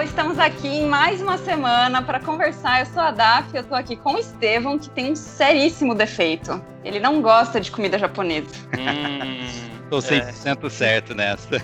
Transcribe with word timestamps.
pessoal, 0.00 0.02
estamos 0.02 0.38
aqui 0.38 0.68
em 0.68 0.86
mais 0.86 1.20
uma 1.20 1.36
semana 1.38 2.02
para 2.02 2.20
conversar. 2.20 2.80
Eu 2.80 2.86
sou 2.86 3.02
a 3.02 3.10
Daf, 3.10 3.54
eu 3.54 3.64
tô 3.64 3.74
aqui 3.74 3.96
com 3.96 4.14
o 4.14 4.18
Estevão, 4.18 4.78
que 4.78 4.88
tem 4.90 5.12
um 5.12 5.16
seríssimo 5.16 5.94
defeito. 5.94 6.62
Ele 6.84 6.98
não 6.98 7.20
gosta 7.20 7.60
de 7.60 7.70
comida 7.70 7.98
japonesa. 7.98 8.48
Hum, 8.78 9.88
tô 9.90 9.98
100% 9.98 10.64
é. 10.64 10.70
certo 10.70 11.14
nessa. 11.14 11.62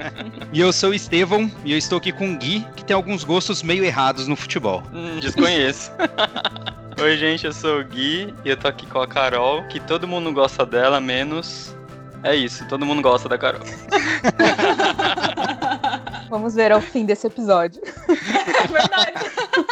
e 0.52 0.60
eu 0.60 0.72
sou 0.72 0.90
o 0.90 0.94
Estevão 0.94 1.50
e 1.64 1.72
eu 1.72 1.78
estou 1.78 1.98
aqui 1.98 2.12
com 2.12 2.32
o 2.32 2.36
Gui, 2.36 2.66
que 2.76 2.84
tem 2.84 2.94
alguns 2.94 3.24
gostos 3.24 3.62
meio 3.62 3.84
errados 3.84 4.26
no 4.26 4.36
futebol. 4.36 4.82
Hum, 4.92 5.18
desconheço. 5.20 5.90
Oi, 7.00 7.16
gente, 7.16 7.46
eu 7.46 7.52
sou 7.52 7.80
o 7.80 7.84
Gui 7.84 8.34
e 8.44 8.50
eu 8.50 8.56
tô 8.56 8.68
aqui 8.68 8.86
com 8.86 9.00
a 9.00 9.06
Carol, 9.06 9.62
que 9.64 9.80
todo 9.80 10.06
mundo 10.06 10.32
gosta 10.32 10.66
dela, 10.66 11.00
menos. 11.00 11.74
É 12.22 12.34
isso, 12.34 12.66
todo 12.66 12.84
mundo 12.84 13.00
gosta 13.00 13.28
da 13.28 13.38
Carol. 13.38 13.60
Vamos 16.28 16.54
ver 16.54 16.72
ao 16.72 16.80
fim 16.80 17.04
desse 17.04 17.26
episódio. 17.26 17.80
É 18.08 18.66
verdade. 18.66 19.68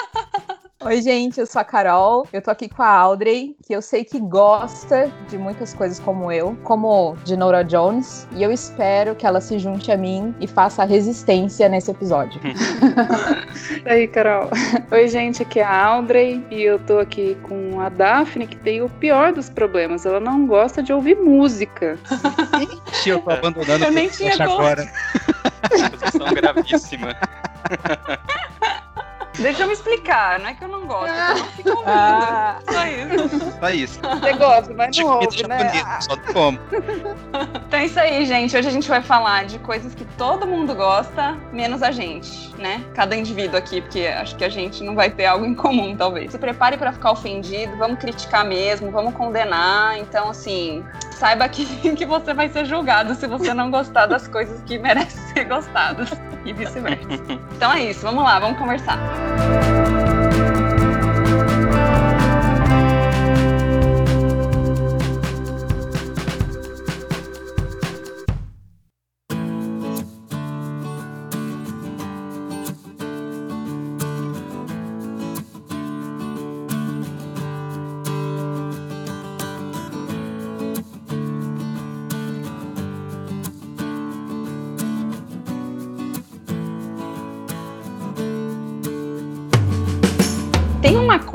Oi, 0.87 1.03
gente, 1.03 1.41
eu 1.41 1.47
sou 1.47 1.61
a 1.61 1.65
Carol. 1.65 2.29
Eu 2.33 2.41
tô 2.41 2.49
aqui 2.49 2.69
com 2.69 2.81
a 2.81 2.89
Audrey, 2.89 3.57
que 3.67 3.75
eu 3.75 3.83
sei 3.83 4.05
que 4.05 4.21
gosta 4.21 5.11
de 5.29 5.37
muitas 5.37 5.75
coisas 5.75 5.99
como 5.99 6.31
eu, 6.31 6.57
como 6.63 7.17
de 7.25 7.37
Nora 7.37 7.65
Jones, 7.65 8.29
e 8.31 8.43
eu 8.43 8.53
espero 8.53 9.17
que 9.17 9.27
ela 9.27 9.41
se 9.41 9.59
junte 9.59 9.91
a 9.91 9.97
mim 9.97 10.33
e 10.41 10.47
faça 10.47 10.83
a 10.83 10.85
resistência 10.85 11.69
nesse 11.69 11.91
episódio. 11.91 12.41
e 13.85 13.89
aí, 13.89 14.07
Carol. 14.07 14.49
Oi, 14.93 15.09
gente, 15.09 15.43
aqui 15.43 15.59
é 15.59 15.65
a 15.65 15.87
Audrey 15.87 16.47
e 16.53 16.63
eu 16.63 16.79
tô 16.79 17.01
aqui 17.01 17.37
com 17.43 17.81
a 17.81 17.89
Daphne, 17.89 18.47
que 18.47 18.57
tem 18.57 18.81
o 18.81 18.89
pior 18.89 19.33
dos 19.33 19.51
problemas. 19.51 20.07
Ela 20.07 20.21
não 20.21 20.47
gosta 20.47 20.85
de 20.85 20.93
ouvir 20.93 21.17
música. 21.17 21.99
Eu 23.05 23.21
tô 23.21 23.31
abandonando 23.31 23.85
eu 23.85 23.91
nem 23.91 24.09
tinha 24.09 24.35
agora. 24.39 24.89
Posição 25.91 26.35
gravíssima. 26.35 27.17
Deixa 29.39 29.63
eu 29.63 29.67
me 29.67 29.75
explicar, 29.75 30.39
não 30.41 30.49
é 30.49 30.55
que 30.55 30.65
eu 30.65 30.69
não 30.69 30.87
gosto, 30.87 31.09
eu 31.09 31.37
não 31.37 31.45
fico 31.49 31.69
ouvindo. 31.71 31.89
Ah. 31.89 32.59
Só 32.71 32.87
isso. 32.87 33.59
Só 33.61 33.71
isso. 33.71 34.01
Você 34.01 34.33
gosta, 34.33 34.75
mas 34.75 34.97
não 34.97 35.07
ouve, 35.07 35.47
né? 35.47 35.65
Bonito, 35.65 36.05
só 36.05 36.17
como. 36.33 36.59
Então 37.67 37.79
é 37.79 37.85
isso 37.85 38.01
aí, 38.01 38.25
gente. 38.25 38.57
Hoje 38.57 38.69
a 38.69 38.71
gente 38.71 38.89
vai 38.89 39.03
falar 39.03 39.45
de 39.45 39.59
coisas 39.59 39.95
que 39.95 40.07
todo 40.17 40.47
mundo 40.47 40.75
gosta, 40.75 41.37
menos 41.53 41.83
a 41.83 41.91
gente, 41.91 42.55
né? 42.57 42.83
Cada 42.95 43.15
indivíduo 43.15 43.59
aqui, 43.59 43.83
porque 43.83 44.07
acho 44.07 44.37
que 44.37 44.45
a 44.45 44.49
gente 44.49 44.83
não 44.83 44.95
vai 44.95 45.11
ter 45.11 45.27
algo 45.27 45.45
em 45.45 45.55
comum, 45.55 45.95
talvez. 45.95 46.33
Se 46.33 46.39
prepare 46.39 46.79
para 46.79 46.93
ficar 46.93 47.11
ofendido, 47.11 47.77
vamos 47.77 47.99
criticar 47.99 48.45
mesmo, 48.45 48.91
vamos 48.91 49.13
condenar. 49.15 49.99
Então, 49.99 50.31
assim, 50.31 50.83
saiba 51.17 51.49
que, 51.49 51.65
que 51.97 52.07
você 52.07 52.33
vai 52.33 52.49
ser 52.49 52.65
julgado 52.65 53.15
se 53.15 53.27
você 53.27 53.53
não 53.53 53.71
gostar 53.71 54.07
das 54.07 54.29
coisas 54.29 54.61
que 54.65 54.79
merecem 54.79 55.23
ser 55.33 55.45
gostadas 55.45 56.11
e 56.45 56.53
vice-versa. 56.53 57.07
Então 57.57 57.73
é 57.73 57.85
isso, 57.85 58.03
vamos 58.03 58.23
lá, 58.23 58.39
vamos 58.39 58.59
conversar. 58.59 58.99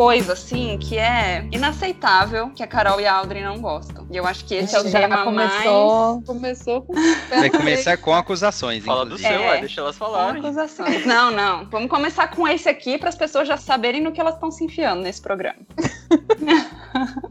Coisa, 0.02 0.34
assim, 0.34 0.80
que 0.80 0.98
é 0.98 1.46
inaceitável 1.52 2.50
que 2.50 2.64
a 2.64 2.68
Carol 2.68 3.00
e 3.00 3.06
a 3.06 3.14
Audrey 3.14 3.44
não 3.44 3.62
gostam. 3.62 4.08
E 4.10 4.18
eu 4.18 4.26
acho 4.26 4.44
que 4.46 4.56
esse 4.56 4.76
é 4.76 4.80
o 4.80 4.90
já 4.90 5.02
tema 5.02 5.24
começou, 5.24 6.16
mais... 6.16 6.26
Começou 6.26 6.82
com... 6.82 6.94
Vai 7.30 7.52
começar 7.52 7.98
com 7.98 8.12
acusações, 8.16 8.84
Fala 8.84 9.06
do 9.06 9.16
seu, 9.16 9.30
é, 9.30 9.60
deixa 9.60 9.80
elas 9.80 9.96
falarem. 9.96 10.42
Com 10.42 10.48
acusações. 10.48 11.06
não, 11.06 11.30
não. 11.30 11.70
Vamos 11.70 11.88
começar 11.88 12.30
com 12.30 12.48
esse 12.48 12.68
aqui 12.68 12.98
para 12.98 13.10
as 13.10 13.16
pessoas 13.16 13.48
já 13.48 13.58
saberem 13.58 14.02
no 14.02 14.12
que 14.12 14.20
elas 14.20 14.34
estão 14.34 14.50
se 14.50 14.64
enfiando 14.64 15.04
nesse 15.04 15.22
programa. 15.22 15.60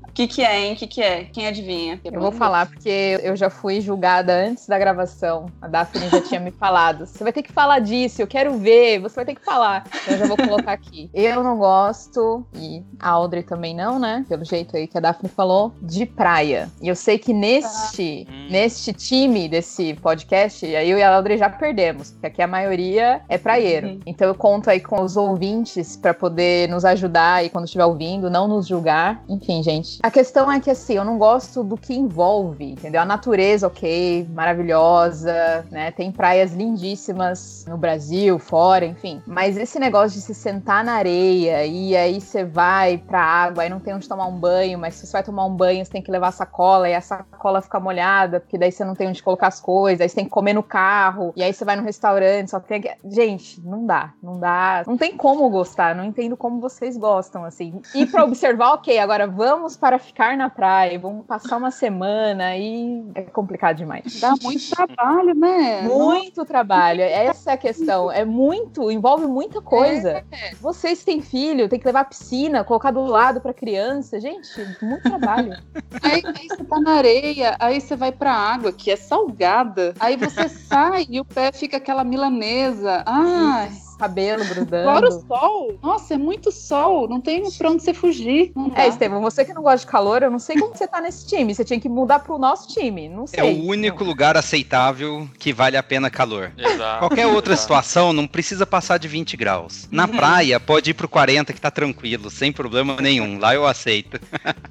O 0.09 0.13
que, 0.13 0.27
que 0.27 0.43
é, 0.43 0.61
hein? 0.61 0.73
O 0.73 0.77
que, 0.77 0.87
que 0.87 1.03
é? 1.03 1.25
Quem 1.25 1.47
adivinha? 1.47 2.01
Eu 2.05 2.21
vou 2.21 2.33
falar, 2.33 2.67
porque 2.67 3.21
eu 3.23 3.37
já 3.37 3.51
fui 3.51 3.81
julgada 3.81 4.33
antes 4.33 4.67
da 4.67 4.79
gravação. 4.79 5.47
A 5.61 5.69
Daphne 5.69 6.09
já 6.09 6.21
tinha 6.21 6.41
me 6.41 6.51
falado. 6.51 7.07
Você 7.07 7.23
vai 7.23 7.33
ter 7.33 7.43
que 7.43 7.53
falar 7.53 7.79
disso, 7.81 8.23
eu 8.23 8.27
quero 8.27 8.57
ver, 8.59 8.99
você 9.01 9.17
vai 9.17 9.25
ter 9.25 9.35
que 9.35 9.45
falar. 9.45 9.85
Então 10.03 10.15
eu 10.15 10.19
já 10.19 10.27
vou 10.27 10.37
colocar 10.37 10.73
aqui. 10.73 11.11
Eu 11.13 11.43
não 11.43 11.59
gosto, 11.59 12.45
e 12.55 12.83
a 12.99 13.11
Audrey 13.11 13.43
também 13.43 13.75
não, 13.75 13.99
né? 13.99 14.25
Pelo 14.29 14.45
jeito 14.45 14.77
aí 14.77 14.87
que 14.87 14.97
a 14.97 15.01
Daphne 15.01 15.29
falou, 15.29 15.73
de 15.83 16.07
praia. 16.07 16.71
E 16.81 16.89
eu 16.89 16.97
sei 16.97 17.19
que 17.19 17.33
neste, 17.33 18.27
ah. 18.29 18.51
neste 18.51 18.93
time 18.93 19.49
desse 19.49 19.95
podcast, 19.95 20.67
eu 20.67 20.99
e 20.99 21.03
a 21.03 21.15
Audrey 21.15 21.37
já 21.37 21.49
perdemos, 21.49 22.13
porque 22.13 22.27
aqui 22.27 22.43
a 22.43 22.47
maioria 22.47 23.23
é 23.29 23.39
praieiro. 23.39 23.89
Uhum. 23.89 24.01
Então 24.07 24.29
eu 24.29 24.35
conto 24.35 24.71
aí 24.71 24.81
com 24.81 25.03
os 25.03 25.17
ouvintes 25.17 25.97
para 25.97 26.15
poder 26.15 26.69
nos 26.69 26.85
ajudar 26.85 27.35
aí 27.35 27.51
quando 27.51 27.65
estiver 27.65 27.85
ouvindo, 27.85 28.31
não 28.31 28.49
nos 28.49 28.67
julgar. 28.67 29.23
Enfim, 29.29 29.50
gente. 29.63 29.99
A 30.03 30.11
questão 30.11 30.51
é 30.51 30.61
que 30.61 30.71
assim, 30.71 30.95
eu 30.95 31.05
não 31.05 31.19
gosto 31.19 31.65
do 31.65 31.77
que 31.77 31.95
envolve, 31.95 32.73
entendeu? 32.73 33.01
A 33.01 33.05
natureza, 33.05 33.67
ok, 33.67 34.27
maravilhosa, 34.33 35.67
né? 35.71 35.91
Tem 35.91 36.13
praias 36.13 36.53
lindíssimas 36.53 37.65
no 37.69 37.77
Brasil, 37.77 38.39
fora, 38.39 38.85
enfim. 38.87 39.21
Mas 39.27 39.57
esse 39.57 39.79
negócio 39.79 40.19
de 40.19 40.25
se 40.25 40.35
sentar 40.35 40.85
na 40.85 40.93
areia 40.93 41.67
e 41.67 41.97
aí 41.97 42.21
você 42.21 42.45
vai 42.45 42.99
pra 42.99 43.21
água, 43.21 43.65
aí 43.65 43.69
não 43.69 43.81
tem 43.81 43.95
onde 43.95 44.09
tomar 44.09 44.27
um 44.27 44.39
banho, 44.39 44.79
mas 44.79 44.95
se 44.95 45.07
você 45.07 45.13
vai 45.13 45.23
tomar 45.23 45.45
um 45.45 45.55
banho, 45.55 45.85
você 45.85 45.91
tem 45.91 46.03
que 46.03 46.11
levar 46.11 46.31
sacola 46.33 46.89
e 46.89 46.95
a 46.95 47.01
sacola 47.01 47.61
fica 47.61 47.81
molhada, 47.81 48.41
porque 48.41 48.57
daí 48.57 48.71
você 48.71 48.85
não 48.85 48.95
tem 48.95 49.09
onde 49.09 49.23
colocar 49.23 49.49
as 49.49 49.61
coisas, 49.61 50.01
aí 50.01 50.09
você 50.09 50.17
tem 50.17 50.25
que 50.25 50.31
comer 50.31 50.53
no 50.53 50.63
carro, 50.63 51.33
e 51.37 51.43
aí 51.43 51.53
você 51.53 51.65
vai 51.65 51.77
no 51.77 51.83
restaurante, 51.83 52.51
só 52.51 52.61
tem. 52.61 52.83
Gente, 53.05 53.61
não 53.61 53.85
dá, 53.85 54.13
não 54.23 54.39
dá. 54.39 54.83
Não 54.87 54.97
tem 54.97 55.17
como 55.17 55.49
gostar, 55.51 55.95
não 55.95 56.05
entendo 56.05 56.37
como 56.37 56.61
vocês 56.61 56.97
gostam, 56.97 57.45
assim. 57.45 57.81
E 57.95 58.07
pra 58.07 58.25
observar, 58.25 58.75
ok, 58.75 58.99
agora 58.99 59.27
vamos 59.41 59.75
para 59.75 59.99
ficar 59.99 60.37
na 60.37 60.51
praia, 60.51 60.99
vamos 60.99 61.25
passar 61.25 61.57
uma 61.57 61.71
semana 61.71 62.55
e 62.59 63.03
é 63.15 63.23
complicado 63.23 63.79
demais. 63.79 64.21
Dá 64.21 64.35
muito 64.43 64.69
trabalho, 64.69 65.35
né? 65.35 65.81
Muito 65.81 66.45
trabalho. 66.45 67.01
Essa 67.01 67.53
é 67.53 67.55
a 67.55 67.57
questão. 67.57 68.13
É 68.13 68.23
muito, 68.23 68.91
envolve 68.91 69.27
muita 69.27 69.63
coisa. 69.63 70.23
É. 70.31 70.55
Vocês 70.61 71.03
têm 71.05 71.23
filho, 71.23 71.71
tem 71.71 71.81
que 71.81 71.87
levar 71.87 72.05
piscina, 72.05 72.63
colocar 72.65 72.91
do 72.91 73.03
lado 73.03 73.41
para 73.41 73.55
criança. 73.55 74.21
Gente, 74.21 74.47
muito 74.83 75.05
trabalho. 75.05 75.57
aí, 76.03 76.23
aí, 76.23 76.47
você 76.47 76.63
tá 76.63 76.79
na 76.79 76.93
areia, 76.97 77.57
aí 77.59 77.81
você 77.81 77.97
vai 77.97 78.13
pra 78.13 78.35
água, 78.35 78.71
que 78.71 78.91
é 78.91 78.97
salgada. 78.97 79.95
Aí 79.99 80.19
você 80.19 80.51
sai 80.69 81.07
e 81.09 81.19
o 81.19 81.25
pé 81.25 81.51
fica 81.51 81.79
aquela 81.79 82.05
milanesa. 82.05 83.03
Ai. 83.07 83.69
Isso 83.69 83.90
cabelo 84.01 84.43
grudando. 84.47 84.85
Fora 84.85 85.09
o 85.09 85.27
sol. 85.27 85.79
Nossa, 85.83 86.15
é 86.15 86.17
muito 86.17 86.51
sol. 86.51 87.07
Não 87.07 87.21
tem 87.21 87.43
pra 87.51 87.71
onde 87.71 87.83
você 87.83 87.93
fugir. 87.93 88.51
É, 88.75 88.89
Estevam, 88.89 89.21
você 89.21 89.45
que 89.45 89.53
não 89.53 89.63
gosta 89.63 89.85
de 89.85 89.93
calor, 89.93 90.23
eu 90.23 90.31
não 90.31 90.39
sei 90.39 90.59
como 90.59 90.75
você 90.75 90.89
tá 90.89 91.03
nesse 91.03 91.27
time. 91.27 91.55
Você 91.55 91.65
tinha 91.65 91.79
que 91.79 91.89
mudar 91.89 92.21
pro 92.21 92.39
nosso 92.39 92.69
time. 92.69 93.11
Não 93.11 93.27
sei. 93.27 93.41
É 93.41 93.45
o 93.45 93.67
único 93.67 94.03
lugar 94.03 94.39
aceitável 94.39 95.29
que 95.39 95.53
vale 95.53 95.77
a 95.77 95.83
pena 95.83 96.09
calor. 96.09 96.51
Exato. 96.57 97.01
Qualquer 97.01 97.27
outra 97.27 97.55
situação 97.55 98.13
não 98.13 98.27
precisa 98.27 98.65
passar 98.65 98.99
de 98.99 99.07
20 99.07 99.37
graus. 99.37 99.87
Na 99.91 100.07
uhum. 100.07 100.17
praia, 100.17 100.59
pode 100.59 100.91
ir 100.91 100.95
pro 100.95 101.09
40 101.09 101.53
que 101.53 101.61
tá 101.61 101.71
tranquilo, 101.71 102.31
sem 102.31 102.51
problema 102.51 102.97
nenhum. 103.01 103.39
Lá 103.39 103.55
eu 103.55 103.67
aceito. 103.67 104.19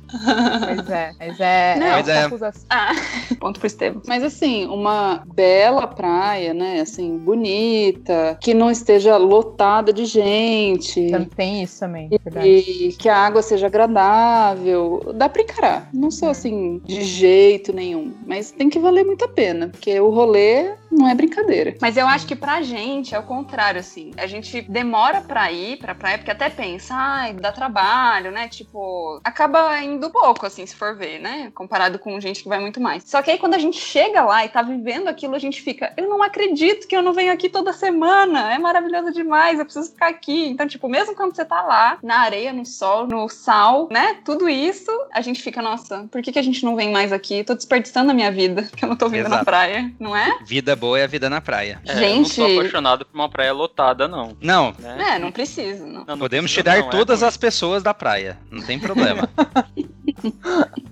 Pois 0.09 0.89
é, 0.89 1.13
mas 1.19 1.39
é. 1.39 1.75
Não, 1.75 1.89
mas 1.89 2.07
é... 2.07 2.29
Ah, 2.69 2.91
ponto 3.39 3.59
pro 3.59 3.67
Estevam. 3.67 4.01
Mas 4.07 4.23
assim, 4.23 4.65
uma 4.65 5.23
bela 5.33 5.85
praia, 5.85 6.53
né? 6.53 6.81
Assim, 6.81 7.17
bonita, 7.17 8.37
que 8.41 8.53
não 8.53 8.71
esteja 8.71 9.19
lotada 9.25 9.92
de 9.94 10.06
gente. 10.06 11.10
Tem 11.36 11.63
isso 11.63 11.80
também, 11.80 12.10
E 12.44 12.94
que 12.98 13.10
a 13.10 13.18
água 13.18 13.42
seja 13.42 13.68
agradável. 13.68 15.13
Dá 15.16 15.30
pra 15.30 15.42
encarar. 15.42 15.89
Não 15.94 16.12
sou 16.12 16.30
assim 16.30 16.81
de 16.86 17.04
jeito 17.04 17.74
nenhum. 17.74 18.13
Mas 18.25 18.51
tem 18.51 18.69
que 18.69 18.80
valer 18.80 19.06
muito 19.06 19.25
a 19.25 19.27
pena. 19.27 19.69
Porque 19.69 20.00
o 20.00 20.10
rolê 20.10 20.74
não 20.91 21.07
é 21.07 21.15
brincadeira. 21.15 21.75
Mas 21.81 21.97
eu 21.97 22.07
acho 22.07 22.25
que 22.25 22.36
pra 22.36 22.62
gente 22.62 23.13
é 23.13 23.19
o 23.19 23.24
contrário, 23.24 23.80
assim. 23.80 24.12
A 24.18 24.27
gente 24.27 24.62
demora 24.62 25.21
pra 25.21 25.51
ir 25.51 25.77
pra 25.77 25.95
praia, 25.95 26.18
porque 26.18 26.31
até 26.31 26.50
pensa, 26.50 26.94
ai, 26.95 27.33
dá 27.33 27.51
trabalho, 27.51 28.31
né? 28.31 28.47
Tipo, 28.47 29.19
acaba 29.24 29.81
indo 29.81 30.09
pouco, 30.09 30.45
assim, 30.45 30.65
se 30.65 30.75
for 30.75 30.95
ver, 30.95 31.19
né? 31.19 31.51
Comparado 31.53 32.00
com 32.00 32.19
gente 32.19 32.44
que 32.44 32.50
vai 32.50 32.59
muito 32.59 32.81
mais. 32.81 33.03
Só 33.06 33.21
que 33.21 33.31
aí 33.31 33.38
quando 33.38 33.53
a 33.53 33.59
gente 33.59 33.80
chega 33.80 34.24
lá 34.24 34.44
e 34.45 34.50
tá 34.50 34.62
vivendo 34.62 35.07
aquilo, 35.07 35.36
a 35.36 35.39
gente 35.39 35.62
fica, 35.62 35.94
eu 35.95 36.09
não 36.09 36.21
acredito 36.24 36.88
que 36.88 36.95
eu 36.95 37.01
não 37.01 37.13
venho 37.13 37.31
aqui 37.31 37.50
toda 37.50 37.74
semana. 37.74 38.53
É 38.53 38.57
maravilhoso 38.57 39.12
demais, 39.12 39.59
eu 39.59 39.65
preciso 39.65 39.92
ficar 39.92 40.09
aqui. 40.09 40.47
Então, 40.47 40.68
tipo, 40.68 40.88
mesmo 40.89 41.15
quando 41.15 41.35
você 41.35 41.45
tá 41.45 41.62
lá, 41.62 41.97
na 42.03 42.19
areia, 42.19 42.51
no 42.51 42.65
sol, 42.65 43.07
no 43.07 43.30
sal, 43.30 43.88
né? 43.92 44.18
Tudo 44.25 44.50
isso, 44.50 44.92
a 45.13 45.21
gente 45.21 45.42
fica, 45.42 45.62
nossa, 45.62 46.07
por 46.12 46.21
que, 46.21 46.31
que 46.31 46.39
a 46.39 46.44
gente 46.44 46.63
não 46.63 46.75
vem 46.75 46.92
mais 46.92 47.12
aqui? 47.12 47.44
Tô 47.44 47.53
desperdiçando 47.53 48.12
a 48.12 48.13
minha 48.13 48.31
vida, 48.31 48.63
que 48.75 48.83
eu 48.83 48.89
não 48.89 48.95
tô 48.95 49.07
vindo 49.07 49.27
Exato. 49.27 49.35
na 49.35 49.45
praia, 49.45 49.92
não 50.00 50.15
é? 50.15 50.39
Vida 50.44 50.75
boa 50.79 50.97
é 50.99 51.03
a 51.03 51.07
vida 51.07 51.29
na 51.29 51.41
praia. 51.41 51.79
É, 51.85 51.91
eu 51.91 51.95
não 51.95 52.01
Gente. 52.01 52.29
sou 52.33 52.57
apaixonado 52.57 53.05
por 53.05 53.13
uma 53.15 53.29
praia 53.29 53.53
lotada, 53.53 54.07
não. 54.07 54.35
Não, 54.41 54.73
Né? 54.79 55.15
É, 55.15 55.19
não 55.19 55.31
precisa, 55.31 55.85
não. 55.85 55.99
Não, 55.99 56.05
não 56.07 56.17
podemos 56.19 56.51
precisa, 56.51 56.63
tirar 56.71 56.79
não, 56.81 56.87
é 56.87 56.91
todas 56.91 57.19
ruim. 57.19 57.27
as 57.27 57.37
pessoas 57.37 57.83
da 57.83 57.93
praia. 57.93 58.37
Não 58.49 58.61
tem 58.63 58.79
problema. 58.79 59.29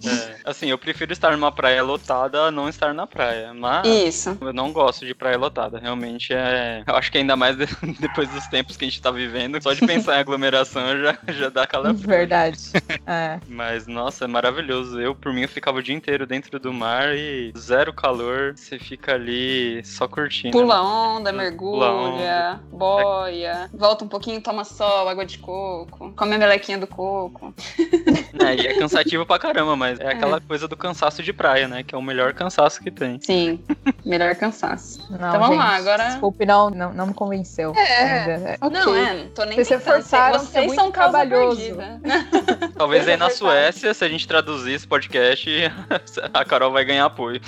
É, 0.05 0.35
assim, 0.45 0.67
eu 0.69 0.77
prefiro 0.77 1.11
estar 1.11 1.31
numa 1.31 1.51
praia 1.51 1.83
lotada 1.83 2.43
a 2.43 2.51
não 2.51 2.69
estar 2.69 2.93
na 2.93 3.05
praia. 3.07 3.53
Mas 3.53 3.85
Isso. 3.87 4.37
eu 4.39 4.53
não 4.53 4.71
gosto 4.71 5.05
de 5.05 5.13
praia 5.13 5.37
lotada. 5.37 5.79
Realmente 5.79 6.33
é. 6.33 6.83
Eu 6.87 6.95
acho 6.95 7.11
que 7.11 7.17
ainda 7.17 7.35
mais 7.35 7.57
de- 7.57 7.65
depois 7.99 8.29
dos 8.29 8.45
tempos 8.47 8.77
que 8.77 8.85
a 8.85 8.87
gente 8.87 9.01
tá 9.01 9.11
vivendo, 9.11 9.61
só 9.61 9.73
de 9.73 9.85
pensar 9.85 10.15
em 10.15 10.19
aglomeração 10.19 10.81
já, 11.01 11.17
já 11.33 11.49
dá 11.49 11.63
aquela. 11.63 11.91
Verdade. 11.93 12.57
É. 13.05 13.39
Mas, 13.47 13.87
nossa, 13.87 14.25
é 14.25 14.27
maravilhoso. 14.27 14.99
Eu, 14.99 15.13
por 15.15 15.33
mim, 15.33 15.41
eu 15.41 15.49
ficava 15.49 15.79
o 15.79 15.83
dia 15.83 15.95
inteiro 15.95 16.25
dentro 16.25 16.59
do 16.59 16.71
mar 16.71 17.15
e 17.15 17.51
zero 17.57 17.91
calor. 17.91 18.53
Você 18.55 18.79
fica 18.79 19.13
ali 19.15 19.76
só 19.83 20.07
curtindo. 20.07 20.51
Pula 20.57 20.81
onda, 20.81 21.31
Pula 21.31 21.43
mergulha, 21.43 22.59
boia, 22.71 23.69
volta 23.73 24.03
um 24.05 24.07
pouquinho, 24.07 24.41
toma 24.41 24.63
sol, 24.63 25.07
água 25.07 25.25
de 25.25 25.37
coco, 25.39 26.11
come 26.15 26.35
a 26.35 26.37
melequinha 26.37 26.77
do 26.77 26.87
coco. 26.87 27.53
É, 28.39 28.55
e 28.55 28.67
é 28.67 28.73
cansativo 28.77 29.25
pra 29.25 29.39
caramba, 29.39 29.75
mas 29.75 29.99
é 29.99 30.09
aquela 30.11 30.39
coisa 30.39 30.67
do 30.67 30.77
cansaço 30.77 31.23
de 31.23 31.33
praia, 31.33 31.67
né? 31.67 31.81
Que 31.81 31.95
é 31.95 31.97
o 31.97 32.01
melhor 32.01 32.33
cansaço 32.33 32.79
que 32.81 32.91
tem. 32.91 33.19
Sim, 33.21 33.59
melhor 34.05 34.35
cansaço. 34.35 34.99
Não, 35.09 35.17
Então 35.17 35.31
vamos 35.31 35.47
gente, 35.49 35.57
lá, 35.57 35.75
agora- 35.75 36.03
Desculpe, 36.09 36.45
não, 36.45 36.69
não, 36.69 36.93
não 36.93 37.07
me 37.07 37.13
convenceu. 37.13 37.73
É. 37.75 38.03
ainda. 38.03 38.49
É. 38.51 38.57
Ok. 38.61 38.79
Não, 38.79 38.95
é, 38.95 39.13
não 39.23 39.29
tô 39.29 39.43
nem 39.43 39.55
Vocês 39.55 39.67
tentando 39.83 40.05
é 40.05 40.31
Vocês 40.37 40.65
muito 40.67 40.79
são 40.79 40.91
trabalhoso. 40.91 41.61
Talvez 42.77 43.07
aí 43.07 43.17
na. 43.17 43.29
Suécia, 43.37 43.93
se 43.93 44.03
a 44.03 44.09
gente 44.09 44.27
traduzir 44.27 44.73
esse 44.73 44.87
podcast, 44.87 45.49
a 46.33 46.45
Carol 46.45 46.71
vai 46.71 46.83
ganhar 46.83 47.05
apoio. 47.05 47.39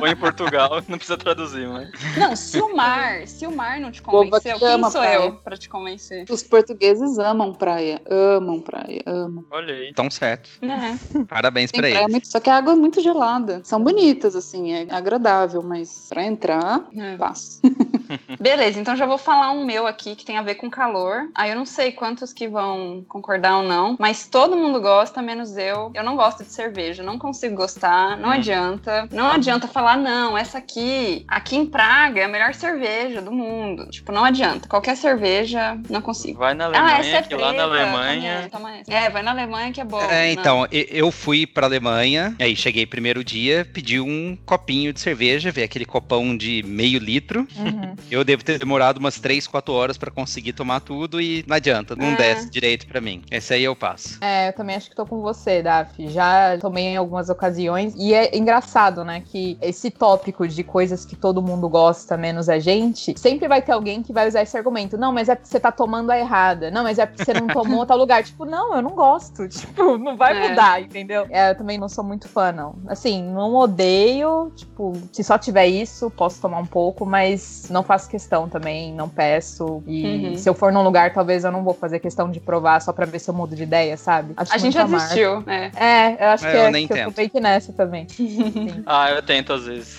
Ou 0.00 0.06
em 0.06 0.16
Portugal, 0.16 0.82
não 0.88 0.96
precisa 0.96 1.16
traduzir, 1.16 1.31
mas. 1.36 2.16
Não, 2.16 2.36
se 2.36 2.60
o 2.60 2.74
mar, 2.76 3.26
se 3.26 3.46
o 3.46 3.54
mar 3.54 3.80
não 3.80 3.90
te 3.90 4.02
convenceu, 4.02 4.56
aqui 4.56 4.60
quem 4.64 4.82
sou 4.84 4.90
praia. 5.00 5.14
eu 5.16 5.32
pra 5.36 5.56
te 5.56 5.68
convencer? 5.68 6.24
Os 6.30 6.42
portugueses 6.42 7.18
amam 7.18 7.52
praia, 7.52 8.00
amam 8.08 8.60
praia, 8.60 9.02
amam. 9.06 9.44
Olha 9.50 9.74
aí. 9.74 9.88
Então 9.88 10.10
certo. 10.10 10.50
É. 10.62 11.24
Parabéns 11.24 11.70
Tem 11.70 11.80
pra 11.80 11.90
eles. 11.90 12.10
muito- 12.10 12.28
só 12.28 12.40
que 12.40 12.50
a 12.50 12.56
água 12.56 12.72
é 12.72 12.76
muito 12.76 13.00
gelada. 13.00 13.60
São 13.64 13.82
bonitas, 13.82 14.34
assim, 14.36 14.72
é 14.72 14.86
agradável, 14.90 15.62
mas 15.62 16.06
pra 16.08 16.24
entrar, 16.24 16.84
É. 16.96 17.16
passo. 17.16 17.60
Beleza, 18.40 18.78
então 18.80 18.94
já 18.96 19.06
vou 19.06 19.18
falar 19.18 19.50
um 19.52 19.64
meu 19.64 19.86
aqui 19.86 20.14
que 20.14 20.24
tem 20.24 20.36
a 20.38 20.42
ver 20.42 20.56
com 20.56 20.70
calor. 20.70 21.28
Aí 21.34 21.50
eu 21.50 21.56
não 21.56 21.64
sei 21.66 21.92
quantos 21.92 22.32
que 22.32 22.48
vão 22.48 23.04
concordar 23.08 23.58
ou 23.58 23.62
não, 23.62 23.96
mas 23.98 24.26
todo 24.26 24.56
mundo 24.56 24.80
gosta, 24.80 25.22
menos 25.22 25.56
eu. 25.56 25.90
Eu 25.94 26.04
não 26.04 26.16
gosto 26.16 26.44
de 26.44 26.50
cerveja, 26.52 27.02
não 27.02 27.18
consigo 27.18 27.54
gostar, 27.56 28.16
não 28.18 28.28
Hum. 28.28 28.32
adianta. 28.32 29.08
Não 29.10 29.26
adianta 29.30 29.66
falar, 29.68 29.96
não, 29.96 30.36
essa 30.36 30.58
aqui, 30.58 31.21
aqui 31.28 31.56
em 31.56 31.66
Praga 31.66 32.20
é 32.20 32.24
a 32.24 32.28
melhor 32.28 32.54
cerveja 32.54 33.20
do 33.20 33.32
mundo. 33.32 33.88
Tipo, 33.90 34.12
não 34.12 34.24
adianta. 34.24 34.68
Qualquer 34.68 34.96
cerveja, 34.96 35.78
não 35.88 36.00
consigo. 36.00 36.38
Vai 36.38 36.54
na 36.54 36.64
Ah, 36.64 36.68
Alemanha, 36.68 36.98
essa 36.98 37.16
é 37.16 37.22
que 37.22 37.34
lá 37.34 37.52
na 37.52 37.68
preta, 37.68 37.82
Alemanha. 37.84 38.36
Toma, 38.36 38.50
toma 38.50 38.76
essa. 38.78 38.92
É, 38.92 39.10
vai 39.10 39.22
na 39.22 39.30
Alemanha 39.30 39.72
que 39.72 39.80
é 39.80 39.84
bom. 39.84 40.00
É, 40.02 40.26
Não. 40.34 40.40
então, 40.40 40.66
eu 40.70 41.10
fui 41.10 41.46
pra 41.46 41.66
Alemanha, 41.66 42.34
aí 42.40 42.54
cheguei 42.56 42.86
primeiro 42.86 43.22
dia, 43.24 43.66
pedi 43.72 44.00
um 44.00 44.36
copinho 44.44 44.92
de 44.92 45.00
cerveja, 45.00 45.50
veio 45.50 45.64
aquele 45.64 45.84
copão 45.84 46.36
de 46.36 46.62
meio 46.66 46.98
litro. 46.98 47.46
Uhum. 47.56 47.94
Eu 48.10 48.24
devo 48.24 48.44
ter 48.44 48.58
demorado 48.58 48.98
umas 48.98 49.18
3, 49.20 49.46
4 49.46 49.72
horas 49.72 49.96
pra 49.98 50.10
conseguir 50.10 50.52
tomar 50.52 50.80
tudo 50.80 51.20
e 51.20 51.44
não 51.46 51.56
adianta, 51.56 51.94
não 51.96 52.06
É. 52.12 52.16
desce 52.16 52.50
direito 52.50 52.86
pra 52.86 53.00
mim. 53.00 53.22
Esse 53.30 53.54
aí 53.54 53.64
eu 53.64 53.74
passo. 53.76 54.18
É, 54.20 54.48
eu 54.48 54.52
também 54.52 54.76
acho 54.76 54.90
que 54.90 54.96
tô 54.96 55.06
com 55.06 55.20
você, 55.20 55.62
Daf. 55.62 55.92
Já 56.08 56.58
tomei 56.58 56.84
em 56.84 56.96
algumas 56.96 57.28
ocasiões. 57.28 57.94
E 57.96 58.14
é 58.14 58.36
engraçado, 58.36 59.04
né? 59.04 59.22
Que 59.24 59.56
esse 59.62 59.90
tópico 59.90 60.46
de 60.46 60.62
coisas 60.62 61.04
que 61.04 61.11
todo 61.16 61.42
mundo 61.42 61.68
gosta, 61.68 62.16
menos 62.16 62.48
a 62.48 62.58
gente, 62.58 63.14
sempre 63.18 63.48
vai 63.48 63.60
ter 63.62 63.72
alguém 63.72 64.02
que 64.02 64.12
vai 64.12 64.28
usar 64.28 64.42
esse 64.42 64.56
argumento. 64.56 64.96
Não, 64.98 65.12
mas 65.12 65.28
é 65.28 65.34
porque 65.34 65.48
você 65.48 65.60
tá 65.60 65.70
tomando 65.72 66.10
a 66.10 66.18
errada. 66.18 66.70
Não, 66.70 66.82
mas 66.82 66.98
é 66.98 67.06
porque 67.06 67.24
você 67.24 67.32
não 67.34 67.48
tomou 67.48 67.84
tal 67.86 67.96
lugar. 67.98 68.22
Tipo, 68.24 68.44
não, 68.44 68.74
eu 68.74 68.82
não 68.82 68.90
gosto. 68.90 69.48
Tipo, 69.62 69.96
não 69.98 70.16
vai 70.16 70.36
É. 70.36 70.48
mudar, 70.48 70.80
entendeu? 70.80 71.26
É, 71.30 71.50
eu 71.50 71.54
também 71.56 71.78
não 71.78 71.88
sou 71.88 72.02
muito 72.04 72.28
fã, 72.28 72.50
não. 72.52 72.74
Assim, 72.88 73.22
não 73.22 73.54
odeio. 73.54 74.52
Tipo, 74.56 74.92
se 75.12 75.22
só 75.24 75.38
tiver 75.38 75.66
isso, 75.66 76.10
posso 76.10 76.40
tomar 76.40 76.58
um 76.58 76.66
pouco, 76.66 77.04
mas 77.06 77.66
não 77.70 77.82
faço 77.82 78.08
questão 78.08 78.48
também, 78.48 78.92
não 78.92 79.08
peço. 79.08 79.82
E 79.86 80.02
Uhum. 80.06 80.36
se 80.36 80.48
eu 80.48 80.54
for 80.54 80.72
num 80.72 80.82
lugar, 80.82 81.12
talvez 81.12 81.44
eu 81.44 81.52
não 81.52 81.62
vou 81.62 81.74
fazer 81.74 81.98
questão 82.00 82.30
de 82.30 82.40
provar 82.40 82.80
só 82.80 82.92
pra 82.92 83.06
ver 83.06 83.18
se 83.18 83.30
eu 83.30 83.34
mudo 83.34 83.54
de 83.54 83.62
ideia, 83.62 83.96
sabe? 83.96 84.32
Acho 84.36 84.54
A 84.54 84.58
gente 84.58 84.74
já 84.74 84.84
desistiu, 84.84 85.42
é. 85.46 85.70
É, 85.76 86.24
eu 86.24 86.28
acho 86.30 86.46
É, 86.46 86.50
que, 86.50 86.56
eu 86.56 86.62
é, 86.62 86.70
nem 86.70 86.86
que 86.86 86.92
eu 86.92 86.96
tô 86.96 87.04
tento. 87.04 87.16
meio 87.16 87.30
que 87.30 87.40
nessa 87.40 87.72
também. 87.72 88.06
Ah, 88.86 89.10
eu 89.10 89.22
tento 89.22 89.52
às 89.52 89.64
vezes. 89.66 89.98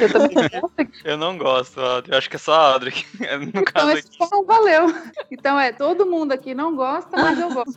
Eu 0.00 0.12
também 0.12 0.34
gosto. 0.34 0.72
Eu 1.04 1.16
não 1.16 1.38
gosto, 1.38 1.80
Audrey. 1.80 2.12
Eu 2.14 2.18
acho 2.18 2.30
que 2.30 2.36
é 2.36 2.38
só 2.38 2.52
a 2.54 2.72
Audrey. 2.72 2.92
que- 2.92 3.06
No 3.38 3.44
Então 3.44 3.64
caso 3.64 3.90
esse 3.92 4.08
aqui. 4.08 4.30
não 4.30 4.44
valeu. 4.44 4.94
Então 5.30 5.58
é, 5.58 5.72
todo 5.72 6.04
mundo 6.06 6.32
aqui 6.32 6.54
não 6.54 6.74
gosta, 6.76 7.16
mas 7.16 7.38
eu 7.38 7.50
gosto. 7.52 7.74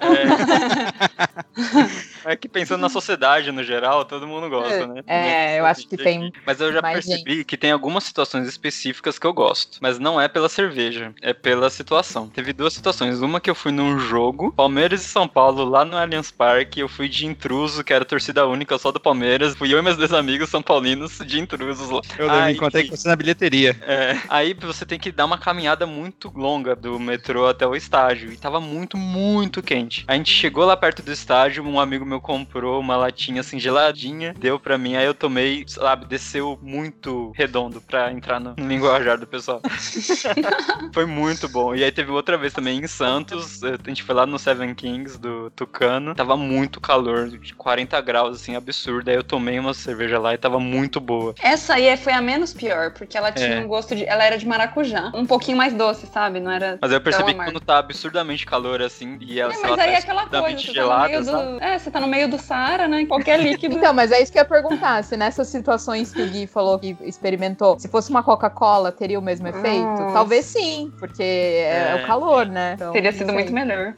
É. 2.25 2.31
é 2.31 2.35
que 2.35 2.47
pensando 2.47 2.81
na 2.81 2.89
sociedade 2.89 3.51
no 3.51 3.63
geral, 3.63 4.05
todo 4.05 4.27
mundo 4.27 4.49
gosta, 4.49 4.87
né? 4.87 5.01
É, 5.07 5.59
eu 5.59 5.65
acho 5.65 5.87
que 5.87 5.97
tem 5.97 6.31
Mas 6.45 6.59
eu 6.59 6.71
já 6.73 6.81
percebi 6.81 7.43
que 7.43 7.57
tem 7.57 7.71
algumas 7.71 8.03
situações 8.03 8.47
específicas 8.47 9.19
que 9.19 9.27
eu 9.27 9.33
gosto. 9.33 9.77
Mas 9.81 9.99
não 9.99 10.19
é 10.19 10.27
pela 10.27 10.49
cerveja, 10.49 11.13
é 11.21 11.33
pela 11.33 11.69
situação. 11.69 12.27
Teve 12.27 12.53
duas 12.53 12.73
situações. 12.73 13.21
Uma 13.21 13.39
que 13.39 13.49
eu 13.49 13.55
fui 13.55 13.71
num 13.71 13.99
jogo, 13.99 14.51
Palmeiras 14.53 15.03
e 15.05 15.07
São 15.07 15.27
Paulo, 15.27 15.63
lá 15.63 15.85
no 15.85 15.97
Allianz 15.97 16.31
Parque. 16.31 16.79
Eu 16.79 16.87
fui 16.89 17.07
de 17.07 17.25
intruso, 17.25 17.83
que 17.83 17.93
era 17.93 18.05
torcida 18.05 18.45
única 18.47 18.77
só 18.77 18.91
do 18.91 18.99
Palmeiras. 18.99 19.55
Fui 19.55 19.73
eu 19.73 19.79
e 19.79 19.81
meus 19.81 19.97
dois 19.97 20.13
amigos 20.13 20.49
são 20.49 20.61
paulinos 20.61 21.17
de 21.19 21.39
lá. 21.81 22.01
Eu 22.17 22.25
lembro, 22.27 22.41
Aí- 22.41 22.53
encontrei 22.55 22.87
com 22.87 22.95
você 22.95 23.07
na 23.07 23.15
bilheteria. 23.15 23.75
É, 23.81 24.17
aí 24.29 24.53
você 24.53 24.85
tem 24.85 24.99
que 24.99 25.11
dar 25.11 25.25
uma 25.25 25.37
caminhada 25.37 25.85
muito 25.85 26.31
longa 26.35 26.75
do 26.75 26.99
metrô 26.99 27.47
até 27.47 27.65
o 27.67 27.75
estádio. 27.75 28.31
E 28.31 28.37
tava 28.37 28.59
muito, 28.59 28.97
muito 28.97 29.61
quente. 29.61 30.03
A 30.07 30.15
gente 30.15 30.31
chegou 30.31 30.65
lá 30.65 30.75
perto 30.77 31.01
do 31.01 31.11
estádio, 31.11 31.63
um 31.65 31.79
amigo 31.79 32.05
meu 32.05 32.19
comprou 32.21 32.79
uma 32.79 32.95
latinha 32.95 33.41
assim 33.41 33.59
geladinha, 33.59 34.33
deu 34.37 34.59
pra 34.59 34.77
mim, 34.77 34.95
aí 34.95 35.05
eu 35.05 35.13
tomei, 35.13 35.63
sabe, 35.67 36.05
desceu 36.05 36.57
muito 36.61 37.31
redondo 37.35 37.81
pra 37.81 38.11
entrar 38.11 38.39
no 38.39 38.55
linguajar 38.59 39.17
do 39.17 39.25
pessoal. 39.27 39.61
foi 40.93 41.05
muito 41.05 41.47
bom. 41.47 41.75
E 41.75 41.83
aí 41.83 41.91
teve 41.91 42.11
outra 42.11 42.37
vez 42.37 42.53
também 42.53 42.79
em 42.79 42.87
Santos, 42.87 43.63
a 43.63 43.77
gente 43.87 44.03
foi 44.03 44.15
lá 44.15 44.25
no 44.25 44.37
Seven 44.37 44.73
Kings 44.75 45.17
do 45.19 45.49
Tucano, 45.51 46.13
tava 46.15 46.35
muito 46.35 46.81
calor, 46.81 47.29
de 47.29 47.53
40 47.53 47.99
graus, 48.01 48.41
assim, 48.41 48.55
absurdo. 48.55 49.09
Aí 49.09 49.15
eu 49.15 49.23
tomei 49.23 49.59
uma 49.59 49.73
cerveja 49.73 50.19
lá 50.19 50.33
e 50.33 50.37
tava 50.37 50.59
muito 50.59 50.99
boa. 50.99 51.33
Essa 51.41 51.62
aí 51.71 51.95
foi 51.97 52.13
a 52.13 52.21
menos 52.21 52.53
pior, 52.53 52.91
porque 52.91 53.17
ela 53.17 53.31
tinha 53.31 53.55
É. 53.55 53.59
um 53.59 53.67
gosto 53.67 53.95
de. 53.95 54.05
Ela 54.05 54.23
era 54.25 54.37
de 54.37 54.45
maracujá. 54.47 55.11
Um 55.13 55.25
pouquinho 55.25 55.57
mais 55.57 55.73
doce, 55.73 56.07
sabe? 56.07 56.39
Não 56.39 56.51
era. 56.51 56.77
Mas 56.81 56.91
eu 56.91 56.99
percebi 57.01 57.33
que 57.33 57.43
quando 57.43 57.59
tá 57.59 57.77
absurdamente 57.77 58.45
calor 58.45 58.81
assim, 58.81 59.17
e 59.21 59.39
ela, 59.39 59.53
É, 59.53 59.57
mas 59.57 59.71
aí 59.71 59.77
tá 59.77 59.85
é 59.87 59.95
aquela 59.97 60.27
coisa, 60.27 60.57
você 60.57 60.63
tá, 60.63 60.67
no 60.69 60.73
gelada, 60.73 61.07
meio 61.09 61.23
sabe? 61.23 61.43
do, 61.59 61.63
é, 61.63 61.79
você 61.79 61.91
tá 61.91 61.99
no 61.99 62.07
meio 62.07 62.27
do 62.27 62.37
Saara, 62.37 62.87
né? 62.87 63.05
Qualquer 63.05 63.39
líquido. 63.39 63.75
Então, 63.75 63.93
mas 63.93 64.11
é 64.11 64.21
isso 64.21 64.31
que 64.31 64.37
eu 64.37 64.41
ia 64.43 64.47
perguntar. 64.47 65.03
Se 65.03 65.15
nessas 65.15 65.47
situações 65.47 66.11
que 66.13 66.21
o 66.21 66.27
Gui 66.29 66.47
falou 66.47 66.79
que 66.79 66.97
experimentou, 67.01 67.77
se 67.79 67.87
fosse 67.87 68.09
uma 68.09 68.23
Coca-Cola, 68.23 68.91
teria 68.91 69.19
o 69.19 69.21
mesmo 69.21 69.47
efeito? 69.47 69.83
Nossa. 69.83 70.13
Talvez 70.13 70.45
sim, 70.45 70.91
porque 70.99 71.21
é, 71.23 71.91
É. 71.97 72.03
o 72.03 72.07
calor, 72.07 72.45
né? 72.45 72.73
Então, 72.75 72.91
Teria 72.93 73.11
sido 73.11 73.31
muito 73.33 73.53
melhor. 73.53 73.93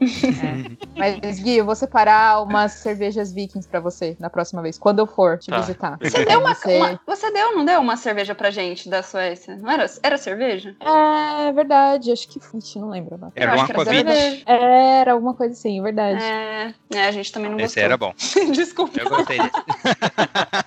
Mas, 0.96 1.40
Gui, 1.40 1.56
eu 1.58 1.64
vou 1.64 1.74
separar 1.74 2.42
umas 2.42 2.72
cervejas 2.72 3.32
vikings 3.32 3.68
pra 3.68 3.80
você 3.80 4.16
na 4.18 4.30
próxima 4.30 4.62
vez, 4.62 4.78
quando 4.78 4.98
eu 5.00 5.06
for 5.06 5.38
te 5.38 5.50
Tá. 5.50 5.58
visitar. 5.60 5.98
Você 6.00 6.24
deu 6.24 6.40
uma, 6.40 6.54
Você- 6.54 6.76
uma- 6.76 7.00
Você 7.06 7.30
deu, 7.32 7.55
não 7.56 7.64
deu 7.64 7.80
uma 7.80 7.96
cerveja 7.96 8.34
pra 8.34 8.50
gente 8.50 8.88
da 8.88 9.02
Suécia? 9.02 9.56
Não 9.56 9.70
era? 9.70 9.86
Era 10.02 10.18
cerveja? 10.18 10.76
É 10.80 11.52
verdade, 11.52 12.12
acho 12.12 12.28
que. 12.28 12.38
Ixi, 12.56 12.78
não 12.78 12.90
lembro 12.90 13.14
agora. 13.14 13.32
Era 13.34 13.52
Eu 13.52 13.56
um 13.58 13.62
acho 13.62 13.66
que 13.66 13.72
era 13.72 13.82
Aquavit. 13.82 14.04
cerveja. 14.12 14.42
Era 14.46 15.12
alguma 15.12 15.34
coisa 15.34 15.52
assim, 15.54 15.82
verdade. 15.82 16.22
É, 16.22 16.74
é, 16.94 17.06
a 17.06 17.10
gente 17.10 17.32
também 17.32 17.50
não 17.50 17.58
Esse 17.58 17.80
gostou. 17.80 17.82
era 17.82 17.96
bom. 17.96 18.14
Desculpa, 18.54 19.00
Eu 19.00 19.08
gostei 19.08 19.38
dele. 19.38 19.50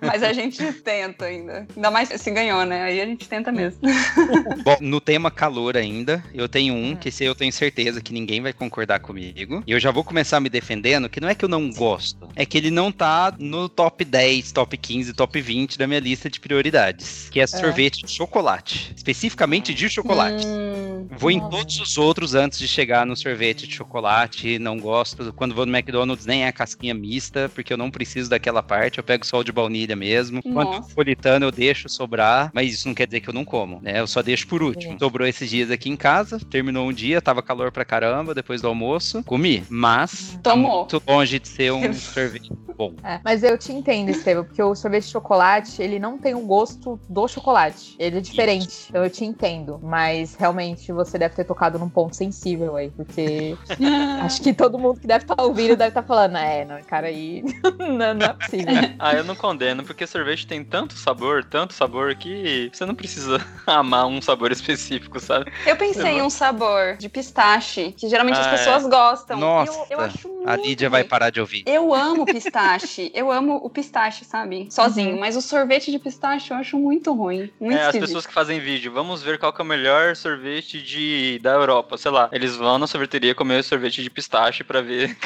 mas 0.00 0.22
a 0.22 0.32
gente 0.32 0.72
tenta 0.72 1.26
ainda. 1.26 1.66
Ainda 1.74 1.90
mais 1.90 2.08
se 2.08 2.30
ganhou, 2.30 2.64
né? 2.64 2.82
Aí 2.82 3.00
a 3.00 3.06
gente 3.06 3.28
tenta 3.28 3.50
mesmo. 3.52 3.80
Bom, 4.64 4.76
no 4.80 5.00
tema 5.00 5.30
calor 5.30 5.76
ainda, 5.76 6.22
eu 6.34 6.48
tenho 6.48 6.74
um 6.74 6.94
que 6.96 7.08
esse 7.08 7.24
eu 7.24 7.34
tenho 7.34 7.52
certeza 7.52 8.00
que 8.00 8.12
ninguém 8.12 8.40
vai 8.40 8.52
concordar 8.52 9.00
comigo. 9.00 9.62
E 9.66 9.72
eu 9.72 9.80
já 9.80 9.90
vou 9.90 10.04
começar 10.04 10.40
me 10.40 10.48
defendendo, 10.48 11.08
que 11.08 11.20
não 11.20 11.28
é 11.28 11.34
que 11.34 11.44
eu 11.44 11.48
não 11.48 11.70
gosto, 11.70 12.28
é 12.34 12.44
que 12.44 12.58
ele 12.58 12.70
não 12.70 12.90
tá 12.90 13.34
no 13.38 13.68
top 13.68 14.04
10, 14.04 14.52
top 14.52 14.76
15, 14.76 15.12
top 15.12 15.40
20 15.40 15.78
da 15.78 15.86
minha 15.86 16.00
lista 16.00 16.30
de 16.30 16.40
prioridades, 16.40 17.28
que 17.30 17.40
é, 17.40 17.46
sorvete 17.46 18.04
de 18.04 18.10
chocolate, 18.10 18.92
especificamente 18.96 19.74
de 19.74 19.88
chocolate. 19.88 20.46
Hum, 20.46 21.08
Vou 21.18 21.30
em 21.30 21.40
todos 21.50 21.78
os 21.80 21.98
outros 21.98 22.34
antes 22.34 22.58
de 22.58 22.68
chegar 22.68 23.04
no 23.06 23.16
sorvete 23.16 23.66
de 23.66 23.74
chocolate. 23.74 24.58
Não 24.58 24.78
gosto. 24.78 25.32
Quando 25.32 25.54
vou 25.54 25.66
no 25.66 25.76
McDonald's, 25.76 26.26
nem 26.26 26.44
é 26.44 26.48
a 26.48 26.52
casquinha 26.52 26.94
mista, 26.94 27.50
porque 27.54 27.72
eu 27.72 27.76
não 27.76 27.90
preciso 27.90 28.30
daquela 28.30 28.62
parte. 28.62 28.98
Eu 28.98 29.04
pego 29.04 29.26
só 29.26 29.38
o 29.38 29.44
de 29.44 29.52
baunilha 29.52 29.69
baunilha 29.70 29.94
mesmo. 29.94 30.40
Nossa. 30.44 30.52
Quanto 30.52 30.88
napolitano 30.88 31.46
eu 31.46 31.52
deixo 31.52 31.88
sobrar, 31.88 32.50
mas 32.52 32.72
isso 32.72 32.88
não 32.88 32.94
quer 32.94 33.06
dizer 33.06 33.20
que 33.20 33.28
eu 33.28 33.34
não 33.34 33.44
como, 33.44 33.80
né? 33.80 34.00
Eu 34.00 34.06
só 34.06 34.20
deixo 34.20 34.46
por 34.48 34.62
último. 34.62 34.94
É. 34.94 34.98
Sobrou 34.98 35.26
esses 35.26 35.48
dias 35.48 35.70
aqui 35.70 35.88
em 35.88 35.96
casa, 35.96 36.38
terminou 36.50 36.88
um 36.88 36.92
dia, 36.92 37.22
tava 37.22 37.42
calor 37.42 37.70
pra 37.70 37.84
caramba, 37.84 38.34
depois 38.34 38.60
do 38.60 38.68
almoço, 38.68 39.22
comi. 39.24 39.64
Mas 39.70 40.38
tá 40.42 40.50
Tomou. 40.50 40.78
muito 40.80 41.02
longe 41.06 41.38
de 41.38 41.48
ser 41.48 41.72
um 41.72 41.92
sorvete 41.94 42.50
bom. 42.80 42.94
É, 43.04 43.20
mas 43.22 43.42
eu 43.42 43.58
te 43.58 43.72
entendo, 43.72 44.08
Estevam, 44.08 44.42
porque 44.42 44.62
o 44.62 44.74
sorvete 44.74 45.04
de 45.04 45.10
chocolate, 45.10 45.82
ele 45.82 45.98
não 45.98 46.16
tem 46.16 46.34
o 46.34 46.40
gosto 46.40 46.98
do 47.08 47.28
chocolate. 47.28 47.94
Ele 47.98 48.18
é 48.18 48.20
diferente. 48.22 48.86
Então 48.88 49.04
eu 49.04 49.10
te 49.10 49.22
entendo. 49.22 49.78
Mas 49.82 50.34
realmente 50.34 50.90
você 50.90 51.18
deve 51.18 51.34
ter 51.34 51.44
tocado 51.44 51.78
num 51.78 51.90
ponto 51.90 52.16
sensível 52.16 52.76
aí, 52.76 52.90
porque 52.90 53.54
acho 54.22 54.40
que 54.40 54.54
todo 54.54 54.78
mundo 54.78 54.98
que 54.98 55.06
deve 55.06 55.24
estar 55.24 55.42
ouvindo 55.42 55.76
deve 55.76 55.88
estar 55.88 56.02
falando, 56.02 56.38
é, 56.38 56.64
não, 56.64 56.82
cara, 56.82 57.08
aí 57.08 57.44
não, 57.78 58.14
não 58.14 58.26
é 58.26 58.32
possível. 58.32 58.74
Ah, 58.98 59.14
eu 59.14 59.24
não 59.24 59.36
condeno, 59.36 59.59
porque 59.86 60.06
sorvete 60.06 60.46
tem 60.46 60.64
tanto 60.64 60.94
sabor, 60.94 61.44
tanto 61.44 61.74
sabor, 61.74 62.14
que 62.14 62.70
você 62.72 62.86
não 62.86 62.94
precisa 62.94 63.38
amar 63.66 64.06
um 64.06 64.20
sabor 64.22 64.50
específico, 64.50 65.20
sabe? 65.20 65.52
Eu 65.66 65.76
pensei 65.76 66.18
em 66.18 66.22
um 66.22 66.30
sabor 66.30 66.96
de 66.96 67.08
pistache, 67.08 67.92
que 67.92 68.08
geralmente 68.08 68.36
Ah, 68.36 68.40
as 68.40 68.46
é. 68.46 68.50
pessoas 68.50 68.86
gostam. 68.86 69.36
E 69.36 69.40
Nossa, 69.40 69.72
eu, 69.90 69.98
eu 69.98 70.00
acho 70.00 70.28
muito 70.28 70.48
A 70.48 70.56
Lídia 70.56 70.88
vai 70.88 71.04
parar 71.04 71.30
de 71.30 71.40
ouvir. 71.40 71.62
Eu 71.66 71.94
amo 71.94 72.24
pistache. 72.24 73.10
eu 73.14 73.30
amo 73.30 73.56
o 73.62 73.68
pistache, 73.68 74.24
sabe? 74.24 74.68
Sozinho. 74.70 75.18
Mas 75.18 75.36
o 75.36 75.42
sorvete 75.42 75.90
de 75.90 75.98
pistache 75.98 76.50
eu 76.50 76.56
acho 76.56 76.78
muito 76.78 77.12
ruim. 77.12 77.50
Muito 77.60 77.76
É, 77.76 77.86
as 77.86 77.96
pessoas 77.96 78.26
que 78.26 78.32
fazem 78.32 78.60
vídeo, 78.60 78.92
vamos 78.92 79.22
ver 79.22 79.38
qual 79.38 79.52
que 79.52 79.60
é 79.60 79.64
o 79.64 79.66
melhor 79.66 80.16
sorvete 80.16 80.82
de, 80.82 81.38
da 81.42 81.52
Europa, 81.52 81.98
sei 81.98 82.10
lá. 82.10 82.28
Eles 82.32 82.56
vão 82.56 82.78
na 82.78 82.86
sorveteria 82.86 83.34
comer 83.34 83.62
sorvete 83.62 84.02
de 84.02 84.10
pistache 84.10 84.64
pra 84.64 84.80
ver. 84.80 85.16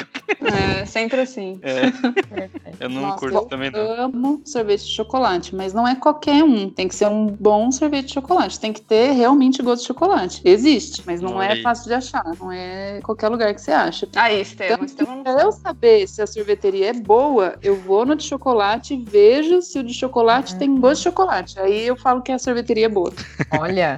É, 0.41 0.85
sempre 0.85 1.21
assim. 1.21 1.59
É, 1.61 1.85
eu 2.79 2.89
não 2.89 3.01
Nossa, 3.03 3.19
curto 3.19 3.37
eu 3.37 3.45
também 3.45 3.71
não. 3.71 4.03
amo 4.03 4.24
sorvete 4.45 4.85
de 4.85 4.91
chocolate, 4.91 5.55
mas 5.55 5.73
não 5.73 5.87
é 5.87 5.95
qualquer 5.95 6.43
um. 6.43 6.69
Tem 6.69 6.87
que 6.87 6.95
ser 6.95 7.07
um 7.07 7.27
bom 7.27 7.71
sorvete 7.71 8.07
de 8.07 8.13
chocolate. 8.13 8.59
Tem 8.59 8.73
que 8.73 8.81
ter 8.81 9.11
realmente 9.11 9.61
gosto 9.61 9.81
de 9.81 9.87
chocolate. 9.87 10.41
Existe, 10.43 11.03
mas 11.05 11.21
não 11.21 11.41
é 11.41 11.53
Oi. 11.53 11.61
fácil 11.61 11.87
de 11.87 11.93
achar. 11.93 12.23
Não 12.39 12.51
é 12.51 12.99
qualquer 13.01 13.29
lugar 13.29 13.53
que 13.53 13.61
você 13.61 13.71
acha. 13.71 14.07
Aí, 14.15 14.41
Estevam. 14.41 14.79
Que 14.79 14.85
Estevam 14.85 15.23
pra 15.23 15.33
eu 15.41 15.51
saber 15.51 16.07
se 16.07 16.21
a 16.21 16.27
sorveteria 16.27 16.89
é 16.89 16.93
boa, 16.93 17.55
eu 17.61 17.75
vou 17.75 18.05
no 18.05 18.15
de 18.15 18.23
chocolate 18.23 18.93
e 18.93 19.03
vejo 19.03 19.61
se 19.61 19.79
o 19.79 19.83
de 19.83 19.93
chocolate 19.93 20.55
tem 20.55 20.79
gosto 20.79 20.97
de 20.97 21.03
chocolate. 21.03 21.59
Aí 21.59 21.87
eu 21.87 21.95
falo 21.95 22.21
que 22.21 22.31
a 22.31 22.39
sorveteria 22.39 22.85
é 22.85 22.89
boa. 22.89 23.11
Olha, 23.59 23.97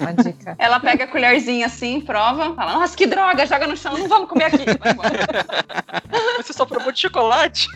uma 0.00 0.12
dica. 0.12 0.56
Ela 0.58 0.80
pega 0.80 1.04
a 1.04 1.06
colherzinha 1.06 1.66
assim, 1.66 2.00
prova, 2.00 2.54
fala, 2.54 2.74
nossa, 2.74 2.96
que 2.96 3.06
droga, 3.06 3.46
joga 3.46 3.66
no 3.66 3.76
chão, 3.76 3.96
não 3.96 4.08
vamos 4.08 4.28
comer 4.28 4.44
aqui. 4.44 4.64
Você 6.38 6.52
só 6.52 6.64
provou 6.64 6.92
de 6.92 7.00
chocolate? 7.00 7.68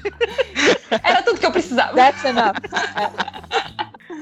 Era 1.03 1.23
tudo 1.23 1.41
que 1.41 1.47
eu 1.47 1.53
precisava. 1.53 1.90
That's 1.95 2.25
enough. 2.25 2.59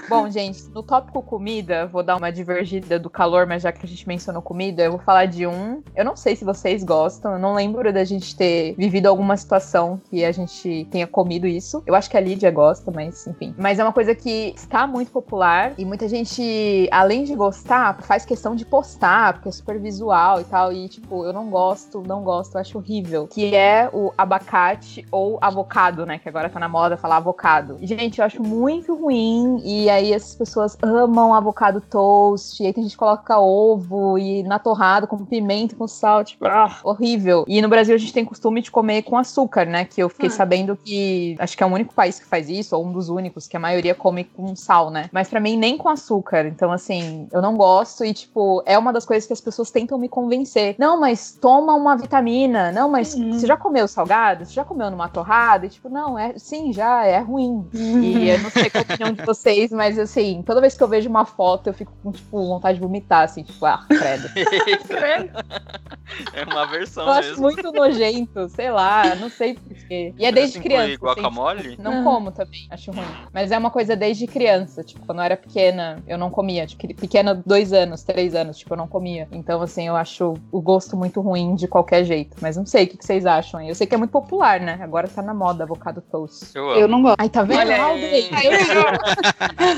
Bom, 0.09 0.31
gente, 0.31 0.65
no 0.75 0.83
tópico 0.83 1.21
comida, 1.21 1.87
vou 1.87 2.03
dar 2.03 2.17
uma 2.17 2.33
divergida 2.33 2.99
do 2.99 3.11
calor, 3.11 3.47
mas 3.47 3.63
já 3.63 3.71
que 3.71 3.85
a 3.85 3.89
gente 3.89 4.09
mencionou 4.09 4.41
comida, 4.41 4.83
eu 4.83 4.93
vou 4.93 5.01
falar 5.01 5.27
de 5.27 5.47
um. 5.47 5.83
Eu 5.95 6.05
não 6.05 6.17
sei 6.17 6.35
se 6.35 6.45
vocês 6.45 6.83
gostam, 6.83 7.33
eu 7.33 7.39
não 7.39 7.55
lembro 7.55 7.93
da 7.93 8.05
gente 8.05 8.35
ter 8.35 8.75
vivido 8.79 9.07
alguma 9.07 9.37
situação 9.37 10.01
que 10.09 10.25
a 10.25 10.33
gente 10.33 10.87
tenha 10.91 11.07
comido 11.07 11.47
isso. 11.47 11.83
Eu 11.87 11.95
acho 11.95 12.09
que 12.09 12.17
a 12.17 12.21
Lídia 12.21 12.51
gosta, 12.51 12.91
mas 12.91 13.27
enfim. 13.27 13.55
Mas 13.59 13.79
é 13.79 13.85
uma 13.85 13.93
coisa 13.93 14.15
que 14.15 14.55
está 14.57 14.87
muito 14.87 15.11
popular 15.11 15.75
e 15.77 15.85
muita 15.85 16.09
gente, 16.09 16.89
além 16.91 17.25
de 17.25 17.35
gostar, 17.35 18.01
faz 18.03 18.25
questão 18.25 18.55
de 18.55 18.65
postar, 18.65 19.35
porque 19.35 19.51
é 19.51 19.53
super 19.53 19.79
visual 19.79 20.41
e 20.41 20.45
tal. 20.45 20.73
E, 20.73 20.89
tipo, 20.89 21.27
eu 21.27 21.35
não 21.35 21.51
gosto, 21.51 22.03
não 22.07 22.23
gosto, 22.23 22.55
eu 22.55 22.61
acho 22.63 22.79
horrível. 22.79 23.27
Que 23.27 23.55
é 23.55 23.91
o 23.93 24.11
abacate 24.17 25.05
ou 25.11 25.39
avocado, 25.43 26.07
né? 26.07 26.19
Que 26.19 26.31
agora 26.31 26.49
tá 26.49 26.59
na 26.59 26.69
moda 26.69 26.97
falar 26.97 27.17
avocado. 27.17 27.77
Gente, 27.83 28.21
eu 28.21 28.25
acho 28.25 28.43
muito 28.43 28.95
ruim. 28.95 29.61
E 29.65 29.98
aí 29.99 30.15
as 30.15 30.35
pessoas 30.35 30.77
amam 30.83 31.35
avocado 31.35 31.81
toast. 31.81 32.63
E 32.63 32.67
aí 32.67 32.73
tem 32.73 32.83
gente 32.85 32.93
que 32.93 32.99
coloca 32.99 33.39
ovo 33.39 34.19
e 34.19 34.43
na 34.43 34.59
torrada 34.59 35.07
com 35.07 35.19
pimenta, 35.25 35.77
com 35.77 35.87
sal. 35.87 36.25
Tipo, 36.25 36.47
ah, 36.47 36.79
horrível. 36.85 37.45
E 37.47 37.61
no 37.61 37.69
Brasil 37.69 37.95
a 37.95 37.99
gente 37.99 38.13
tem 38.13 38.25
costume 38.25 38.61
de 38.63 38.71
comer 38.71 39.03
com 39.03 39.17
açúcar, 39.17 39.67
né? 39.67 39.85
Que 39.85 40.03
eu 40.03 40.09
fiquei 40.09 40.29
Ah. 40.29 40.33
sabendo 40.33 40.77
que 40.77 41.37
acho 41.39 41.57
que 41.57 41.63
é 41.63 41.67
o 41.67 41.71
único 41.73 41.95
país 41.95 42.19
que 42.19 42.27
faz 42.27 42.49
isso, 42.49 42.77
ou 42.77 42.85
um 42.85 42.93
dos 42.93 43.09
únicos, 43.09 43.47
que 43.47 43.57
a 43.57 43.61
maioria 43.61 43.95
come 43.95 44.25
com 44.25 44.55
sal, 44.57 44.91
né? 44.91 45.09
Mas 45.13 45.29
pra 45.29 45.41
mim 45.41 45.57
nem 45.57 45.77
com 45.77 45.89
açúcar. 45.89 46.47
Então, 46.47 46.71
assim, 46.73 47.29
eu 47.33 47.43
não 47.43 47.57
gosto 47.57 48.05
e, 48.05 48.13
tipo, 48.15 48.63
é 48.67 48.79
uma 48.79 48.93
das 48.93 49.05
coisas 49.05 49.27
que 49.27 49.33
as 49.33 49.41
pessoas 49.41 49.71
tentam 49.71 49.99
me 49.99 50.09
convencer. 50.09 50.75
Não, 50.79 50.99
mas 51.01 51.37
toma 51.41 51.75
uma 51.75 51.97
vitamina. 51.97 52.73
Não, 52.73 52.89
mas 52.89 53.15
Uhum. 53.15 53.33
você 53.33 53.47
já 53.47 53.57
comeu 53.57 53.87
salgado? 53.89 54.45
Você 54.45 54.53
já 54.53 54.65
comeu 54.65 54.91
numa 54.91 55.09
torrada? 55.09 55.67
E, 55.67 55.69
tipo, 55.69 55.89
não, 55.89 56.19
é 56.19 56.35
sim, 56.37 56.73
já, 56.73 57.05
é 57.05 57.19
ruim. 57.19 57.67
E 57.99 58.29
eu 58.29 58.39
não 58.41 58.51
sei 58.51 58.71
qual 58.71 58.85
a 58.89 58.93
opinião 58.95 59.13
de 59.13 59.25
vocês, 59.25 59.71
mas 59.71 59.88
assim, 59.97 60.43
toda 60.45 60.61
vez 60.61 60.77
que 60.77 60.83
eu 60.83 60.89
vejo 60.89 61.09
uma 61.09 61.25
foto, 61.25 61.69
eu 61.69 61.75
fico 61.75 61.93
com, 62.03 62.11
tipo, 62.11 62.49
vontade 62.49 62.79
de 62.79 62.85
vomitar, 62.85 63.23
assim, 63.23 63.45
tipo, 63.45 63.65
ah, 63.65 63.85
credo. 63.87 64.29
é 66.35 66.45
uma 66.45 66.67
versão 66.67 67.05
Eu 67.05 67.13
acho 67.13 67.29
mesmo. 67.29 67.43
muito 67.43 67.73
nojento, 67.73 68.49
sei 68.49 68.71
lá, 68.71 69.15
não 69.15 69.31
sei 69.31 69.55
porquê. 69.55 70.13
E 70.19 70.27
é 70.27 70.33
desde 70.33 70.59
inclui 70.59 70.75
criança. 70.75 70.93
assim, 70.93 71.05
guacamole? 71.05 71.71
tipo, 71.71 71.83
não 71.83 72.03
como 72.03 72.33
também, 72.33 72.67
acho 72.71 72.91
ruim. 72.91 73.07
Mas 73.33 73.53
é 73.53 73.59
uma 73.59 73.71
coisa 73.71 73.95
desde 73.95 74.27
criança. 74.27 74.83
Tipo, 74.83 75.07
quando 75.07 75.19
eu 75.19 75.25
era 75.25 75.37
pequena, 75.37 76.03
eu 76.07 76.19
não 76.19 76.31
comia. 76.31 76.67
Tipo, 76.67 76.93
pequena, 76.95 77.41
dois 77.47 77.73
anos, 77.73 78.03
três 78.03 78.35
anos, 78.35 78.59
tipo, 78.59 78.75
eu 78.75 78.79
não 78.79 78.89
comia. 78.89 79.29
Então, 79.31 79.63
assim, 79.63 79.87
eu 79.87 79.95
acho 79.95 80.35
o 80.51 80.61
gosto 80.61 80.97
muito 80.97 81.21
ruim 81.21 81.55
de 81.55 81.69
qualquer 81.69 82.05
jeito. 82.05 82.37
Mas 82.41 82.57
não 82.57 82.67
sei 82.67 82.85
o 82.85 82.89
que 82.89 82.97
vocês 83.01 83.25
acham 83.25 83.61
aí. 83.61 83.69
Eu 83.69 83.75
sei 83.75 83.87
que 83.87 83.95
é 83.95 83.99
muito 83.99 84.11
popular, 84.11 84.61
né? 84.61 84.79
Agora 84.83 85.09
tá 85.09 85.23
na 85.23 85.35
moda 85.35 85.65
avocado 85.65 86.01
toast. 86.01 86.47
Eu 86.55 86.71
amo. 86.71 86.81
Eu 86.81 86.89
não 86.89 87.03
gosto. 87.03 87.17
Ai, 87.19 87.29
tá 87.29 87.43
vendo? 87.43 87.59
Olha 87.59 87.87
aí. 87.87 88.31
Eu 88.45 89.69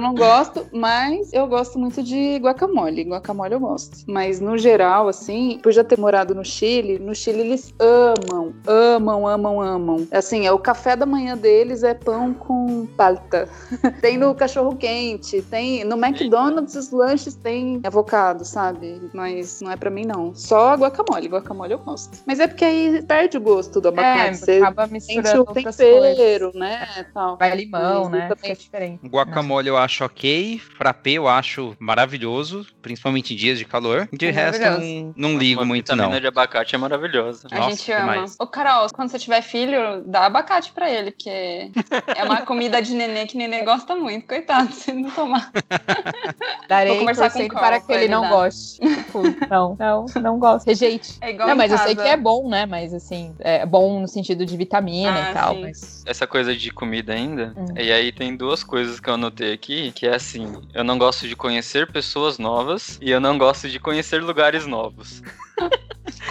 não 0.00 0.14
gosto, 0.14 0.66
mas 0.72 1.32
eu 1.32 1.46
gosto 1.46 1.78
muito 1.78 2.02
de 2.02 2.36
guacamole. 2.38 3.02
Guacamole 3.04 3.54
eu 3.54 3.60
gosto. 3.60 3.98
Mas 4.06 4.40
no 4.40 4.56
geral, 4.56 5.08
assim, 5.08 5.58
por 5.62 5.72
já 5.72 5.82
ter 5.82 5.98
morado 5.98 6.34
no 6.34 6.44
Chile, 6.44 6.98
no 6.98 7.14
Chile 7.14 7.40
eles 7.40 7.74
amam, 7.80 8.52
amam, 8.66 9.26
amam, 9.26 9.60
amam. 9.60 10.06
Assim, 10.12 10.46
é 10.46 10.52
o 10.52 10.58
café 10.58 10.94
da 10.96 11.06
manhã 11.06 11.36
deles 11.36 11.82
é 11.82 11.94
pão 11.94 12.32
com 12.32 12.86
palta. 12.96 13.48
tem 14.00 14.16
no 14.16 14.34
cachorro 14.34 14.76
quente, 14.76 15.42
tem 15.42 15.84
no 15.84 15.96
McDonald's 15.96 16.74
os 16.74 16.90
lanches 16.90 17.34
tem 17.34 17.80
avocado, 17.84 18.44
sabe? 18.44 19.00
Mas 19.12 19.60
não 19.60 19.70
é 19.70 19.76
pra 19.76 19.90
mim 19.90 20.04
não. 20.04 20.34
Só 20.34 20.74
guacamole, 20.74 21.28
guacamole 21.28 21.72
eu 21.72 21.78
gosto. 21.78 22.18
Mas 22.26 22.38
é 22.40 22.46
porque 22.46 22.64
aí 22.64 23.02
perde 23.02 23.36
o 23.36 23.40
gosto 23.40 23.80
do 23.80 23.88
abacate. 23.88 24.28
É, 24.28 24.32
Você 24.34 24.52
acaba 24.58 24.86
misturando 24.86 25.42
o 25.42 25.46
tempero, 25.52 26.52
né? 26.54 26.86
Tal. 27.12 27.36
Vai 27.36 27.54
limão, 27.56 27.80
Mas 27.82 28.04
eu 28.04 28.10
né? 28.10 28.28
também- 28.28 28.42
Fica 28.42 28.54
diferente. 28.56 29.06
Guacamole 29.08 29.71
eu 29.72 29.78
acho 29.78 30.04
ok, 30.04 30.58
frappé 30.76 31.12
eu 31.12 31.28
acho 31.28 31.74
maravilhoso, 31.78 32.66
principalmente 32.80 33.34
em 33.34 33.36
dias 33.36 33.58
de 33.58 33.64
calor. 33.64 34.08
De 34.12 34.30
resto, 34.30 34.62
eu 34.62 34.70
Maravilhoso. 34.70 35.12
não, 35.16 35.30
não 35.32 35.38
ligo 35.38 35.64
muito 35.64 35.84
vitamina 35.86 36.08
não. 36.14 36.20
de 36.20 36.26
abacate 36.26 36.74
é 36.74 36.78
maravilhosa. 36.78 37.48
A 37.50 37.56
Nossa, 37.56 37.70
gente 37.70 37.92
ama. 37.92 38.12
demais. 38.12 38.36
Ô, 38.38 38.46
Carol, 38.46 38.86
quando 38.92 39.08
você 39.10 39.18
tiver 39.18 39.42
filho, 39.42 40.02
dá 40.06 40.26
abacate 40.26 40.72
pra 40.72 40.90
ele, 40.90 41.10
porque 41.10 41.30
é 42.16 42.24
uma 42.24 42.42
comida 42.42 42.80
de 42.80 42.94
nenê 42.94 43.26
que 43.26 43.36
nenê 43.36 43.62
gosta 43.62 43.94
muito. 43.96 44.26
Coitado, 44.26 44.72
se 44.72 44.92
não 44.92 45.10
tomar. 45.10 45.50
Darei 46.68 46.88
Vou 46.92 46.98
conversar 47.00 47.30
com 47.30 47.42
o 47.42 47.48
Carl 47.48 47.60
para 47.64 47.80
que 47.80 47.92
ele 47.92 48.04
ele 48.04 48.12
não 48.12 48.22
dar. 48.22 48.28
goste. 48.30 48.80
Tipo, 49.12 49.22
não, 49.50 49.76
não, 49.78 50.06
não 50.22 50.38
gosto. 50.38 50.66
Rejeite. 50.66 51.16
É 51.20 51.30
igual 51.30 51.48
Não, 51.48 51.56
mas 51.56 51.70
eu 51.70 51.76
sei 51.78 51.94
casa. 51.94 52.08
que 52.08 52.14
é 52.14 52.16
bom, 52.16 52.48
né? 52.48 52.64
Mas 52.64 52.94
assim, 52.94 53.34
é 53.40 53.66
bom 53.66 54.00
no 54.00 54.08
sentido 54.08 54.46
de 54.46 54.56
vitamina 54.56 55.26
Ah, 55.26 55.30
e 55.30 55.34
tal. 55.34 55.54
Mas 55.60 56.02
Essa 56.06 56.26
coisa 56.26 56.56
de 56.56 56.70
comida 56.70 57.12
ainda. 57.12 57.52
Hum. 57.56 57.66
E 57.76 57.92
aí 57.92 58.10
tem 58.10 58.34
duas 58.34 58.64
coisas 58.64 58.98
que 59.00 59.10
eu 59.10 59.14
anotei 59.14 59.52
aqui, 59.52 59.61
que 59.92 60.06
é 60.06 60.14
assim, 60.14 60.60
eu 60.74 60.82
não 60.82 60.98
gosto 60.98 61.28
de 61.28 61.36
conhecer 61.36 61.90
pessoas 61.90 62.36
novas 62.36 62.98
e 63.00 63.10
eu 63.10 63.20
não 63.20 63.38
gosto 63.38 63.68
de 63.68 63.78
conhecer 63.78 64.22
lugares 64.22 64.66
novos. 64.66 65.22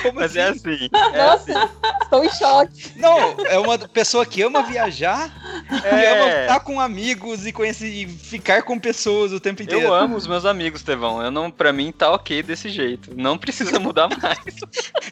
Como 0.01 0.19
Mas 0.19 0.35
é 0.35 0.49
assim. 0.49 0.89
É 1.13 1.17
Nossa, 1.17 1.59
assim. 1.59 1.69
estou 2.01 2.23
em 2.25 2.29
choque. 2.29 2.91
Não, 2.95 3.35
é 3.45 3.57
uma 3.59 3.77
pessoa 3.77 4.25
que 4.25 4.41
ama 4.41 4.63
viajar, 4.63 5.29
que 5.69 5.87
É. 5.87 6.11
ama 6.19 6.41
estar 6.41 6.59
com 6.61 6.79
amigos 6.79 7.45
e 7.45 7.51
conhecer 7.51 7.87
e 7.87 8.07
ficar 8.07 8.63
com 8.63 8.79
pessoas 8.79 9.31
o 9.31 9.39
tempo 9.39 9.61
inteiro. 9.63 9.85
Eu 9.85 9.93
amo 9.93 10.15
os 10.17 10.27
meus 10.27 10.45
amigos, 10.45 10.81
Tevão. 10.83 11.21
Eu 11.21 11.31
não, 11.31 11.49
pra 11.51 11.71
mim 11.71 11.91
tá 11.91 12.11
ok 12.11 12.41
desse 12.43 12.69
jeito. 12.69 13.11
Não 13.15 13.37
precisa 13.37 13.79
mudar 13.79 14.09
mais. 14.09 14.55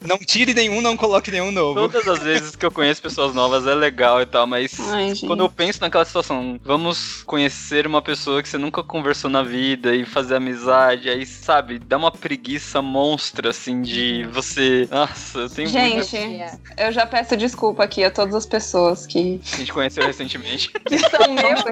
Não 0.01 0.17
tire 0.17 0.53
nenhum, 0.53 0.81
não 0.81 0.97
coloque 0.97 1.31
nenhum 1.31 1.51
novo. 1.51 1.87
Todas 1.87 2.07
as 2.07 2.19
vezes 2.19 2.55
que 2.55 2.65
eu 2.65 2.71
conheço 2.71 3.01
pessoas 3.01 3.33
novas 3.33 3.65
é 3.67 3.75
legal 3.75 4.21
e 4.21 4.25
tal, 4.25 4.47
mas 4.47 4.77
Ai, 4.89 5.13
quando 5.25 5.41
eu 5.41 5.49
penso 5.49 5.81
naquela 5.81 6.05
situação, 6.05 6.59
vamos 6.63 7.23
conhecer 7.23 7.85
uma 7.85 8.01
pessoa 8.01 8.41
que 8.41 8.49
você 8.49 8.57
nunca 8.57 8.83
conversou 8.83 9.29
na 9.29 9.43
vida 9.43 9.95
e 9.95 10.05
fazer 10.05 10.35
amizade, 10.35 11.09
aí, 11.09 11.25
sabe, 11.25 11.79
dá 11.79 11.97
uma 11.97 12.11
preguiça 12.11 12.81
monstra, 12.81 13.49
assim, 13.49 13.81
de 13.81 13.99
você. 14.32 14.88
Nossa, 14.91 15.39
eu 15.39 15.50
tenho 15.50 15.70
muita 15.70 16.03
Gente, 16.03 16.18
É. 16.18 16.58
eu 16.77 16.91
já 16.91 17.06
peço 17.06 17.36
desculpa 17.38 17.84
aqui 17.84 18.03
a 18.03 18.12
todas 18.12 18.34
as 18.36 18.46
pessoas 18.46 19.06
que, 19.08 19.39
a 19.53 19.58
gente 19.58 19.74
conheceu 19.74 20.06
recentemente. 20.06 20.72
que 20.86 21.00
são 21.00 21.34
meus, 21.34 21.63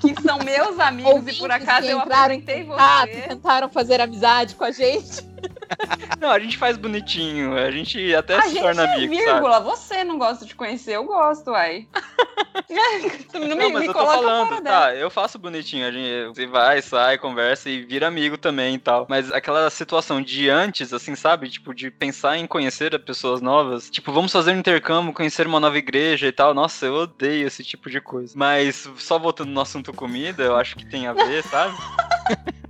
que 0.00 0.22
são 0.22 0.38
meus 0.38 0.78
amigos 0.78 1.12
e 1.12 1.38
por 1.38 1.50
Ouvintes 1.50 1.50
acaso 1.50 1.86
que 1.86 1.92
eu 1.92 1.98
entraram 1.98 2.34
apresentei 2.34 2.66
Ah, 2.76 3.06
que 3.06 3.14
você. 3.16 3.28
tentaram 3.28 3.68
fazer 3.68 4.00
amizade 4.00 4.54
com 4.54 4.64
a 4.64 4.70
gente. 4.70 5.29
Não, 6.20 6.30
a 6.30 6.38
gente 6.38 6.58
faz 6.58 6.76
bonitinho, 6.76 7.56
a 7.56 7.70
gente 7.70 8.14
até 8.14 8.36
a 8.36 8.42
se 8.42 8.50
gente 8.50 8.60
torna 8.60 8.82
é 8.82 8.94
amigo, 8.94 9.14
sabe? 9.14 9.26
vírgula, 9.26 9.60
você 9.60 10.04
não 10.04 10.18
gosta 10.18 10.44
de 10.44 10.54
conhecer, 10.54 10.96
eu 10.96 11.04
gosto, 11.04 11.50
uai. 11.50 11.86
não 13.32 13.40
me, 13.40 13.54
Não, 13.54 13.70
mas 13.70 13.80
me 13.80 13.86
eu 13.86 13.92
tô 13.92 14.06
falando, 14.06 14.62
tá, 14.62 14.94
eu 14.94 15.10
faço 15.10 15.38
bonitinho, 15.38 15.86
a 15.86 15.90
gente 15.90 16.26
você 16.26 16.46
vai, 16.46 16.82
sai, 16.82 17.18
conversa 17.18 17.70
e 17.70 17.82
vira 17.82 18.06
amigo 18.06 18.36
também 18.36 18.74
e 18.74 18.78
tal. 18.78 19.06
Mas 19.08 19.32
aquela 19.32 19.68
situação 19.70 20.20
de 20.20 20.48
antes, 20.48 20.92
assim, 20.92 21.14
sabe? 21.14 21.48
Tipo, 21.48 21.74
de 21.74 21.90
pensar 21.90 22.36
em 22.36 22.46
conhecer 22.46 22.98
pessoas 23.00 23.40
novas. 23.40 23.88
Tipo, 23.90 24.12
vamos 24.12 24.32
fazer 24.32 24.52
um 24.52 24.58
intercâmbio, 24.58 25.12
conhecer 25.12 25.46
uma 25.46 25.60
nova 25.60 25.78
igreja 25.78 26.26
e 26.26 26.32
tal. 26.32 26.52
Nossa, 26.52 26.86
eu 26.86 26.94
odeio 26.94 27.46
esse 27.46 27.64
tipo 27.64 27.90
de 27.90 28.00
coisa. 28.00 28.34
Mas 28.36 28.88
só 28.96 29.18
voltando 29.18 29.50
no 29.50 29.60
assunto 29.60 29.92
comida, 29.92 30.42
eu 30.42 30.56
acho 30.56 30.76
que 30.76 30.84
tem 30.84 31.06
a 31.06 31.12
ver, 31.12 31.42
sabe? 31.44 31.76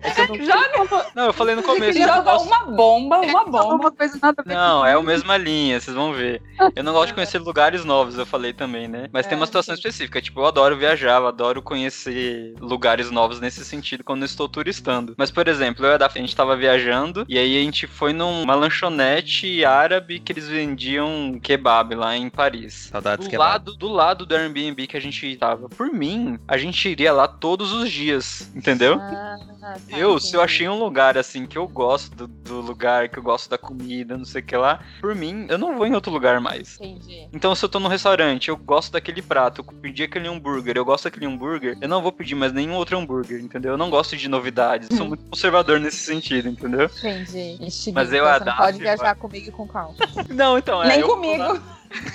É 0.02 0.26
não- 0.26 0.37
Joga, 0.37 1.07
Não, 1.14 1.25
eu 1.26 1.33
falei 1.33 1.55
no 1.55 1.62
começo. 1.62 1.99
joga 1.99 2.21
gosto- 2.23 2.47
uma 2.47 2.64
bomba, 2.67 3.19
uma 3.21 3.45
bomba. 3.45 3.75
Uma 3.75 3.90
coisa 3.93 4.19
nada 4.21 4.43
Não, 4.47 4.85
é 4.87 4.95
a 4.95 5.02
mesma 5.02 5.37
linha, 5.37 5.79
vocês 5.79 5.95
vão 5.95 6.12
ver. 6.14 6.40
Eu 6.75 6.83
não 6.83 6.93
gosto 6.95 7.09
de 7.09 7.14
conhecer 7.14 7.38
lugares 7.38 7.85
novos, 7.85 8.17
eu 8.17 8.25
falei 8.25 8.52
também, 8.55 8.88
né? 8.88 9.09
Mas 9.12 9.26
tem 9.26 9.37
uma 9.37 9.45
É, 9.45 9.47
situação 9.47 9.75
específica, 9.75 10.21
tipo, 10.23 10.40
eu 10.40 10.47
adoro 10.47 10.76
viajar, 10.76 11.21
eu 11.21 11.26
adoro 11.29 11.61
conhecer 11.61 12.55
lugares 12.61 13.11
novos 13.11 13.40
nesse 13.40 13.62
sentido 13.64 14.02
quando 14.02 14.23
eu 14.23 14.26
estou 14.26 14.49
turistando. 14.49 15.14
Mas, 15.19 15.31
por 15.31 15.47
exemplo, 15.47 15.85
eu 15.85 15.90
e 15.90 15.95
a 15.95 15.99
Daphne, 15.99 16.25
a 16.25 16.26
gente 16.26 16.37
tava 16.37 16.57
viajando 16.57 17.26
e 17.29 17.38
aí 17.38 17.59
a 17.61 17.62
gente 17.64 17.87
foi 17.87 18.12
numa 18.14 18.55
lanchonete 18.55 19.64
árabe 19.64 20.19
que 20.19 20.33
eles 20.33 20.49
vendiam 20.49 21.38
kebab 21.43 21.95
lá 21.95 22.17
em 22.17 22.31
Paris. 22.31 22.88
Saudades 22.90 23.26
Do 23.26 23.31
que 23.31 23.37
lado, 23.37 23.75
do 23.76 23.88
lado 23.88 24.25
do 24.25 24.35
Airbnb 24.35 24.87
que 24.87 24.97
a 24.97 25.00
gente 25.00 25.37
tava. 25.37 25.69
Por 25.69 25.93
mim, 25.93 26.38
a 26.49 26.57
gente 26.57 26.88
iria 26.88 27.12
lá 27.12 27.29
todos 27.29 27.73
os 27.73 27.90
dias, 27.90 28.50
entendeu? 28.55 28.99
Ah, 29.00 29.37
tá, 29.59 29.76
Eu, 29.88 30.19
se 30.19 30.35
eu 30.35 30.40
achei 30.40 30.69
um 30.69 30.78
lugar 30.78 31.16
assim 31.16 31.47
que 31.47 31.57
eu 31.57 31.66
gosto 31.66 32.14
do, 32.14 32.26
do 32.26 32.61
lugar, 32.61 33.09
que 33.09 33.19
eu 33.19 33.23
gosto 33.23 33.49
da 33.49 33.59
comida, 33.59 34.16
não 34.16 34.25
sei 34.25 34.40
o 34.40 34.45
que 34.45 34.57
lá, 34.57 34.80
por 35.00 35.14
mim, 35.14 35.47
eu 35.49 35.59
não 35.59 35.76
vou 35.76 35.87
em 35.87 35.95
outro 35.95 36.12
lugar 36.12 36.40
mais. 36.40 36.76
Entendi. 36.80 37.28
Então, 37.33 37.54
se 37.54 37.64
eu 37.64 37.69
tô 37.69 37.80
num 37.80 37.88
restaurante, 37.88 38.49
eu 38.49 38.57
gosto 38.57 38.92
daquele 38.92 39.23
prato, 39.23 39.61
eu 39.61 39.64
pedi 39.64 40.02
aquele 40.02 40.28
hambúrguer, 40.28 40.76
eu 40.76 40.85
gosto 40.85 41.04
daquele 41.04 41.26
hambúrguer, 41.26 41.76
eu 41.80 41.88
não 41.88 42.02
vou 42.02 42.12
pedir 42.12 42.35
mais 42.35 42.52
nenhum 42.52 42.75
outro 42.75 42.99
hambúrguer, 42.99 43.40
entendeu? 43.40 43.73
Eu 43.73 43.78
não 43.78 43.90
gosto 43.90 44.16
de 44.16 44.28
novidades, 44.28 44.88
sou 44.97 45.07
muito 45.07 45.25
conservador 45.30 45.80
nesse 45.80 45.99
sentido, 45.99 46.49
entendeu? 46.49 46.90
Entendi. 46.99 47.59
Ixi, 47.61 47.92
Mas 47.92 48.12
eu 48.12 48.26
a 48.26 48.35
você 48.35 48.38
não 48.40 48.47
Daphne, 48.47 48.64
pode 48.64 48.78
viajar 48.78 49.14
comigo 49.14 49.49
e 49.49 49.52
com 49.52 49.62
o 49.64 49.69
Cal. 49.69 49.95
Não, 50.28 50.59
então, 50.59 50.83
é. 50.83 50.88
Nem 50.88 51.02
comigo. 51.02 51.61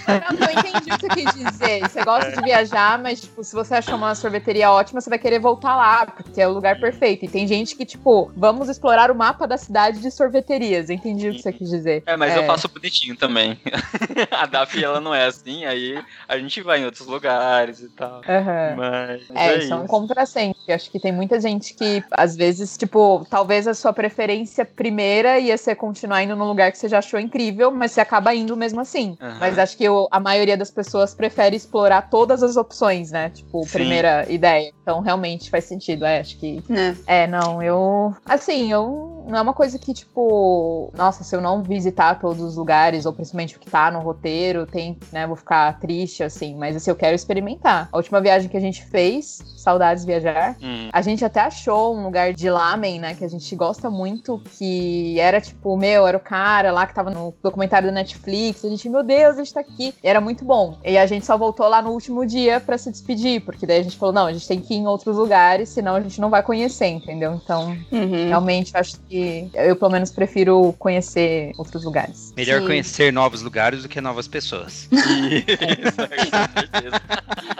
Não, 0.07 0.47
eu 0.47 0.59
entendi 0.59 0.91
o 0.91 0.97
que 0.97 1.01
você 1.01 1.09
quis 1.09 1.33
dizer. 1.33 1.81
Você 1.81 2.03
gosta 2.03 2.31
de 2.31 2.41
viajar, 2.41 2.97
mas, 2.97 3.21
tipo, 3.21 3.43
se 3.43 3.53
você 3.53 3.75
achou 3.75 3.95
uma 3.95 4.15
sorveteria 4.15 4.71
ótima, 4.71 5.01
você 5.01 5.09
vai 5.09 5.19
querer 5.19 5.39
voltar 5.39 5.75
lá, 5.75 6.05
porque 6.05 6.41
é 6.41 6.47
o 6.47 6.53
lugar 6.53 6.79
perfeito. 6.79 7.25
E 7.25 7.27
tem 7.27 7.47
gente 7.47 7.75
que, 7.75 7.85
tipo, 7.85 8.31
vamos 8.35 8.69
explorar 8.69 9.11
o 9.11 9.15
mapa 9.15 9.47
da 9.47 9.57
cidade 9.57 9.99
de 9.99 10.09
sorveterias. 10.11 10.89
Entendi 10.89 11.29
o 11.29 11.35
que 11.35 11.41
você 11.41 11.51
quis 11.51 11.69
dizer. 11.69 12.03
É, 12.05 12.15
mas 12.15 12.35
eu 12.35 12.45
faço 12.45 12.67
bonitinho 12.69 13.15
também. 13.15 13.59
a 14.31 14.45
Daphne, 14.45 14.83
ela 14.83 15.01
não 15.01 15.13
é 15.13 15.25
assim, 15.25 15.65
aí 15.65 16.01
a 16.27 16.37
gente 16.37 16.61
vai 16.61 16.81
em 16.81 16.85
outros 16.85 17.07
lugares 17.07 17.81
e 17.81 17.89
tal. 17.89 18.21
Aham. 18.27 18.75
Mas 18.77 19.21
É, 19.33 19.47
é, 19.47 19.57
isso 19.57 19.73
é 19.73 19.75
um 19.75 19.87
contrassenso. 19.87 20.55
Eu 20.67 20.75
Acho 20.75 20.89
que 20.89 20.99
tem 20.99 21.11
muita 21.11 21.39
gente 21.39 21.73
que, 21.73 22.03
às 22.11 22.35
vezes, 22.35 22.77
tipo, 22.77 23.25
talvez 23.29 23.67
a 23.67 23.73
sua 23.73 23.93
preferência 23.93 24.65
primeira 24.65 25.39
ia 25.39 25.57
ser 25.57 25.75
continuar 25.75 26.23
indo 26.23 26.35
num 26.35 26.45
lugar 26.47 26.71
que 26.71 26.77
você 26.77 26.87
já 26.87 26.99
achou 26.99 27.19
incrível, 27.19 27.71
mas 27.71 27.91
você 27.91 28.01
acaba 28.01 28.33
indo 28.33 28.55
mesmo 28.55 28.79
assim. 28.79 29.17
Aham. 29.19 29.37
Mas 29.39 29.57
acho 29.65 29.75
que 29.77 29.89
o- 29.89 30.07
a 30.09 30.19
maioria 30.19 30.55
das 30.55 30.71
pessoas 30.71 31.13
prefere 31.13 31.55
explorar 31.55 32.09
todas 32.09 32.41
as 32.41 32.55
opções, 32.55 33.11
né? 33.11 33.29
Tipo, 33.29 33.63
Sim. 33.63 33.69
primeira 33.71 34.25
ideia. 34.31 34.71
Então, 34.81 35.01
realmente 35.01 35.49
faz 35.49 35.65
sentido. 35.65 36.05
É, 36.05 36.19
acho 36.19 36.37
que. 36.37 36.63
É. 37.07 37.23
É, 37.23 37.27
não, 37.27 37.61
eu. 37.61 38.15
Assim, 38.25 38.71
eu. 38.71 39.25
Não 39.27 39.39
é 39.39 39.41
uma 39.41 39.53
coisa 39.53 39.77
que, 39.79 39.93
tipo. 39.93 40.91
Nossa, 40.95 41.23
se 41.23 41.35
eu 41.35 41.41
não 41.41 41.63
visitar 41.63 42.19
todos 42.19 42.41
os 42.43 42.55
lugares, 42.55 43.05
ou 43.07 43.11
principalmente 43.13 43.57
o 43.57 43.59
que 43.59 43.69
tá 43.69 43.89
no 43.89 43.99
roteiro, 43.99 44.65
tem, 44.67 44.97
né? 45.11 45.25
Vou 45.25 45.35
ficar 45.35 45.79
triste, 45.79 46.23
assim. 46.23 46.55
Mas, 46.55 46.75
assim, 46.75 46.91
eu 46.91 46.95
quero 46.95 47.15
experimentar. 47.15 47.89
A 47.91 47.97
última 47.97 48.21
viagem 48.21 48.47
que 48.47 48.55
a 48.55 48.61
gente 48.61 48.85
fez, 48.85 49.43
saudades 49.57 50.05
viajar. 50.05 50.55
Hum. 50.61 50.89
A 50.93 51.01
gente 51.01 51.25
até 51.25 51.41
achou 51.41 51.95
um 51.95 52.03
lugar 52.03 52.33
de 52.33 52.49
lamen, 52.49 52.99
né? 52.99 53.15
Que 53.15 53.25
a 53.25 53.27
gente 53.27 53.53
gosta 53.55 53.89
muito, 53.89 54.39
que 54.57 55.19
era 55.19 55.41
tipo, 55.41 55.75
meu, 55.75 56.05
era 56.05 56.17
o 56.17 56.19
cara 56.19 56.71
lá 56.71 56.85
que 56.85 56.93
tava 56.93 57.09
no 57.09 57.33
documentário 57.41 57.87
da 57.87 57.93
Netflix. 57.93 58.63
A 58.63 58.69
gente, 58.69 58.87
meu 58.87 59.01
Deus, 59.03 59.35
a 59.35 59.43
gente 59.43 59.53
tá 59.55 59.61
aqui. 59.61 59.93
E 60.03 60.07
era 60.07 60.21
muito 60.21 60.45
bom. 60.45 60.77
E 60.83 60.97
a 60.97 61.05
gente 61.05 61.25
só 61.25 61.37
voltou 61.37 61.67
lá 61.67 61.81
no 61.81 61.91
último 61.91 62.25
dia 62.25 62.59
pra 62.59 62.77
se 62.77 62.91
despedir, 62.91 63.41
porque 63.41 63.65
daí 63.65 63.79
a 63.79 63.83
gente 63.83 63.97
falou, 63.97 64.13
não, 64.13 64.27
a 64.27 64.33
gente 64.33 64.47
tem 64.47 64.59
que 64.61 64.73
ir 64.73 64.77
em 64.77 64.87
outros 64.87 65.15
lugares, 65.17 65.69
senão 65.69 65.95
a 65.95 66.01
gente 66.01 66.19
não 66.19 66.29
vai 66.29 66.43
conhecer, 66.43 66.87
entendeu? 66.87 67.33
Então, 67.43 67.77
Uhum. 67.91 68.27
realmente, 68.27 68.71
eu 68.73 68.79
acho 68.79 68.93
que 69.07 69.49
eu, 69.53 69.75
pelo 69.75 69.91
menos, 69.91 70.11
prefiro 70.11 70.73
conhecer 70.77 71.53
outros 71.57 71.83
lugares. 71.83 72.33
Melhor 72.35 72.61
Sim. 72.61 72.67
conhecer 72.67 73.13
novos 73.13 73.41
lugares 73.41 73.83
do 73.83 73.89
que 73.89 74.01
novas 74.01 74.27
pessoas. 74.27 74.87
Isso, 74.91 76.31
com 76.31 76.59
certeza. 76.59 77.01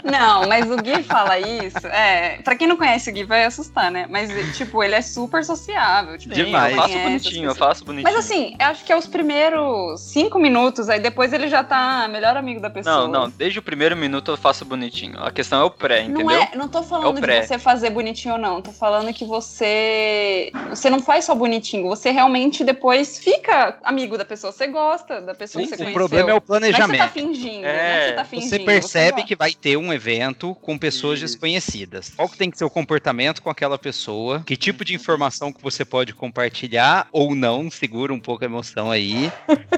Não, 0.06 0.48
mas 0.48 0.70
o 0.70 0.76
Gui 0.78 1.04
fala 1.04 1.40
isso. 1.40 1.86
É, 1.88 2.38
pra 2.44 2.56
quem 2.56 2.68
não 2.68 2.78
conhece 2.78 3.10
o 3.10 3.14
Gui, 3.14 3.24
vai 3.24 3.44
assustar, 3.46 3.92
né? 3.92 4.06
Mas, 4.10 4.30
tipo, 4.56 4.84
ele 4.84 4.96
é 4.96 5.02
super 5.02 5.44
sociável. 5.44 6.18
Tipo, 6.18 6.34
Demais. 6.36 6.76
eu 6.76 6.82
faço 6.82 7.00
bonitinho, 7.00 7.50
eu 7.50 7.56
faço 7.56 7.86
bonitinho. 7.86 8.14
Mas 8.14 8.26
assim, 8.26 8.56
eu 8.60 8.66
acho 8.68 8.84
que 8.86 8.92
é 8.94 8.98
os 8.98 9.08
primeiros 9.08 10.02
cinco 10.02 10.38
minutos, 10.40 10.90
aí 10.90 11.00
depois 11.00 11.34
ele 11.34 11.48
já 11.48 11.64
tá 11.64 12.08
melhor 12.08 12.38
amigo 12.38 12.60
da 12.62 12.70
pessoa. 12.70 12.96
Não, 12.96 13.08
não, 13.08 13.30
desde 13.30 13.60
o 13.60 13.62
primeiro 13.62 13.96
minuto 13.96 14.32
eu 14.32 14.38
faço 14.38 14.64
bonitinho. 14.66 15.22
A 15.24 15.32
questão 15.32 15.62
é 15.62 15.64
o 15.64 15.70
pré, 15.72 16.04
Não 16.04 16.12
entendeu? 16.22 16.32
é, 16.42 16.50
não 16.56 16.68
tô 16.68 16.80
É 16.80 16.84
falando 16.84 17.18
o 17.18 17.22
de 17.22 17.42
você 17.48 17.58
fazer 17.58 17.90
bonitinho 17.90 18.36
ou 18.36 18.40
não. 18.40 18.62
Tô 18.62 18.72
falando 18.72 19.12
que 19.14 19.26
você. 19.26 20.52
Você 20.70 20.90
não 20.90 21.00
faz 21.02 21.26
só 21.26 21.34
bonitinho, 21.36 21.88
você 21.88 22.12
realmente 22.12 22.64
depois 22.64 23.18
fica 23.20 23.78
amigo 23.84 24.18
da 24.18 24.26
pessoa. 24.26 24.52
Você 24.52 24.68
gosta 24.68 25.22
da 25.22 25.34
pessoa 25.34 25.64
Sim, 25.64 25.70
que 25.70 25.76
você 25.78 25.84
sim. 25.84 25.90
O 25.92 25.94
conheceu. 25.94 25.94
problema 25.94 26.30
é 26.32 26.34
o 26.34 26.36
Não 26.36 26.38
é 26.38 26.40
que 26.42 26.46
você 26.46 26.48
planejamento. 26.48 27.02
tá 27.02 27.08
fingindo, 27.10 27.62
não 27.64 27.70
é 27.70 28.00
que 28.02 28.08
você 28.10 28.14
tá 28.14 28.26
fingindo. 28.26 28.50
Você 28.50 28.60
percebe 28.60 29.12
gosta. 29.14 29.28
que 29.28 29.36
vai 29.36 29.54
ter 29.54 29.78
um 29.78 29.94
evento 29.96 30.56
com 30.56 30.78
pessoas 30.78 31.20
Isso. 31.20 31.34
desconhecidas. 31.34 32.14
Qual 32.16 32.30
que 32.30 32.38
tem 32.38 32.52
que 32.52 32.58
ser 32.58 32.66
o 32.66 32.70
comportamento 32.70 33.42
com 33.42 33.50
aquela 33.50 33.78
pessoa? 33.78 34.44
Que 34.46 34.56
tipo 34.56 34.84
de 34.86 34.94
informação 34.94 35.52
que 35.52 35.62
você 35.62 35.84
pode 35.84 36.14
compartilhar 36.14 37.08
ou 37.12 37.34
não? 37.36 37.70
Segura 37.72 38.14
um 38.14 38.20
pouco 38.20 38.44
a 38.44 38.48
emoção 38.48 38.92
aí. 38.92 39.32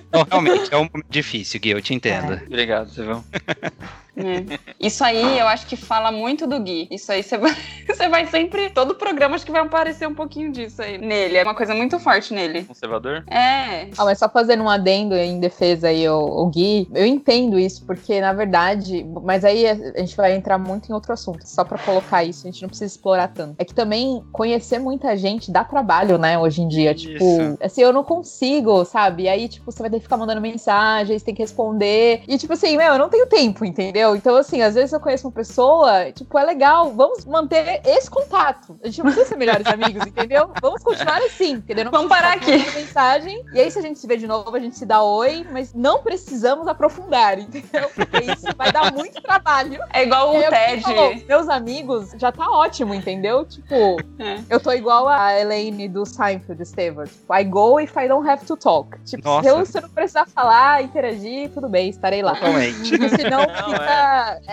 Então, 0.07 0.25
realmente, 0.29 0.73
é 0.73 0.77
um 0.77 0.89
momento 0.91 1.05
difícil, 1.09 1.59
Gui, 1.59 1.69
eu 1.69 1.81
te 1.81 1.93
entendo. 1.93 2.41
Obrigado, 2.45 2.89
Silvão. 2.89 3.23
É. 4.17 4.57
Isso 4.79 5.03
aí 5.03 5.39
eu 5.39 5.47
acho 5.47 5.67
que 5.67 5.75
fala 5.75 6.11
muito 6.11 6.47
do 6.47 6.59
Gui. 6.59 6.87
Isso 6.91 7.11
aí 7.11 7.23
você 7.23 7.37
vai, 7.37 7.55
você 7.87 8.09
vai 8.09 8.25
sempre. 8.27 8.69
Todo 8.69 8.95
programa 8.95 9.35
acho 9.35 9.45
que 9.45 9.51
vai 9.51 9.61
aparecer 9.61 10.07
um 10.07 10.15
pouquinho 10.15 10.51
disso 10.51 10.81
aí 10.81 10.97
nele. 10.97 11.37
É 11.37 11.43
uma 11.43 11.55
coisa 11.55 11.73
muito 11.73 11.99
forte 11.99 12.33
nele. 12.33 12.63
Conservador? 12.63 13.23
É. 13.29 13.89
Ah, 13.97 14.05
mas 14.05 14.19
só 14.19 14.27
fazendo 14.27 14.63
um 14.63 14.69
adendo 14.69 15.15
em 15.15 15.39
defesa 15.39 15.89
aí, 15.89 16.07
o, 16.09 16.19
o 16.19 16.47
Gui, 16.47 16.87
eu 16.93 17.05
entendo 17.05 17.59
isso, 17.59 17.85
porque 17.85 18.19
na 18.19 18.33
verdade, 18.33 19.05
mas 19.23 19.45
aí 19.45 19.67
a 19.67 19.99
gente 19.99 20.15
vai 20.15 20.35
entrar 20.35 20.57
muito 20.57 20.89
em 20.89 20.93
outro 20.93 21.13
assunto, 21.13 21.47
só 21.47 21.63
pra 21.63 21.77
colocar 21.77 22.23
isso, 22.23 22.47
a 22.47 22.51
gente 22.51 22.61
não 22.61 22.69
precisa 22.69 22.93
explorar 22.93 23.29
tanto. 23.29 23.55
É 23.57 23.65
que 23.65 23.73
também 23.73 24.23
conhecer 24.31 24.79
muita 24.79 25.15
gente 25.15 25.51
dá 25.51 25.63
trabalho, 25.63 26.17
né, 26.17 26.37
hoje 26.37 26.61
em 26.61 26.67
dia, 26.67 26.93
tipo, 26.93 27.23
Isso. 27.23 27.57
assim, 27.61 27.81
eu 27.81 27.93
não 27.93 28.03
consigo, 28.03 28.83
sabe? 28.85 29.23
E 29.23 29.29
aí, 29.29 29.47
tipo, 29.47 29.71
você 29.71 29.81
vai 29.81 29.89
ter 29.89 29.97
que 29.97 30.03
ficar 30.03 30.17
mandando 30.17 30.41
mensagens, 30.41 31.23
tem 31.23 31.33
que 31.33 31.41
responder, 31.41 32.23
e 32.27 32.37
tipo 32.37 32.53
assim, 32.53 32.77
meu, 32.77 32.93
eu 32.93 32.99
não 32.99 33.09
tenho 33.09 33.27
tempo, 33.27 33.65
entendeu? 33.65 34.06
Então, 34.15 34.35
assim, 34.35 34.61
às 34.61 34.75
vezes 34.75 34.91
eu 34.93 34.99
conheço 34.99 35.27
uma 35.27 35.33
pessoa, 35.33 36.11
tipo, 36.11 36.37
é 36.37 36.43
legal, 36.43 36.91
vamos 36.93 37.25
manter 37.25 37.81
esse 37.85 38.09
contato. 38.09 38.79
A 38.83 38.87
gente 38.87 38.99
não 38.99 39.05
precisa 39.05 39.25
ser 39.27 39.35
melhores 39.37 39.65
amigos, 39.67 40.05
entendeu? 40.05 40.51
Vamos 40.61 40.83
continuar 40.83 41.17
assim, 41.17 41.51
entendeu? 41.53 41.85
Não 41.85 41.91
Vamos 41.91 42.09
parar 42.09 42.33
aqui. 42.33 42.57
mensagem. 42.75 43.43
E 43.53 43.59
aí, 43.59 43.69
se 43.71 43.79
a 43.79 43.81
gente 43.81 43.99
se 43.99 44.07
vê 44.07 44.17
de 44.17 44.27
novo, 44.27 44.55
a 44.55 44.59
gente 44.59 44.77
se 44.77 44.85
dá 44.85 45.01
oi, 45.03 45.45
mas 45.51 45.73
não 45.73 46.01
precisamos 46.01 46.67
aprofundar, 46.67 47.39
entendeu? 47.39 47.89
Porque 47.95 48.31
isso 48.31 48.47
vai 48.57 48.71
dar 48.71 48.91
muito 48.93 49.21
trabalho. 49.21 49.79
É 49.93 50.03
igual 50.03 50.35
o 50.35 50.39
TED. 50.39 50.81
falou, 50.83 51.15
meus 51.27 51.49
amigos, 51.49 52.11
já 52.17 52.31
tá 52.31 52.49
ótimo, 52.49 52.93
entendeu? 52.93 53.45
Tipo, 53.45 53.97
É. 54.19 54.39
eu 54.49 54.59
tô 54.59 54.71
igual 54.71 55.07
a 55.07 55.39
Elaine 55.39 55.87
do 55.87 56.05
Seinfeld, 56.05 56.61
Estevam. 56.61 57.05
Tipo, 57.05 57.33
I 57.35 57.43
go 57.43 57.79
if 57.79 57.95
I 57.95 58.07
don't 58.07 58.27
have 58.29 58.45
to 58.45 58.55
talk. 58.57 58.97
Tipo, 59.05 59.21
se 59.23 59.27
Nossa. 59.27 59.49
eu, 59.49 59.65
se 59.65 59.77
eu 59.77 59.81
não 59.83 59.89
precisar 59.89 60.25
falar, 60.27 60.83
interagir, 60.83 61.49
tudo 61.51 61.67
bem, 61.69 61.89
estarei 61.89 62.21
lá. 62.21 62.33
Totalmente. 62.35 62.87
Senão 63.09 63.39
Não, 63.45 63.71
fica. 63.73 63.83
é 63.83 63.96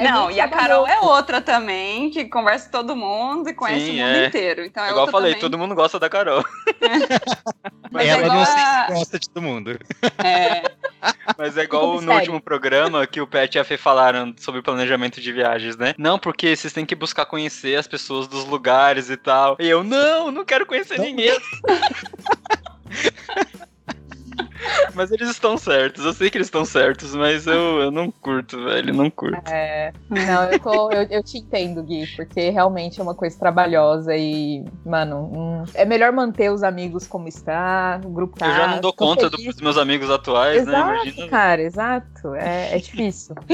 não, 0.01 0.25
muito 0.25 0.37
e 0.37 0.41
a 0.41 0.49
Carol 0.49 0.87
é 0.87 1.01
outra 1.01 1.41
também, 1.41 2.11
que 2.11 2.25
conversa 2.27 2.67
com 2.67 2.73
todo 2.73 2.97
mundo 2.97 3.49
e 3.49 3.55
conhece 3.55 3.87
Sim, 3.87 4.03
o 4.03 4.07
mundo 4.07 4.17
é. 4.17 4.27
inteiro. 4.27 4.65
Então 4.65 4.85
é 4.85 4.91
Igual 4.91 5.07
eu 5.07 5.13
falei, 5.13 5.33
também. 5.33 5.41
todo 5.41 5.59
mundo 5.59 5.75
gosta 5.75 5.99
da 5.99 6.09
Carol. 6.09 6.45
Mas 7.91 8.07
é 8.07 8.11
Ela 8.11 8.23
igual 8.23 8.39
não 8.39 8.45
se 8.45 8.93
gosta 8.93 9.19
de 9.19 9.31
todo 9.31 9.43
mundo. 9.43 9.79
É, 10.25 10.63
Mas 11.39 11.57
é 11.57 11.63
igual 11.63 11.95
no 11.95 12.01
Sério. 12.01 12.15
último 12.17 12.41
programa 12.41 13.07
que 13.07 13.21
o 13.21 13.27
Pet 13.27 13.57
e 13.57 13.61
a 13.61 13.65
Fê 13.65 13.77
falaram 13.77 14.35
sobre 14.39 14.63
planejamento 14.63 15.21
de 15.21 15.33
viagens, 15.33 15.77
né? 15.77 15.95
Não, 15.99 16.19
porque 16.19 16.57
vocês 16.57 16.73
têm 16.73 16.87
que 16.87 16.95
buscar 16.95 17.27
conhecer 17.27 17.77
as 17.77 17.87
pessoas 17.87 18.27
dos 18.27 18.45
lugares 18.45 19.11
e 19.11 19.17
tal. 19.17 19.57
E 19.61 19.69
eu, 19.69 19.85
não, 19.85 20.31
não 20.31 20.45
quero 20.45 20.67
conhecer 20.67 20.99
Não. 20.99 21.05
ninguém. 21.05 21.35
Mas 24.95 25.11
eles 25.11 25.29
estão 25.29 25.57
certos, 25.57 26.05
eu 26.05 26.13
sei 26.13 26.31
que 26.31 26.37
eles 26.39 26.47
estão 26.47 26.65
certos, 26.65 27.15
mas 27.15 27.47
eu, 27.47 27.81
eu 27.81 27.91
não 27.91 28.11
curto, 28.11 28.63
velho, 28.65 28.95
não 28.95 29.11
curto. 29.11 29.37
É, 29.51 29.93
não, 30.09 30.45
eu, 30.51 30.59
tô, 30.61 30.91
eu, 30.93 31.07
eu 31.11 31.23
te 31.23 31.39
entendo, 31.39 31.83
Gui, 31.83 32.07
porque 32.17 32.51
realmente 32.51 33.01
é 33.01 33.03
uma 33.03 33.15
coisa 33.15 33.37
trabalhosa 33.39 34.15
e, 34.17 34.65
mano, 34.85 35.31
hum, 35.35 35.65
é 35.75 35.85
melhor 35.85 36.13
manter 36.13 36.51
os 36.51 36.63
amigos 36.63 37.07
como 37.07 37.27
está, 37.29 38.01
o 38.05 38.11
grupo 38.11 38.39
tá. 38.39 38.47
eu 38.47 38.55
já 38.55 38.67
não 38.69 38.81
dou 38.81 38.93
conta 38.93 39.29
do- 39.29 39.37
dos 39.37 39.61
meus 39.61 39.77
amigos 39.77 40.11
atuais, 40.11 40.65
né? 40.65 40.73
Exato, 40.73 41.05
Imagina. 41.07 41.29
cara, 41.29 41.63
exato. 41.63 42.35
É, 42.37 42.77
é 42.77 42.79
difícil. 42.79 43.35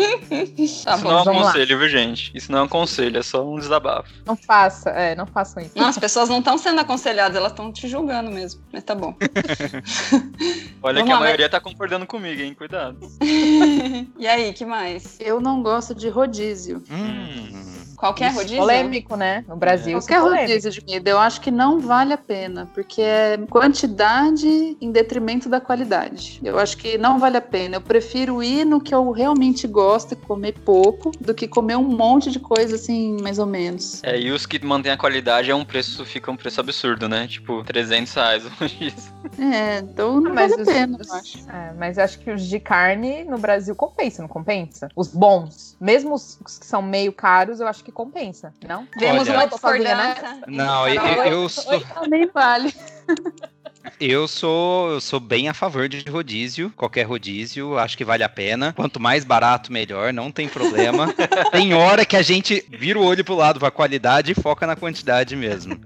Tá 0.85 0.95
Isso 0.97 1.03
bom. 1.03 1.11
não 1.11 1.19
é 1.19 1.21
um 1.21 1.25
vamos 1.25 1.43
lá. 1.43 1.53
conselho, 1.53 1.79
viu, 1.79 1.89
gente? 1.89 2.31
Isso 2.35 2.51
não 2.53 2.61
é 2.61 2.63
um 2.63 2.69
conselho, 2.69 3.19
é 3.19 3.23
só 3.23 3.45
um 3.47 3.59
desabafo. 3.59 4.09
Não 4.27 4.37
faça, 4.37 4.91
é, 4.91 5.15
não 5.15 5.27
façam 5.27 5.63
isso. 5.63 5.73
Não, 5.77 5.87
as 5.87 5.99
pessoas 5.99 6.29
não 6.29 6.39
estão 6.39 6.57
sendo 6.59 6.81
aconselhadas, 6.81 7.37
elas 7.37 7.53
estão 7.53 7.73
te 7.73 7.89
julgando 7.89 8.31
mesmo. 8.31 8.61
Mas 8.73 8.85
tá 8.85 8.95
bom. 8.95 9.15
Olha 10.83 11.00
Vamos 11.01 11.09
que 11.09 11.13
a 11.13 11.19
lá, 11.19 11.21
maioria 11.21 11.49
tá 11.49 11.61
concordando 11.61 12.07
comigo, 12.07 12.41
hein? 12.41 12.55
Cuidado. 12.55 12.99
e 14.19 14.27
aí, 14.27 14.53
que 14.53 14.65
mais? 14.65 15.19
Eu 15.21 15.41
não 15.41 15.63
gosto 15.63 15.95
de 15.95 16.09
rodízio. 16.09 16.83
Hum. 16.91 17.90
Qualquer 18.01 18.29
Isso, 18.31 18.37
rodízio? 18.39 18.57
Polêmico, 18.61 19.15
né? 19.15 19.45
No 19.47 19.57
Brasil. 19.57 19.99
é 19.99 20.01
Qualquer 20.01 20.21
polêmico. 20.21 20.47
rodízio 20.49 20.71
de 20.71 20.81
comida, 20.81 21.11
eu 21.11 21.19
acho 21.19 21.39
que 21.43 21.51
não 21.51 21.79
vale 21.81 22.15
a 22.15 22.19
pena, 22.19 22.67
porque 22.73 23.03
é 23.03 23.37
quantidade 23.51 24.77
em 24.81 24.91
detrimento 24.91 25.49
da 25.51 25.61
qualidade. 25.61 26.41
Eu 26.43 26.59
acho 26.59 26.79
que 26.79 26.97
não 26.97 27.19
vale 27.19 27.37
a 27.37 27.41
pena. 27.43 27.77
Eu 27.77 27.81
prefiro 27.83 28.43
ir 28.43 28.65
no 28.65 28.81
que 28.81 28.95
eu 28.95 29.11
realmente 29.11 29.67
gosto 29.69 30.13
e 30.13 30.17
comer 30.17 30.53
pouco, 30.65 31.11
do 31.21 31.35
que 31.35 31.47
comer 31.47 31.77
um 31.77 31.83
monte 31.85 32.31
de 32.31 32.41
coisa 32.41 32.77
assim, 32.77 33.17
mais 33.21 33.39
ou 33.39 33.45
menos. 33.47 34.03
É, 34.03 34.19
e 34.19 34.31
os 34.33 34.47
que 34.47 34.65
mantêm 34.65 34.93
a 34.93 34.97
qualidade 34.97 35.51
é 35.51 35.55
um 35.55 35.65
preço, 35.65 36.03
fica 36.07 36.31
um 36.31 36.37
preço 36.37 36.59
absurdo, 36.59 37.07
né? 37.09 37.27
Tipo, 37.29 37.63
300 37.65 38.15
reais 38.15 38.47
um 38.47 38.49
rodízio. 38.59 39.13
É, 39.39 39.79
então 39.79 40.21
não 40.21 40.35
Mas 40.35 40.51
vale 40.51 40.63
a 40.63 40.65
pena, 40.65 40.99
os- 41.01 41.09
eu 41.09 41.15
acho. 41.15 41.39
é, 41.51 41.73
mas 41.79 41.99
eu 41.99 42.05
acho 42.05 42.19
que 42.19 42.31
os 42.31 42.43
de 42.47 42.59
carne 42.59 43.25
no 43.25 43.39
Brasil 43.39 43.75
compensa, 43.77 44.23
não 44.23 44.29
compensa? 44.29 44.89
Os 44.97 45.09
bons, 45.09 45.77
mesmo 45.81 46.15
os 46.15 46.39
que 46.59 46.67
são 46.67 46.83
meio 46.83 47.13
caros, 47.13 47.61
eu 47.61 47.69
acho 47.69 47.85
que 47.85 47.90
compensa, 47.93 48.53
não? 48.67 48.87
Vemos 48.99 49.29
Olha- 49.29 49.39
uma 49.39 49.47
discordância. 49.47 50.39
Não, 50.47 50.89
eu, 50.89 51.03
eu- 51.03 51.25
eu 51.25 51.49
sou, 51.49 51.81
Também 51.81 52.29
vale. 52.33 52.75
eu 54.01 54.29
sou 54.29 54.91
eu 54.93 55.01
sou 55.01 55.21
bem 55.21 55.49
a 55.49 55.55
favor 55.55 55.89
de 55.89 56.09
rodízio. 56.11 56.73
Qualquer 56.77 57.05
rodízio, 57.05 57.79
acho 57.79 57.97
que 57.97 58.05
vale 58.05 58.23
a 58.23 58.29
pena. 58.29 58.73
Quanto 58.75 59.01
mais 59.01 59.25
barato, 59.25 59.73
melhor, 59.73 60.13
não 60.13 60.31
tem 60.31 60.49
problema. 60.49 61.15
tem 61.53 61.75
hora 61.75 62.05
que 62.05 62.17
a 62.17 62.23
gente 62.23 62.65
vira 62.71 62.99
o 62.99 63.05
olho 63.05 63.25
pro 63.25 63.35
lado 63.35 63.59
pra 63.59 63.71
qualidade 63.71 64.33
e 64.33 64.35
foca 64.35 64.67
na 64.67 64.77
quantidade 64.77 65.35
mesmo. 65.37 65.79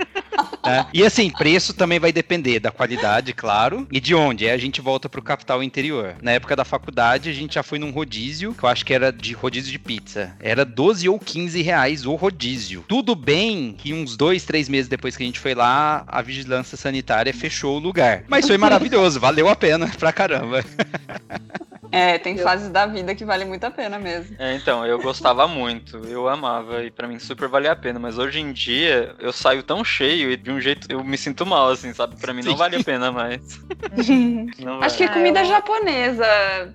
Né? 0.64 0.87
E 0.92 1.05
assim, 1.05 1.31
preço 1.31 1.74
também 1.74 1.98
vai 1.98 2.12
depender 2.12 2.61
da 2.61 2.70
qualidade, 2.70 3.33
claro, 3.33 3.87
e 3.90 4.00
de 4.00 4.14
onde. 4.14 4.44
Aí 4.46 4.50
a 4.50 4.59
gente 4.59 4.81
volta 4.81 5.09
pro 5.09 5.22
capital 5.22 5.62
interior. 5.62 6.16
Na 6.22 6.33
época 6.33 6.57
da 6.57 6.64
faculdade, 6.64 7.31
a 7.31 7.33
gente 7.33 7.55
já 7.55 7.62
foi 7.62 7.79
num 7.79 7.90
rodízio, 7.90 8.55
que 8.55 8.64
eu 8.64 8.68
acho 8.68 8.85
que 8.85 8.94
era 8.94 9.12
de 9.12 9.33
rodízio 9.33 9.70
de 9.70 9.79
pizza. 9.79 10.35
Era 10.40 10.64
12 10.64 11.09
ou 11.09 11.18
15 11.18 11.62
reais 11.62 12.07
o 12.07 12.14
rodízio. 12.14 12.85
Tudo 12.88 13.14
bem 13.14 13.74
que 13.77 13.92
uns 13.92 14.16
dois, 14.16 14.44
três 14.44 14.68
meses 14.68 14.88
depois 14.88 15.16
que 15.16 15.22
a 15.22 15.27
gente 15.27 15.40
foi 15.40 15.55
lá, 15.55 16.05
a 16.07 16.22
vigilância 16.22 16.77
sanitária 16.77 17.33
fechou 17.33 17.77
o 17.77 17.81
lugar. 17.81 18.24
Mas 18.29 18.46
foi 18.46 18.57
maravilhoso, 18.59 19.20
valeu 19.20 19.48
a 19.48 19.57
pena 19.57 19.90
pra 19.98 20.12
caramba. 20.12 20.64
É, 21.94 22.18
tem 22.18 22.37
fases 22.37 22.70
da 22.70 22.87
vida 22.87 23.14
que 23.14 23.24
vale 23.24 23.44
muito 23.44 23.62
a 23.62 23.70
pena 23.70 24.00
mesmo. 24.00 24.35
É, 24.37 24.57
então, 24.57 24.85
eu 24.85 24.98
gostava 24.98 25.46
muito, 25.46 25.98
eu 25.98 26.29
amava, 26.29 26.83
e 26.83 26.90
pra 26.90 27.07
mim 27.07 27.20
super 27.20 27.48
valia 27.48 27.70
a 27.70 27.77
pena, 27.77 28.00
mas 28.00 28.18
hoje 28.18 28.40
em 28.40 28.53
dia 28.53 29.14
eu 29.20 29.33
saio 29.33 29.62
tão 29.62 29.85
cheio 29.85 30.33
e 30.33 30.37
de 30.37 30.50
um 30.50 30.54
jeito 30.61 30.87
eu 30.90 31.03
me 31.05 31.17
sinto 31.19 31.45
mal, 31.47 31.71
assim, 31.71 31.93
sabe? 31.93 32.17
Pra 32.17 32.33
mim 32.33 32.43
não 32.43 32.57
vale 32.57 32.77
a 32.77 32.85
pena 32.85 33.11
mais. 33.12 33.40
Não 34.59 34.81
Acho 34.83 34.97
que 34.97 35.05
vale. 35.07 35.11
Ah, 35.11 35.14
comida 35.14 35.40
eu- 35.40 35.45
japonesa 35.47 36.25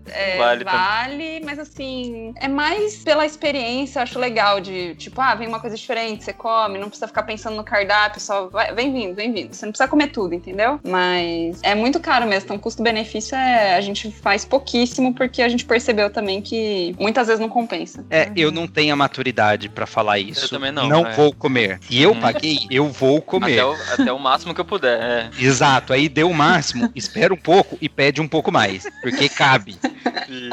é, 0.07 0.37
Vale 0.37 0.63
vale, 0.63 1.41
mas 1.43 1.59
assim, 1.59 2.33
é 2.39 2.47
mais 2.47 2.97
pela 3.03 3.25
experiência, 3.25 3.99
eu 3.99 4.03
acho 4.03 4.19
legal 4.19 4.59
de, 4.59 4.95
tipo, 4.95 5.19
ah, 5.21 5.35
vem 5.35 5.47
uma 5.47 5.59
coisa 5.59 5.75
diferente, 5.75 6.23
você 6.23 6.33
come, 6.33 6.77
não 6.77 6.87
precisa 6.87 7.07
ficar 7.07 7.23
pensando 7.23 7.55
no 7.55 7.63
cardápio, 7.63 8.21
só 8.21 8.47
vai, 8.47 8.73
vem 8.73 8.91
vindo, 8.93 9.15
vem 9.15 9.31
vindo. 9.31 9.53
Você 9.53 9.65
não 9.65 9.71
precisa 9.71 9.89
comer 9.89 10.07
tudo, 10.07 10.33
entendeu? 10.33 10.79
Mas 10.85 11.59
é 11.63 11.75
muito 11.75 11.99
caro 11.99 12.25
mesmo, 12.27 12.45
então 12.45 12.59
custo-benefício 12.59 13.35
é, 13.35 13.75
a 13.75 13.81
gente 13.81 14.11
faz 14.11 14.45
pouquíssimo 14.45 15.13
porque 15.13 15.41
a 15.41 15.49
gente 15.49 15.65
percebeu 15.65 16.09
também 16.09 16.41
que 16.41 16.95
muitas 16.99 17.27
vezes 17.27 17.39
não 17.39 17.49
compensa. 17.49 18.05
É, 18.09 18.31
eu 18.35 18.51
não 18.51 18.67
tenho 18.67 18.93
a 18.93 18.95
maturidade 18.95 19.69
pra 19.69 19.85
falar 19.85 20.19
isso. 20.19 20.49
também 20.49 20.71
não, 20.71 20.87
Não 20.87 21.07
é. 21.07 21.13
vou 21.13 21.33
comer. 21.33 21.79
Se 21.81 21.99
eu 22.01 22.11
Hum. 22.11 22.19
paguei, 22.21 22.59
eu 22.69 22.87
vou 22.87 23.21
comer. 23.21 23.59
Até 23.59 23.63
o, 23.71 23.93
até 23.93 24.11
o 24.11 24.19
máximo 24.19 24.53
que 24.53 24.61
eu 24.61 24.65
puder, 24.65 24.99
é. 25.01 25.29
Exato, 25.37 25.93
aí 25.93 26.09
deu 26.09 26.29
o 26.29 26.33
máximo, 26.33 26.91
espera 26.95 27.33
um 27.33 27.37
pouco 27.37 27.77
e 27.81 27.87
pede 27.89 28.21
um 28.21 28.27
pouco 28.27 28.51
mais, 28.51 28.85
porque 29.01 29.29
cabe. 29.29 29.77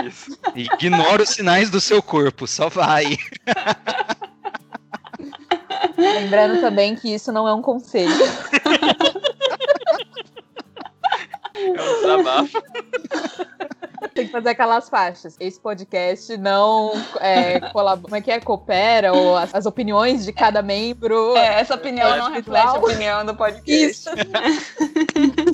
Isso. 0.07 0.39
Ignora 0.55 1.23
os 1.23 1.31
sinais 1.31 1.71
do 1.71 1.81
seu 1.81 2.03
corpo, 2.03 2.47
só 2.47 2.69
vai. 2.69 3.17
Lembrando 5.97 6.61
também 6.61 6.95
que 6.95 7.13
isso 7.15 7.33
não 7.33 7.49
é 7.49 7.55
um 7.55 7.63
conselho. 7.63 8.13
É 11.55 11.83
um 11.83 11.95
desabafo. 12.01 12.63
Tem 14.15 14.27
que 14.27 14.33
fazer 14.33 14.51
aquelas 14.51 14.89
faixas. 14.89 15.37
Esse 15.41 15.59
podcast 15.61 16.37
não 16.37 16.93
é, 17.21 17.61
colab- 17.73 18.03
como 18.03 18.17
é 18.17 18.21
que 18.21 18.31
é? 18.31 18.41
Coopera, 18.41 19.13
ou 19.13 19.37
as, 19.37 19.55
as 19.55 19.67
opiniões 19.67 20.25
de 20.25 20.33
cada 20.33 20.63
membro. 20.63 21.37
É, 21.37 21.61
essa 21.61 21.75
opinião 21.75 22.07
É 22.15 22.19
não 22.19 22.29
individual. 22.31 22.57
reflete 22.65 22.77
a 22.77 22.81
opinião 22.95 23.27
do 23.27 23.35
podcast. 23.35 23.73
Isso. 23.73 24.11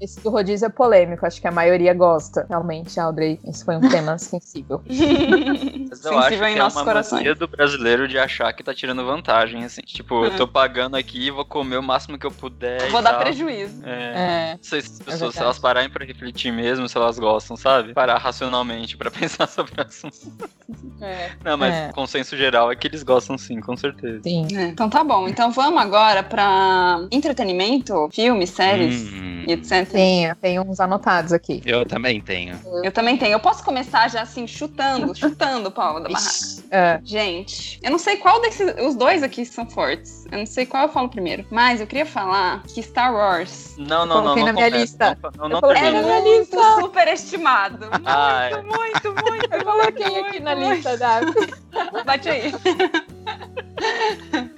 Esse 0.00 0.20
do 0.22 0.30
rodízio 0.30 0.66
é 0.66 0.68
polêmico, 0.68 1.26
acho 1.26 1.40
que 1.40 1.46
a 1.46 1.52
maioria 1.52 1.92
gosta. 1.94 2.46
Realmente, 2.48 2.98
Audrey, 3.00 3.40
esse 3.46 3.64
foi 3.64 3.76
um 3.76 3.80
tema 3.88 4.16
sensível. 4.18 4.82
Mas 4.86 6.04
eu 6.04 6.18
acho 6.18 6.22
Sensível 6.28 6.46
que 6.46 6.52
em 6.52 6.56
é 6.56 6.58
nossos 6.58 6.78
uma 6.78 6.84
corações. 6.84 7.20
mania 7.20 7.34
do 7.34 7.46
brasileiro 7.48 8.06
de 8.08 8.18
achar 8.18 8.52
que 8.52 8.62
tá 8.62 8.74
tirando 8.74 9.04
vantagem, 9.04 9.64
assim. 9.64 9.82
Tipo, 9.82 10.24
eu 10.24 10.36
tô 10.36 10.46
pagando 10.48 10.96
aqui, 10.96 11.30
vou 11.30 11.44
comer 11.44 11.76
o 11.78 11.82
máximo 11.82 12.18
que 12.18 12.26
eu 12.26 12.30
puder. 12.30 12.90
Vou 12.90 13.00
e 13.00 13.04
dar 13.04 13.12
tal. 13.14 13.20
prejuízo. 13.20 13.82
É. 13.84 14.50
É, 14.50 14.52
Não 14.54 14.58
sei 14.62 14.80
se 14.82 14.88
as 14.92 14.98
pessoas, 14.98 15.16
se 15.18 15.20
verdade. 15.24 15.42
elas 15.44 15.58
pararem 15.58 15.90
pra 15.90 16.04
refletir 16.04 16.52
mesmo, 16.52 16.88
se 16.88 16.96
elas 16.96 17.18
gostam, 17.18 17.56
sabe? 17.56 17.92
Parar 17.94 18.18
racionalmente 18.18 18.96
pra 18.96 19.10
pensar 19.12 19.46
sobre 19.48 19.72
o 19.80 19.84
assunto. 19.84 20.16
É. 21.00 21.30
Não, 21.44 21.56
mas 21.56 21.74
É. 21.74 21.88
o 21.90 21.94
consenso 21.94 22.36
geral 22.36 22.70
é 22.70 22.76
que 22.76 22.86
eles 22.86 23.02
gostam 23.02 23.36
sim, 23.38 23.60
com 23.60 23.76
certeza. 23.76 24.20
sim. 24.22 24.46
É, 24.56 24.64
Então 24.68 24.88
tá 24.90 25.02
bom. 25.04 25.28
Então 25.28 25.50
vamos 25.50 25.80
agora 25.80 26.22
pra 26.22 27.06
entretenimento, 27.10 28.08
filmes, 28.12 28.50
séries 28.50 29.12
Hum, 29.12 29.35
e 29.46 29.52
etc. 29.52 29.88
Tem, 29.88 30.34
tem 30.36 30.60
uns 30.60 30.80
anotados 30.80 31.32
aqui. 31.32 31.62
eu 31.64 31.84
também 31.86 32.20
tenho. 32.20 32.58
Eu 32.82 32.90
também 32.92 33.16
tenho. 33.16 33.32
Eu 33.32 33.40
posso 33.40 33.64
começar 33.64 34.08
já 34.08 34.22
assim, 34.22 34.46
chutando, 34.46 35.14
chutando 35.16 35.68
o 35.68 35.72
pau 35.72 36.00
da 36.02 36.08
barraca. 36.08 36.56
É, 36.70 37.00
Gente, 37.04 37.78
eu 37.82 37.90
não 37.90 37.98
sei 37.98 38.16
qual 38.16 38.40
desses. 38.40 38.74
Os 38.84 38.96
dois 38.96 39.22
aqui 39.22 39.44
são 39.44 39.68
fortes. 39.68 40.26
Eu 40.30 40.38
não 40.38 40.46
sei 40.46 40.66
qual 40.66 40.84
eu 40.84 40.88
falo 40.88 41.08
primeiro. 41.08 41.46
Mas 41.50 41.80
eu 41.80 41.86
queria 41.86 42.06
falar 42.06 42.62
que 42.64 42.82
Star 42.82 43.14
Wars 43.14 43.74
Não, 43.78 44.04
não, 44.04 44.06
não, 44.06 44.34
coloquei 44.34 44.42
não. 44.42 44.46
na 44.46 44.52
minha 44.52 44.68
lista. 44.68 45.18
Não, 45.38 45.48
não, 45.48 45.60
não 45.60 45.70
é 45.72 45.90
na 45.90 46.02
minha 46.02 46.20
muito 46.20 46.56
lista. 46.56 46.80
superestimado. 46.80 47.86
Ah, 48.04 48.48
é. 48.50 48.62
Muito, 48.62 48.72
muito, 48.72 49.12
muito. 49.30 49.52
eu 49.54 49.64
coloquei 49.64 50.20
aqui 50.20 50.40
na 50.40 50.54
lista 50.54 50.96
da. 50.96 51.20
Bate 52.04 52.28
aí. 52.28 52.52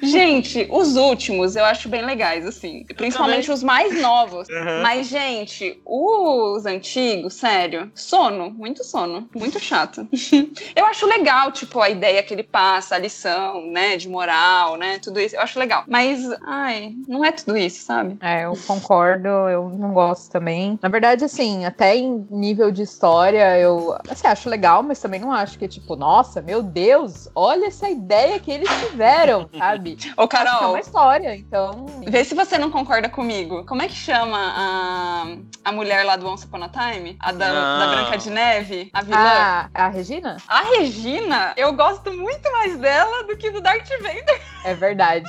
Gente, 0.01 0.67
os 0.71 0.97
últimos 0.97 1.57
eu 1.57 1.65
acho 1.65 1.89
bem 1.89 2.05
legais, 2.05 2.47
assim. 2.47 2.85
Principalmente 2.97 3.51
os 3.51 3.63
mais 3.63 4.01
novos. 4.01 4.49
Uhum. 4.59 4.83
Mas, 4.83 5.07
gente, 5.09 5.81
os 5.85 6.67
antigos, 6.67 7.35
sério, 7.35 7.91
sono, 7.95 8.51
muito 8.51 8.83
sono, 8.83 9.29
muito 9.35 9.61
chato. 9.61 10.07
eu 10.75 10.85
acho 10.87 11.07
legal, 11.07 11.53
tipo, 11.53 11.81
a 11.81 11.89
ideia 11.89 12.23
que 12.23 12.35
ele 12.35 12.43
passa, 12.43 12.97
a 12.97 12.99
lição, 12.99 13.65
né, 13.71 13.97
de 13.97 14.09
moral, 14.09 14.77
né, 14.77 14.99
tudo 14.99 15.21
isso, 15.21 15.37
eu 15.37 15.41
acho 15.41 15.59
legal. 15.59 15.85
Mas, 15.87 16.29
ai, 16.45 16.93
não 17.07 17.25
é 17.25 17.31
tudo 17.31 17.57
isso, 17.57 17.85
sabe? 17.85 18.17
É, 18.21 18.47
eu 18.47 18.59
concordo, 18.67 19.29
eu 19.29 19.69
não 19.69 19.93
gosto 19.93 20.31
também. 20.31 20.79
Na 20.83 20.89
verdade, 20.89 21.25
assim, 21.25 21.65
até 21.65 21.97
em 21.97 22.27
nível 22.31 22.73
de 22.73 22.83
história, 22.83 23.59
eu 23.59 23.97
assim, 24.09 24.27
acho 24.27 24.49
legal, 24.49 24.83
mas 24.83 25.01
também 25.01 25.21
não 25.21 25.33
acho 25.33 25.59
que, 25.59 25.69
tipo, 25.69 25.95
nossa, 25.95 26.43
meu 26.43 26.63
Deus, 26.63 27.29
olha 27.35 27.67
essa 27.67 27.89
ideia 27.89 28.41
que 28.41 28.51
eles 28.51 28.69
tiveram, 28.81 29.08
sabe? 29.59 29.99
Ô, 30.17 30.23
Acho 30.23 30.29
que 30.29 30.37
é 30.37 30.45
Carol, 30.45 30.71
uma 30.71 30.81
história, 30.81 31.37
então. 31.37 31.87
vê 32.07 32.25
se 32.25 32.35
você 32.35 32.59
não 32.59 32.71
concorda 32.71 33.09
comigo. 33.09 33.65
Como 33.67 33.83
é 33.83 33.89
que 33.89 33.95
chama 33.95 34.39
a, 34.39 35.27
a 35.65 35.73
mulher 35.73 36.05
lá 36.05 36.17
do 36.17 36.27
Once 36.27 36.45
Upon 36.47 36.63
a 36.65 36.69
Time? 36.69 37.17
A 37.21 37.33
da, 37.33 37.79
da 37.79 37.87
Branca 37.89 38.19
de 38.19 38.31
Neve? 38.31 38.91
A 38.93 39.03
vilã? 39.03 39.19
Ah, 39.19 39.71
a 39.75 39.89
Regina? 39.89 40.37
A 40.47 40.63
Regina, 40.63 41.53
eu 41.57 41.73
gosto 41.73 42.13
muito 42.13 42.51
mais 42.53 42.77
dela 42.79 43.25
do 43.25 43.37
que 43.37 43.51
do 43.51 43.61
Darth 43.61 43.89
Vader. 44.01 44.41
É 44.65 44.75
verdade. 44.75 45.29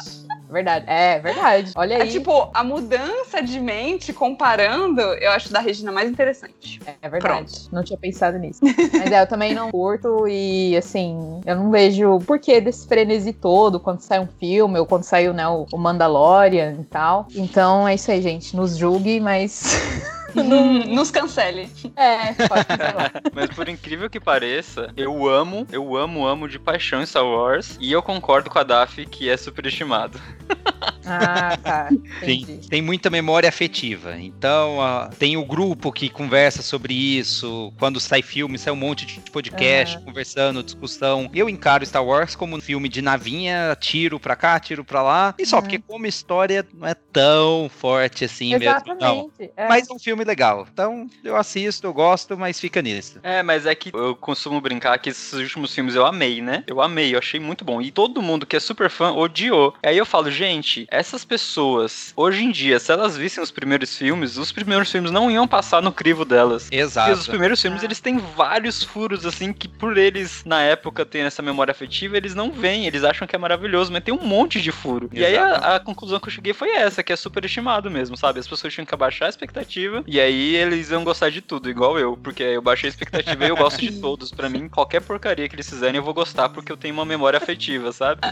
Verdade. 0.50 0.86
É 0.88 1.20
verdade. 1.20 1.72
Olha 1.76 1.96
É 1.96 2.02
aí. 2.04 2.10
tipo, 2.10 2.50
a 2.54 2.64
mudança 2.64 3.42
de 3.42 3.60
mente, 3.60 4.12
comparando, 4.12 5.00
eu 5.02 5.32
acho 5.32 5.52
da 5.54 5.60
Regina 5.60 5.92
mais 5.92 6.10
interessante. 6.10 6.80
É 7.02 7.08
verdade. 7.10 7.68
Não 7.72 7.84
tinha 7.84 7.98
pensado 7.98 8.38
nisso. 8.38 8.60
Mas 8.64 9.12
é, 9.12 9.22
eu 9.22 9.28
também 9.28 9.54
não 9.54 9.70
curto 9.72 10.28
e, 10.28 10.76
assim, 10.76 11.42
eu 11.46 11.56
não 11.56 11.70
vejo 11.70 12.16
o 12.16 12.20
porquê 12.20 12.60
desse 12.60 12.88
frenesi 12.88 13.32
todo 13.34 13.80
quando 13.80 14.00
sai 14.02 14.20
um 14.20 14.28
filme 14.40 14.80
ou 14.80 14.86
quando 14.86 15.04
saiu, 15.04 15.34
né, 15.34 15.48
o 15.48 15.66
o 15.72 15.78
Mandalorian 15.78 16.78
e 16.80 16.84
tal. 16.86 17.28
Então 17.36 17.88
é 17.88 17.94
isso 17.96 18.10
aí, 18.12 18.22
gente. 18.22 18.56
Nos 18.56 18.76
julgue, 18.76 19.20
mas 19.20 19.62
Nos 20.36 21.12
cancele. 21.12 21.70
É, 21.96 22.34
pode 22.48 22.66
falar. 22.66 23.12
Mas 23.34 23.50
por 23.50 23.68
incrível 23.68 24.10
que 24.10 24.20
pareça, 24.20 24.92
eu 24.96 25.28
amo, 25.28 25.66
eu 25.72 25.96
amo, 25.96 26.26
amo 26.26 26.48
de 26.48 26.60
paixão 26.60 27.06
Star 27.06 27.26
Wars. 27.26 27.78
E 27.80 27.92
eu 27.92 28.02
concordo 28.02 28.50
com 28.50 28.60
a 28.60 28.64
Daf 28.64 29.06
que 29.06 29.30
é 29.30 29.38
superestimado. 29.38 30.20
Ah, 31.10 31.58
tá. 31.62 31.90
Tem, 32.20 32.46
tem 32.70 32.82
muita 32.82 33.10
memória 33.10 33.48
afetiva. 33.48 34.16
Então, 34.20 34.78
tem 35.18 35.38
o 35.38 35.46
grupo 35.46 35.92
que 35.92 36.10
conversa 36.10 36.62
sobre 36.62 36.94
isso. 36.94 37.72
Quando 37.80 38.00
sai 38.00 38.22
filme, 38.22 38.58
sai 38.58 38.74
um 38.74 38.76
monte 38.76 39.06
de 39.06 39.22
podcast 39.32 39.96
Aham. 39.96 40.06
conversando, 40.06 40.64
discussão. 40.64 41.30
Eu 41.34 41.48
encaro 41.50 41.86
Star 41.86 42.04
Wars 42.06 42.36
como 42.36 42.58
um 42.58 42.62
filme 42.62 42.90
de 42.90 43.02
navinha, 43.02 43.76
tiro 43.80 44.20
pra 44.20 44.36
cá, 44.36 44.60
tiro 44.60 44.84
pra 44.84 45.02
lá. 45.02 45.34
E 45.40 45.46
só, 45.46 45.58
Uhum. 45.58 45.62
porque 45.62 45.80
como 45.80 46.06
história 46.06 46.66
não 46.74 46.88
é 46.88 46.94
tão 46.94 47.70
forte 47.70 48.26
assim 48.26 48.50
mesmo. 48.58 48.66
Não. 49.00 49.30
Exatamente. 49.30 49.52
é. 49.56 49.68
Mas 49.68 49.90
é 49.90 49.94
um 49.94 50.00
filme 50.00 50.24
legal. 50.24 50.68
Então, 50.72 51.08
eu 51.24 51.36
assisto, 51.38 51.88
eu 51.88 51.94
gosto, 51.94 52.38
mas 52.38 52.60
fica 52.60 52.82
nisso. 52.82 53.20
É, 53.24 53.42
mas 53.42 53.66
é 53.66 53.74
que 53.76 53.92
eu 53.94 54.16
costumo 54.16 54.60
brincar 54.60 54.98
que 55.00 55.10
esses 55.10 55.34
últimos 55.34 55.74
filmes 55.74 55.96
eu 55.96 56.06
amei, 56.06 56.42
né? 56.42 56.64
Eu 56.68 56.82
amei, 56.82 57.14
eu 57.16 57.20
achei 57.20 57.40
muito 57.40 57.64
bom. 57.64 57.82
E 57.82 57.92
todo 57.92 58.22
mundo 58.22 58.46
que 58.46 58.56
é 58.56 58.60
super 58.60 58.90
fã 58.90 59.12
odiou. 59.14 59.74
Aí 59.86 59.98
eu 59.98 60.06
falo, 60.06 60.30
gente, 60.30 60.86
essas 61.00 61.24
pessoas, 61.24 62.12
hoje 62.14 62.44
em 62.44 62.52
dia, 62.52 62.78
se 62.78 62.92
elas 62.92 63.16
vissem 63.16 63.42
os 63.42 63.50
primeiros 63.50 63.96
filmes, 63.98 64.36
os 64.36 64.52
primeiros 64.52 64.92
filmes 64.92 65.12
não 65.12 65.32
iam 65.32 65.48
passar 65.48 65.82
no 65.82 65.94
crivo 65.94 66.26
delas. 66.26 66.64
Porque 66.64 66.76
os 66.76 66.92
Exato. 66.92 67.30
primeiros 67.30 67.62
filmes, 67.62 67.82
Ah. 67.82 67.86
eles 67.86 68.02
têm 68.02 68.18
vários 68.18 68.84
furos, 68.84 69.26
assim, 69.26 69.54
que 69.54 69.70
por 69.70 69.98
eles, 69.98 70.44
na 70.44 70.62
época, 70.62 71.06
terem 71.06 71.26
essa 71.28 71.42
memória 71.42 71.72
afetiva, 71.72 72.18
eles 72.18 72.36
não 72.36 72.52
veem, 72.52 72.86
eles 72.86 73.06
acham 73.06 73.26
que 73.26 73.34
é 73.34 73.40
maravilhoso, 73.40 73.94
mas 73.94 74.04
tem 74.04 74.14
um 74.14 74.26
monte 74.26 74.60
de 74.60 74.74
furo. 74.74 75.10
E 75.14 75.24
aí 75.24 75.38
a, 75.38 75.76
a 75.76 75.80
conclusão 75.80 76.20
que 76.20 76.28
eu 76.28 76.34
cheguei 76.34 76.52
foi 76.54 76.70
essa, 76.72 77.02
que 77.02 77.14
é 77.14 77.16
super 77.16 77.46
estimado 77.46 77.90
mesmo, 77.90 78.18
sabe? 78.18 78.42
As 78.42 78.48
pessoas 78.48 78.74
tinham 78.74 78.86
que 78.86 78.94
abaixar 78.94 79.28
a 79.28 79.30
expectativa, 79.30 80.04
e 80.06 80.20
aí 80.20 80.54
eles 80.58 80.92
iam 80.92 81.06
gostar 81.06 81.30
de 81.32 81.40
tudo, 81.40 81.70
igual 81.70 81.98
eu, 81.98 82.18
porque 82.18 82.44
eu 82.44 82.62
baixei 82.62 82.90
a 82.90 82.92
expectativa 82.92 83.46
e 83.46 83.50
eu 83.50 83.56
gosto 83.56 83.80
de 83.80 83.92
todos. 84.02 84.34
Pra 84.34 84.50
mim, 84.50 84.68
qualquer 84.68 85.00
porcaria 85.02 85.48
que 85.48 85.56
eles 85.56 85.70
fizerem, 85.70 85.96
eu 85.96 86.04
vou 86.04 86.14
gostar, 86.14 86.50
porque 86.50 86.70
eu 86.74 86.76
tenho 86.78 86.94
uma 86.94 87.06
memória 87.06 87.38
afetiva, 87.38 87.94
sabe? 87.94 88.20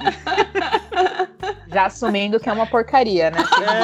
Já 1.71 1.85
assumindo 1.85 2.39
que 2.39 2.49
é 2.49 2.53
uma 2.53 2.56
porcaria, 2.65 3.29
né? 3.29 3.39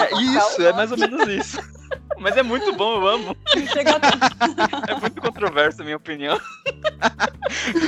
É 0.09 0.21
isso, 0.21 0.61
é 0.61 0.73
mais 0.73 0.91
ou 0.91 0.97
menos 0.97 1.27
isso. 1.27 1.61
Mas 2.19 2.37
é 2.37 2.43
muito 2.43 2.73
bom, 2.73 2.95
eu 3.01 3.07
amo. 3.07 3.37
Chega 3.71 3.91
a- 3.97 3.99
É 4.91 4.99
muito 4.99 5.21
controverso 5.21 5.81
a 5.81 5.85
minha 5.85 5.97
opinião. 5.97 6.39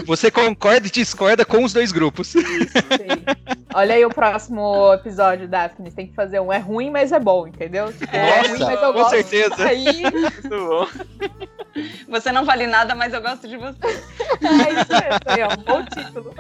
Você 0.05 0.29
concorda 0.31 0.87
e 0.87 0.91
discorda 0.91 1.45
com 1.45 1.63
os 1.63 1.73
dois 1.73 1.91
grupos. 1.91 2.27
Sim. 2.29 2.43
Olha 3.73 3.95
aí 3.95 4.05
o 4.05 4.09
próximo 4.09 4.93
episódio, 4.93 5.47
Daphne. 5.47 5.91
Tem 5.91 6.07
que 6.07 6.13
fazer 6.15 6.39
um 6.39 6.51
é 6.51 6.57
ruim, 6.57 6.89
mas 6.89 7.11
é 7.11 7.19
bom, 7.19 7.47
entendeu? 7.47 7.91
Tipo, 7.91 8.15
é 8.15 8.37
Nossa, 8.37 8.49
ruim, 8.49 8.59
mas 8.59 8.81
eu 8.81 8.93
com 8.93 8.99
gosto. 8.99 9.09
certeza. 9.11 9.65
Aí, 9.67 10.01
Muito 10.03 10.49
bom. 10.49 10.87
Você 12.07 12.31
não 12.31 12.45
vale 12.45 12.67
nada, 12.67 12.95
mas 12.95 13.13
eu 13.13 13.21
gosto 13.21 13.47
de 13.49 13.57
você. 13.57 13.75
é 13.85 14.81
isso 14.81 15.21
aí, 15.25 15.43
ó, 15.43 15.53
um 15.59 15.63
bom 15.63 15.83
título. 15.85 16.33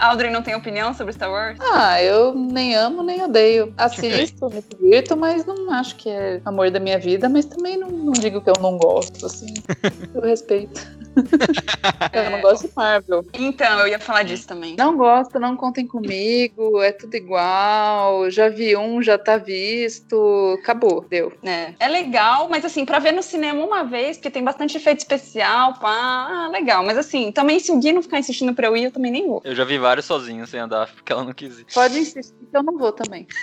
Audrey 0.00 0.30
não 0.32 0.42
tem 0.42 0.56
opinião 0.56 0.92
sobre 0.94 1.12
Star 1.12 1.30
Wars? 1.30 1.58
Ah, 1.60 2.02
eu 2.02 2.34
nem 2.34 2.74
amo 2.74 3.00
nem 3.04 3.22
odeio. 3.22 3.72
Assisto, 3.76 4.50
me 4.50 4.60
divirto, 4.68 5.16
mas 5.16 5.46
não 5.46 5.70
acho 5.72 5.94
que 5.94 6.08
é 6.10 6.40
amor 6.44 6.70
da 6.72 6.80
minha 6.80 6.98
vida, 6.98 7.28
mas 7.30 7.46
também 7.46 7.76
não, 7.76 7.88
não 7.90 8.12
digo 8.12 8.40
que 8.40 8.50
eu 8.50 8.54
não 8.60 8.76
gosto, 8.76 9.24
assim. 9.26 9.54
Eu 10.14 10.22
respeito. 10.22 10.80
eu 12.12 12.30
não 12.30 12.40
gosto 12.40 12.68
de 12.68 12.72
Marvel. 12.76 13.24
Então, 13.34 13.80
eu 13.80 13.88
ia 13.88 13.98
falar 13.98 14.22
disso 14.22 14.46
também. 14.46 14.76
Não 14.78 14.96
gosto, 14.96 15.40
não 15.40 15.56
contem 15.56 15.86
comigo, 15.86 16.80
é 16.80 16.92
tudo 16.92 17.14
igual. 17.16 18.30
Já 18.30 18.48
vi 18.48 18.76
um, 18.76 19.02
já 19.02 19.18
tá 19.18 19.36
visto. 19.36 20.56
Acabou, 20.62 21.04
deu. 21.08 21.32
É, 21.42 21.74
é 21.80 21.88
legal, 21.88 22.48
mas 22.48 22.64
assim, 22.64 22.84
pra 22.84 22.98
ver 23.00 23.12
no 23.12 23.22
cinema 23.22 23.64
uma 23.64 23.82
vez, 23.84 24.16
porque 24.16 24.30
tem 24.30 24.44
bastante 24.44 24.76
efeito 24.76 25.00
especial, 25.00 25.74
pá, 25.74 25.90
ah, 25.90 26.48
legal. 26.52 26.84
Mas 26.84 26.96
assim, 26.96 27.32
também 27.32 27.58
se 27.58 27.72
o 27.72 27.78
Gui 27.80 27.92
não 27.92 28.02
ficar 28.02 28.18
insistindo 28.20 28.54
pra 28.54 28.68
eu 28.68 28.76
ir, 28.76 28.84
eu 28.84 28.92
também 28.92 29.10
nem 29.10 29.26
vou. 29.26 29.40
Eu 29.44 29.54
já 29.54 29.64
vi 29.64 29.78
vários 29.78 30.06
sozinhos 30.06 30.48
sem 30.50 30.60
andar, 30.60 30.88
porque 30.94 31.12
ela 31.12 31.24
não 31.24 31.32
quis 31.32 31.58
ir. 31.58 31.66
Pode 31.74 31.98
insistir 31.98 32.32
que 32.50 32.56
eu 32.56 32.62
não 32.62 32.78
vou 32.78 32.92
também. 32.92 33.26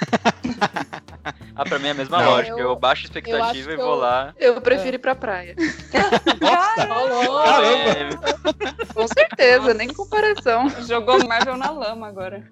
Ah, 1.56 1.66
pra 1.66 1.80
mim 1.80 1.88
é 1.88 1.92
a 1.92 1.94
mesma 1.96 2.22
Não. 2.22 2.30
lógica. 2.30 2.54
Eu, 2.58 2.70
Eu- 2.70 2.76
baixo 2.76 3.02
a 3.02 3.06
eu 3.06 3.08
expectativa 3.08 3.72
acho 3.74 3.77
e 3.78 3.80
que 3.80 3.86
vou 3.86 3.94
eu- 3.96 4.00
lá. 4.00 4.34
Eu 4.38 4.62
prefiro 4.62 4.96
ir 4.96 5.00
pra 5.00 5.16
praia. 5.16 5.56
Nossa! 6.42 6.88
Caramba! 7.46 8.20
É, 8.80 8.94
Com 8.94 9.08
certeza, 9.08 9.74
nem 9.74 9.94
comparação. 9.94 10.70
Jogou 10.88 11.26
Marvel 11.28 11.58
na 11.58 11.70
lama 11.72 12.08
agora. 12.08 12.44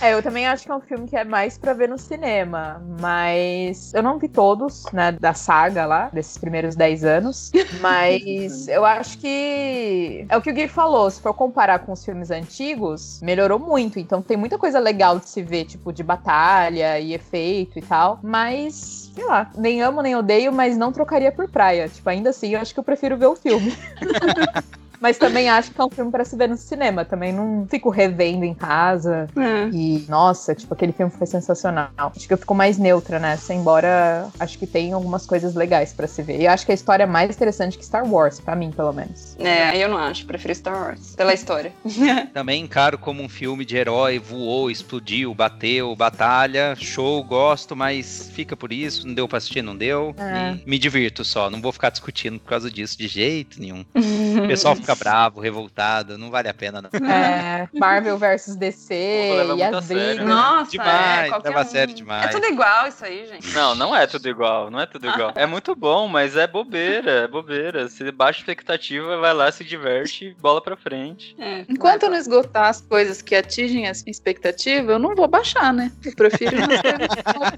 É, 0.00 0.14
eu 0.14 0.22
também 0.22 0.46
acho 0.46 0.64
que 0.64 0.70
é 0.70 0.74
um 0.74 0.80
filme 0.80 1.06
que 1.08 1.16
é 1.16 1.24
mais 1.24 1.58
pra 1.58 1.72
ver 1.74 1.88
no 1.88 1.98
cinema, 1.98 2.82
mas 3.00 3.92
eu 3.92 4.02
não 4.02 4.18
vi 4.18 4.28
todos, 4.28 4.84
né, 4.92 5.12
da 5.12 5.34
saga 5.34 5.84
lá, 5.84 6.08
desses 6.12 6.38
primeiros 6.38 6.74
10 6.74 7.04
anos, 7.04 7.50
mas 7.80 8.66
eu 8.68 8.84
acho 8.84 9.18
que 9.18 10.24
é 10.28 10.36
o 10.36 10.40
que 10.40 10.50
o 10.50 10.54
Gui 10.54 10.68
falou, 10.68 11.10
se 11.10 11.20
for 11.20 11.34
comparar 11.34 11.80
com 11.80 11.92
os 11.92 12.04
filmes 12.04 12.30
antigos, 12.30 13.20
melhorou 13.22 13.58
muito, 13.58 13.98
então 13.98 14.22
tem 14.22 14.36
muita 14.36 14.56
coisa 14.58 14.78
legal 14.78 15.18
de 15.18 15.28
se 15.28 15.42
ver, 15.42 15.64
tipo, 15.66 15.92
de 15.92 16.02
batalha 16.02 16.98
e 16.98 17.12
efeito 17.12 17.78
e 17.78 17.82
tal, 17.82 18.20
mas, 18.22 19.03
sei 19.14 19.24
lá, 19.24 19.50
nem 19.56 19.80
amo 19.80 20.02
nem 20.02 20.16
odeio, 20.16 20.52
mas 20.52 20.76
não 20.76 20.92
trocaria 20.92 21.30
por 21.30 21.48
praia, 21.48 21.88
tipo, 21.88 22.08
ainda 22.08 22.30
assim, 22.30 22.54
eu 22.54 22.60
acho 22.60 22.74
que 22.74 22.80
eu 22.80 22.84
prefiro 22.84 23.16
ver 23.16 23.26
o 23.26 23.36
filme. 23.36 23.72
Mas 25.04 25.18
também 25.18 25.50
acho 25.50 25.70
que 25.70 25.78
é 25.78 25.84
um 25.84 25.90
filme 25.90 26.10
pra 26.10 26.24
se 26.24 26.34
ver 26.34 26.48
no 26.48 26.56
cinema. 26.56 27.04
Também 27.04 27.30
não 27.30 27.66
fico 27.68 27.90
revendo 27.90 28.42
em 28.42 28.54
casa. 28.54 29.28
É. 29.36 29.68
E, 29.70 30.06
nossa, 30.08 30.54
tipo, 30.54 30.72
aquele 30.72 30.92
filme 30.92 31.12
foi 31.12 31.26
sensacional. 31.26 31.90
Acho 31.98 32.26
que 32.26 32.32
eu 32.32 32.38
fico 32.38 32.54
mais 32.54 32.78
neutra 32.78 33.18
nessa, 33.18 33.52
embora 33.52 34.30
acho 34.40 34.58
que 34.58 34.66
tem 34.66 34.94
algumas 34.94 35.26
coisas 35.26 35.54
legais 35.54 35.92
pra 35.92 36.06
se 36.06 36.22
ver. 36.22 36.40
E 36.40 36.46
acho 36.46 36.64
que 36.64 36.72
a 36.72 36.74
história 36.74 37.02
é 37.02 37.06
mais 37.06 37.36
interessante 37.36 37.76
que 37.76 37.84
Star 37.84 38.10
Wars, 38.10 38.40
pra 38.40 38.56
mim, 38.56 38.70
pelo 38.70 38.94
menos. 38.94 39.36
É, 39.38 39.64
aí 39.64 39.82
eu 39.82 39.90
não 39.90 39.98
acho, 39.98 40.24
prefiro 40.24 40.54
Star 40.54 40.74
Wars, 40.74 41.14
pela 41.14 41.34
história. 41.34 41.70
Também 42.32 42.62
encaro 42.62 42.96
como 42.96 43.22
um 43.22 43.28
filme 43.28 43.66
de 43.66 43.76
herói, 43.76 44.18
voou, 44.18 44.70
explodiu, 44.70 45.34
bateu, 45.34 45.94
batalha, 45.94 46.74
show, 46.78 47.22
gosto, 47.22 47.76
mas 47.76 48.30
fica 48.32 48.56
por 48.56 48.72
isso, 48.72 49.06
não 49.06 49.12
deu 49.12 49.28
pra 49.28 49.36
assistir, 49.36 49.60
não 49.60 49.76
deu. 49.76 50.14
É. 50.16 50.56
E 50.64 50.70
me 50.70 50.78
divirto 50.78 51.26
só, 51.26 51.50
não 51.50 51.60
vou 51.60 51.72
ficar 51.72 51.90
discutindo 51.90 52.40
por 52.40 52.48
causa 52.48 52.70
disso 52.70 52.96
de 52.96 53.06
jeito 53.06 53.60
nenhum. 53.60 53.84
O 53.94 54.48
pessoal 54.48 54.74
fica 54.74 54.93
bravo, 54.94 55.40
revoltado, 55.40 56.16
não 56.18 56.30
vale 56.30 56.48
a 56.48 56.54
pena 56.54 56.82
não. 56.82 56.90
É, 57.08 57.68
Marvel 57.74 58.18
versus 58.18 58.56
DC 58.56 59.46
Pô, 59.48 59.54
e 59.56 59.62
as 59.62 59.86
brigas. 59.86 60.16
né? 60.18 60.24
Nossa, 60.24 60.70
Demais, 60.70 61.26
é, 61.26 61.28
qualquer 61.28 61.48
leva 61.50 61.62
um. 61.62 61.70
sério 61.70 61.94
demais. 61.94 62.24
É 62.24 62.28
tudo 62.28 62.46
igual 62.46 62.88
isso 62.88 63.04
aí, 63.04 63.26
gente. 63.26 63.52
Não, 63.52 63.74
não 63.74 63.96
é 63.96 64.06
tudo 64.06 64.28
igual, 64.28 64.70
não 64.70 64.80
é 64.80 64.86
tudo 64.86 65.08
igual. 65.08 65.32
É 65.34 65.46
muito 65.46 65.74
bom, 65.74 66.06
mas 66.08 66.36
é 66.36 66.46
bobeira, 66.46 67.10
é 67.24 67.28
bobeira. 67.28 67.88
Você 67.88 68.10
baixa 68.12 68.40
expectativa, 68.40 69.16
vai 69.18 69.32
lá, 69.34 69.50
se 69.50 69.64
diverte, 69.64 70.36
bola 70.40 70.60
pra 70.60 70.76
frente. 70.76 71.34
É, 71.38 71.64
Enquanto 71.68 72.04
eu 72.04 72.10
não 72.10 72.18
esgotar 72.18 72.66
as 72.68 72.80
coisas 72.80 73.22
que 73.22 73.34
atingem 73.34 73.86
a 73.86 73.90
expectativa, 74.06 74.92
eu 74.92 74.98
não 74.98 75.14
vou 75.14 75.28
baixar, 75.28 75.72
né? 75.72 75.90
Eu 76.04 76.14
prefiro 76.14 76.56
não 76.58 76.68
ter 76.68 76.78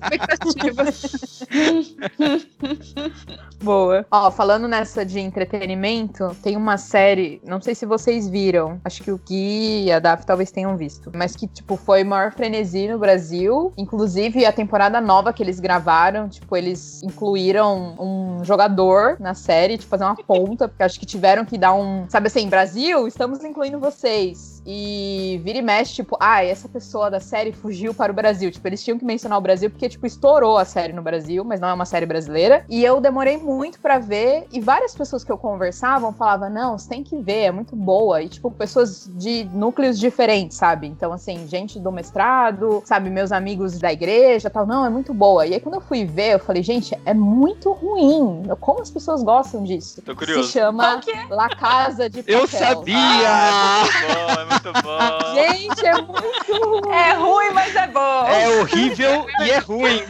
expectativa. 0.03 0.85
Boa. 3.63 4.07
Ó, 4.11 4.31
falando 4.31 4.69
nessa 4.69 5.05
de 5.05 5.19
entretenimento, 5.19 6.37
tem 6.43 6.57
uma 6.57 6.77
série, 6.77 7.26
não 7.45 7.61
sei 7.61 7.75
se 7.75 7.87
vocês 7.87 8.29
viram, 8.29 8.81
acho 8.85 9.03
que 9.03 9.11
o 9.11 9.19
Gui 9.19 9.85
e 9.85 9.93
a 9.93 9.99
Daf 9.99 10.25
talvez 10.25 10.51
tenham 10.51 10.77
visto, 10.77 11.11
mas 11.15 11.35
que, 11.35 11.47
tipo, 11.47 11.77
foi 11.77 12.05
maior 12.05 12.33
frenesi 12.33 12.89
no 12.89 12.99
Brasil. 12.99 13.73
Inclusive, 13.77 14.45
a 14.45 14.53
temporada 14.53 15.01
nova 15.01 15.33
que 15.33 15.43
eles 15.43 15.61
gravaram, 15.61 16.29
tipo, 16.29 16.57
eles 16.57 17.03
incluíram 17.03 17.95
um 17.99 18.45
jogador 18.45 19.17
na 19.21 19.35
série, 19.35 19.79
tipo, 19.79 19.91
fazer 19.91 20.05
uma 20.05 20.17
ponta, 20.17 20.69
porque 20.69 20.83
acho 20.83 20.99
que 20.99 21.07
tiveram 21.07 21.45
que 21.45 21.59
dar 21.59 21.75
um. 21.75 22.09
Sabe 22.09 22.27
assim, 22.29 22.49
Brasil, 22.49 23.07
estamos 23.07 23.45
incluindo 23.45 23.79
vocês. 23.79 24.56
E 24.67 25.41
vira 25.45 25.59
e 25.59 25.63
mexe, 25.63 25.95
tipo, 25.95 26.17
ah, 26.19 26.45
essa 26.45 26.69
pessoa 26.69 27.09
da 27.09 27.21
série 27.21 27.53
fugiu 27.53 27.95
para 27.95 28.11
o 28.11 28.15
Brasil. 28.15 28.51
Tipo, 28.51 28.67
eles 28.67 28.83
tinham 28.83 28.99
que 28.99 29.05
mencionar 29.05 29.39
o 29.39 29.41
Brasil 29.41 29.71
porque, 29.71 29.89
tipo, 29.89 30.07
estourou 30.07 30.59
a 30.59 30.65
série 30.65 30.93
no 30.93 31.03
Brasil, 31.03 31.45
mas 31.45 31.61
não 31.61 31.69
é 31.69 31.73
uma 31.73 31.85
série 31.85 32.05
brasileira. 32.05 32.65
E 32.69 32.85
eu 32.85 33.01
demorei 33.01 33.37
muito 33.37 33.79
pra 33.79 33.99
ver. 33.99 34.47
E 34.53 34.61
várias 34.61 34.95
pessoas 34.95 35.23
que 35.23 35.31
eu 35.31 35.39
conversavam 35.39 36.13
falavam, 36.13 36.51
não, 36.51 36.77
você 36.77 36.89
tem 36.89 37.05
que 37.05 37.17
ver, 37.17 37.45
é 37.45 37.53
muito 37.53 37.77
boa. 37.77 38.23
E, 38.23 38.29
tipo, 38.29 38.51
pessoas 38.51 39.09
de 39.15 39.45
núcleos 39.53 39.99
diferentes, 39.99 40.57
sabe? 40.57 40.89
Então, 40.89 41.13
assim, 41.13 41.47
gente 41.47 41.79
do 41.79 41.93
mestrado, 41.93 42.83
sabe, 42.85 43.09
meus 43.09 43.31
amigos 43.31 43.79
da 43.79 43.93
igreja 43.93 44.51
tal. 44.51 44.67
Não, 44.67 44.85
é 44.85 44.91
muito 44.91 45.15
boa. 45.15 45.47
E 45.47 45.55
aí, 45.55 45.61
quando 45.61 45.77
eu 45.77 45.81
fui 45.81 46.05
ver, 46.05 46.35
eu 46.35 46.39
falei, 46.41 46.63
gente, 46.63 46.99
é 47.05 47.15
muito 47.15 47.73
ruim. 47.73 48.43
Como 48.59 48.83
as 48.83 48.91
pessoas 48.91 49.23
gostam 49.23 49.63
disso? 49.63 50.03
Tô 50.03 50.17
curioso. 50.17 50.45
Se 50.49 50.55
chama 50.55 51.01
é? 51.07 51.35
La 51.35 51.49
Casa 51.49 52.11
de 52.11 52.23
Papel. 52.23 52.41
Eu 52.41 52.49
sabia! 52.49 52.97
Ah, 52.97 53.85
é 53.85 53.85
muito 53.85 54.15
bom, 54.15 54.41
é 54.41 54.45
muito 54.45 54.56
bom. 54.83 55.35
Gente, 55.35 55.87
é 55.87 55.95
muito 55.95 56.91
É 56.93 57.13
ruim, 57.15 57.51
mas 57.53 57.75
é 57.75 57.87
bom. 57.89 58.27
É 58.27 58.61
horrível 58.61 59.27
e 59.45 59.51
é 59.51 59.59
ruim. 59.59 60.03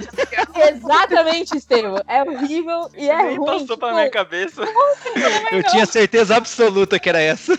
Exatamente, 0.68 1.56
Estevam. 1.56 2.00
É 2.06 2.22
horrível 2.22 2.90
e 2.96 3.08
é 3.08 3.22
Nem 3.22 3.36
ruim. 3.38 3.46
passou 3.46 3.76
pra 3.78 3.88
tipo, 3.88 3.94
minha 3.98 4.10
cabeça. 4.10 4.62
Eu 5.52 5.62
tinha 5.64 5.86
certeza 5.86 6.36
absoluta 6.36 6.98
que 6.98 7.08
era 7.08 7.20
essa. 7.20 7.56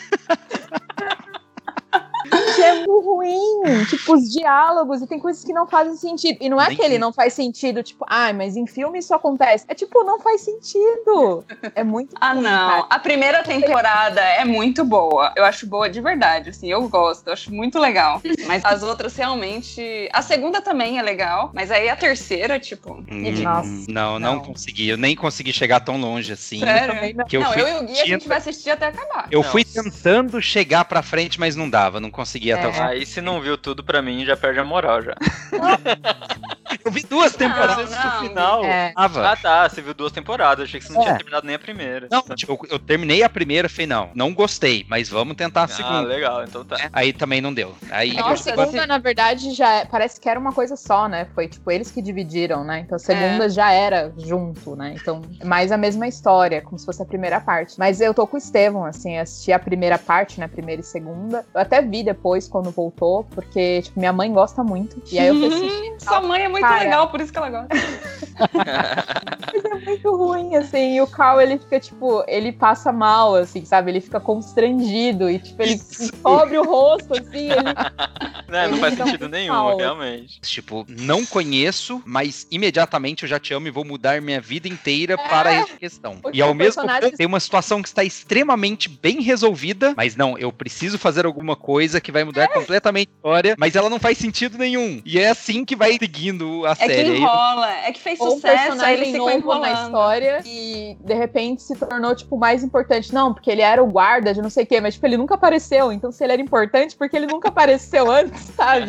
Que 2.58 2.64
é 2.64 2.74
muito 2.76 3.00
ruim. 3.02 3.86
Tipo, 3.90 4.14
os 4.16 4.30
diálogos 4.32 5.02
e 5.02 5.08
tem 5.08 5.20
coisas 5.20 5.44
que 5.44 5.54
não 5.54 5.68
fazem 5.68 5.96
sentido. 5.96 6.38
E 6.42 6.50
não 6.50 6.60
é 6.62 6.68
Nem 6.68 6.78
que 6.78 6.84
ele 6.84 6.96
que- 6.96 7.00
não 7.00 7.14
faz 7.14 7.34
sentido, 7.34 7.82
tipo, 7.84 8.06
ai, 8.10 8.34
mas 8.34 8.56
em 8.58 8.66
filme 8.68 9.00
isso 9.00 9.14
acontece. 9.14 9.66
É 9.68 9.74
tipo, 9.76 10.04
não 10.04 10.20
faz 10.20 10.42
sentido. 10.42 11.44
É 11.76 11.84
muito 11.84 12.16
Ah, 12.20 12.34
ruim, 12.34 12.44
não. 12.44 12.70
cara. 12.70 12.86
A 12.90 13.00
primeira 13.00 13.44
temporada 13.44 14.22
é 14.22 14.44
muito 14.46 14.84
boa. 14.84 15.32
Eu 15.36 15.46
acho 15.46 15.66
boa 15.68 15.90
de 15.90 16.02
verdade, 16.02 16.50
assim. 16.50 16.70
Eu 16.70 16.88
gosto, 16.90 17.28
eu 17.28 17.34
acho 17.34 17.54
muito 17.54 17.80
legal. 17.80 18.22
Mas 18.48 18.64
as 18.66 18.84
outras 18.84 19.16
realmente. 19.16 20.10
A 20.14 20.22
segunda 20.22 20.62
também 20.62 20.98
é 21.00 21.02
legal. 21.02 21.52
Mas 21.54 21.72
aí 21.72 21.90
a 21.90 21.96
terceira, 21.96 22.60
tipo. 22.60 22.94
Hum, 23.10 23.32
Nossa, 23.44 23.70
não, 23.88 24.20
não, 24.20 24.36
não. 24.36 24.40
consegui. 24.44 24.88
Eu 24.90 24.98
nem 24.98 25.16
consegui 25.16 25.54
chegar 25.54 25.80
tão 25.80 25.98
longe 26.00 26.34
assim. 26.34 26.60
Sério? 26.60 27.16
Não. 27.16 27.26
Que 27.26 27.38
eu 27.38 27.42
não, 27.42 27.52
fui 27.54 27.62
eu 27.62 27.68
e 27.68 27.74
o 27.80 27.84
Gui 27.86 28.00
a 28.02 28.06
gente 28.06 28.28
vai 28.28 28.38
assistir 28.38 28.70
até 28.72 28.88
acabar. 28.88 29.28
Eu 29.32 29.42
Não. 29.44 29.50
fui 29.50 29.64
tentando 29.64 30.42
chegar 30.42 30.86
pra 30.86 31.02
frente, 31.02 31.40
mas 31.40 31.56
não 31.56 31.70
dava, 31.70 32.00
não 32.00 32.10
até 32.52 32.68
o 32.68 32.70
É. 32.70 32.74
final. 32.74 32.90
Aí 32.90 33.06
se 33.06 33.22
não 33.22 33.42
viu 33.42 33.58
tudo 33.58 33.84
pra 33.84 34.02
mim, 34.02 34.26
já 34.26 34.36
perde 34.38 34.60
a 34.60 34.64
moral 34.64 35.02
já. 35.02 35.16
Eu 36.84 36.92
vi 36.92 37.04
duas 37.04 37.36
temporadas 37.36 37.90
Não, 37.92 38.20
final. 38.22 38.64
É. 38.64 38.94
Ah 38.96 39.36
tá, 39.36 39.68
você 39.68 39.82
viu 39.82 39.94
duas 39.94 40.12
temporadas, 40.12 40.66
achei 40.66 40.80
que 40.80 40.86
você 40.86 40.94
não 40.94 41.02
É. 41.02 41.06
tinha 41.06 41.18
terminado 41.18 41.46
nem 41.46 41.56
a 41.56 41.60
primeira. 41.60 42.08
Não, 42.10 42.22
tipo, 42.36 42.54
eu, 42.54 42.60
eu 42.72 42.80
terminei 42.80 43.24
a 43.24 43.30
primeira, 43.30 43.68
falei, 43.70 43.88
não, 43.88 44.10
não 44.14 44.34
gostei, 44.34 44.86
mas 44.90 45.10
vamos 45.10 45.36
tentar 45.36 45.62
a 45.62 45.64
Ah, 45.66 45.68
segunda. 45.68 46.02
legal, 46.02 46.44
então 46.44 46.64
tá. 46.64 46.78
Aí 46.94 47.12
também 47.14 47.42
não 47.42 47.54
deu. 47.54 47.76
Aí 47.90 48.14
Nossa, 48.14 48.52
a 48.54 48.56
segunda, 48.56 48.86
na 48.88 48.98
verdade, 48.98 49.52
já 49.54 49.76
é- 49.82 49.86
parece 49.86 50.20
que 50.20 50.30
era 50.30 50.40
uma 50.40 50.52
coisa 50.54 50.76
só, 50.76 51.08
né? 51.08 51.28
Foi 51.36 51.48
tipo 51.48 51.70
eles 51.72 51.92
que 51.92 52.02
dividiram, 52.02 52.64
né? 52.64 52.80
Então 52.80 52.96
a 52.96 53.00
segunda 53.00 53.46
É. 53.46 53.50
já 53.50 53.72
era 53.72 54.14
junto, 54.18 54.76
né? 54.76 54.96
Então 55.00 55.22
é 55.40 55.46
mais 55.46 55.72
a 55.72 55.78
mesma 55.78 56.08
história, 56.08 56.62
como 56.62 56.78
se 56.78 56.86
fosse 56.86 57.02
a 57.02 57.06
primeira 57.06 57.40
parte. 57.42 57.76
Mas 57.78 58.00
eu 58.02 58.14
tô 58.14 58.26
com 58.28 58.36
o 58.36 58.38
Estevão, 58.38 58.86
assim, 58.86 59.18
assisti 59.18 59.52
a 59.52 59.60
primeira 59.60 59.98
parte, 59.98 60.40
né? 60.40 60.48
Primeira 60.48 60.82
e 60.82 60.86
segunda. 60.86 61.46
Eu 61.54 61.62
até 61.62 61.82
vi 61.82 62.04
depois 62.04 62.37
quando 62.46 62.70
voltou, 62.72 63.24
porque, 63.24 63.82
tipo, 63.84 63.98
minha 63.98 64.12
mãe 64.12 64.30
gosta 64.34 64.62
muito. 64.66 65.02
E 65.10 65.18
aí 65.18 65.28
eu 65.28 65.36
fui 65.36 65.48
assistir. 65.48 65.96
Sua 66.00 66.20
mãe 66.20 66.44
é 66.44 66.50
muito 66.50 66.68
Cara. 66.68 66.84
legal, 66.84 67.10
por 67.10 67.22
isso 67.22 67.32
que 67.32 67.38
ela 67.38 67.50
gosta. 67.50 67.68
Mas 68.54 69.66
é 69.66 69.86
muito 69.86 70.16
ruim, 70.16 70.56
assim. 70.56 70.96
E 70.96 71.02
o 71.02 71.08
Carl, 71.08 71.40
ele 71.42 71.58
fica, 71.58 71.80
tipo, 71.80 72.24
ele 72.28 72.52
passa 72.52 72.92
mal, 72.92 73.36
assim, 73.36 73.64
sabe? 73.66 73.92
Ele 73.92 74.02
fica 74.02 74.20
constrangido 74.20 75.30
e, 75.30 75.40
tipo, 75.40 75.62
ele 75.62 75.74
Isso. 75.76 76.12
cobre 76.22 76.58
o 76.58 76.64
rosto, 76.64 77.14
assim. 77.14 77.50
Ele... 77.52 77.54
Não 78.50 78.64
Ele 78.64 78.78
faz 78.78 78.94
fica 78.94 79.06
sentido 79.06 79.28
nenhum, 79.28 79.54
mal. 79.54 79.76
realmente. 79.76 80.40
tipo, 80.40 80.86
não 80.88 81.26
conheço, 81.26 82.02
mas 82.06 82.48
imediatamente 82.50 83.24
eu 83.24 83.30
já 83.30 83.38
te 83.38 83.54
amo 83.54 83.68
e 83.68 83.72
vou 83.72 83.84
mudar 83.84 84.22
minha 84.22 84.40
vida 84.40 84.70
inteira 84.70 85.18
para 85.18 85.52
essa 85.52 85.76
questão. 85.76 86.16
Porque 86.22 86.38
E 86.38 86.42
ao 86.42 86.54
mesmo 86.54 86.76
personagem- 86.82 87.02
tempo 87.02 87.18
tem 87.18 87.28
uma 87.28 87.42
situação 87.42 87.82
que 87.82 87.90
está 87.90 88.06
extremamente 88.06 88.88
bem 88.88 89.20
resolvida, 89.22 89.94
mas 89.98 90.16
não, 90.16 90.38
eu 90.38 90.50
preciso 90.54 90.98
fazer 90.98 91.26
alguma 91.26 91.58
coisa 91.58 92.00
que 92.00 92.10
vai 92.10 92.24
mudar 92.28 92.48
completamente 92.50 93.10
a 93.10 93.16
história, 93.18 93.56
mas 93.58 93.76
ela 93.76 93.90
não 93.90 94.00
faz 94.00 94.18
sentido 94.18 94.58
nenhum. 94.58 95.02
E 95.06 95.20
é 95.20 95.30
assim 95.30 95.66
que 95.66 95.76
vai 95.76 95.94
seguindo 95.98 96.66
a 96.66 96.72
É 96.72 96.76
que 96.76 96.88
série. 96.88 97.10
Aí- 97.12 97.18
enrola, 97.18 97.72
é 97.86 97.92
que 97.92 98.00
fez 98.00 98.20
Ou 98.20 98.28
um 98.28 98.32
sucesso, 98.32 98.82
aí 98.82 98.94
ele 98.96 99.06
ficou 99.12 99.28
novo 99.28 99.38
enrolando. 99.38 99.62
na 99.62 99.84
história 99.84 100.42
e 100.46 100.98
de 101.00 101.14
repente 101.14 101.62
se 101.64 101.76
tornou, 101.76 102.16
tipo, 102.16 102.38
mais 102.38 102.64
importante. 102.64 103.14
Não, 103.14 103.34
porque 103.34 103.50
ele 103.50 103.62
era 103.62 103.84
o 103.84 103.88
guarda 103.88 104.34
de 104.34 104.42
não 104.42 104.50
sei 104.50 104.64
o 104.64 104.68
quê, 104.68 104.80
mas, 104.82 104.94
tipo, 104.96 105.06
ele 105.06 105.18
nunca 105.18 105.36
apareceu. 105.36 105.92
Então, 105.92 106.12
se 106.12 106.24
ele 106.24 106.34
era 106.34 106.42
importante, 106.42 106.96
porque 106.96 107.16
ele 107.16 107.28
nunca 107.28 107.48
apareceu 107.50 108.10
antes, 108.12 108.42
sabe? 108.56 108.88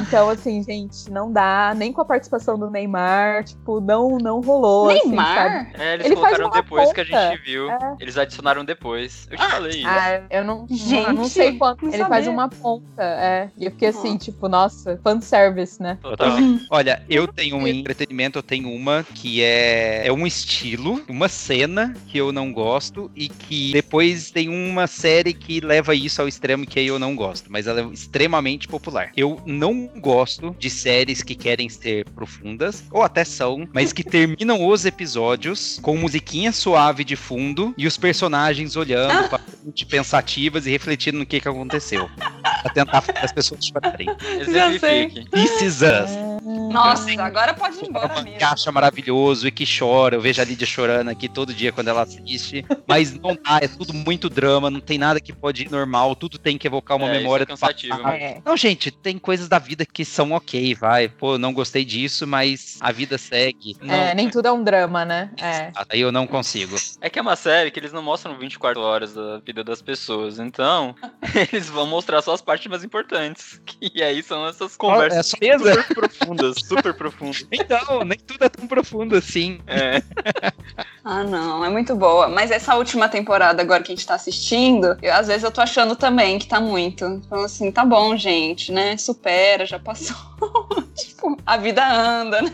Então, 0.00 0.28
assim, 0.28 0.62
gente, 0.62 1.10
não 1.10 1.32
dá. 1.32 1.72
Nem 1.76 1.92
com 1.92 2.00
a 2.00 2.04
participação 2.04 2.58
do 2.58 2.70
Neymar, 2.70 3.44
tipo, 3.44 3.80
não, 3.80 4.18
não 4.18 4.40
rolou. 4.40 4.90
assim, 4.90 4.98
sabe? 5.00 5.08
Neymar? 5.10 5.70
É, 5.78 5.94
eles 5.94 6.06
Ele 6.06 6.14
colocaram 6.16 6.50
depois 6.50 6.92
que 6.92 7.00
a 7.00 7.04
gente 7.04 7.42
viu. 7.42 7.70
É. 7.70 7.78
Eles 8.00 8.16
adicionaram 8.18 8.64
depois. 8.64 9.26
Eu 9.30 9.36
te 9.38 9.46
falei 9.46 9.70
isso. 9.78 9.88
Ah, 9.88 10.22
eu 10.30 10.44
não, 10.44 10.66
Gente, 10.68 11.06
não, 11.06 11.12
não 11.12 11.24
sei 11.24 11.56
quanto. 11.58 11.84
não 11.86 11.92
Ele 11.92 12.04
faz 12.04 12.26
uma 12.26 12.48
ponta, 12.48 12.71
é. 12.96 13.48
E 13.58 13.64
eu 13.64 13.70
fiquei 13.72 13.88
assim, 13.88 14.16
tipo, 14.16 14.48
nossa, 14.48 14.98
fanservice, 15.02 15.82
né? 15.82 15.98
Total. 16.00 16.36
Olha, 16.70 17.02
eu 17.08 17.26
tenho 17.26 17.56
um 17.56 17.66
entretenimento, 17.66 18.38
eu 18.38 18.42
tenho 18.42 18.70
uma 18.70 19.04
que 19.14 19.42
é, 19.42 20.06
é 20.06 20.12
um 20.12 20.26
estilo, 20.26 21.02
uma 21.08 21.28
cena 21.28 21.94
que 22.06 22.18
eu 22.18 22.32
não 22.32 22.52
gosto 22.52 23.10
e 23.14 23.28
que 23.28 23.72
depois 23.72 24.30
tem 24.30 24.48
uma 24.48 24.86
série 24.86 25.32
que 25.32 25.60
leva 25.60 25.94
isso 25.94 26.20
ao 26.20 26.28
extremo 26.28 26.66
que 26.66 26.78
aí 26.78 26.86
eu 26.86 26.98
não 26.98 27.16
gosto, 27.16 27.50
mas 27.50 27.66
ela 27.66 27.80
é 27.80 27.84
extremamente 27.86 28.68
popular. 28.68 29.10
Eu 29.16 29.40
não 29.44 29.88
gosto 29.98 30.54
de 30.58 30.70
séries 30.70 31.22
que 31.22 31.34
querem 31.34 31.68
ser 31.68 32.08
profundas, 32.10 32.84
ou 32.90 33.02
até 33.02 33.24
são, 33.24 33.68
mas 33.72 33.92
que 33.92 34.04
terminam 34.04 34.66
os 34.66 34.84
episódios 34.84 35.78
com 35.82 35.96
musiquinha 35.96 36.52
suave 36.52 37.04
de 37.04 37.16
fundo 37.16 37.74
e 37.76 37.86
os 37.86 37.96
personagens 37.96 38.76
olhando 38.76 39.28
pra 39.28 39.38
frente, 39.38 39.86
pensativas 39.86 40.66
e 40.66 40.70
refletindo 40.70 41.18
no 41.18 41.26
que, 41.26 41.40
que 41.40 41.48
aconteceu. 41.48 42.08
Pra 42.62 42.72
tentar 42.72 43.00
fazer 43.00 43.18
as 43.18 43.32
pessoas 43.32 43.66
chorarem. 43.66 44.08
Exemplifique. 44.40 45.28
This 45.30 45.60
is 45.62 45.82
us. 45.82 46.31
Nossa, 46.72 47.22
agora 47.22 47.54
pode 47.54 47.78
ir 47.78 47.88
embora 47.88 48.22
mesmo. 48.22 48.38
que 48.38 48.44
acha 48.44 48.72
maravilhoso 48.72 49.46
e 49.46 49.50
que 49.50 49.64
chora. 49.66 50.16
Eu 50.16 50.20
vejo 50.20 50.40
a 50.40 50.44
Lídia 50.44 50.66
chorando 50.66 51.08
aqui 51.08 51.28
todo 51.28 51.52
dia 51.54 51.72
quando 51.72 51.88
ela 51.88 52.02
assiste. 52.02 52.64
Mas 52.86 53.12
não 53.18 53.34
dá, 53.34 53.58
é 53.62 53.68
tudo 53.68 53.92
muito 53.94 54.28
drama, 54.28 54.70
não 54.70 54.80
tem 54.80 54.98
nada 54.98 55.20
que 55.20 55.32
pode 55.32 55.62
ir 55.62 55.70
normal, 55.70 56.14
tudo 56.16 56.38
tem 56.38 56.56
que 56.58 56.66
evocar 56.66 56.96
uma 56.96 57.06
É, 57.08 57.12
isso 57.12 57.20
memória 57.22 57.44
é 57.44 57.46
cansativo, 57.46 57.96
do 57.96 58.02
passado. 58.02 58.18
né? 58.18 58.24
É. 58.24 58.42
Não, 58.44 58.56
gente, 58.56 58.90
tem 58.90 59.18
coisas 59.18 59.48
da 59.48 59.58
vida 59.58 59.84
que 59.86 60.04
são 60.04 60.32
ok, 60.32 60.74
vai. 60.74 61.08
Pô, 61.08 61.38
não 61.38 61.52
gostei 61.52 61.84
disso, 61.84 62.26
mas 62.26 62.76
a 62.80 62.90
vida 62.92 63.18
segue. 63.18 63.76
Não, 63.80 63.94
É, 63.94 64.14
nem 64.14 64.28
tudo 64.30 64.46
é 64.46 64.52
um 64.52 64.62
drama, 64.62 65.04
né? 65.04 65.30
É. 65.40 65.70
aí 65.90 66.00
eu 66.00 66.10
não 66.12 66.26
consigo. 66.26 66.76
É 67.00 67.08
que 67.10 67.18
é 67.18 67.22
uma 67.22 67.36
série 67.36 67.70
que 67.70 67.78
eles 67.78 67.92
não 67.92 68.02
mostram 68.02 68.38
24 68.38 68.80
horas 68.80 69.14
da 69.14 69.38
vida 69.38 69.62
das 69.64 69.80
pessoas. 69.82 70.38
Então, 70.38 70.94
eles 71.52 71.68
vão 71.68 71.86
mostrar 71.86 72.22
só 72.22 72.32
as 72.34 72.42
partes 72.42 72.66
mais 72.68 72.84
importantes. 72.84 73.60
E 73.94 74.02
aí 74.02 74.22
são 74.22 74.46
essas 74.46 74.74
É 74.74 74.78
conversas 74.78 75.26
só 75.26 75.36
super 75.36 75.94
profundas, 75.94 76.54
super 76.62 76.94
profundas. 76.94 77.46
Então, 77.52 78.04
nem 78.04 78.18
tudo 78.18 78.44
é 78.44 78.48
tão 78.48 78.66
profundo 78.66 79.16
assim. 79.16 79.60
É. 79.66 80.02
Ah, 81.04 81.24
não, 81.24 81.64
é 81.64 81.68
muito 81.68 81.96
boa. 81.96 82.28
Mas 82.28 82.52
essa 82.52 82.76
última 82.76 83.08
temporada 83.08 83.60
agora 83.60 83.82
que 83.82 83.90
a 83.90 83.94
gente 83.94 84.06
tá 84.06 84.14
assistindo, 84.14 84.96
eu, 85.02 85.12
às 85.12 85.26
vezes 85.26 85.42
eu 85.42 85.50
tô 85.50 85.60
achando 85.60 85.96
também 85.96 86.38
que 86.38 86.46
tá 86.46 86.60
muito. 86.60 87.04
Então, 87.04 87.40
assim, 87.42 87.72
tá 87.72 87.84
bom, 87.84 88.16
gente, 88.16 88.70
né? 88.70 88.96
Supera, 88.96 89.66
já 89.66 89.80
passou. 89.80 90.16
tipo, 90.94 91.36
a 91.44 91.56
vida 91.56 91.84
anda, 91.84 92.42
né? 92.42 92.52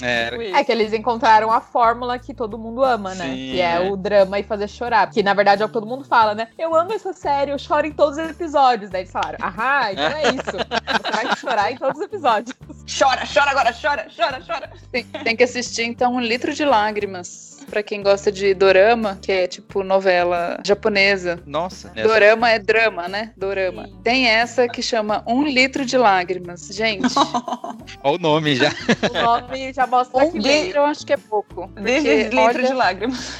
É, 0.00 0.30
Tipo 0.30 0.42
isso. 0.42 0.56
É 0.56 0.64
que 0.64 0.72
eles 0.72 0.92
encontraram 0.92 1.52
a 1.52 1.60
fórmula 1.60 2.18
que 2.18 2.32
todo 2.32 2.58
mundo 2.58 2.82
ama, 2.82 3.14
né? 3.14 3.26
Sim, 3.26 3.52
que 3.52 3.60
é, 3.60 3.86
é. 3.86 3.90
o 3.90 3.96
drama 3.96 4.38
e 4.38 4.42
fazer 4.42 4.68
chorar. 4.68 5.10
Que 5.10 5.22
na 5.22 5.34
verdade 5.34 5.62
é 5.62 5.64
o 5.64 5.68
que 5.68 5.74
todo 5.74 5.86
mundo 5.86 6.04
fala, 6.04 6.34
né? 6.34 6.48
Eu 6.58 6.74
amo 6.74 6.92
essa 6.92 7.12
série, 7.12 7.50
eu 7.50 7.58
choro 7.58 7.86
em 7.86 7.92
todos 7.92 8.18
os 8.18 8.30
episódios. 8.30 8.90
Daí 8.90 9.02
eles 9.02 9.12
falaram, 9.12 9.38
ahá, 9.40 9.92
então 9.92 10.04
é 10.04 10.22
isso. 10.30 10.52
Você 10.52 11.24
vai 11.24 11.36
chorar 11.36 11.72
em 11.72 11.76
todos 11.76 11.98
os 11.98 12.04
episódios. 12.04 12.56
Chora, 12.86 13.22
chora 13.26 13.50
agora, 13.50 13.72
chora, 13.72 14.06
chora, 14.16 14.40
chora. 14.46 14.70
Tem, 14.92 15.04
tem 15.04 15.34
que 15.36 15.42
assistir, 15.42 15.82
então, 15.82 16.14
Um 16.14 16.20
Litro 16.20 16.52
de 16.54 16.64
Lágrimas. 16.64 17.56
Pra 17.68 17.82
quem 17.82 18.00
gosta 18.00 18.30
de 18.30 18.54
dorama, 18.54 19.18
que 19.20 19.32
é 19.32 19.46
tipo 19.48 19.82
novela 19.82 20.60
japonesa. 20.64 21.40
nossa. 21.44 21.90
essa- 21.96 22.06
Dorama 22.06 22.48
é 22.50 22.60
drama, 22.60 23.08
né? 23.08 23.32
Dorama. 23.36 23.86
Sim. 23.88 23.96
Tem 24.04 24.28
essa 24.28 24.68
que 24.68 24.80
chama 24.80 25.24
Um 25.26 25.42
Litro 25.42 25.84
de 25.84 25.98
Lágrimas. 25.98 26.68
Gente, 26.70 27.12
Olha 28.04 28.14
o 28.14 28.18
nome 28.18 28.54
já. 28.54 28.70
O 29.10 29.22
nome 29.40 29.72
já 29.72 29.84
mostra 29.84 30.24
um 30.24 30.30
que 30.30 30.38
litro 30.38 30.78
eu 30.78 30.84
acho 30.86 31.04
que 31.04 31.12
é 31.12 31.16
pouco. 31.16 31.66
Desde 31.74 32.08
litro 32.28 32.38
olha, 32.40 32.62
de 32.62 32.72
lágrimas. 32.72 33.32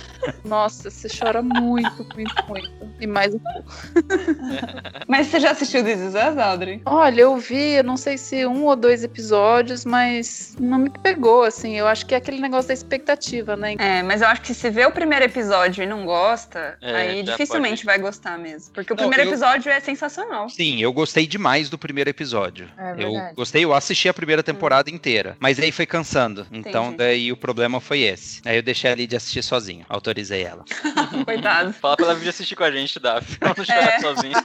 Nossa, 0.44 0.90
você 0.90 1.09
chora 1.09 1.42
muito, 1.42 2.05
muito, 2.14 2.35
muito. 2.48 2.70
E 3.00 3.07
mais 3.07 3.35
um 3.35 3.38
pouco. 3.38 3.72
Mas 5.07 5.26
você 5.29 5.40
já 5.40 5.50
assistiu 5.50 5.85
This 5.85 6.00
Is 6.00 6.14
Us, 6.14 6.38
Audrey? 6.38 6.81
Olha, 6.87 7.20
eu 7.22 7.37
vi, 7.37 7.74
eu 7.74 7.85
não 7.85 7.96
sei 7.96 8.16
se 8.18 8.46
um 8.46 8.64
ou 8.64 8.74
dois 8.76 9.05
episódios, 9.05 9.85
mas 9.85 10.57
não 10.59 10.79
me 10.79 10.90
pegou, 10.90 11.42
assim. 11.44 11.76
Eu 11.76 11.87
acho 11.87 12.07
que 12.07 12.14
é 12.14 12.18
aquele 12.18 12.40
negócio 12.40 12.68
da 12.68 12.74
expectativa, 12.74 13.57
né? 13.57 13.74
É, 13.79 14.02
mas 14.02 14.22
eu 14.22 14.29
acho 14.29 14.40
que 14.42 14.55
se 14.55 14.70
vê 14.70 14.87
o 14.87 14.90
primeiro 14.90 15.24
episódio 15.24 15.83
e 15.83 15.87
não 15.87 16.05
gosta, 16.05 16.76
É, 16.81 16.94
aí 16.96 17.22
dificilmente 17.22 17.85
pode- 17.85 17.87
vai 17.87 17.98
gostar 17.98 18.38
mesmo. 18.38 18.72
Porque 18.72 18.92
o 18.92 18.96
Não, 18.96 19.05
primeiro 19.09 19.24
eu- 19.24 19.29
episódio 19.29 19.70
é 19.70 19.79
sensacional. 19.81 20.48
Sim, 20.48 20.81
eu 20.81 20.92
gostei 20.92 21.26
demais 21.26 21.68
do 21.68 21.79
primeiro 21.79 22.11
episódio. 22.11 22.68
É 22.79 22.94
eu 23.02 23.12
gostei, 23.35 23.64
eu 23.64 23.74
assisti 23.74 24.09
a 24.09 24.14
primeira 24.14 24.42
temporada 24.42 24.90
inteira. 24.90 25.37
Mas 25.38 25.59
aí 25.59 25.70
foi 25.70 25.87
cansando. 25.87 26.46
Então 26.50 26.85
Entendi. 26.87 26.96
daí 26.96 27.33
o 27.33 27.37
problema 27.37 27.81
foi 27.81 28.00
esse. 28.00 28.40
Aí 28.44 28.57
eu 28.57 28.62
deixei 28.62 28.90
a 28.90 28.94
Lídia 28.94 29.16
assistir 29.18 29.42
sozinho. 29.42 29.85
Autorizei 30.16 30.44
ela. 30.44 30.64
Coitado. 31.24 31.72
Fala 31.74 31.96
pra 31.96 32.07
ela 32.07 32.14
vir 32.14 32.31
assistir 32.31 32.57
com 32.57 32.64
a 32.64 32.70
gente, 32.70 32.98
Daf. 32.98 33.37
Pra 33.38 33.55
não 33.57 33.64
chorar 33.64 34.00
sozinha. 34.00 34.42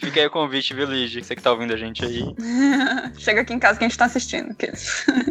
Fica 0.00 0.20
aí 0.20 0.26
o 0.26 0.30
convite, 0.30 0.74
viu, 0.74 0.86
Ligi? 0.86 1.24
Você 1.24 1.34
que 1.34 1.42
tá 1.42 1.50
ouvindo 1.50 1.72
a 1.72 1.76
gente 1.76 2.04
aí. 2.04 2.22
Chega 3.18 3.40
aqui 3.40 3.52
em 3.52 3.58
casa 3.58 3.78
que 3.78 3.84
a 3.84 3.88
gente 3.88 3.98
tá 3.98 4.04
assistindo. 4.04 4.54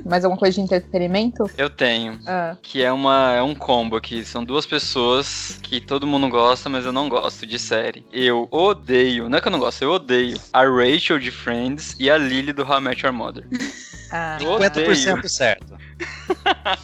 Mais 0.05 0.25
alguma 0.25 0.37
coisa 0.39 0.55
de 0.55 0.61
entretenimento? 0.61 1.49
Eu 1.57 1.69
tenho. 1.69 2.19
Ah, 2.27 2.57
Que 2.61 2.83
é, 2.83 2.91
uma, 2.91 3.31
é 3.33 3.41
um 3.41 3.53
combo 3.55 3.95
aqui. 3.95 4.25
São 4.25 4.43
duas 4.43 4.65
pessoas 4.65 5.57
que 5.61 5.79
todo 5.79 6.05
mundo 6.07 6.27
gosta, 6.29 6.67
mas 6.67 6.83
eu 6.85 6.91
não 6.91 7.07
gosto 7.07 7.45
de 7.45 7.57
série. 7.59 8.05
Eu 8.11 8.47
odeio, 8.51 9.29
não 9.29 9.37
é 9.37 9.41
que 9.41 9.47
eu 9.47 9.51
não 9.51 9.59
gosto, 9.59 9.83
eu 9.83 9.91
odeio 9.91 10.37
a 10.51 10.63
Rachel 10.63 11.19
de 11.19 11.31
Friends 11.31 11.95
e 11.99 12.09
a 12.09 12.17
Lily 12.17 12.51
do 12.51 12.63
How 12.63 12.79
I 12.79 12.81
Met 12.81 13.05
Your 13.05 13.13
Mother. 13.13 13.45
ah. 14.11 14.37
Eu 14.41 14.51
odeio. 14.51 14.91
50% 14.91 15.27
certo. 15.29 15.66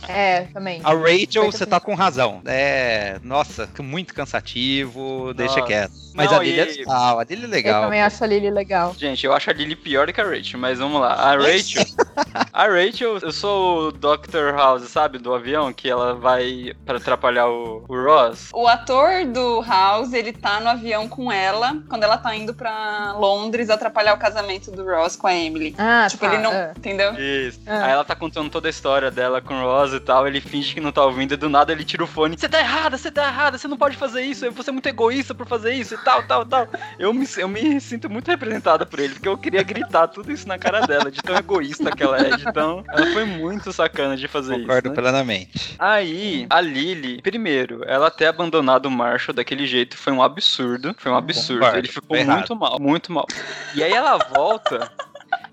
É, 0.07 0.41
também. 0.53 0.81
A 0.83 0.93
Rachel, 0.93 1.45
você 1.51 1.65
tá 1.65 1.79
com 1.79 1.93
razão. 1.93 2.41
É, 2.45 3.19
nossa, 3.23 3.69
muito 3.79 4.13
cansativo, 4.13 5.33
deixa 5.35 5.55
Nossa. 5.57 5.67
quieto. 5.67 5.91
Mas 6.13 6.29
Não, 6.29 6.37
a 6.37 6.43
dele 6.43 6.59
é 6.61 6.63
e- 6.73 6.77
legal, 6.79 7.19
a 7.19 7.23
dele 7.23 7.41
é 7.43 7.45
Eu 7.45 7.49
legal. 7.49 7.83
também 7.83 8.01
acho 8.01 8.23
a 8.23 8.27
Lily 8.27 8.51
legal. 8.51 8.95
Gente, 8.97 9.25
eu 9.25 9.33
acho 9.33 9.49
a 9.49 9.53
Lily 9.53 9.75
pior 9.75 10.07
do 10.07 10.13
que 10.13 10.21
a 10.21 10.23
Rachel, 10.25 10.59
mas 10.59 10.79
vamos 10.79 11.01
lá. 11.01 11.13
A 11.13 11.35
Rachel. 11.35 11.83
a 12.51 12.67
Rachel, 12.67 13.17
eu 13.19 13.31
sou 13.31 13.87
o 13.87 13.91
Dr. 13.91 14.53
House, 14.55 14.83
sabe? 14.89 15.17
Do 15.17 15.33
avião, 15.33 15.73
que 15.73 15.89
ela 15.89 16.13
vai 16.13 16.73
pra 16.85 16.97
atrapalhar 16.97 17.47
o, 17.47 17.83
o 17.87 18.03
Ross. 18.03 18.49
O 18.53 18.67
ator 18.67 19.25
do 19.25 19.61
House, 19.61 20.13
ele 20.13 20.31
tá 20.33 20.59
no 20.59 20.69
avião 20.69 21.07
com 21.07 21.31
ela 21.31 21.77
quando 21.89 22.03
ela 22.03 22.17
tá 22.17 22.35
indo 22.35 22.53
pra 22.53 23.13
Londres 23.17 23.69
atrapalhar 23.69 24.13
o 24.13 24.17
casamento 24.17 24.71
do 24.71 24.85
Ross 24.85 25.15
com 25.15 25.27
a 25.27 25.33
Emily. 25.33 25.75
Ah, 25.77 26.07
tipo, 26.09 26.25
tá, 26.25 26.33
ele 26.33 26.41
não. 26.41 26.51
ah. 26.51 26.73
Entendeu? 26.77 27.13
Isso. 27.13 27.59
Ah. 27.65 27.85
Aí 27.85 27.91
ela 27.91 28.03
tá 28.03 28.15
contando 28.15 28.49
toda 28.49 28.67
a 28.67 28.69
história 28.69 29.09
dela 29.09 29.41
com 29.41 29.53
o 29.53 29.63
Ross 29.63 29.93
e 29.93 29.99
tal. 29.99 30.27
Ele 30.27 30.41
finge 30.41 30.73
que 30.73 30.81
não 30.81 30.91
tá 30.91 31.03
ouvindo 31.03 31.33
e 31.33 31.37
do 31.37 31.49
nada 31.49 31.71
ele 31.71 31.83
tira 31.83 32.03
o 32.03 32.07
fone. 32.07 32.37
Você 32.37 32.49
tá 32.49 32.59
errada, 32.59 32.97
você 32.97 33.11
tá 33.11 33.27
errada, 33.27 33.57
você 33.57 33.67
não 33.67 33.77
pode 33.77 33.97
fazer 33.97 34.21
isso. 34.21 34.49
Você 34.51 34.69
é 34.69 34.73
muito 34.73 34.87
egoísta 34.87 35.33
por 35.33 35.47
fazer 35.47 35.73
isso 35.73 35.95
e 35.95 35.97
tal, 35.97 36.23
tal, 36.23 36.45
tal. 36.45 36.67
Eu 36.99 37.13
me, 37.13 37.27
eu 37.37 37.47
me 37.47 37.79
sinto 37.81 38.09
muito 38.09 38.29
representada 38.29 38.85
por 38.85 38.99
ele, 38.99 39.13
porque 39.13 39.27
eu 39.27 39.37
queria 39.37 39.63
gritar 39.63 40.07
tudo 40.07 40.31
isso 40.31 40.47
na 40.47 40.57
cara 40.57 40.81
dela, 40.81 41.11
de 41.11 41.21
tão 41.21 41.35
egoísta 41.35 41.91
que 41.95 42.02
ela 42.03 42.17
é, 42.17 42.37
de 42.37 42.53
tão. 42.53 42.83
Ela 42.89 43.05
foi 43.07 43.25
muito 43.25 43.71
sacana 43.71 44.15
de 44.15 44.27
fazer 44.27 44.59
Concordo 44.59 44.89
isso. 44.89 44.95
Né? 44.95 45.01
plenamente. 45.01 45.75
Aí, 45.79 46.45
a 46.49 46.61
Lily, 46.61 47.21
primeiro, 47.21 47.83
ela 47.85 48.11
ter 48.11 48.25
abandonado 48.25 48.85
o 48.85 48.91
Marshall 48.91 49.35
daquele 49.35 49.65
jeito 49.65 49.97
foi 49.97 50.13
um 50.13 50.21
absurdo. 50.21 50.95
Foi 50.97 51.11
um 51.11 51.15
absurdo. 51.15 51.59
Concordo, 51.59 51.77
ele 51.79 51.87
ficou 51.87 52.09
foi 52.09 52.19
errado. 52.19 52.37
muito 52.37 52.55
mal, 52.55 52.79
muito 52.79 53.11
mal. 53.11 53.27
E 53.75 53.83
aí 53.83 53.93
ela 53.93 54.17
volta. 54.17 54.91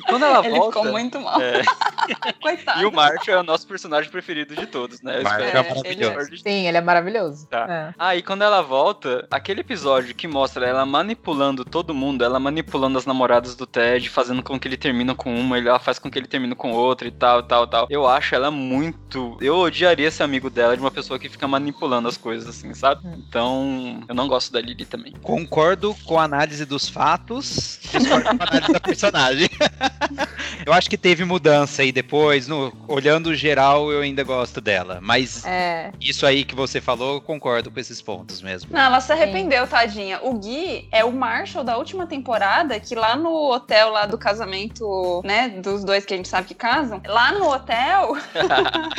E 0.00 0.02
quando 0.04 0.24
ela 0.24 0.44
ele 0.44 0.56
volta. 0.58 0.78
ficou 0.78 0.92
muito 0.92 1.20
mal. 1.20 1.40
é, 1.40 1.62
Coitado. 2.40 2.82
e 2.82 2.86
o 2.86 2.92
Marshall 2.92 3.36
é 3.36 3.40
o 3.40 3.42
nosso 3.42 3.66
personagem 3.66 4.10
preferido 4.10 4.56
de 4.56 4.66
todos, 4.66 5.00
né? 5.02 5.18
Eu 5.18 5.22
Marshall 5.22 5.46
espero 5.46 5.58
é 5.58 5.64
que 5.64 5.74
maravilhoso. 6.04 6.42
Sim, 6.42 6.66
ele 6.66 6.76
é 6.76 6.80
maravilhoso. 6.80 7.46
Tá. 7.48 7.66
É. 7.68 7.94
Aí 7.98 8.22
quando 8.22 8.42
ela 8.42 8.62
volta, 8.62 9.26
aquele 9.30 9.60
episódio 9.60 10.14
que 10.14 10.26
mostra 10.26 10.66
ela 10.66 10.84
manipulando 10.86 11.64
todo 11.64 11.94
mundo, 11.94 12.24
ela 12.24 12.40
manipulando 12.40 12.98
as 12.98 13.06
namoradas 13.06 13.54
do 13.54 13.66
Ted, 13.66 14.08
fazendo 14.08 14.42
com 14.42 14.58
que 14.58 14.66
ele 14.68 14.76
termine 14.76 15.14
com 15.14 15.34
uma, 15.34 15.58
ela 15.58 15.78
faz 15.78 15.98
com 15.98 16.10
que 16.10 16.18
ele 16.18 16.26
termine 16.26 16.54
com 16.54 16.72
outra 16.72 17.06
e 17.06 17.10
tal, 17.10 17.42
tal, 17.42 17.66
tal. 17.66 17.86
Eu 17.90 18.06
acho 18.06 18.34
ela 18.34 18.50
muito. 18.50 19.36
Eu 19.40 19.56
odiaria 19.56 20.10
ser 20.10 20.22
amigo 20.22 20.48
dela 20.50 20.76
de 20.76 20.82
uma 20.82 20.90
pessoa 20.90 21.18
que 21.18 21.28
fica 21.28 21.46
manipulando 21.46 22.08
as 22.08 22.16
coisas, 22.16 22.48
assim, 22.48 22.72
sabe? 22.74 23.06
Hum. 23.06 23.22
Então, 23.28 24.00
eu 24.08 24.14
não 24.14 24.28
gosto 24.28 24.52
da 24.52 24.60
Lily 24.60 24.84
também. 24.84 25.12
Concordo 25.22 25.94
com 26.04 26.18
a 26.18 26.24
análise 26.24 26.64
dos 26.64 26.88
fatos, 26.88 27.78
discordo 27.92 28.24
com 28.24 28.42
a 28.42 28.46
análise 28.48 28.72
da 28.72 28.80
personagem. 28.80 29.50
eu 30.64 30.72
acho 30.72 30.88
que 30.88 30.96
teve 30.96 31.24
mudança 31.24 31.82
aí 31.82 31.92
depois. 31.92 32.46
No, 32.48 32.72
olhando 32.88 33.34
geral, 33.34 33.90
eu 33.92 34.00
ainda 34.00 34.22
gosto 34.22 34.60
dela. 34.60 34.98
Mas 35.00 35.44
É. 35.44 35.92
isso 36.00 36.26
aí 36.26 36.44
que 36.44 36.54
você 36.54 36.80
falou, 36.80 37.14
eu 37.14 37.20
concordo 37.20 37.70
com 37.70 37.80
esses 37.80 38.00
pontos 38.00 38.42
mesmo. 38.42 38.70
Não, 38.72 38.80
ela 38.80 39.00
se 39.00 39.12
arrependeu, 39.12 39.66
tadinha. 39.66 40.20
O 40.22 40.34
Gui 40.34 40.88
é 40.92 41.04
o 41.04 41.12
Marshall 41.12 41.64
da 41.64 41.76
última 41.76 42.06
temporada, 42.06 42.78
que 42.80 42.94
lá 42.94 43.16
no 43.16 43.52
hotel 43.52 43.90
lá 43.90 44.06
do 44.06 44.18
casamento, 44.18 45.22
né, 45.24 45.48
dos 45.48 45.84
dois 45.84 46.04
que 46.04 46.14
a 46.14 46.16
gente 46.16 46.28
sabe 46.28 46.48
que 46.48 46.54
casam, 46.54 47.00
lá 47.06 47.32
no 47.32 47.48
hotel, 47.48 48.16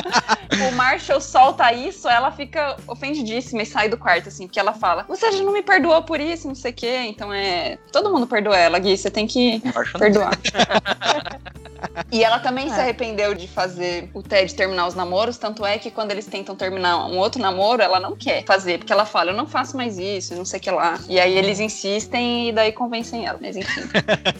o 0.69 0.75
Marshall 0.75 1.21
solta 1.21 1.71
isso, 1.73 2.07
ela 2.07 2.31
fica 2.31 2.77
ofendidíssima 2.87 3.61
e 3.61 3.65
sai 3.65 3.89
do 3.89 3.97
quarto, 3.97 4.29
assim, 4.29 4.47
porque 4.47 4.59
ela 4.59 4.73
fala, 4.73 5.05
você 5.07 5.31
já 5.31 5.43
não 5.43 5.53
me 5.53 5.61
perdoou 5.61 6.01
por 6.03 6.19
isso, 6.19 6.47
não 6.47 6.55
sei 6.55 6.71
o 6.71 6.73
quê. 6.73 6.97
Então 7.07 7.33
é. 7.33 7.77
Todo 7.91 8.11
mundo 8.11 8.27
perdoa 8.27 8.57
ela, 8.57 8.79
Gui, 8.79 8.97
você 8.97 9.09
tem 9.09 9.27
que 9.27 9.61
perdoar. 9.97 10.31
E 12.11 12.23
ela 12.23 12.39
também 12.39 12.69
se 12.69 12.75
É. 12.75 12.81
arrependeu 12.81 13.33
de 13.33 13.47
fazer 13.47 14.09
o 14.13 14.21
Ted 14.21 14.53
terminar 14.53 14.87
os 14.87 14.93
namoros, 14.93 15.37
tanto 15.37 15.65
é 15.65 15.77
que 15.77 15.89
quando 15.89 16.11
eles 16.11 16.25
tentam 16.25 16.55
terminar 16.55 17.05
um 17.07 17.17
outro 17.17 17.41
namoro, 17.41 17.81
ela 17.81 17.99
não 17.99 18.15
quer 18.15 18.43
fazer, 18.45 18.77
porque 18.77 18.93
ela 18.93 19.05
fala, 19.05 19.31
eu 19.31 19.35
não 19.35 19.47
faço 19.47 19.75
mais 19.75 19.97
isso, 19.97 20.35
não 20.35 20.45
sei 20.45 20.59
o 20.59 20.61
que 20.61 20.69
lá. 20.71 20.99
E 21.09 21.19
aí 21.19 21.35
eles 21.37 21.59
insistem 21.59 22.49
e 22.49 22.51
daí 22.51 22.71
convencem 22.71 23.25
ela, 23.25 23.39
mas 23.41 23.55
enfim. 23.57 23.81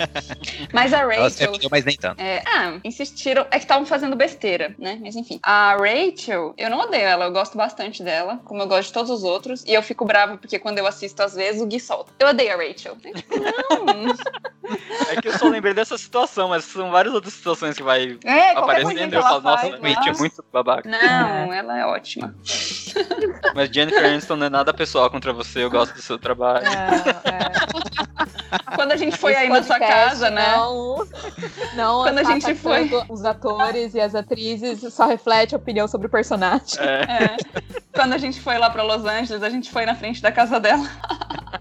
mas 0.71 0.93
a 0.93 0.99
Ela 0.99 1.11
se 1.11 1.19
Rachel. 1.39 1.47
arrependeu, 1.49 1.69
mas 1.71 1.85
nem 1.85 1.97
tanto. 1.97 2.21
É, 2.21 2.43
ah, 2.45 2.77
insistiram. 2.83 3.41
É 3.49 3.57
que 3.57 3.65
estavam 3.65 3.85
fazendo 3.85 4.15
besteira, 4.15 4.75
né? 4.77 4.99
Mas 5.01 5.15
enfim. 5.15 5.39
A 5.43 5.75
Rachel, 5.77 6.53
eu 6.57 6.69
não 6.69 6.79
odeio 6.79 7.03
ela, 7.05 7.25
eu 7.25 7.31
gosto 7.31 7.57
bastante 7.57 8.03
dela, 8.03 8.39
como 8.45 8.61
eu 8.61 8.67
gosto 8.67 8.87
de 8.87 8.93
todos 8.93 9.09
os 9.09 9.23
outros. 9.23 9.63
E 9.65 9.73
eu 9.73 9.81
fico 9.81 10.05
brava 10.05 10.37
porque 10.37 10.59
quando 10.59 10.77
eu 10.77 10.85
assisto, 10.85 11.21
às 11.23 11.33
vezes, 11.33 11.61
o 11.61 11.65
Gui 11.65 11.79
solta. 11.79 12.11
Eu 12.19 12.27
odeio 12.29 12.53
a 12.53 12.57
Rachel. 12.57 12.95
É 13.03 13.11
tipo, 13.13 13.35
não. 13.39 14.15
É 15.09 15.21
que 15.21 15.27
eu 15.27 15.37
só 15.37 15.47
lembrei 15.47 15.73
dessa 15.73 15.97
situação, 15.97 16.49
mas 16.49 16.65
são 16.65 16.91
várias 16.91 17.13
outras 17.13 17.33
situações 17.33 17.75
que 17.75 17.83
vai 17.83 18.17
É, 18.23 18.51
aparecendo. 18.51 19.13
Eu 19.13 19.21
falo, 19.21 19.41
nossa, 19.41 19.61
faz. 19.61 19.69
realmente 19.71 20.09
é 20.09 20.13
muito 20.13 20.43
babaca. 20.51 20.89
Não, 20.89 21.53
ela 21.53 21.79
é 21.79 21.85
ótima. 21.85 22.33
Mas 23.55 23.69
Jennifer 23.69 24.05
Aniston 24.05 24.35
não 24.35 24.47
é 24.47 24.49
nada 24.49 24.73
pessoal 24.73 25.09
contra 25.09 25.33
você, 25.33 25.63
eu 25.63 25.69
gosto 25.69 25.93
do 25.93 26.01
seu 26.01 26.17
trabalho. 26.17 26.65
É, 26.67 28.75
Quando 28.75 28.91
a 28.91 28.95
gente 28.95 29.17
foi 29.17 29.33
Esse 29.33 29.41
aí 29.41 29.49
na 29.49 29.63
sua 29.63 29.79
casa, 29.79 30.29
né? 30.29 30.55
Não, 30.55 31.07
não 31.75 32.03
Quando 32.03 32.17
a 32.19 32.21
está 32.21 32.33
gente 32.33 32.55
foi. 32.55 32.89
Os 33.09 33.25
atores 33.25 33.93
e 33.93 33.99
as 33.99 34.15
atrizes 34.15 34.93
só 34.93 35.07
reflete 35.07 35.55
a 35.55 35.57
opinião 35.57 35.87
sobre 35.87 36.07
o 36.07 36.09
personagem. 36.09 36.79
É. 36.79 37.25
É. 37.25 37.37
Quando 37.93 38.13
a 38.13 38.17
gente 38.17 38.39
foi 38.39 38.57
lá 38.57 38.69
pra 38.69 38.83
Los 38.83 39.05
Angeles, 39.05 39.43
a 39.43 39.49
gente 39.49 39.69
foi 39.71 39.85
na 39.85 39.95
frente 39.95 40.21
da 40.21 40.31
casa 40.31 40.59
dela. 40.59 40.83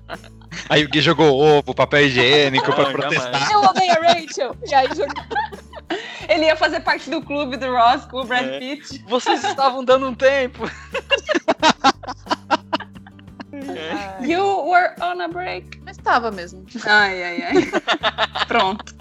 Aí 0.71 0.85
o 0.85 0.89
Gui 0.89 1.01
jogou 1.01 1.37
ovo, 1.37 1.75
papel 1.75 2.07
higiênico 2.07 2.73
pra 2.73 2.93
protestar. 2.93 3.51
Eu 3.51 3.61
odeio 3.61 3.91
a 3.91 3.97
Rachel! 3.97 4.57
E 4.67 4.73
aí 4.73 4.87
jogou 4.89 5.25
Ele 6.29 6.45
ia 6.45 6.55
fazer 6.55 6.79
parte 6.79 7.11
do 7.11 7.21
clube 7.21 7.57
do 7.57 7.67
Ross 7.75 8.05
com 8.05 8.19
o 8.21 8.25
Brad 8.25 8.47
É. 8.47 8.59
Pitt. 8.61 9.05
Vocês 9.09 9.43
estavam 9.43 9.85
dando 9.85 10.07
um 10.07 10.15
tempo. 10.15 10.71
You 14.21 14.65
were 14.65 14.95
on 15.03 15.21
a 15.21 15.29
break. 15.29 15.80
Mas 16.01 16.03
tava 16.03 16.31
mesmo. 16.31 16.65
Ai, 16.85 17.23
ai, 17.23 17.43
ai. 17.43 17.55
Pronto. 18.49 18.95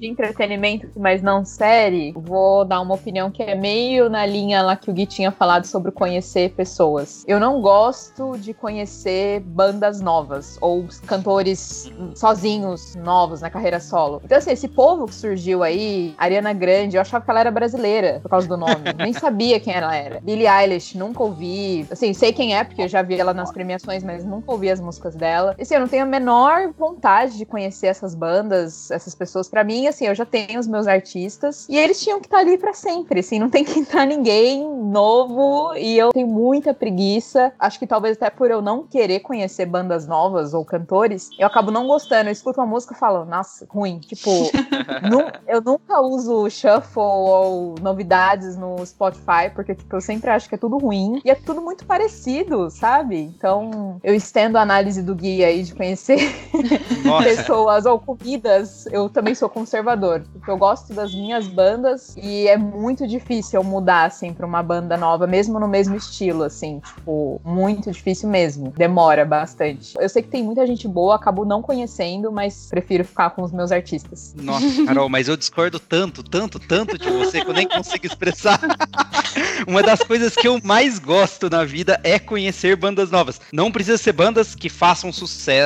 de 0.00 0.06
entretenimento, 0.06 0.88
mas 0.96 1.22
não 1.22 1.44
série, 1.44 2.12
vou 2.12 2.64
dar 2.64 2.80
uma 2.80 2.94
opinião 2.94 3.30
que 3.30 3.42
é 3.42 3.54
meio 3.54 4.08
na 4.08 4.24
linha 4.26 4.62
lá 4.62 4.76
que 4.76 4.90
o 4.90 4.94
Gui 4.94 5.06
tinha 5.06 5.30
falado 5.30 5.64
sobre 5.64 5.90
conhecer 5.90 6.50
pessoas. 6.50 7.24
Eu 7.26 7.40
não 7.40 7.60
gosto 7.60 8.38
de 8.38 8.52
conhecer 8.52 9.40
bandas 9.40 10.00
novas 10.00 10.58
ou 10.60 10.86
cantores 11.06 11.90
sozinhos, 12.14 12.94
novos 12.96 13.40
na 13.40 13.50
carreira 13.50 13.80
solo. 13.80 14.20
Então, 14.24 14.38
assim, 14.38 14.50
esse 14.50 14.68
povo 14.68 15.06
que 15.06 15.14
surgiu 15.14 15.62
aí, 15.62 16.14
Ariana 16.18 16.52
Grande, 16.52 16.96
eu 16.96 17.00
achava 17.00 17.24
que 17.24 17.30
ela 17.30 17.40
era 17.40 17.50
brasileira 17.50 18.20
por 18.22 18.28
causa 18.28 18.46
do 18.46 18.56
nome. 18.56 18.92
Nem 18.98 19.12
sabia 19.12 19.58
quem 19.58 19.74
ela 19.74 19.94
era. 19.94 20.20
Billie 20.20 20.46
Eilish, 20.46 20.96
nunca 20.96 21.22
ouvi. 21.22 21.86
Assim, 21.90 22.12
sei 22.12 22.32
quem 22.32 22.56
é, 22.56 22.64
porque 22.64 22.82
eu 22.82 22.88
já 22.88 23.02
vi 23.02 23.18
ela 23.18 23.34
nas 23.34 23.50
premiações, 23.50 24.02
mas 24.02 24.24
nunca 24.24 24.50
ouvi 24.52 24.70
as 24.70 24.80
músicas 24.80 25.14
dela. 25.14 25.54
Assim, 25.58 25.77
eu 25.78 25.82
não 25.82 25.88
tenho 25.88 26.02
a 26.02 26.06
menor 26.06 26.72
vontade 26.76 27.36
de 27.38 27.46
conhecer 27.46 27.86
essas 27.86 28.14
bandas, 28.14 28.90
essas 28.90 29.14
pessoas. 29.14 29.48
Pra 29.48 29.64
mim, 29.64 29.86
assim, 29.86 30.06
eu 30.06 30.14
já 30.14 30.26
tenho 30.26 30.58
os 30.58 30.66
meus 30.66 30.86
artistas 30.86 31.66
e 31.68 31.76
eles 31.76 32.00
tinham 32.00 32.20
que 32.20 32.26
estar 32.26 32.38
ali 32.38 32.58
pra 32.58 32.74
sempre, 32.74 33.20
assim, 33.20 33.38
não 33.38 33.48
tem 33.48 33.64
que 33.64 33.78
entrar 33.78 34.06
ninguém 34.06 34.68
novo 34.68 35.74
e 35.76 35.96
eu 35.96 36.10
tenho 36.12 36.26
muita 36.26 36.74
preguiça. 36.74 37.52
Acho 37.58 37.78
que 37.78 37.86
talvez 37.86 38.16
até 38.16 38.30
por 38.30 38.50
eu 38.50 38.60
não 38.60 38.82
querer 38.82 39.20
conhecer 39.20 39.66
bandas 39.66 40.06
novas 40.06 40.52
ou 40.54 40.64
cantores, 40.64 41.30
eu 41.38 41.46
acabo 41.46 41.70
não 41.70 41.86
gostando. 41.86 42.28
Eu 42.28 42.32
escuto 42.32 42.60
uma 42.60 42.66
música 42.66 42.94
e 42.94 42.98
falo, 42.98 43.24
nossa, 43.24 43.66
ruim. 43.70 43.98
Tipo, 44.00 44.30
nu- 45.08 45.30
eu 45.46 45.60
nunca 45.60 46.00
uso 46.00 46.48
shuffle 46.50 47.02
ou 47.02 47.74
novidades 47.80 48.56
no 48.56 48.84
Spotify, 48.84 49.50
porque, 49.54 49.74
tipo, 49.74 49.94
eu 49.94 50.00
sempre 50.00 50.30
acho 50.30 50.48
que 50.48 50.54
é 50.54 50.58
tudo 50.58 50.78
ruim 50.78 51.20
e 51.24 51.30
é 51.30 51.34
tudo 51.34 51.60
muito 51.62 51.84
parecido, 51.86 52.70
sabe? 52.70 53.20
Então, 53.20 54.00
eu 54.02 54.14
estendo 54.14 54.58
a 54.58 54.62
análise 54.62 55.02
do 55.02 55.14
guia 55.14 55.46
aí 55.46 55.62
de 55.68 55.74
conhecer 55.74 56.34
Nossa, 57.04 57.24
pessoas 57.24 57.86
ou 57.86 57.98
comidas, 57.98 58.86
eu 58.86 59.08
também 59.08 59.34
sou 59.34 59.48
conservador. 59.48 60.22
Porque 60.32 60.50
eu 60.50 60.56
gosto 60.56 60.92
das 60.92 61.14
minhas 61.14 61.46
bandas 61.46 62.16
e 62.16 62.48
é 62.48 62.56
muito 62.56 63.06
difícil 63.06 63.60
eu 63.60 63.64
mudar, 63.64 64.04
assim, 64.04 64.32
pra 64.32 64.46
uma 64.46 64.62
banda 64.62 64.96
nova, 64.96 65.26
mesmo 65.26 65.58
no 65.60 65.68
mesmo 65.68 65.96
estilo, 65.96 66.44
assim. 66.44 66.80
Tipo, 66.80 67.40
muito 67.44 67.90
difícil 67.90 68.28
mesmo. 68.28 68.72
Demora 68.76 69.24
bastante. 69.24 69.94
Eu 69.98 70.08
sei 70.08 70.22
que 70.22 70.28
tem 70.28 70.42
muita 70.42 70.66
gente 70.66 70.88
boa, 70.88 71.16
acabo 71.16 71.44
não 71.44 71.62
conhecendo, 71.62 72.32
mas 72.32 72.68
prefiro 72.68 73.04
ficar 73.04 73.30
com 73.30 73.42
os 73.42 73.52
meus 73.52 73.70
artistas. 73.70 74.34
Nossa, 74.36 74.84
Carol, 74.86 75.08
mas 75.08 75.28
eu 75.28 75.36
discordo 75.36 75.78
tanto, 75.78 76.22
tanto, 76.22 76.58
tanto 76.58 76.98
de 76.98 77.10
você 77.10 77.42
que 77.42 77.50
eu 77.50 77.54
nem 77.54 77.68
consigo 77.68 78.06
expressar. 78.06 78.60
Uma 79.66 79.82
das 79.82 80.00
coisas 80.00 80.34
que 80.34 80.48
eu 80.48 80.60
mais 80.62 80.98
gosto 80.98 81.50
na 81.50 81.64
vida 81.64 82.00
é 82.02 82.18
conhecer 82.18 82.76
bandas 82.76 83.10
novas. 83.10 83.40
Não 83.52 83.70
precisa 83.70 83.98
ser 83.98 84.12
bandas 84.12 84.54
que 84.54 84.68
façam 84.68 85.12
sucesso, 85.12 85.57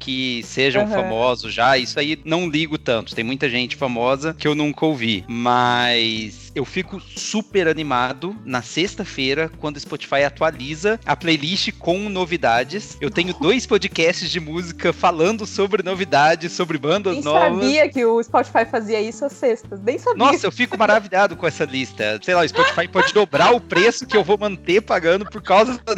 que 0.00 0.42
sejam 0.44 0.82
Aham. 0.82 0.94
famosos 0.94 1.52
já, 1.52 1.76
isso 1.78 1.98
aí 1.98 2.18
não 2.24 2.48
ligo 2.48 2.78
tanto. 2.78 3.14
Tem 3.14 3.24
muita 3.24 3.48
gente 3.48 3.76
famosa 3.76 4.34
que 4.34 4.46
eu 4.46 4.54
nunca 4.54 4.84
ouvi. 4.86 5.24
Mas 5.28 6.47
eu 6.58 6.64
fico 6.64 7.00
super 7.00 7.68
animado 7.68 8.36
na 8.44 8.62
sexta-feira, 8.62 9.48
quando 9.58 9.76
o 9.76 9.80
Spotify 9.80 10.24
atualiza 10.24 10.98
a 11.06 11.14
playlist 11.14 11.70
com 11.78 12.08
novidades. 12.08 12.98
Eu 13.00 13.10
tenho 13.10 13.32
dois 13.38 13.64
podcasts 13.64 14.28
de 14.28 14.40
música 14.40 14.92
falando 14.92 15.46
sobre 15.46 15.84
novidades, 15.84 16.52
sobre 16.52 16.76
bandas 16.76 17.14
Nem 17.14 17.22
novas. 17.22 17.62
sabia 17.62 17.88
que 17.88 18.04
o 18.04 18.20
Spotify 18.20 18.64
fazia 18.64 19.00
isso 19.00 19.24
às 19.24 19.34
sextas. 19.34 19.80
Nem 19.80 19.98
sabia. 19.98 20.18
Nossa, 20.18 20.48
eu 20.48 20.52
fico 20.52 20.76
maravilhado 20.76 21.36
com 21.36 21.46
essa 21.46 21.64
lista. 21.64 22.18
Sei 22.22 22.34
lá, 22.34 22.42
o 22.42 22.48
Spotify 22.48 22.88
pode 22.90 23.14
dobrar 23.14 23.54
o 23.54 23.60
preço 23.60 24.04
que 24.04 24.16
eu 24.16 24.24
vou 24.24 24.36
manter 24.36 24.80
pagando 24.80 25.26
por 25.26 25.40
causa 25.40 25.80
da. 25.84 25.94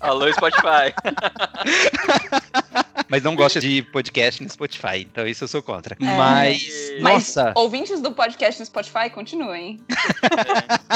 Alô, 0.00 0.30
Spotify. 0.30 0.92
Mas 3.08 3.22
não 3.22 3.34
gosto 3.34 3.58
de 3.58 3.82
podcast 3.84 4.42
no 4.42 4.50
Spotify, 4.50 4.98
então 4.98 5.26
isso 5.26 5.44
eu 5.44 5.48
sou 5.48 5.62
contra. 5.62 5.96
É. 5.98 6.04
Mas, 6.04 6.92
Mas 7.00 7.14
nossa, 7.14 7.52
ouvintes 7.56 8.02
do 8.02 8.12
podcast 8.12 8.60
no 8.60 8.66
Spotify, 8.66 9.08
continuem. 9.08 9.77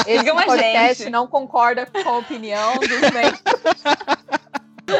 Esse 0.07 0.29
a 0.29 0.45
podcast 0.45 1.03
gente. 1.03 1.11
não 1.11 1.27
concorda 1.27 1.85
com 1.85 1.97
a 2.09 2.17
opinião 2.17 2.73
dos 2.77 3.01
membros. 3.11 3.41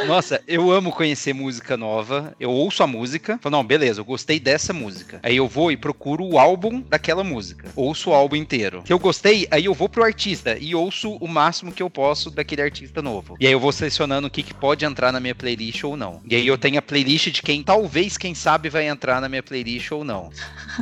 nossa, 0.06 0.42
eu 0.48 0.72
amo 0.72 0.92
conhecer 0.92 1.34
música 1.34 1.76
nova. 1.76 2.36
Eu 2.40 2.52
ouço 2.52 2.84
a 2.84 2.88
música, 2.88 3.38
falo, 3.42 3.58
não, 3.58 3.64
beleza, 3.64 4.02
eu 4.02 4.06
gostei 4.06 4.40
dessa 4.40 4.74
música. 4.74 5.20
Aí 5.24 5.38
eu 5.38 5.48
vou 5.48 5.72
e 5.72 5.78
procuro 5.78 6.24
o 6.24 6.38
álbum 6.38 6.82
daquela 6.82 7.24
música. 7.24 7.70
Ouço 7.76 8.10
o 8.10 8.14
álbum 8.14 8.36
inteiro. 8.36 8.84
Se 8.86 8.94
eu 8.94 9.00
gostei, 9.00 9.48
aí 9.52 9.66
eu 9.66 9.74
vou 9.74 9.90
pro 9.90 10.04
artista 10.04 10.58
e 10.60 10.74
ouço 10.74 11.16
o 11.16 11.28
máximo 11.28 11.72
que 11.72 11.84
eu 11.84 11.90
posso 11.90 12.30
daquele 12.30 12.62
artista 12.62 13.02
novo. 13.02 13.36
E 13.40 13.48
aí 13.48 13.54
eu 13.54 13.60
vou 13.60 13.72
selecionando 13.72 14.28
o 14.28 14.32
que, 14.32 14.44
que 14.44 14.54
pode 14.54 14.86
entrar 14.86 15.12
na 15.12 15.20
minha 15.20 15.36
playlist 15.36 15.84
ou 15.84 15.98
não. 15.98 16.22
E 16.30 16.36
aí 16.36 16.48
eu 16.48 16.58
tenho 16.58 16.80
a 16.80 16.82
playlist 16.82 17.30
de 17.30 17.42
quem 17.42 17.64
talvez, 17.64 18.18
quem 18.18 18.34
sabe, 18.34 18.70
vai 18.70 18.88
entrar 18.88 19.20
na 19.20 19.28
minha 19.30 19.44
playlist 19.44 19.92
ou 19.92 20.04
não. 20.04 20.30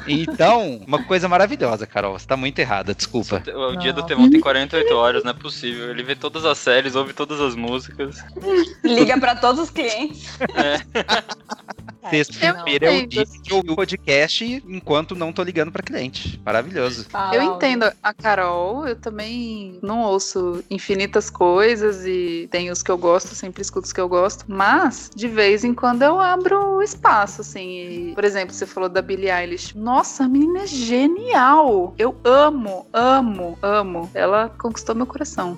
Então, 0.07 0.81
uma 0.87 1.03
coisa 1.03 1.27
maravilhosa, 1.27 1.87
Carol. 1.87 2.17
Você 2.17 2.27
tá 2.27 2.37
muito 2.37 2.59
errada, 2.59 2.93
desculpa. 2.93 3.43
O 3.47 3.75
dia 3.75 3.93
do 3.93 4.01
Não. 4.01 4.07
Tevão 4.07 4.29
tem 4.29 4.39
48 4.39 4.93
horas, 4.93 5.23
não 5.23 5.31
é 5.31 5.33
possível. 5.33 5.89
Ele 5.89 6.03
vê 6.03 6.15
todas 6.15 6.45
as 6.45 6.57
séries, 6.57 6.95
ouve 6.95 7.13
todas 7.13 7.39
as 7.39 7.55
músicas. 7.55 8.23
Liga 8.91 9.17
pra 9.19 9.35
todos 9.35 9.61
os 9.61 9.69
clientes. 9.69 10.27
Sexta-feira 12.09 12.87
é 12.87 13.03
o 13.03 13.07
dia 13.07 13.25
que 13.25 13.53
eu 13.53 13.57
ouvi 13.57 13.71
o 13.71 13.75
podcast 13.75 14.63
enquanto 14.67 15.15
não 15.15 15.31
tô 15.31 15.43
ligando 15.43 15.71
pra 15.71 15.83
cliente. 15.83 16.41
Maravilhoso. 16.43 17.05
Fala, 17.09 17.35
Eu 17.35 17.43
entendo 17.43 17.91
a 18.01 18.13
Carol, 18.13 18.87
eu 18.87 18.95
também 18.95 19.79
não 19.83 20.01
ouço 20.01 20.63
infinitas 20.69 21.29
coisas 21.29 22.05
e 22.05 22.47
tem 22.51 22.71
os 22.71 22.81
que 22.81 22.89
eu 22.89 22.97
gosto, 22.97 23.35
sempre 23.35 23.61
escuto 23.61 23.85
os 23.85 23.93
que 23.93 24.01
eu 24.01 24.09
gosto, 24.09 24.45
mas 24.47 25.11
de 25.15 25.27
vez 25.27 25.63
em 25.63 25.73
quando 25.73 26.01
eu 26.01 26.19
abro 26.19 26.81
espaço, 26.81 27.41
assim. 27.41 28.09
e, 28.09 28.15
por 28.15 28.23
exemplo, 28.23 28.53
você 28.53 28.65
falou 28.65 28.89
da 28.89 29.01
Billie 29.01 29.29
Eilish. 29.29 29.77
Nossa, 29.77 30.23
a 30.23 30.27
menina 30.27 30.63
é 30.63 30.67
genial! 30.67 31.93
Eu 31.97 32.15
amo, 32.23 32.87
amo, 32.91 33.57
amo. 33.61 34.09
Ela 34.13 34.49
conquistou 34.57 34.95
meu 34.95 35.05
coração. 35.05 35.57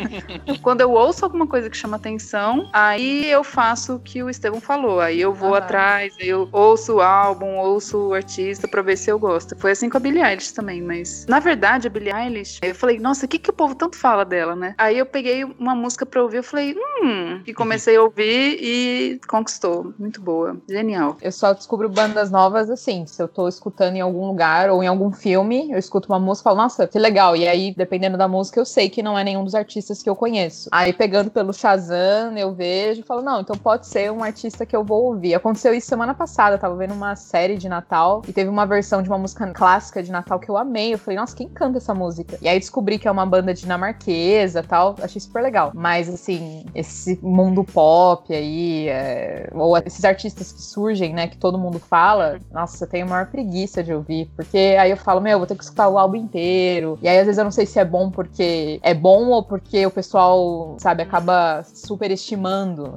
quando 0.60 0.80
eu 0.80 0.90
ouço 0.90 1.24
alguma 1.24 1.46
coisa 1.46 1.70
que 1.70 1.76
chama 1.76 1.96
atenção, 1.96 2.57
aí 2.72 3.30
eu 3.30 3.44
faço 3.44 3.96
o 3.96 4.00
que 4.00 4.22
o 4.22 4.30
Estevão 4.30 4.60
falou. 4.60 5.00
Aí 5.00 5.20
eu 5.20 5.32
vou 5.32 5.50
Aham. 5.50 5.58
atrás, 5.58 6.14
eu 6.18 6.48
ouço 6.52 6.96
o 6.96 7.00
álbum, 7.00 7.58
ouço 7.58 8.08
o 8.08 8.14
artista 8.14 8.66
pra 8.68 8.82
ver 8.82 8.96
se 8.96 9.10
eu 9.10 9.18
gosto. 9.18 9.56
Foi 9.58 9.72
assim 9.72 9.88
com 9.88 9.96
a 9.96 10.00
Billie 10.00 10.22
Eilish 10.22 10.52
também, 10.52 10.82
mas 10.82 11.26
na 11.28 11.40
verdade 11.40 11.86
a 11.86 11.90
Billie 11.90 12.12
Eilish, 12.12 12.58
eu 12.62 12.74
falei, 12.74 12.98
nossa, 12.98 13.26
o 13.26 13.28
que 13.28 13.38
que 13.38 13.50
o 13.50 13.52
povo 13.52 13.74
tanto 13.74 13.96
fala 13.96 14.24
dela, 14.24 14.54
né? 14.54 14.74
Aí 14.78 14.98
eu 14.98 15.06
peguei 15.06 15.44
uma 15.44 15.74
música 15.74 16.04
pra 16.06 16.22
ouvir, 16.22 16.38
eu 16.38 16.42
falei, 16.42 16.74
hum, 17.02 17.40
e 17.46 17.52
comecei 17.54 17.96
a 17.96 18.02
ouvir 18.02 18.58
e 18.60 19.20
conquistou. 19.26 19.92
Muito 19.98 20.20
boa, 20.20 20.56
genial. 20.68 21.16
Eu 21.20 21.32
só 21.32 21.52
descubro 21.52 21.88
bandas 21.88 22.30
novas 22.30 22.70
assim. 22.70 23.06
Se 23.06 23.22
eu 23.22 23.28
tô 23.28 23.48
escutando 23.48 23.96
em 23.96 24.00
algum 24.00 24.26
lugar 24.26 24.70
ou 24.70 24.82
em 24.82 24.86
algum 24.86 25.12
filme, 25.12 25.70
eu 25.70 25.78
escuto 25.78 26.08
uma 26.08 26.18
música 26.18 26.42
e 26.42 26.50
falo, 26.50 26.56
nossa, 26.56 26.86
que 26.86 26.98
legal. 26.98 27.36
E 27.36 27.46
aí, 27.46 27.74
dependendo 27.76 28.16
da 28.16 28.28
música, 28.28 28.60
eu 28.60 28.64
sei 28.64 28.88
que 28.88 29.02
não 29.02 29.18
é 29.18 29.24
nenhum 29.24 29.44
dos 29.44 29.54
artistas 29.54 30.02
que 30.02 30.08
eu 30.08 30.16
conheço. 30.16 30.68
Aí, 30.72 30.92
pegando 30.92 31.30
pelo 31.30 31.52
Shazam, 31.52 32.36
eu 32.36 32.47
vejo 32.54 33.00
e 33.00 33.04
falo, 33.04 33.22
não, 33.22 33.40
então 33.40 33.56
pode 33.56 33.86
ser 33.86 34.10
um 34.12 34.22
artista 34.22 34.64
que 34.64 34.74
eu 34.74 34.84
vou 34.84 35.04
ouvir. 35.04 35.34
Aconteceu 35.34 35.74
isso 35.74 35.86
semana 35.86 36.14
passada, 36.14 36.56
eu 36.56 36.58
tava 36.58 36.76
vendo 36.76 36.94
uma 36.94 37.16
série 37.16 37.56
de 37.56 37.68
Natal 37.68 38.22
e 38.26 38.32
teve 38.32 38.48
uma 38.48 38.66
versão 38.66 39.02
de 39.02 39.08
uma 39.08 39.18
música 39.18 39.46
clássica 39.52 40.02
de 40.02 40.10
Natal 40.10 40.38
que 40.38 40.48
eu 40.48 40.56
amei. 40.56 40.94
Eu 40.94 40.98
falei, 40.98 41.18
nossa, 41.18 41.34
quem 41.34 41.48
canta 41.48 41.78
essa 41.78 41.94
música? 41.94 42.38
E 42.40 42.48
aí 42.48 42.58
descobri 42.58 42.98
que 42.98 43.08
é 43.08 43.10
uma 43.10 43.26
banda 43.26 43.52
dinamarquesa 43.54 44.62
tal. 44.62 44.96
Achei 45.02 45.20
super 45.20 45.42
legal. 45.42 45.72
Mas, 45.74 46.08
assim, 46.08 46.64
esse 46.74 47.18
mundo 47.22 47.64
pop 47.64 48.32
aí, 48.32 48.88
é, 48.88 49.50
ou 49.52 49.76
esses 49.78 50.04
artistas 50.04 50.52
que 50.52 50.62
surgem, 50.62 51.12
né, 51.12 51.26
que 51.28 51.36
todo 51.36 51.58
mundo 51.58 51.78
fala, 51.78 52.38
nossa, 52.50 52.84
eu 52.84 52.88
tenho 52.88 53.06
a 53.06 53.08
maior 53.08 53.26
preguiça 53.26 53.82
de 53.82 53.92
ouvir. 53.92 54.30
Porque 54.36 54.76
aí 54.78 54.90
eu 54.90 54.96
falo, 54.96 55.20
meu, 55.20 55.38
vou 55.38 55.46
ter 55.46 55.56
que 55.56 55.64
escutar 55.64 55.88
o 55.88 55.98
álbum 55.98 56.16
inteiro. 56.16 56.98
E 57.02 57.08
aí, 57.08 57.18
às 57.18 57.26
vezes, 57.26 57.38
eu 57.38 57.44
não 57.44 57.50
sei 57.50 57.66
se 57.66 57.78
é 57.78 57.84
bom 57.84 58.10
porque 58.10 58.80
é 58.82 58.94
bom 58.94 59.28
ou 59.28 59.42
porque 59.42 59.86
o 59.86 59.90
pessoal, 59.90 60.76
sabe, 60.78 61.02
acaba 61.02 61.62
superestimando. 61.64 62.37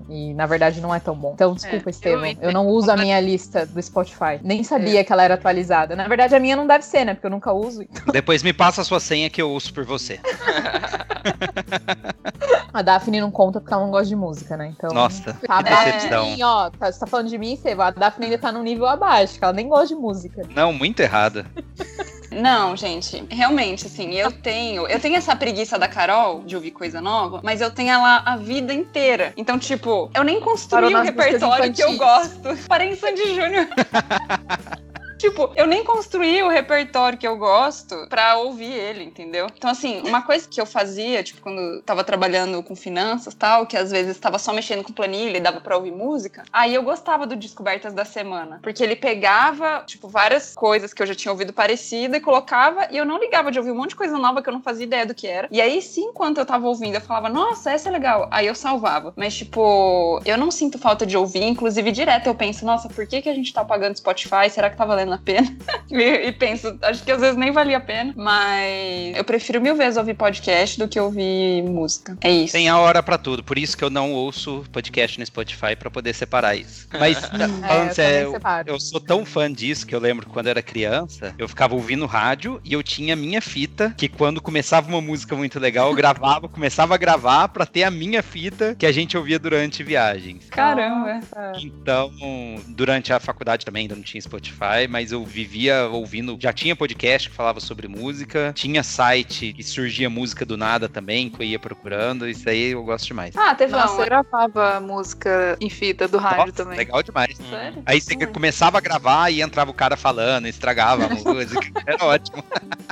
E, 0.10 0.34
na 0.34 0.46
verdade, 0.46 0.80
não 0.82 0.94
é 0.94 1.00
tão 1.00 1.16
bom. 1.16 1.32
Então, 1.34 1.54
desculpa, 1.54 1.88
eu 1.88 1.90
Estevam. 1.92 2.26
Eu, 2.26 2.32
entendo. 2.32 2.52
não 2.54 2.68
uso 2.68 2.92
a 2.92 2.98
minha 2.98 3.20
lista 3.20 3.66
do 3.66 3.82
Spotify. 3.82 4.40
Nem 4.42 4.64
sabia 4.64 5.04
que 5.04 5.12
ela 5.12 5.24
era 5.24 5.34
atualizada. 5.34 5.96
Na 5.96 6.08
verdade, 6.08 6.36
a 6.36 6.40
minha 6.40 6.56
não 6.56 6.68
deve 6.68 6.86
ser, 6.86 7.06
né? 7.06 7.14
Porque 7.14 7.28
eu 7.28 7.32
nunca 7.32 7.52
uso. 7.52 7.84
Depois 8.12 8.44
me 8.44 8.54
passa 8.54 8.82
a 8.82 8.84
sua 8.84 9.00
senha 9.00 9.30
que 9.30 9.42
eu 9.42 9.50
ouço 9.50 9.74
por 9.74 9.84
você. 9.86 10.20
A 12.74 12.82
Daphne 12.82 13.20
não 13.20 13.30
conta 13.30 13.60
porque 13.60 13.74
ela 13.74 13.84
não 13.84 13.92
gosta 13.92 14.08
de 14.08 14.16
música, 14.16 14.56
né? 14.56 14.74
Então. 14.76 14.92
Nossa, 14.94 15.38
Tá 15.46 15.62
que 15.62 15.70
decepção. 15.70 16.24
de 16.26 16.36
mim, 16.38 16.44
ó. 16.44 16.70
Tá, 16.70 16.92
você 16.92 17.00
tá 17.00 17.06
falando 17.06 17.28
de 17.28 17.38
mim, 17.38 17.54
Estevam. 17.54 17.86
A 17.86 17.92
Daphne 17.92 18.26
ainda 18.28 18.38
tá 18.38 18.52
num 18.52 18.64
nível 18.64 18.88
abaixo, 18.88 19.38
que 19.38 19.44
ela 19.44 19.54
nem 19.54 19.68
gosta 19.68 19.88
de 19.88 19.96
música. 19.96 20.42
Não, 20.56 20.72
muito 20.72 21.02
errada. 21.02 21.46
Não, 22.32 22.76
gente, 22.78 23.24
realmente, 23.30 23.88
assim, 23.88 24.14
eu 24.14 24.32
tenho. 24.32 24.88
Eu 24.88 25.00
tenho 25.00 25.16
essa 25.16 25.36
preguiça 25.36 25.78
da 25.78 25.88
Carol 25.88 26.44
de 26.46 26.56
ouvir 26.56 26.72
coisa 26.72 27.02
nova, 27.02 27.42
mas 27.44 27.60
eu 27.60 27.70
tenho 27.70 27.92
ela 27.92 28.24
a 28.26 28.38
vida 28.38 28.74
inteira. 28.74 29.34
Então, 29.36 29.60
tipo, 29.60 30.10
eu 30.16 30.24
nem 30.24 30.40
construí 30.40 30.94
o 30.94 30.98
músicas 30.98 31.26
repertório 31.26 31.74
que 31.74 31.82
eu 31.82 31.98
gosto. 31.98 32.58
Parei 32.68 32.92
em 32.92 32.96
Sandy 32.96 33.36
Júnior. 33.36 33.68
Tipo, 35.22 35.52
eu 35.56 35.68
nem 35.68 35.84
construí 35.84 36.42
o 36.42 36.50
repertório 36.50 37.16
que 37.16 37.28
eu 37.28 37.38
gosto 37.38 38.08
pra 38.10 38.38
ouvir 38.38 38.74
ele, 38.74 39.04
entendeu? 39.04 39.46
Então, 39.56 39.70
assim, 39.70 40.02
uma 40.02 40.24
coisa 40.24 40.48
que 40.50 40.60
eu 40.60 40.66
fazia, 40.66 41.22
tipo, 41.22 41.40
quando 41.42 41.80
tava 41.84 42.04
trabalhando 42.04 42.64
com 42.64 42.76
finanças 42.76 43.36
tal, 43.36 43.68
que 43.68 43.78
às 43.78 43.92
vezes 43.92 44.18
tava 44.18 44.40
só 44.40 44.52
mexendo 44.52 44.84
com 44.84 44.92
planilha 44.92 45.38
e 45.38 45.40
dava 45.40 45.62
pra 45.62 45.78
ouvir 45.78 45.92
música, 45.92 46.44
aí 46.52 46.74
eu 46.74 46.82
gostava 46.82 47.28
do 47.28 47.36
Descobertas 47.36 47.94
da 47.94 48.04
Semana. 48.04 48.60
Porque 48.64 48.82
ele 48.82 48.96
pegava, 48.96 49.84
tipo, 49.86 50.08
várias 50.08 50.56
coisas 50.56 50.92
que 50.92 51.04
eu 51.04 51.06
já 51.06 51.14
tinha 51.14 51.32
ouvido 51.32 51.54
parecida 51.54 52.18
e 52.18 52.20
colocava, 52.20 52.88
e 52.90 52.98
eu 52.98 53.06
não 53.06 53.20
ligava 53.20 53.52
de 53.52 53.60
ouvir 53.60 53.70
um 53.70 53.76
monte 53.76 53.90
de 53.90 53.98
coisa 53.98 54.18
nova 54.18 54.42
que 54.42 54.50
eu 54.50 54.54
não 54.54 54.64
fazia 54.64 54.86
ideia 54.86 55.06
do 55.06 55.14
que 55.14 55.28
era. 55.28 55.48
E 55.52 55.62
aí, 55.62 55.84
sim, 55.84 56.06
enquanto 56.06 56.40
eu 56.40 56.48
tava 56.48 56.68
ouvindo, 56.68 56.96
eu 56.96 57.02
falava, 57.02 57.30
nossa, 57.30 57.70
essa 57.70 57.90
é 57.90 57.92
legal. 57.92 58.28
Aí 58.32 58.48
eu 58.48 58.56
salvava. 58.56 59.14
Mas, 59.16 59.36
tipo, 59.36 60.20
eu 60.26 60.36
não 60.36 60.50
sinto 60.50 60.80
falta 60.80 61.06
de 61.06 61.16
ouvir, 61.16 61.44
inclusive 61.44 61.92
direto 61.92 62.26
eu 62.26 62.34
penso, 62.34 62.66
nossa, 62.66 62.90
por 62.90 63.06
que, 63.06 63.22
que 63.22 63.30
a 63.30 63.36
gente 63.36 63.54
tá 63.54 63.64
pagando 63.64 63.96
Spotify? 63.96 64.50
Será 64.50 64.68
que 64.68 64.76
tá 64.76 64.84
valendo 64.84 65.11
a 65.16 65.18
pena? 65.18 65.56
e, 65.90 66.28
e 66.28 66.32
penso, 66.32 66.78
acho 66.82 67.04
que 67.04 67.12
às 67.12 67.22
vezes 67.22 67.38
nem 67.38 67.52
valia 67.52 67.78
a 67.78 67.82
pena. 67.82 68.14
Mas 68.16 69.16
eu 69.16 69.24
prefiro 69.24 69.62
mil 69.62 69.76
vezes 69.76 69.98
ouvir 69.98 70.14
podcast 70.14 70.78
do 70.78 70.88
que 70.88 71.00
ouvir 71.00 71.64
música. 71.64 72.18
É 72.22 72.32
isso. 72.32 72.54
Tem 72.54 72.70
a 72.70 72.78
hora 72.78 73.02
pra 73.02 73.18
tudo, 73.18 73.44
por 73.44 73.58
isso 73.58 73.78
que 73.78 73.84
eu 73.84 73.90
não 73.90 74.12
ouço 74.14 74.64
podcast 74.72 75.20
no 75.20 75.26
Spotify 75.26 75.76
pra 75.78 75.90
poder 75.90 76.14
separar 76.14 76.56
isso. 76.56 76.88
Mas 77.00 77.18
É, 77.32 77.68
falando 77.68 77.88
eu 77.88 77.94
sério, 77.94 78.26
também 78.26 78.34
separo. 78.34 78.70
eu 78.70 78.80
sou 78.80 79.00
tão 79.00 79.26
fã 79.26 79.52
disso 79.52 79.86
que 79.88 79.96
eu 79.96 80.00
lembro 80.00 80.26
que 80.26 80.32
quando 80.32 80.48
eu 80.48 80.52
era 80.52 80.62
criança, 80.62 81.34
eu 81.38 81.48
ficava 81.48 81.74
ouvindo 81.76 82.06
rádio 82.06 82.60
e 82.64 82.74
eu 82.74 82.84
tinha 82.84 83.14
a 83.14 83.18
minha 83.18 83.42
fita, 83.42 83.94
que 83.98 84.08
quando 84.08 84.42
começava 84.42 84.88
uma 84.88 85.02
música 85.02 85.36
muito 85.36 85.60
legal, 85.60 85.90
eu 85.90 85.96
gravava, 85.96 86.48
começava 86.50 86.96
a 86.96 86.98
gravar 86.98 87.48
pra 87.50 87.66
ter 87.66 87.84
a 87.84 87.92
minha 87.92 88.22
fita 88.22 88.76
que 88.78 88.86
a 88.86 88.92
gente 88.92 89.18
ouvia 89.18 89.40
durante 89.40 89.84
viagens. 89.84 90.46
Caramba. 90.50 91.20
Então, 91.60 92.12
durante 92.68 93.14
a 93.14 93.20
faculdade 93.20 93.66
também 93.66 93.84
ainda 93.84 93.96
não 93.96 94.04
tinha 94.04 94.22
Spotify, 94.22 94.88
mas 94.90 95.01
eu 95.10 95.24
vivia 95.26 95.88
ouvindo. 95.88 96.38
Já 96.40 96.54
tinha 96.54 96.76
podcast 96.76 97.30
que 97.30 97.36
falava 97.36 97.60
sobre 97.60 97.88
música, 97.88 98.52
tinha 98.54 98.84
site 98.84 99.54
que 99.54 99.64
surgia 99.64 100.10
música 100.10 100.46
do 100.46 100.58
nada 100.58 100.88
também, 100.88 101.30
que 101.30 101.42
eu 101.42 101.46
ia 101.46 101.58
procurando. 101.58 102.28
Isso 102.30 102.48
aí 102.50 102.72
eu 102.72 102.84
gosto 102.84 103.08
demais. 103.08 103.36
Ah, 103.36 103.56
teve 103.56 103.72
Nossa, 103.72 103.94
eu 103.94 103.98
uma. 103.98 104.06
gravava 104.06 104.80
música 104.82 105.58
em 105.62 105.70
fita 105.70 106.08
do 106.08 106.18
rádio 106.18 106.40
Nossa, 106.40 106.52
também. 106.52 106.78
legal 106.78 107.02
demais. 107.02 107.38
Sério? 107.50 107.82
Aí 107.86 108.02
você 108.02 108.16
começava 108.28 108.78
a 108.78 108.82
gravar 108.82 109.30
e 109.32 109.42
entrava 109.42 109.72
o 109.72 109.74
cara 109.74 109.96
falando, 109.96 110.48
estragava 110.48 111.06
a 111.06 111.10
música. 111.16 111.66
Era 111.88 112.04
ótimo. 112.06 112.44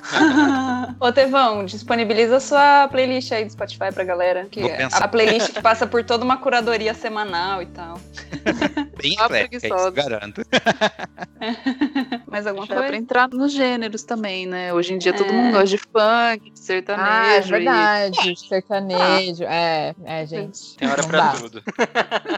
Ô, 0.99 1.11
Tevão, 1.11 1.65
disponibiliza 1.65 2.39
sua 2.39 2.87
playlist 2.87 3.31
aí 3.31 3.43
do 3.45 3.51
Spotify 3.51 3.91
pra 3.93 4.03
galera. 4.03 4.47
Que 4.49 4.61
Vou 4.61 4.69
é 4.69 4.77
pensar. 4.77 5.03
a 5.03 5.07
playlist 5.07 5.51
que 5.53 5.61
passa 5.61 5.85
por 5.85 6.03
toda 6.03 6.23
uma 6.23 6.37
curadoria 6.37 6.93
semanal 6.93 7.61
e 7.61 7.65
tal. 7.67 7.99
Bem 9.01 9.13
eclética, 9.13 9.67
isso 9.67 9.91
garanto. 9.91 10.41
Mais 12.31 12.45
alguma 12.47 12.65
Dá 12.67 12.73
pra 12.75 12.83
coisa? 12.83 12.97
entrar 12.97 13.29
nos 13.29 13.51
gêneros 13.51 14.03
também, 14.03 14.45
né? 14.45 14.73
Hoje 14.73 14.93
em 14.93 14.97
dia 14.97 15.13
todo 15.13 15.29
É. 15.29 15.33
mundo 15.33 15.51
gosta 15.53 15.67
de 15.67 15.77
funk, 15.77 16.51
de 16.51 16.59
sertanejo. 16.59 17.09
Ah, 17.09 17.33
é 17.33 17.39
e- 17.39 17.41
verdade. 17.41 18.35
Sertanejo. 18.47 19.43
É, 19.43 19.95
é, 20.05 20.25
gente. 20.25 20.75
Tem 20.77 20.87
hora 20.89 21.01
Não 21.01 21.09
pra 21.09 21.19
dá. 21.19 21.31
tudo. 21.33 21.63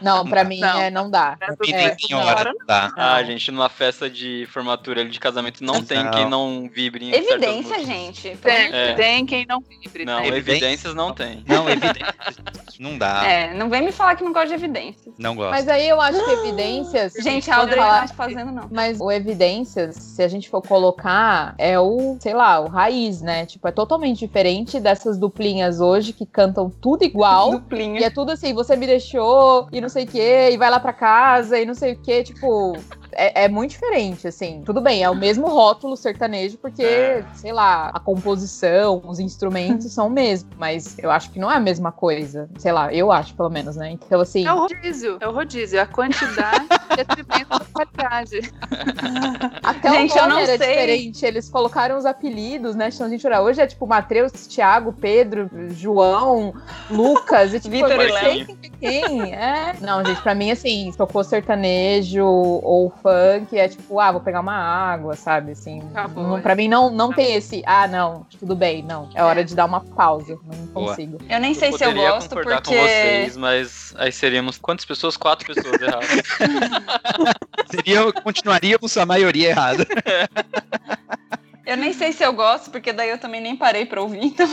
Não, 0.02 0.26
pra 0.26 0.44
mim 0.44 0.60
Não. 0.60 0.80
é, 0.80 0.90
não 0.90 1.10
dá. 1.10 1.36
E 1.64 1.72
É, 1.72 1.90
tem 1.90 2.08
não. 2.10 2.20
hora, 2.24 2.52
tá? 2.66 2.92
Ah, 2.96 3.22
gente, 3.22 3.50
numa 3.50 3.68
festa 3.68 4.08
de 4.08 4.46
formatura 4.50 5.00
ali 5.00 5.10
de 5.10 5.20
casamento 5.20 5.62
não 5.64 5.82
tem 5.82 6.02
Não. 6.02 6.10
quem 6.10 6.28
não 6.28 6.70
vibre 6.72 7.06
em 7.06 7.14
Evidência, 7.14 7.84
gente. 7.84 8.36
Tem, 8.42 8.72
É. 8.72 8.94
tem 8.94 9.26
quem 9.26 9.44
não 9.46 9.60
vibre. 9.60 10.04
Não, 10.04 10.20
né? 10.20 10.28
Evidências? 10.28 10.56
evidências 10.62 10.94
não 10.94 11.12
tem. 11.14 11.44
Não, 11.46 11.68
evidente. 11.68 12.04
Não 12.78 12.98
dá. 12.98 13.24
É, 13.24 13.54
não 13.54 13.68
vem 13.68 13.82
me 13.82 13.92
falar 13.92 14.16
que 14.16 14.24
não 14.24 14.32
gosta 14.32 14.48
de 14.48 14.54
evidências. 14.54 15.14
Não 15.18 15.34
gosto. 15.36 15.50
Mas 15.50 15.68
aí 15.68 15.88
eu 15.88 16.00
acho 16.00 16.22
que 16.24 16.30
evidências. 16.30 17.12
Gente, 17.14 17.50
a 17.50 17.56
Audrey 17.58 17.78
não 17.78 17.86
tá 17.88 18.08
fazendo, 18.08 18.50
não. 18.52 18.68
Mas 18.70 19.00
o 19.00 19.10
evidências, 19.10 19.81
se 19.90 20.22
a 20.22 20.28
gente 20.28 20.48
for 20.48 20.62
colocar, 20.62 21.54
é 21.58 21.78
o, 21.78 22.16
sei 22.20 22.34
lá, 22.34 22.60
o 22.60 22.68
raiz, 22.68 23.20
né? 23.22 23.46
Tipo, 23.46 23.68
é 23.68 23.72
totalmente 23.72 24.18
diferente 24.18 24.78
dessas 24.78 25.18
duplinhas 25.18 25.80
hoje 25.80 26.12
que 26.12 26.26
cantam 26.26 26.70
tudo 26.70 27.04
igual. 27.04 27.52
E 27.52 27.58
Duplinha. 27.58 28.06
é 28.06 28.10
tudo 28.10 28.30
assim, 28.32 28.52
você 28.54 28.76
me 28.76 28.86
deixou 28.86 29.68
e 29.72 29.80
não 29.80 29.88
sei 29.88 30.04
o 30.04 30.06
quê, 30.06 30.50
e 30.52 30.56
vai 30.56 30.70
lá 30.70 30.78
pra 30.78 30.92
casa 30.92 31.58
e 31.58 31.64
não 31.64 31.74
sei 31.74 31.92
o 31.94 31.96
quê, 31.96 32.22
tipo. 32.22 32.72
É, 33.14 33.44
é 33.44 33.48
muito 33.48 33.70
diferente, 33.72 34.26
assim. 34.26 34.62
Tudo 34.64 34.80
bem, 34.80 35.02
é 35.02 35.10
o 35.10 35.14
mesmo 35.14 35.46
rótulo 35.48 35.96
sertanejo, 35.96 36.58
porque, 36.58 36.82
É. 36.82 37.24
sei 37.34 37.52
lá, 37.52 37.90
a 37.92 38.00
composição, 38.00 39.02
os 39.06 39.18
instrumentos 39.18 39.92
são 39.92 40.06
o 40.06 40.10
mesmo. 40.10 40.50
Mas 40.56 40.98
eu 40.98 41.10
acho 41.10 41.30
que 41.30 41.38
não 41.38 41.50
é 41.50 41.56
a 41.56 41.60
mesma 41.60 41.92
coisa. 41.92 42.48
Sei 42.58 42.72
lá, 42.72 42.92
eu 42.92 43.10
acho, 43.12 43.34
pelo 43.34 43.50
menos, 43.50 43.76
né? 43.76 43.90
Então, 43.90 44.20
assim. 44.20 44.46
É 44.46 44.52
o 44.52 44.58
rodízio, 44.58 45.16
é 45.20 45.28
o 45.28 45.32
rodízio, 45.32 45.80
a 45.80 45.86
quantidade 45.86 46.66
em 46.92 46.96
detrimento 46.96 47.48
da 47.48 47.64
qualidade. 47.72 48.52
Até 49.62 49.90
Gente, 49.90 50.18
o 50.18 50.28
nome 50.28 50.42
era 50.42 50.58
sei. 50.58 50.58
diferente. 50.58 51.24
Eles 51.26 51.48
colocaram 51.48 51.96
os 51.96 52.04
apelidos, 52.06 52.74
né? 52.74 52.90
Chão 52.90 53.08
de 53.08 53.18
chorar. 53.18 53.42
Hoje 53.42 53.60
é 53.60 53.66
tipo 53.66 53.86
Mateus, 53.86 54.32
Thiago, 54.46 54.92
Pedro, 54.92 55.50
João, 55.70 56.54
Lucas. 56.90 57.54
E, 57.54 57.60
tipo, 57.60 57.72
Vitor 57.72 57.92
e 57.92 58.08
não 58.08 58.18
sei 58.18 58.44
quem 58.44 58.58
é 58.62 58.68
quem. 58.80 59.34
É. 59.34 59.74
Não, 59.80 60.04
gente, 60.04 60.20
pra 60.22 60.34
mim, 60.34 60.50
assim, 60.50 60.90
se 60.90 60.98
tocou 60.98 61.22
sertanejo 61.24 62.24
ou 62.24 62.90
funk, 63.02 63.58
é 63.58 63.68
tipo, 63.68 63.98
ah, 63.98 64.12
vou 64.12 64.20
pegar 64.20 64.40
uma 64.40 64.54
água, 64.54 65.16
sabe? 65.16 65.52
Assim, 65.52 65.80
Acabou, 65.90 66.24
não, 66.24 66.38
é. 66.38 66.40
pra 66.40 66.54
mim 66.54 66.68
não, 66.68 66.90
não 66.90 67.12
tem 67.12 67.34
esse, 67.34 67.62
ah, 67.66 67.86
não, 67.88 68.24
tudo 68.38 68.54
bem, 68.54 68.82
não. 68.82 69.10
É 69.14 69.22
hora 69.22 69.44
de 69.44 69.54
dar 69.54 69.64
uma 69.64 69.80
pausa. 69.80 70.38
Não 70.44 70.66
Boa. 70.66 70.88
consigo. 70.88 71.18
Eu 71.28 71.40
nem 71.40 71.52
sei 71.54 71.70
eu 71.70 71.78
se 71.78 71.84
eu 71.84 71.92
gosto, 71.92 72.28
concordar 72.28 72.62
porque. 72.62 72.76
com 72.76 72.82
vocês, 72.82 73.36
mas 73.36 73.94
aí 73.98 74.12
seríamos 74.12 74.58
quantas 74.58 74.84
pessoas? 74.84 75.16
Quatro 75.16 75.52
pessoas 75.52 75.80
erradas. 75.80 76.08
Seria, 77.70 78.12
continuaríamos 78.12 78.96
a 78.96 79.06
maioria 79.06 79.48
errada. 79.48 79.86
Eu 81.64 81.76
nem 81.76 81.92
sei 81.92 82.12
se 82.12 82.22
eu 82.22 82.32
gosto, 82.32 82.70
porque 82.70 82.92
daí 82.92 83.08
eu 83.08 83.18
também 83.18 83.40
nem 83.40 83.56
parei 83.56 83.86
pra 83.86 84.02
ouvir, 84.02 84.22
então. 84.24 84.48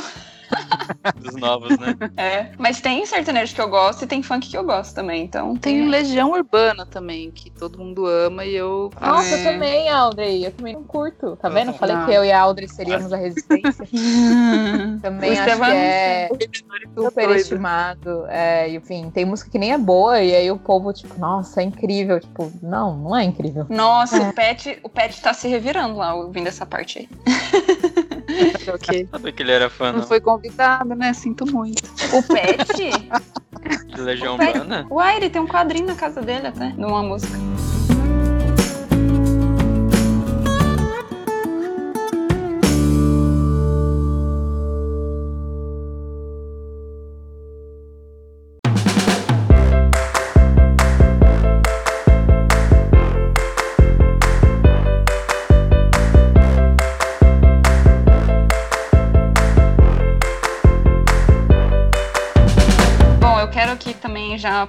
Dos 1.19 1.35
novos, 1.35 1.77
né? 1.77 1.95
É. 2.17 2.49
Mas 2.57 2.81
tem 2.81 3.05
sertanejo 3.05 3.53
que 3.53 3.61
eu 3.61 3.69
gosto 3.69 4.03
e 4.03 4.07
tem 4.07 4.21
funk 4.23 4.49
que 4.49 4.57
eu 4.57 4.63
gosto 4.63 4.93
também, 4.95 5.23
então. 5.23 5.55
Tem 5.55 5.87
Legião 5.87 6.31
Urbana 6.31 6.85
também, 6.85 7.31
que 7.31 7.49
todo 7.49 7.77
mundo 7.77 8.05
ama 8.05 8.45
e 8.45 8.55
eu. 8.55 8.89
Nossa, 8.99 9.35
É. 9.35 9.39
eu 9.39 9.53
também, 9.53 9.89
Audrey. 9.89 10.45
Eu 10.45 10.51
também 10.51 10.73
não 10.73 10.83
curto. 10.83 11.35
Tá 11.37 11.49
vendo? 11.49 11.69
Eu 11.69 11.73
falei 11.75 11.95
Não. 11.95 12.05
que 12.05 12.11
eu 12.11 12.25
e 12.25 12.31
a 12.31 12.41
Audrey 12.41 12.67
seríamos 12.67 13.11
a 13.13 13.17
resistência. 13.17 13.85
Também 15.01 15.29
O 15.29 15.33
acho 15.33 15.43
que 15.43 15.71
é 15.71 16.29
super 16.95 17.29
estimado. 17.31 18.25
É, 18.27 18.69
enfim, 18.69 19.09
tem 19.13 19.25
música 19.25 19.49
que 19.49 19.57
nem 19.57 19.71
é 19.73 19.77
boa, 19.77 20.21
e 20.21 20.35
aí 20.35 20.51
o 20.51 20.57
povo, 20.57 20.91
tipo, 20.93 21.17
nossa, 21.19 21.61
é 21.61 21.63
incrível. 21.63 22.19
Tipo, 22.19 22.51
não, 22.61 22.95
não 22.97 23.15
é 23.15 23.23
incrível. 23.23 23.65
Nossa, 23.69 24.21
o 24.21 24.33
Pet, 24.33 24.79
o 24.83 24.89
Pet 24.89 25.21
tá 25.21 25.33
se 25.33 25.47
revirando 25.47 25.97
lá 25.97 26.13
ouvindo 26.13 26.47
essa 26.47 26.65
parte 26.65 26.99
aí. 26.99 27.09
Ok. 28.73 29.07
Sabe 29.11 29.31
que 29.31 29.43
ele 29.43 29.51
era 29.51 29.69
fã, 29.69 29.91
Não 29.91 29.99
não? 29.99 30.07
foi 30.07 30.19
convidado, 30.21 30.95
né? 30.95 31.13
Sinto 31.13 31.45
muito. 31.51 31.83
O 32.13 32.23
Pet? 32.23 32.67
De 33.93 34.01
Legião 34.01 34.35
O 34.35 34.37
Pet- 34.37 34.55
Urbana? 34.57 34.87
Uai, 34.89 35.17
ele 35.17 35.29
tem 35.29 35.41
um 35.41 35.47
quadrinho 35.47 35.87
na 35.87 35.95
casa 35.95 36.21
dele 36.21 36.47
até, 36.47 36.69
de 36.69 36.83
uma 36.85 37.03
música. 37.03 37.37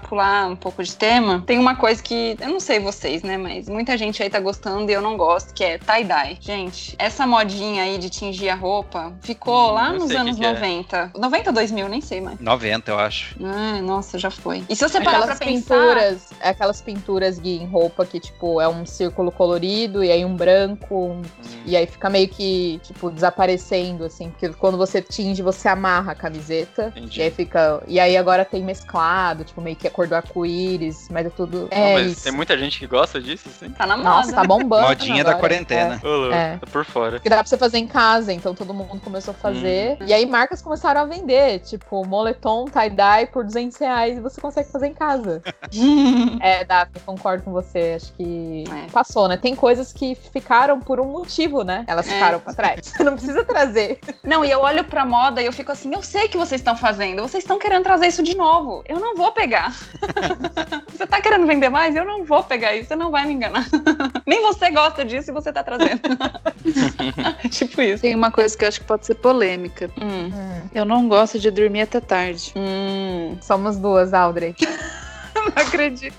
Pular 0.00 0.48
um 0.48 0.56
pouco 0.56 0.82
de 0.82 0.94
tema. 0.96 1.42
Tem 1.46 1.58
uma 1.58 1.76
coisa 1.76 2.02
que, 2.02 2.36
eu 2.40 2.48
não 2.48 2.60
sei 2.60 2.80
vocês, 2.80 3.22
né, 3.22 3.36
mas 3.36 3.68
muita 3.68 3.96
gente 3.96 4.22
aí 4.22 4.28
tá 4.30 4.40
gostando 4.40 4.90
e 4.90 4.94
eu 4.94 5.00
não 5.02 5.16
gosto, 5.16 5.54
que 5.54 5.62
é 5.62 5.78
tie-dye. 5.78 6.38
Gente, 6.40 6.94
essa 6.98 7.26
modinha 7.26 7.82
aí 7.84 7.98
de 7.98 8.10
tingir 8.10 8.48
a 8.48 8.54
roupa 8.54 9.12
ficou 9.22 9.70
Hum, 9.70 9.74
lá 9.74 9.92
nos 9.92 10.10
que 10.10 10.16
anos 10.16 10.36
que 10.38 10.44
é. 10.44 10.52
90. 10.52 11.12
90, 11.16 11.52
2000, 11.52 11.88
nem 11.88 12.00
sei 12.00 12.20
mais. 12.20 12.38
90, 12.40 12.90
eu 12.90 12.98
acho. 12.98 13.36
Ah, 13.44 13.80
nossa, 13.82 14.18
já 14.18 14.30
foi. 14.30 14.64
E 14.68 14.74
se 14.76 14.88
você 14.88 15.00
parar 15.00 15.22
pra 15.22 15.34
Aquelas 15.34 15.38
pensar... 15.38 15.74
pinturas, 15.76 16.30
aquelas 16.40 16.80
pinturas 16.82 17.38
Gui, 17.38 17.56
em 17.56 17.66
roupa 17.66 18.04
que, 18.06 18.18
tipo, 18.18 18.60
é 18.60 18.68
um 18.68 18.84
círculo 18.86 19.30
colorido 19.30 20.02
e 20.02 20.10
aí 20.10 20.24
um 20.24 20.34
branco, 20.34 20.94
um- 20.94 21.22
e 21.64 21.76
aí 21.76 21.86
fica 21.86 22.08
meio 22.08 22.28
que, 22.28 22.80
tipo, 22.82 23.10
desaparecendo, 23.10 24.04
assim, 24.04 24.30
porque 24.30 24.48
quando 24.50 24.76
você 24.78 25.00
tinge, 25.02 25.42
você 25.42 25.68
amarra 25.68 26.12
a 26.12 26.14
camiseta. 26.14 26.92
Entendi. 26.96 27.20
E 27.20 27.22
aí 27.22 27.30
fica. 27.30 27.82
E 27.86 27.98
aí 28.00 28.16
agora 28.16 28.44
tem 28.44 28.62
mesclado, 28.62 29.44
tipo, 29.44 29.60
meio 29.60 29.76
que 29.76 29.86
a 29.90 29.94
cor 29.94 30.06
do 30.06 30.14
arco-íris, 30.14 31.08
mas 31.10 31.26
é 31.26 31.30
tudo. 31.30 31.62
Não, 31.62 31.68
É 31.70 31.94
mas 31.94 32.12
isso. 32.12 32.22
tem 32.24 32.32
muita 32.32 32.56
gente 32.56 32.78
que 32.78 32.86
gosta 32.86 33.20
disso, 33.20 33.48
assim? 33.48 33.70
Tá 33.70 33.86
na 33.86 33.96
moda. 33.96 34.08
Nossa, 34.08 34.32
tá 34.32 34.44
bombando. 34.44 34.86
Modinha 34.88 35.24
da 35.24 35.30
agora. 35.30 35.40
quarentena. 35.40 36.00
Ô, 36.02 36.08
louco, 36.08 36.34
É. 36.34 36.56
tá 36.58 36.66
por 36.66 36.84
fora. 36.84 37.20
Que 37.20 37.28
dá 37.28 37.36
pra 37.36 37.46
você 37.46 37.58
fazer 37.58 37.78
em 37.78 37.86
casa, 37.86 38.32
então 38.32 38.54
todo 38.54 38.72
mundo 38.72 39.00
começou 39.00 39.32
a 39.32 39.34
fazer. 39.34 39.98
E 40.06 40.12
aí 40.12 40.24
marcas 40.26 40.62
começaram 40.62 41.00
a 41.02 41.04
vender, 41.04 41.58
tipo, 41.60 42.04
moletom 42.06 42.66
tie-dye 42.66 43.26
por 43.26 43.44
200 43.44 43.76
reais 43.78 44.16
e 44.18 44.20
você 44.20 44.40
consegue 44.40 44.70
fazer 44.70 44.86
em 44.86 44.94
casa. 44.94 45.42
é, 46.40 46.64
Daphne, 46.64 47.00
concordo 47.04 47.42
com 47.44 47.52
você. 47.52 47.94
Acho 47.96 48.12
que 48.14 48.64
É. 48.86 48.90
passou, 48.90 49.28
né? 49.28 49.36
Tem 49.36 49.54
coisas 49.54 49.92
que 49.92 50.14
ficaram 50.14 50.80
por 50.80 51.00
um 51.00 51.06
motivo, 51.06 51.62
né? 51.64 51.84
Elas 51.86 52.06
É. 52.08 52.12
ficaram 52.14 52.40
pra 52.40 52.54
trás. 52.54 52.80
Você 53.00 53.02
não 53.04 53.12
precisa 53.14 53.44
trazer. 53.44 53.98
Não, 54.22 54.44
e 54.44 54.50
eu 54.50 54.60
olho 54.60 54.84
pra 54.84 55.04
moda 55.04 55.40
e 55.42 55.46
eu 55.46 55.52
fico 55.52 55.72
assim, 55.72 55.92
eu 55.94 56.02
sei 56.02 56.28
que 56.28 56.36
vocês 56.36 56.60
estão 56.60 56.76
fazendo, 56.76 57.22
vocês 57.22 57.42
estão 57.44 57.58
querendo 57.58 57.82
trazer 57.84 58.06
isso 58.08 58.22
de 58.22 58.36
novo. 58.36 58.82
Eu 58.86 59.00
não 59.00 59.14
vou 59.16 59.32
pegar. 59.32 59.74
você 60.90 61.06
tá 61.06 61.20
querendo 61.20 61.46
vender 61.46 61.68
mais? 61.68 61.94
Eu 61.94 62.04
não 62.04 62.24
vou 62.24 62.42
pegar 62.42 62.74
isso, 62.74 62.88
você 62.88 62.96
não 62.96 63.10
vai 63.10 63.26
me 63.26 63.34
enganar. 63.34 63.66
Nem 64.26 64.40
você 64.42 64.70
gosta 64.70 65.04
disso 65.04 65.30
e 65.30 65.34
você 65.34 65.52
tá 65.52 65.62
trazendo. 65.62 66.00
tipo 67.50 67.80
isso. 67.82 68.02
Tem 68.02 68.14
uma 68.14 68.30
coisa 68.30 68.56
que 68.56 68.64
eu 68.64 68.68
acho 68.68 68.80
que 68.80 68.86
pode 68.86 69.06
ser 69.06 69.14
polêmica. 69.16 69.90
Hum. 70.00 70.30
Eu 70.74 70.84
não 70.84 71.08
gosto 71.08 71.38
de 71.38 71.50
dormir 71.50 71.82
até 71.82 72.00
tarde. 72.00 72.52
Hum. 72.56 73.36
Somos 73.40 73.76
duas, 73.76 74.12
Audrey. 74.14 74.54
Não 75.56 75.62
acredito. 75.62 76.16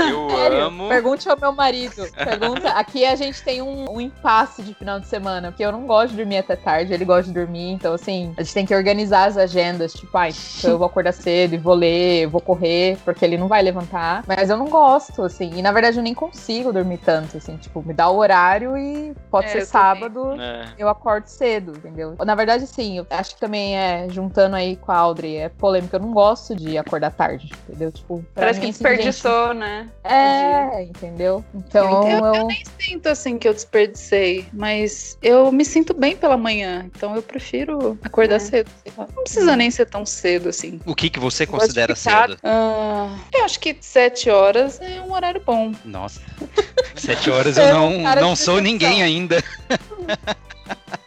Eu 0.00 0.30
Sério, 0.30 0.60
amo. 0.64 0.88
pergunte 0.88 1.28
ao 1.28 1.36
meu 1.38 1.52
marido. 1.52 2.06
Pergunta. 2.12 2.70
Aqui 2.70 3.04
a 3.04 3.16
gente 3.16 3.42
tem 3.42 3.60
um, 3.62 3.90
um 3.90 4.00
impasse 4.00 4.62
de 4.62 4.74
final 4.74 5.00
de 5.00 5.06
semana, 5.06 5.50
porque 5.50 5.64
eu 5.64 5.72
não 5.72 5.86
gosto 5.86 6.10
de 6.10 6.16
dormir 6.18 6.38
até 6.38 6.54
tarde, 6.56 6.92
ele 6.92 7.04
gosta 7.04 7.24
de 7.24 7.32
dormir, 7.32 7.72
então 7.72 7.94
assim, 7.94 8.32
a 8.36 8.42
gente 8.42 8.54
tem 8.54 8.66
que 8.66 8.74
organizar 8.74 9.24
as 9.26 9.36
agendas, 9.36 9.92
tipo, 9.92 10.16
ai, 10.16 10.32
então 10.58 10.70
eu 10.72 10.78
vou 10.78 10.86
acordar 10.86 11.12
cedo 11.12 11.54
e 11.54 11.58
vou 11.58 11.74
ler, 11.74 12.26
vou 12.26 12.40
correr, 12.40 12.96
porque 13.04 13.24
ele 13.24 13.36
não 13.38 13.48
vai 13.48 13.62
levantar. 13.62 14.22
Mas 14.26 14.50
eu 14.50 14.56
não 14.56 14.66
gosto, 14.68 15.22
assim, 15.22 15.50
e 15.54 15.62
na 15.62 15.72
verdade 15.72 15.96
eu 15.96 16.02
nem 16.02 16.14
consigo 16.14 16.72
dormir 16.72 16.98
tanto, 16.98 17.36
assim, 17.38 17.56
tipo, 17.56 17.82
me 17.82 17.92
dá 17.94 18.08
o 18.08 18.16
horário 18.18 18.76
e 18.76 19.14
pode 19.30 19.46
É, 19.46 19.50
ser 19.50 19.62
eu 19.62 19.66
sábado. 19.66 20.32
É. 20.40 20.64
Eu 20.78 20.88
acordo 20.88 21.26
cedo, 21.26 21.72
entendeu? 21.76 22.14
Na 22.24 22.34
verdade, 22.34 22.66
sim, 22.66 22.98
eu 22.98 23.06
acho 23.10 23.34
que 23.34 23.40
também 23.40 23.76
é, 23.76 24.06
juntando 24.08 24.56
aí 24.56 24.76
com 24.76 24.92
a 24.92 24.96
Audrey, 24.96 25.36
é 25.36 25.48
polêmica. 25.48 25.96
Eu 25.96 26.00
não 26.00 26.12
gosto 26.12 26.54
de 26.54 26.76
acordar 26.78 27.10
tarde, 27.10 27.50
entendeu? 27.68 27.90
Tipo, 27.90 28.24
pra 28.34 28.43
Parece 28.44 28.60
mim, 28.60 28.66
que 28.66 28.70
assim, 28.70 28.84
gente, 28.84 28.96
desperdiçou, 28.96 29.54
né? 29.54 29.88
é, 30.04 30.82
entendeu? 30.84 31.44
Então 31.54 31.88
Eu- 32.02 32.18
eu. 32.18 32.24
eu 32.34 32.46
nem 32.48 32.62
sinto 32.78 33.08
assim 33.08 33.38
que 33.38 33.48
eu 33.48 33.54
desperdicei, 33.54 34.46
mas 34.52 35.18
eu 35.22 35.50
me 35.52 35.64
sinto 35.64 35.94
bem 35.94 36.16
pela 36.16 36.36
manhã, 36.36 36.84
então 36.94 37.14
eu 37.16 37.22
prefiro 37.22 37.98
acordar 38.02 38.36
É. 38.36 38.38
cedo. 38.38 38.70
Não 38.96 39.22
precisa 39.24 39.56
nem 39.56 39.70
ser 39.70 39.86
tão 39.86 40.04
cedo 40.06 40.48
assim. 40.48 40.80
O 40.86 40.94
que, 40.94 41.08
que 41.10 41.18
você 41.18 41.44
Eu 41.44 41.48
considera 41.48 41.94
cedo? 41.94 42.36
Ah, 42.42 43.16
eu 43.32 43.44
acho 43.44 43.58
que 43.60 43.76
sete 43.80 44.30
horas 44.30 44.80
é 44.80 45.00
um 45.00 45.12
horário 45.12 45.42
bom. 45.44 45.72
Nossa. 45.84 46.20
Sete 46.96 47.28
horas 47.30 47.56
eu 47.58 47.64
É, 47.64 47.72
não, 47.72 47.90
não 48.20 48.36
sou 48.36 48.60
ninguém 48.60 49.02
ainda. 49.02 49.42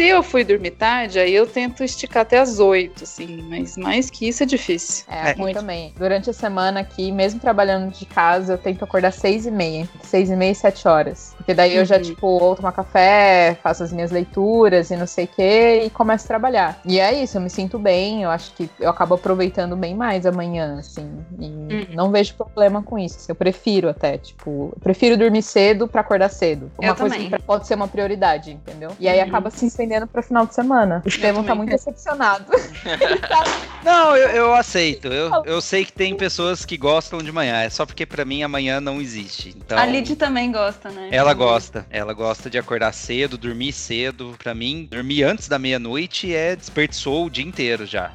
Se 0.00 0.06
eu 0.06 0.22
fui 0.22 0.44
dormir 0.44 0.70
tarde, 0.70 1.18
aí 1.18 1.34
eu 1.34 1.46
tento 1.46 1.84
esticar 1.84 2.22
até 2.22 2.38
as 2.38 2.58
8, 2.58 3.04
assim, 3.04 3.42
mas 3.50 3.76
mais 3.76 4.08
que 4.08 4.26
isso 4.26 4.42
é 4.42 4.46
difícil. 4.46 5.04
É, 5.06 5.32
aqui 5.32 5.40
Muito. 5.40 5.60
também. 5.60 5.92
Durante 5.98 6.30
a 6.30 6.32
semana 6.32 6.80
aqui, 6.80 7.12
mesmo 7.12 7.38
trabalhando 7.38 7.92
de 7.92 8.06
casa, 8.06 8.54
eu 8.54 8.58
tento 8.58 8.82
acordar 8.82 9.12
seis 9.12 9.44
e 9.44 9.50
meia. 9.50 9.86
Seis 10.02 10.30
e 10.30 10.36
meia 10.36 10.52
e 10.52 10.54
sete 10.54 10.88
horas. 10.88 11.34
Porque 11.36 11.52
daí 11.52 11.76
eu 11.76 11.84
já, 11.84 11.96
Uhum. 11.96 12.02
tipo, 12.02 12.26
ou 12.26 12.56
tomo 12.56 12.72
café, 12.72 13.58
faço 13.62 13.82
as 13.82 13.92
minhas 13.92 14.10
leituras 14.10 14.90
e 14.90 14.96
não 14.96 15.06
sei 15.06 15.26
o 15.26 15.28
quê, 15.28 15.82
e 15.84 15.90
começo 15.90 16.24
a 16.24 16.28
trabalhar. 16.28 16.80
E 16.86 16.98
é 16.98 17.12
isso, 17.22 17.36
eu 17.36 17.42
me 17.42 17.50
sinto 17.50 17.78
bem, 17.78 18.22
eu 18.22 18.30
acho 18.30 18.54
que 18.54 18.70
eu 18.80 18.88
acabo 18.88 19.16
aproveitando 19.16 19.76
bem 19.76 19.94
mais 19.94 20.24
amanhã, 20.24 20.78
assim. 20.78 21.10
E 21.38 21.44
Uhum. 21.44 21.86
não 21.90 22.10
vejo 22.10 22.32
problema 22.36 22.82
com 22.82 22.98
isso. 22.98 23.30
Eu 23.30 23.34
prefiro 23.34 23.90
até, 23.90 24.16
tipo, 24.16 24.70
eu 24.74 24.80
prefiro 24.82 25.14
dormir 25.18 25.42
cedo 25.42 25.86
pra 25.86 26.00
acordar 26.00 26.30
cedo. 26.30 26.72
Uma 26.78 26.88
Eu 26.92 26.96
coisa 26.96 27.14
também. 27.14 27.30
que 27.30 27.38
pode 27.42 27.66
ser 27.66 27.74
uma 27.74 27.86
prioridade, 27.86 28.50
entendeu? 28.52 28.92
E 28.98 29.06
aí 29.06 29.18
Uhum. 29.20 29.26
acaba 29.28 29.50
se 29.50 29.66
estendendo 29.90 30.06
pro 30.06 30.22
final 30.22 30.46
de 30.46 30.54
semana. 30.54 31.02
O 31.04 31.08
Estevão 31.08 31.42
tá 31.42 31.54
muito 31.54 31.70
decepcionado. 31.70 32.46
Tá 33.30 33.44
Não, 33.84 34.16
eu, 34.16 34.28
eu 34.30 34.54
aceito. 34.54 35.08
Eu, 35.08 35.44
eu 35.44 35.60
sei 35.60 35.84
que 35.84 35.92
tem 35.92 36.14
pessoas 36.16 36.64
que 36.64 36.76
gostam 36.76 37.22
de 37.22 37.30
manhã. 37.30 37.60
É 37.60 37.70
só 37.70 37.84
porque 37.84 38.04
pra 38.06 38.24
mim 38.24 38.42
amanhã 38.42 38.80
não 38.80 39.00
existe. 39.00 39.54
Então, 39.56 39.78
A 39.78 39.84
Lid 39.86 40.16
também 40.16 40.50
gosta, 40.50 40.90
né? 40.90 41.08
ela 41.10 41.32
gosta. 41.34 41.86
Ela 41.90 42.12
gosta 42.12 42.48
de 42.50 42.58
acordar 42.58 42.92
cedo, 42.92 43.36
dormir 43.38 43.72
cedo. 43.72 44.34
Pra 44.38 44.54
mim, 44.54 44.86
dormir 44.90 45.22
antes 45.22 45.48
da 45.48 45.58
meia-noite 45.58 46.34
é 46.34 46.56
desperdiçou 46.56 47.26
o 47.26 47.30
dia 47.30 47.44
inteiro 47.44 47.86
já. 47.86 48.12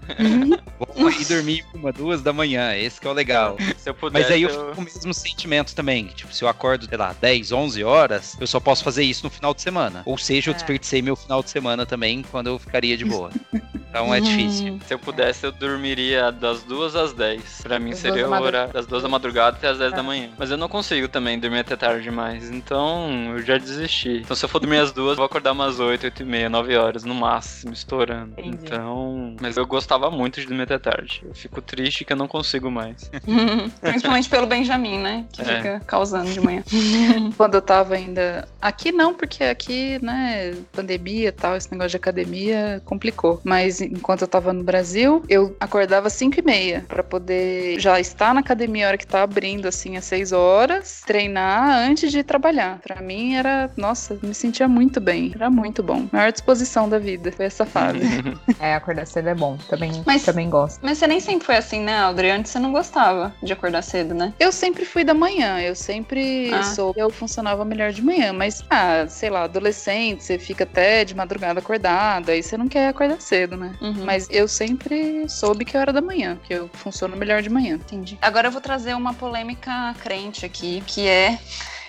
Vou 0.96 1.10
ir 1.12 1.26
dormir 1.26 1.66
uma, 1.74 1.92
duas 1.92 2.22
da 2.22 2.34
manhã. 2.34 2.76
Esse 2.76 3.00
que 3.00 3.08
é 3.08 3.10
o 3.10 3.14
legal. 3.14 3.58
Se 3.78 3.90
eu 3.90 3.94
pudesse, 3.94 4.24
Mas 4.26 4.34
aí 4.34 4.44
eu 4.44 4.50
eu... 4.50 4.60
fico 4.60 4.76
com 4.76 4.82
o 4.82 4.86
mesmo 4.86 5.14
sentimento 5.14 5.76
também. 5.76 6.08
Tipo, 6.08 6.34
se 6.34 6.44
eu 6.44 6.48
acordo, 6.48 6.86
sei 6.88 6.98
lá, 6.98 7.16
10, 7.20 7.52
11 7.52 7.84
horas, 7.84 8.36
eu 8.40 8.48
só 8.48 8.60
posso 8.60 8.84
fazer 8.84 9.04
isso 9.04 9.24
no 9.24 9.30
final 9.30 9.54
de 9.54 9.62
semana. 9.62 10.04
Ou 10.06 10.18
seja, 10.18 10.50
eu 10.50 10.54
É. 10.54 10.56
desperdicei 10.56 11.02
meu 11.02 11.16
final 11.16 11.42
de 11.44 11.50
semana 11.56 11.86
também, 11.86 12.22
quando 12.30 12.48
eu 12.48 12.60
ficaria 12.60 12.98
de 12.98 13.06
boa. 13.06 13.30
Então 13.96 14.14
é 14.14 14.20
difícil. 14.20 14.78
Se 14.86 14.94
eu 14.94 15.00
pudesse, 15.00 15.46
eu 15.46 15.54
dormiria 15.54 16.30
das 16.30 16.64
duas 16.64 16.98
às 16.98 17.14
10. 17.14 17.62
Pra 17.64 17.80
mim 17.80 17.92
Das 17.92 18.00
seria 18.00 18.28
o 18.28 18.32
horário 18.34 18.74
das 18.74 18.86
duas 18.86 19.02
da 19.04 19.08
madrugada 19.08 19.56
até 19.56 19.70
as 19.70 19.78
10 19.78 19.94
É. 19.94 19.96
da 19.96 20.04
manhã. 20.04 20.32
Mas 20.38 20.52
eu 20.52 20.58
não 20.58 20.68
consigo 20.68 21.08
também 21.08 21.40
dormir 21.40 21.60
até 21.60 21.78
tarde 21.78 22.04
demais. 22.04 22.52
Então 22.52 23.10
eu 23.32 23.42
já 23.42 23.58
desisti. 23.58 24.18
Então 24.18 24.36
se 24.36 24.44
eu 24.44 24.50
for 24.50 24.60
dormir 24.60 24.80
às 24.80 24.92
duas, 24.92 25.12
eu 25.12 25.16
vou 25.16 25.26
acordar 25.26 25.54
umas 25.54 25.80
8, 25.80 26.04
8 26.04 26.24
e 26.24 26.26
meia, 26.26 26.50
9 26.50 26.76
horas 26.76 27.06
no 27.06 27.16
máximo, 27.16 27.72
estourando. 27.72 28.34
Entendi. 28.38 28.58
Então. 28.66 29.34
Mas 29.40 29.56
eu 29.56 29.66
gostava 29.66 30.12
muito 30.12 30.42
de 30.42 30.48
dormir 30.48 30.64
até 30.64 30.78
tarde. 30.78 31.22
Eu 31.24 31.34
fico 31.34 31.62
triste 31.62 32.04
que 32.04 32.12
eu 32.12 32.18
não 32.18 32.28
consigo 32.28 32.70
mais. 32.70 33.10
Principalmente 33.80 34.28
pelo 34.28 34.46
Benjamin, 34.46 34.98
né? 35.00 35.26
Que 35.32 35.42
É. 35.42 35.46
fica 35.46 35.80
causando 35.88 36.30
de 36.34 36.42
manhã. 36.42 36.64
Quando 37.38 37.54
eu 37.56 37.62
tava 37.62 37.96
ainda. 37.96 38.46
Aqui 38.62 38.92
não, 38.92 39.14
porque 39.14 39.42
aqui, 39.46 40.00
né, 40.04 40.54
pandemia 40.74 41.30
e 41.30 41.32
tal, 41.46 41.56
esse 41.56 41.72
negócio 41.72 41.92
de 41.92 41.98
academia 41.98 42.82
complicou. 42.86 43.40
Mas 43.44 43.80
enquanto 43.80 44.22
eu 44.24 44.28
tava 44.28 44.52
no 44.52 44.64
Brasil, 44.64 45.24
eu 45.30 45.56
acordava 45.60 46.08
às 46.08 46.14
5 46.14 46.40
e 46.40 46.44
meia 46.44 46.84
pra 46.88 47.04
poder 47.04 47.80
já 47.80 48.00
estar 48.00 48.34
na 48.34 48.40
academia 48.40 48.86
a 48.86 48.88
hora 48.90 48.98
que 48.98 49.06
tá 49.06 49.22
abrindo, 49.22 49.68
assim, 49.68 49.96
às 49.96 50.06
6 50.06 50.32
horas, 50.32 51.02
treinar 51.06 51.70
antes 51.88 52.12
de 52.12 52.24
trabalhar. 52.24 52.80
Pra 52.80 53.00
mim 53.02 53.36
era, 53.36 53.70
nossa, 53.78 54.18
me 54.24 54.34
sentia 54.34 54.68
muito 54.68 55.00
bem. 55.00 55.32
Era 55.36 55.50
muito 55.50 55.84
bom. 55.84 56.08
Maior 56.12 56.32
disposição 56.32 56.90
da 56.90 56.98
vida. 56.98 57.32
Foi 57.32 57.46
essa 57.46 57.66
fase. 57.66 58.00
É, 58.60 58.74
acordar 58.74 59.06
cedo 59.06 59.28
é 59.30 59.36
bom. 59.36 59.58
Também, 59.70 59.92
Mas- 60.06 60.24
também 60.24 60.50
gosto. 60.50 60.80
Mas 60.82 60.98
você 60.98 61.06
nem 61.08 61.20
sempre 61.20 61.46
foi 61.46 61.58
assim, 61.58 61.82
né, 61.82 61.98
Audrey? 62.00 62.32
Antes 62.32 62.52
você 62.52 62.60
não 62.60 62.72
gostava 62.72 63.34
de 63.44 63.52
acordar 63.52 63.82
cedo, 63.82 64.14
né? 64.14 64.34
Eu 64.40 64.52
sempre 64.52 64.86
fui 64.86 65.04
da 65.04 65.14
manhã, 65.14 65.60
eu 65.60 65.76
sempre 65.76 66.52
Ah. 66.54 66.64
soube 66.64 66.96
que 66.96 67.02
eu 67.02 67.10
funcionava 67.10 67.66
melhor 67.66 67.92
de 67.92 68.02
manhã, 68.02 68.32
mas, 68.32 68.64
ah, 68.70 69.06
sei 69.10 69.30
lá, 69.30 69.44
adolescente, 69.44 70.24
você 70.24 70.40
fica 70.40 70.64
até 70.64 71.04
de 71.04 71.14
madrugada 71.14 71.35
acordado, 71.44 72.30
aí 72.30 72.42
você 72.42 72.58
não 72.58 72.68
quer 72.68 72.90
acordar 72.90 73.20
cedo, 73.22 73.58
né? 73.58 73.76
Uhum. 73.82 74.06
Mas 74.06 74.28
eu 74.30 74.48
sempre 74.48 75.28
soube 75.30 75.66
que 75.66 75.76
eu 75.76 75.82
era 75.82 75.92
da 75.92 76.02
manhã, 76.02 76.38
que 76.44 76.54
eu 76.54 76.70
funciono 76.74 77.16
melhor 77.16 77.42
de 77.42 77.50
manhã. 77.50 77.76
Entendi. 77.76 78.18
Agora 78.22 78.48
eu 78.48 78.52
vou 78.52 78.62
trazer 78.62 78.94
uma 78.96 79.14
polêmica 79.14 79.94
crente 80.02 80.46
aqui, 80.46 80.84
que 80.88 81.08
é. 81.08 81.40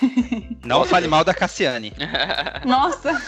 Não 0.64 0.84
fale 0.84 1.08
mal 1.08 1.24
da 1.24 1.34
Cassiane. 1.34 1.92
Nossa! 2.64 3.20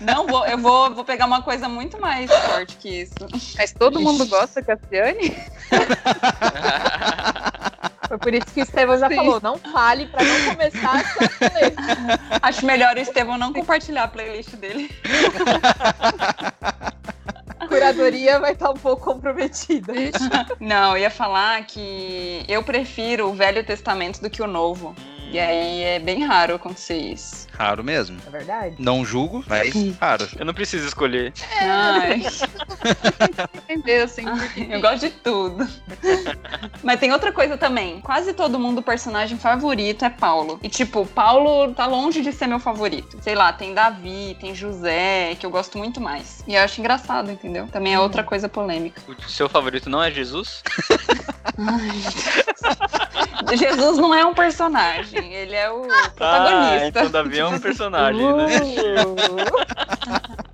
Não 0.00 0.26
vou, 0.26 0.44
eu 0.46 0.58
vou, 0.58 0.92
vou 0.94 1.04
pegar 1.04 1.26
uma 1.26 1.42
coisa 1.42 1.68
muito 1.68 2.00
mais 2.00 2.30
forte 2.30 2.76
que 2.76 3.02
isso. 3.02 3.26
Mas 3.56 3.72
todo 3.72 4.00
mundo 4.00 4.26
gosta, 4.26 4.60
Cassiane? 4.62 5.36
Foi 8.10 8.18
por 8.18 8.34
isso 8.34 8.46
que 8.46 8.60
o 8.60 8.64
Estevão 8.64 8.98
já 8.98 9.08
Sim. 9.08 9.14
falou, 9.14 9.40
não 9.40 9.56
fale 9.56 10.06
pra 10.06 10.24
não 10.24 10.50
começar 10.50 11.00
a. 12.42 12.48
Acho 12.48 12.66
melhor 12.66 12.96
o 12.96 12.98
Estevão 12.98 13.38
não 13.38 13.52
compartilhar 13.52 14.02
a 14.02 14.08
playlist 14.08 14.56
dele. 14.56 14.90
A 17.60 17.68
curadoria 17.68 18.40
vai 18.40 18.54
estar 18.54 18.68
um 18.70 18.74
pouco 18.74 19.12
comprometida. 19.12 19.92
Não, 20.58 20.96
eu 20.96 21.02
ia 21.02 21.10
falar 21.10 21.64
que 21.66 22.44
eu 22.48 22.64
prefiro 22.64 23.28
o 23.28 23.32
Velho 23.32 23.64
Testamento 23.64 24.20
do 24.20 24.28
que 24.28 24.42
o 24.42 24.46
Novo. 24.48 24.92
E 25.30 25.38
aí 25.38 25.84
é 25.84 26.00
bem 26.00 26.24
raro 26.24 26.56
acontecer 26.56 26.98
isso. 26.98 27.46
Raro 27.60 27.84
mesmo. 27.84 28.16
É 28.26 28.30
verdade? 28.30 28.76
Não 28.78 29.04
julgo, 29.04 29.44
mas 29.46 29.70
raro. 30.00 30.26
Eu 30.38 30.46
não 30.46 30.54
preciso 30.54 30.88
escolher. 30.88 31.30
Ai, 31.60 32.22
Entender, 33.68 34.00
assim, 34.04 34.24
porque... 34.24 34.66
eu 34.70 34.80
gosto 34.80 35.00
de 35.00 35.10
tudo. 35.10 35.68
Mas 36.82 36.98
tem 36.98 37.12
outra 37.12 37.30
coisa 37.32 37.58
também. 37.58 38.00
Quase 38.00 38.32
todo 38.32 38.58
mundo, 38.58 38.78
o 38.78 38.82
personagem 38.82 39.36
favorito 39.36 40.06
é 40.06 40.08
Paulo. 40.08 40.58
E 40.62 40.70
tipo, 40.70 41.04
Paulo 41.04 41.74
tá 41.74 41.84
longe 41.84 42.22
de 42.22 42.32
ser 42.32 42.46
meu 42.46 42.58
favorito. 42.58 43.18
Sei 43.20 43.34
lá, 43.34 43.52
tem 43.52 43.74
Davi, 43.74 44.38
tem 44.40 44.54
José, 44.54 45.34
que 45.38 45.44
eu 45.44 45.50
gosto 45.50 45.76
muito 45.76 46.00
mais. 46.00 46.42
E 46.48 46.54
eu 46.54 46.62
acho 46.62 46.80
engraçado, 46.80 47.30
entendeu? 47.30 47.66
Também 47.68 47.92
é 47.92 48.00
outra 48.00 48.24
coisa 48.24 48.48
polêmica. 48.48 49.02
O 49.06 49.28
seu 49.28 49.50
favorito 49.50 49.90
não 49.90 50.02
é 50.02 50.10
Jesus? 50.10 50.62
Jesus 53.56 53.98
não 53.98 54.14
é 54.14 54.24
um 54.24 54.32
personagem, 54.34 55.32
ele 55.34 55.54
é 55.56 55.70
o 55.70 55.82
Ah, 55.90 56.10
protagonista. 56.14 56.86
então 56.88 57.10
Davi 57.10 57.38
é 57.38 57.46
um 57.46 57.49
personagem, 57.58 58.32
né? 58.34 58.46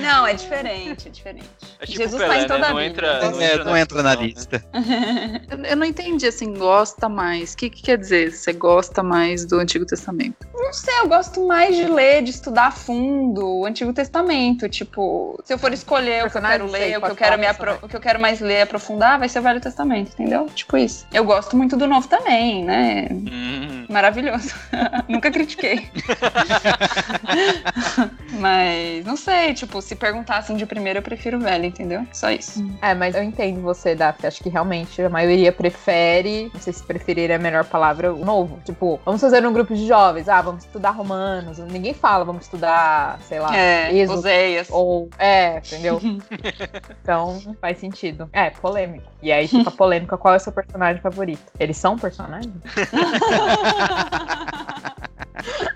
Não, 0.00 0.26
é 0.26 0.34
diferente, 0.34 1.08
é 1.08 1.10
diferente. 1.10 1.48
É 1.80 1.86
tipo 1.86 1.98
Jesus 1.98 2.22
Pelé, 2.22 2.36
tá 2.36 2.42
em 2.44 2.46
toda 2.46 2.58
né? 2.60 2.66
a 2.66 2.70
Não 2.70 2.76
vida. 2.76 2.88
entra, 2.90 3.30
Não, 3.30 3.40
é, 3.40 3.64
não 3.64 3.76
entra 3.76 4.02
na 4.02 4.14
né? 4.16 4.22
lista. 4.22 4.64
Eu- 5.50 5.64
Eu 5.64 5.76
não 5.76 5.86
entendi, 5.86 6.26
assim, 6.26 6.52
gosta 6.54 7.08
mais. 7.08 7.52
O 7.52 7.56
que, 7.56 7.70
que 7.70 7.82
quer 7.82 7.98
dizer? 7.98 8.32
Você 8.32 8.52
gosta 8.52 9.02
mais 9.02 9.44
do 9.44 9.58
Antigo 9.58 9.84
Testamento? 9.86 10.46
Não 10.54 10.72
sei, 10.72 10.94
eu 11.00 11.08
gosto 11.08 11.44
mais 11.46 11.74
de 11.76 11.84
ler, 11.86 12.22
de 12.22 12.30
estudar 12.30 12.66
a 12.66 12.70
fundo 12.70 13.46
o 13.60 13.66
Antigo 13.66 13.92
Testamento. 13.92 14.68
Tipo, 14.68 15.40
se 15.44 15.52
eu 15.54 15.58
for 15.58 15.72
escolher 15.72 16.24
o 16.26 16.30
que 16.30 16.36
eu 16.38 16.42
quero 16.42 16.68
sei, 16.70 16.80
ler, 16.80 16.98
o 16.98 17.02
que 17.02 17.10
eu 17.10 17.16
quero, 17.16 17.38
me 17.38 17.46
apro- 17.46 17.78
o 17.82 17.88
que 17.88 17.96
eu 17.96 18.00
quero 18.00 18.20
mais 18.20 18.40
ler 18.40 18.58
e 18.58 18.62
aprofundar, 18.62 19.18
vai 19.18 19.28
ser 19.28 19.38
o 19.38 19.42
Velho 19.42 19.60
Testamento, 19.60 20.12
entendeu? 20.12 20.46
Tipo 20.54 20.76
isso. 20.76 21.06
Eu 21.12 21.24
gosto 21.24 21.56
muito 21.56 21.76
do 21.76 21.86
Novo 21.86 22.06
também, 22.08 22.64
né? 22.64 23.08
Hum, 23.10 23.86
Maravilhoso. 23.88 24.54
Nunca 25.08 25.30
critiquei. 25.30 25.88
Mas, 28.38 29.04
não 29.04 29.16
sei, 29.16 29.54
tipo, 29.54 29.63
se 29.80 29.94
perguntassem 29.94 30.56
de 30.56 30.66
primeiro, 30.66 30.98
eu 30.98 31.02
prefiro 31.02 31.38
o 31.38 31.40
velho, 31.40 31.64
entendeu? 31.64 32.06
Só 32.12 32.30
isso. 32.30 32.64
É, 32.80 32.94
mas 32.94 33.14
eu 33.14 33.22
entendo 33.22 33.60
você, 33.60 33.94
Daphne. 33.94 34.26
Acho 34.26 34.42
que 34.42 34.48
realmente 34.48 35.00
a 35.02 35.08
maioria 35.08 35.52
prefere, 35.52 36.50
não 36.52 36.60
sei 36.60 36.72
se 36.72 36.82
preferir 36.82 37.30
é 37.30 37.34
a 37.34 37.38
melhor 37.38 37.64
palavra, 37.64 38.14
o 38.14 38.24
novo. 38.24 38.58
Tipo, 38.64 39.00
vamos 39.04 39.20
fazer 39.20 39.46
um 39.46 39.52
grupo 39.52 39.74
de 39.74 39.86
jovens. 39.86 40.28
Ah, 40.28 40.42
vamos 40.42 40.64
estudar 40.64 40.90
romanos. 40.90 41.58
Ninguém 41.58 41.94
fala, 41.94 42.24
vamos 42.24 42.44
estudar, 42.44 43.18
sei 43.22 43.40
lá, 43.40 43.56
É, 43.56 43.94
Êxodo. 43.94 44.18
Oséias. 44.18 44.68
Ou. 44.70 45.08
É, 45.18 45.58
entendeu? 45.58 46.00
então 47.02 47.40
faz 47.60 47.78
sentido. 47.78 48.28
É, 48.32 48.50
polêmico. 48.50 49.10
E 49.22 49.32
aí 49.32 49.48
fica 49.48 49.70
polêmica 49.70 50.16
qual 50.16 50.34
é 50.34 50.36
o 50.36 50.40
seu 50.40 50.52
personagem 50.52 51.00
favorito. 51.00 51.42
Eles 51.58 51.76
são 51.76 51.98
personagens? 51.98 52.52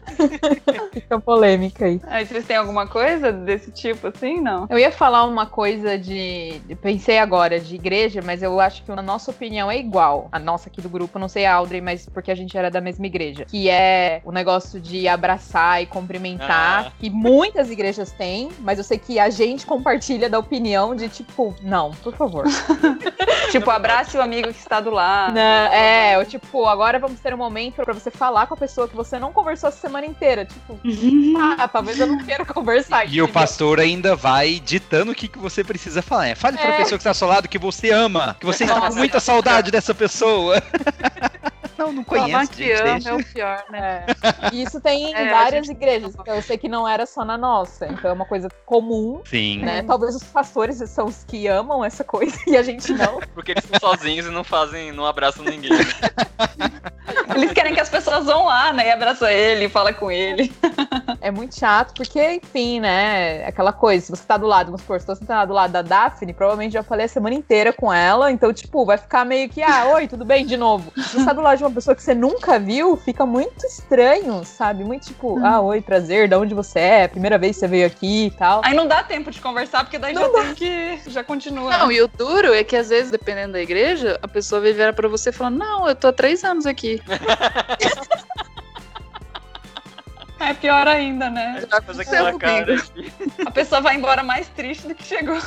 fica 0.92 1.20
polêmica 1.20 1.86
aí. 1.86 2.00
Aí 2.06 2.26
vocês 2.26 2.44
têm 2.46 2.56
alguma 2.56 2.86
coisa 2.86 3.32
desse 3.32 3.70
tipo 3.70 4.08
assim? 4.08 4.40
Não. 4.40 4.66
Eu 4.70 4.78
ia 4.78 4.90
falar 4.92 5.24
uma 5.24 5.46
coisa 5.46 5.98
de. 5.98 6.60
Pensei 6.82 7.18
agora 7.18 7.58
de 7.60 7.74
igreja, 7.74 8.20
mas 8.24 8.42
eu 8.42 8.58
acho 8.60 8.82
que 8.82 8.90
a 8.92 9.02
nossa 9.02 9.30
opinião 9.30 9.70
é 9.70 9.78
igual. 9.78 10.28
A 10.32 10.38
nossa 10.38 10.68
aqui 10.68 10.80
do 10.80 10.88
grupo, 10.88 11.18
não 11.18 11.28
sei 11.28 11.46
a 11.46 11.54
Audrey, 11.54 11.80
mas 11.80 12.06
porque 12.08 12.30
a 12.30 12.34
gente 12.34 12.56
era 12.56 12.70
da 12.70 12.80
mesma 12.80 13.06
igreja. 13.06 13.44
Que 13.44 13.68
é 13.68 14.20
o 14.24 14.32
negócio 14.32 14.80
de 14.80 15.06
abraçar 15.08 15.82
e 15.82 15.86
cumprimentar, 15.86 16.86
Ah. 16.88 16.92
que 16.98 17.10
muitas 17.10 17.70
igrejas 17.70 18.10
têm, 18.12 18.48
mas 18.60 18.78
eu 18.78 18.84
sei 18.84 18.98
que 18.98 19.18
a 19.18 19.30
gente 19.30 19.66
compartilha 19.66 20.28
da 20.28 20.38
opinião 20.38 20.94
de 20.94 21.08
tipo, 21.08 21.54
não, 21.62 21.90
por 21.92 22.14
favor. 22.14 22.44
Tipo, 23.50 23.70
abrace 23.70 24.14
o 24.16 24.20
amigo 24.20 24.52
que 24.52 24.58
está 24.58 24.78
do 24.78 24.90
lado. 24.90 25.32
Não, 25.34 25.40
é, 25.72 26.16
eu, 26.16 26.24
tipo, 26.26 26.66
agora 26.66 26.98
vamos 26.98 27.18
ter 27.18 27.32
um 27.32 27.38
momento 27.38 27.76
pra 27.82 27.94
você 27.94 28.10
falar 28.10 28.46
com 28.46 28.52
a 28.52 28.56
pessoa 28.56 28.86
que 28.86 28.94
você 28.94 29.18
não 29.18 29.32
conversou 29.32 29.68
a 29.68 29.72
semana 29.72 30.04
inteira. 30.08 30.44
Tipo, 30.44 30.78
ah, 31.38 31.68
talvez 31.68 31.98
eu 32.00 32.06
não 32.06 32.18
queira 32.24 32.44
conversar. 32.44 33.04
E 33.04 33.06
o 33.06 33.08
entendeu? 33.10 33.28
pastor 33.28 33.78
ainda 33.80 34.16
vai 34.16 34.60
ditando 34.64 35.12
o 35.12 35.14
que, 35.14 35.28
que 35.28 35.38
você 35.38 35.62
precisa 35.62 36.02
falar. 36.02 36.28
É, 36.28 36.34
Fale 36.34 36.56
pra 36.56 36.66
É. 36.68 36.76
pessoa 36.78 36.90
que 36.98 37.02
está 37.02 37.10
ao 37.10 37.14
seu 37.14 37.28
lado 37.28 37.48
que 37.48 37.58
você 37.58 37.90
ama, 37.90 38.36
que 38.40 38.46
você 38.46 38.64
está 38.64 38.76
com 38.76 38.86
Nossa. 38.86 38.98
muita 38.98 39.20
saudade 39.20 39.70
dessa 39.70 39.94
pessoa. 39.94 40.62
Não, 41.78 41.92
não 41.92 42.02
conheço, 42.04 42.52
deixa. 42.56 43.08
é 43.10 43.14
o 43.14 43.24
pior, 43.24 43.64
né? 43.70 44.04
Isso 44.52 44.80
tem 44.80 45.10
em 45.10 45.14
É, 45.14 45.30
várias 45.30 45.66
gente- 45.66 45.76
igrejas. 45.76 46.14
Então 46.18 46.34
eu 46.34 46.42
sei 46.42 46.58
que 46.58 46.68
não 46.68 46.86
era 46.88 47.06
só 47.06 47.24
na 47.24 47.38
nossa. 47.38 47.86
Então 47.86 48.10
é 48.10 48.12
uma 48.12 48.26
coisa 48.26 48.48
comum, 48.66 49.20
Sim. 49.24 49.60
né? 49.60 49.82
Talvez 49.82 50.14
os 50.16 50.24
pastores 50.24 50.76
são 50.90 51.06
os 51.06 51.22
que 51.24 51.46
amam 51.46 51.84
essa 51.84 52.02
coisa 52.02 52.36
e 52.46 52.56
a 52.56 52.62
gente 52.62 52.92
não. 52.92 53.20
Porque 53.34 53.52
eles 53.52 53.64
estão 53.64 53.90
sozinhos 53.90 54.26
e 54.26 54.30
não 54.30 54.42
fazem, 54.44 54.90
não 54.92 55.06
abraçam 55.06 55.44
ninguém. 55.44 55.70
né? 55.70 55.78
Eles 57.34 57.52
querem 57.52 57.72
que 57.74 57.80
as 57.80 57.88
pessoas 57.88 58.26
vão 58.26 58.46
lá, 58.46 58.72
né? 58.72 58.88
E 58.88 58.90
abraça 58.90 59.32
ele, 59.32 59.68
fala 59.68 59.92
com 59.92 60.10
ele. 60.10 60.52
É 61.20 61.30
muito 61.30 61.58
chato, 61.58 61.94
porque, 61.94 62.20
enfim, 62.34 62.80
né? 62.80 63.46
Aquela 63.46 63.72
coisa, 63.72 64.04
se 64.06 64.10
você 64.10 64.24
tá 64.26 64.36
do 64.36 64.46
lado, 64.46 64.66
vamos 64.66 64.80
supor, 64.82 65.00
se 65.00 65.06
você 65.06 65.24
tá 65.24 65.44
do 65.44 65.52
lado 65.54 65.70
da 65.72 65.82
Daphne, 65.82 66.32
provavelmente 66.32 66.72
já 66.72 66.82
falei 66.82 67.06
a 67.06 67.08
semana 67.08 67.34
inteira 67.34 67.72
com 67.72 67.92
ela, 67.92 68.30
então, 68.32 68.52
tipo, 68.52 68.84
vai 68.84 68.98
ficar 68.98 69.24
meio 69.24 69.48
que, 69.48 69.62
ah, 69.62 69.86
oi, 69.94 70.08
tudo 70.08 70.24
bem, 70.24 70.44
de 70.46 70.56
novo. 70.56 70.90
Se 70.96 71.18
você 71.18 71.24
tá 71.24 71.32
do 71.32 71.40
lado 71.40 71.58
de 71.58 71.64
uma 71.68 71.74
pessoa 71.74 71.94
que 71.94 72.02
você 72.02 72.14
nunca 72.14 72.58
viu, 72.58 72.96
fica 72.96 73.24
muito 73.24 73.64
estranho, 73.66 74.44
sabe? 74.44 74.82
Muito 74.84 75.06
tipo, 75.06 75.38
ah, 75.44 75.60
oi, 75.60 75.80
prazer, 75.80 76.28
de 76.28 76.34
onde 76.34 76.54
você 76.54 76.78
é, 76.78 77.08
primeira 77.08 77.38
vez 77.38 77.56
que 77.56 77.60
você 77.60 77.68
veio 77.68 77.86
aqui 77.86 78.26
e 78.26 78.30
tal. 78.30 78.62
Aí 78.64 78.74
não 78.74 78.86
dá 78.86 79.02
tempo 79.02 79.30
de 79.30 79.40
conversar, 79.40 79.84
porque 79.84 79.98
daí 79.98 80.14
já 80.14 80.28
tem 80.28 80.54
que. 80.54 81.00
Já 81.06 81.22
continua. 81.22 81.70
Não, 81.78 81.92
e 81.92 82.00
o 82.00 82.08
duro 82.08 82.52
é 82.54 82.64
que 82.64 82.76
às 82.76 82.88
vezes, 82.88 83.10
dependendo 83.10 83.52
da 83.52 83.60
igreja, 83.60 84.18
a 84.22 84.28
pessoa 84.28 84.60
vai 84.60 84.72
virar 84.72 84.92
pra 84.92 85.08
você 85.08 85.30
falando: 85.30 85.58
Não, 85.58 85.88
eu 85.88 85.94
tô 85.94 86.08
há 86.08 86.12
três 86.12 86.42
anos 86.42 86.66
aqui. 86.66 87.00
É 90.40 90.54
pior 90.54 90.86
ainda, 90.86 91.28
né? 91.28 91.64
Já 91.68 91.78
aquela 91.78 92.38
cara. 92.38 92.74
assim. 92.74 93.10
A 93.44 93.50
pessoa 93.50 93.80
vai 93.80 93.96
embora 93.96 94.22
mais 94.22 94.48
triste 94.48 94.86
do 94.86 94.94
que 94.94 95.04
chegou. 95.04 95.38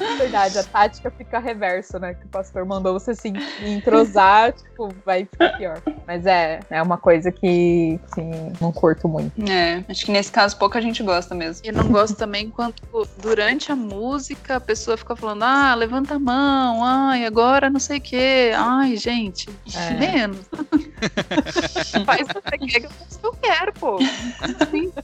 É 0.00 0.16
verdade, 0.16 0.58
a 0.58 0.64
tática 0.64 1.10
fica 1.10 1.38
reverso, 1.38 1.98
né? 1.98 2.14
Que 2.14 2.26
o 2.26 2.28
pastor 2.28 2.64
mandou 2.64 2.92
você 2.92 3.14
se 3.14 3.32
entrosar, 3.62 4.52
tipo, 4.54 4.94
vai 5.04 5.24
ficar 5.24 5.56
pior. 5.56 5.80
Mas 6.06 6.26
é, 6.26 6.60
é 6.70 6.82
uma 6.82 6.98
coisa 6.98 7.32
que, 7.32 7.98
sim, 8.14 8.52
não 8.60 8.70
curto 8.72 9.08
muito. 9.08 9.32
É, 9.50 9.84
acho 9.88 10.04
que 10.04 10.12
nesse 10.12 10.30
caso 10.30 10.56
pouca 10.58 10.80
gente 10.80 11.02
gosta 11.02 11.34
mesmo. 11.34 11.66
E 11.66 11.72
não 11.72 11.88
gosto 11.88 12.16
também 12.16 12.50
quando 12.50 12.74
durante 13.18 13.72
a 13.72 13.76
música 13.76 14.56
a 14.56 14.60
pessoa 14.60 14.96
fica 14.96 15.16
falando: 15.16 15.42
Ah, 15.42 15.74
levanta 15.74 16.16
a 16.16 16.18
mão, 16.18 16.84
ai, 16.84 17.24
agora 17.24 17.70
não 17.70 17.80
sei 17.80 17.98
o 17.98 18.02
quê. 18.02 18.52
Ai, 18.54 18.96
gente, 18.96 19.48
É. 19.74 19.90
menos. 19.94 20.44
Faz 22.04 22.22
o 22.22 22.40
que 22.40 22.50
você 22.50 22.58
quer 22.58 22.80
que 22.80 22.86
eu 22.86 22.90
faça 22.90 23.18
quero, 23.58 23.72
pô. 23.72 23.98
Assim. 24.40 24.92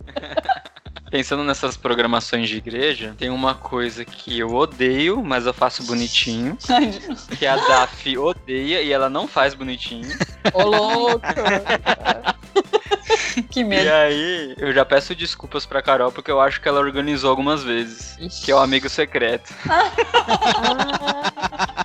Pensando 1.10 1.42
nessas 1.42 1.76
programações 1.76 2.48
de 2.48 2.56
igreja, 2.56 3.16
tem 3.18 3.30
uma 3.30 3.52
coisa 3.52 4.04
que 4.04 4.38
eu 4.38 4.54
odeio, 4.54 5.24
mas 5.24 5.44
eu 5.44 5.52
faço 5.52 5.82
bonitinho. 5.84 6.56
Que 7.36 7.46
a 7.46 7.56
Daf 7.56 8.16
odeia 8.16 8.80
e 8.82 8.92
ela 8.92 9.10
não 9.10 9.26
faz 9.26 9.52
bonitinho. 9.54 10.08
Ô, 10.52 10.62
louco! 10.62 11.26
que 13.50 13.60
E 13.60 13.64
medo. 13.64 13.90
aí, 13.90 14.54
eu 14.58 14.72
já 14.72 14.84
peço 14.84 15.14
desculpas 15.14 15.66
pra 15.66 15.82
Carol, 15.82 16.12
porque 16.12 16.30
eu 16.30 16.40
acho 16.40 16.60
que 16.60 16.68
ela 16.68 16.78
organizou 16.78 17.30
algumas 17.30 17.64
vezes. 17.64 18.16
Ixi. 18.20 18.44
Que 18.44 18.52
é 18.52 18.54
o 18.54 18.58
amigo 18.58 18.88
secreto. 18.88 19.52
Ah, 19.68 19.90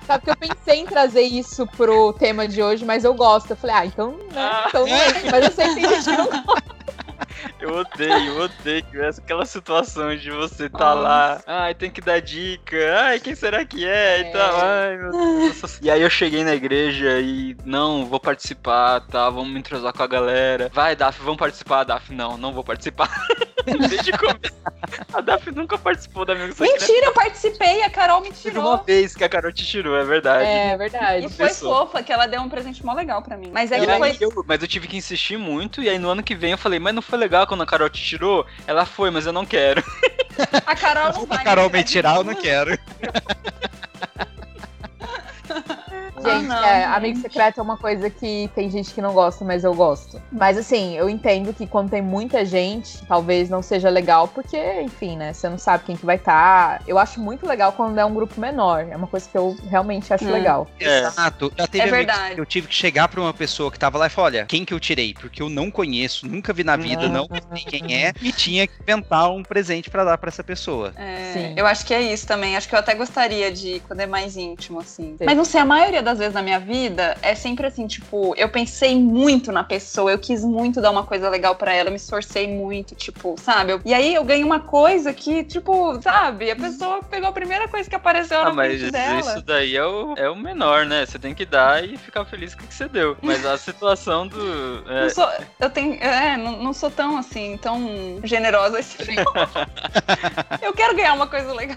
sabe 0.06 0.24
que 0.24 0.30
eu 0.30 0.36
pensei 0.36 0.80
em 0.80 0.86
trazer 0.86 1.22
isso 1.22 1.66
pro 1.66 2.12
tema 2.12 2.46
de 2.46 2.62
hoje, 2.62 2.84
mas 2.84 3.04
eu 3.04 3.14
gosto. 3.14 3.50
Eu 3.50 3.56
falei, 3.56 3.76
ah, 3.76 3.86
então, 3.86 4.12
né? 4.12 4.24
Ah. 4.36 4.64
Então, 4.68 4.86
é. 4.86 5.30
mas 5.30 5.44
eu 5.44 5.52
sei 5.52 5.68
que 5.68 5.74
tem 5.74 5.88
gente 5.88 6.04
que 6.04 6.16
não 6.16 6.42
gosta. 6.44 6.76
Eu 7.60 7.74
odeio, 7.74 8.26
eu 8.26 8.40
odeio 8.42 8.84
aquela 9.18 9.44
situação 9.44 10.16
de 10.16 10.30
você 10.30 10.68
tá 10.68 10.94
lá, 10.94 11.40
ai, 11.46 11.74
tem 11.74 11.90
que 11.90 12.00
dar 12.00 12.20
dica, 12.20 12.76
ai, 12.98 13.20
quem 13.20 13.34
será 13.34 13.64
que 13.64 13.84
é? 13.84 14.20
É. 14.20 14.20
E 14.20 14.32
tal, 14.32 14.56
ai, 14.56 14.96
meu 14.96 15.10
Deus. 15.10 15.78
E 15.82 15.90
aí 15.90 16.02
eu 16.02 16.10
cheguei 16.10 16.44
na 16.44 16.54
igreja 16.54 17.18
e, 17.20 17.56
não, 17.64 18.06
vou 18.06 18.20
participar, 18.20 19.00
tá, 19.00 19.28
vamos 19.30 19.52
me 19.52 19.58
entrosar 19.58 19.92
com 19.92 20.02
a 20.02 20.06
galera. 20.06 20.70
Vai, 20.72 20.96
Daf, 20.96 21.20
vamos 21.20 21.38
participar, 21.38 21.84
Daf. 21.84 22.12
Não, 22.12 22.36
não 22.36 22.52
vou 22.52 22.64
participar. 22.64 23.10
Desde 23.88 24.10
o 24.12 24.18
começo. 24.18 24.54
A 25.12 25.20
Daf 25.20 25.50
nunca 25.50 25.76
participou 25.76 26.24
da 26.24 26.32
Amigo 26.34 26.52
Secreto. 26.54 26.80
Mentira, 26.80 27.06
eu 27.06 27.12
participei, 27.12 27.82
a 27.82 27.90
Carol 27.90 28.20
me 28.20 28.28
Teve 28.28 28.40
tirou. 28.50 28.64
uma 28.66 28.76
vez 28.82 29.14
que 29.14 29.24
a 29.24 29.28
Carol 29.28 29.52
te 29.52 29.66
tirou, 29.66 29.96
é 29.96 30.04
verdade. 30.04 30.44
É 30.48 30.76
verdade. 30.76 31.26
E 31.26 31.28
foi 31.28 31.48
pessoa. 31.48 31.86
fofa, 31.86 32.02
que 32.02 32.12
ela 32.12 32.26
deu 32.26 32.40
um 32.40 32.48
presente 32.48 32.84
mó 32.84 32.92
legal 32.94 33.20
pra 33.22 33.36
mim. 33.36 33.50
Mas 33.52 33.72
é 33.72 33.80
que 33.80 33.86
foi. 33.86 34.16
eu- 34.20 34.44
mas 34.46 34.62
eu 34.62 34.68
tive 34.68 34.86
que 34.86 34.96
insistir 34.96 35.36
muito, 35.36 35.82
e 35.82 35.88
aí 35.88 35.98
no 35.98 36.08
ano 36.08 36.22
que 36.22 36.34
vem 36.34 36.52
eu 36.52 36.58
falei, 36.58 36.78
mas 36.78 36.94
não 36.94 37.02
foi 37.02 37.18
legal 37.18 37.46
quando 37.46 37.62
a 37.62 37.66
Carol 37.66 37.88
te 37.90 38.02
tirou? 38.02 38.46
Ela 38.66 38.86
foi, 38.86 39.10
mas 39.10 39.26
eu 39.26 39.32
não 39.32 39.44
quero. 39.44 39.82
A 40.66 40.76
Carol 40.76 41.12
não 41.12 41.20
Se 41.22 41.26
vai. 41.26 41.38
a 41.38 41.44
Carol 41.44 41.70
né? 41.70 41.78
me 41.78 41.84
tirar, 41.84 42.16
eu 42.16 42.24
não 42.24 42.34
quero. 42.34 42.78
Gente, 46.34 46.46
não, 46.46 46.64
é, 46.64 46.82
gente. 46.82 46.94
amigo 46.96 47.18
secreto 47.20 47.60
é 47.60 47.62
uma 47.62 47.76
coisa 47.76 48.10
que 48.10 48.50
tem 48.54 48.70
gente 48.70 48.92
que 48.92 49.00
não 49.00 49.12
gosta, 49.12 49.44
mas 49.44 49.64
eu 49.64 49.74
gosto. 49.74 50.20
Mas 50.32 50.58
assim, 50.58 50.96
eu 50.96 51.08
entendo 51.08 51.52
que 51.54 51.66
quando 51.66 51.90
tem 51.90 52.02
muita 52.02 52.44
gente, 52.44 53.04
talvez 53.06 53.48
não 53.48 53.62
seja 53.62 53.88
legal, 53.88 54.28
porque, 54.28 54.80
enfim, 54.82 55.16
né? 55.16 55.32
Você 55.32 55.48
não 55.48 55.58
sabe 55.58 55.84
quem 55.84 55.96
que 55.96 56.04
vai 56.06 56.16
estar. 56.16 56.82
Eu 56.86 56.98
acho 56.98 57.20
muito 57.20 57.46
legal 57.46 57.72
quando 57.72 57.98
é 57.98 58.04
um 58.04 58.14
grupo 58.14 58.40
menor. 58.40 58.86
É 58.90 58.96
uma 58.96 59.06
coisa 59.06 59.28
que 59.28 59.36
eu 59.36 59.56
realmente 59.68 60.12
acho 60.12 60.24
Hum. 60.26 60.32
legal. 60.32 60.68
É. 60.80 61.06
Exato. 61.06 61.52
Já 61.56 61.66
teve 61.66 61.88
É 61.88 61.90
verdade. 61.90 62.34
que 62.34 62.40
Eu 62.40 62.46
tive 62.46 62.68
que 62.68 62.74
chegar 62.74 63.08
pra 63.08 63.20
uma 63.20 63.32
pessoa 63.34 63.70
que 63.70 63.78
tava 63.78 63.98
lá 63.98 64.06
e 64.06 64.10
falar: 64.10 64.26
olha, 64.26 64.46
quem 64.46 64.64
que 64.64 64.72
eu 64.74 64.80
tirei? 64.80 65.14
Porque 65.14 65.42
eu 65.42 65.48
não 65.48 65.70
conheço, 65.70 66.26
nunca 66.26 66.52
vi 66.52 66.64
na 66.64 66.76
vida, 66.76 67.08
não 67.08 67.28
sei 67.54 67.64
quem 67.64 67.94
é, 67.94 68.12
e 68.20 68.32
tinha 68.32 68.66
que 68.66 68.74
inventar 68.82 69.30
um 69.30 69.42
presente 69.42 69.88
pra 69.90 70.04
dar 70.04 70.18
pra 70.18 70.28
essa 70.28 70.42
pessoa. 70.44 70.92
É, 70.96 71.30
Sim. 71.32 71.54
eu 71.56 71.66
acho 71.66 71.84
que 71.86 71.94
é 71.94 72.00
isso 72.02 72.26
também. 72.26 72.56
Acho 72.56 72.68
que 72.68 72.74
eu 72.74 72.78
até 72.78 72.94
gostaria 72.94 73.50
de 73.52 73.80
quando 73.86 74.00
é 74.00 74.06
mais 74.06 74.36
íntimo, 74.36 74.80
assim. 74.80 75.16
Sim. 75.18 75.24
Mas 75.24 75.36
não 75.36 75.44
sei, 75.44 75.60
a 75.60 75.64
maioria 75.64 76.02
das 76.02 76.15
vezes 76.18 76.34
na 76.34 76.42
minha 76.42 76.58
vida 76.60 77.16
é 77.22 77.34
sempre 77.34 77.66
assim, 77.66 77.86
tipo, 77.86 78.34
eu 78.36 78.48
pensei 78.48 79.00
muito 79.00 79.50
na 79.52 79.64
pessoa, 79.64 80.10
eu 80.10 80.18
quis 80.18 80.44
muito 80.44 80.80
dar 80.80 80.90
uma 80.90 81.04
coisa 81.04 81.28
legal 81.28 81.54
pra 81.56 81.72
ela, 81.72 81.88
eu 81.88 81.92
me 81.92 81.96
esforcei 81.96 82.46
muito, 82.48 82.94
tipo, 82.94 83.36
sabe? 83.40 83.72
Eu- 83.72 83.80
e 83.84 83.92
aí 83.94 84.14
eu 84.14 84.24
ganhei 84.24 84.44
uma 84.44 84.60
coisa 84.60 85.12
que, 85.12 85.44
tipo, 85.44 86.00
sabe? 86.02 86.50
A 86.50 86.56
pessoa 86.56 87.02
pegou 87.02 87.28
a 87.28 87.32
primeira 87.32 87.68
coisa 87.68 87.88
que 87.88 87.94
apareceu 87.96 88.42
na 88.42 88.50
Ah, 88.50 88.52
mas 88.52 88.78
frente 88.78 88.90
dela. 88.92 89.20
isso 89.20 89.42
daí 89.42 89.76
é 89.76 89.84
o, 89.84 90.14
é 90.16 90.28
o 90.30 90.36
menor, 90.36 90.84
né? 90.86 91.04
Você 91.06 91.18
tem 91.18 91.34
que 91.34 91.44
dar 91.44 91.84
e 91.84 91.96
ficar 91.96 92.24
feliz 92.24 92.54
com 92.54 92.64
o 92.64 92.66
que 92.66 92.74
você 92.74 92.88
deu. 92.88 93.16
Mas 93.22 93.44
a 93.44 93.56
situação 93.58 94.26
do. 94.26 94.36
é, 94.90 95.08
sou, 95.10 95.28
eu 95.60 95.70
tenho, 95.70 95.94
é, 96.02 96.36
não, 96.36 96.62
não 96.62 96.72
sou 96.72 96.90
tão 96.90 97.16
assim, 97.16 97.56
tão 97.58 98.20
generosa 98.24 98.78
assim. 98.78 99.16
eu 100.62 100.72
quero 100.72 100.96
ganhar 100.96 101.14
uma 101.14 101.26
coisa 101.26 101.52
legal. 101.52 101.76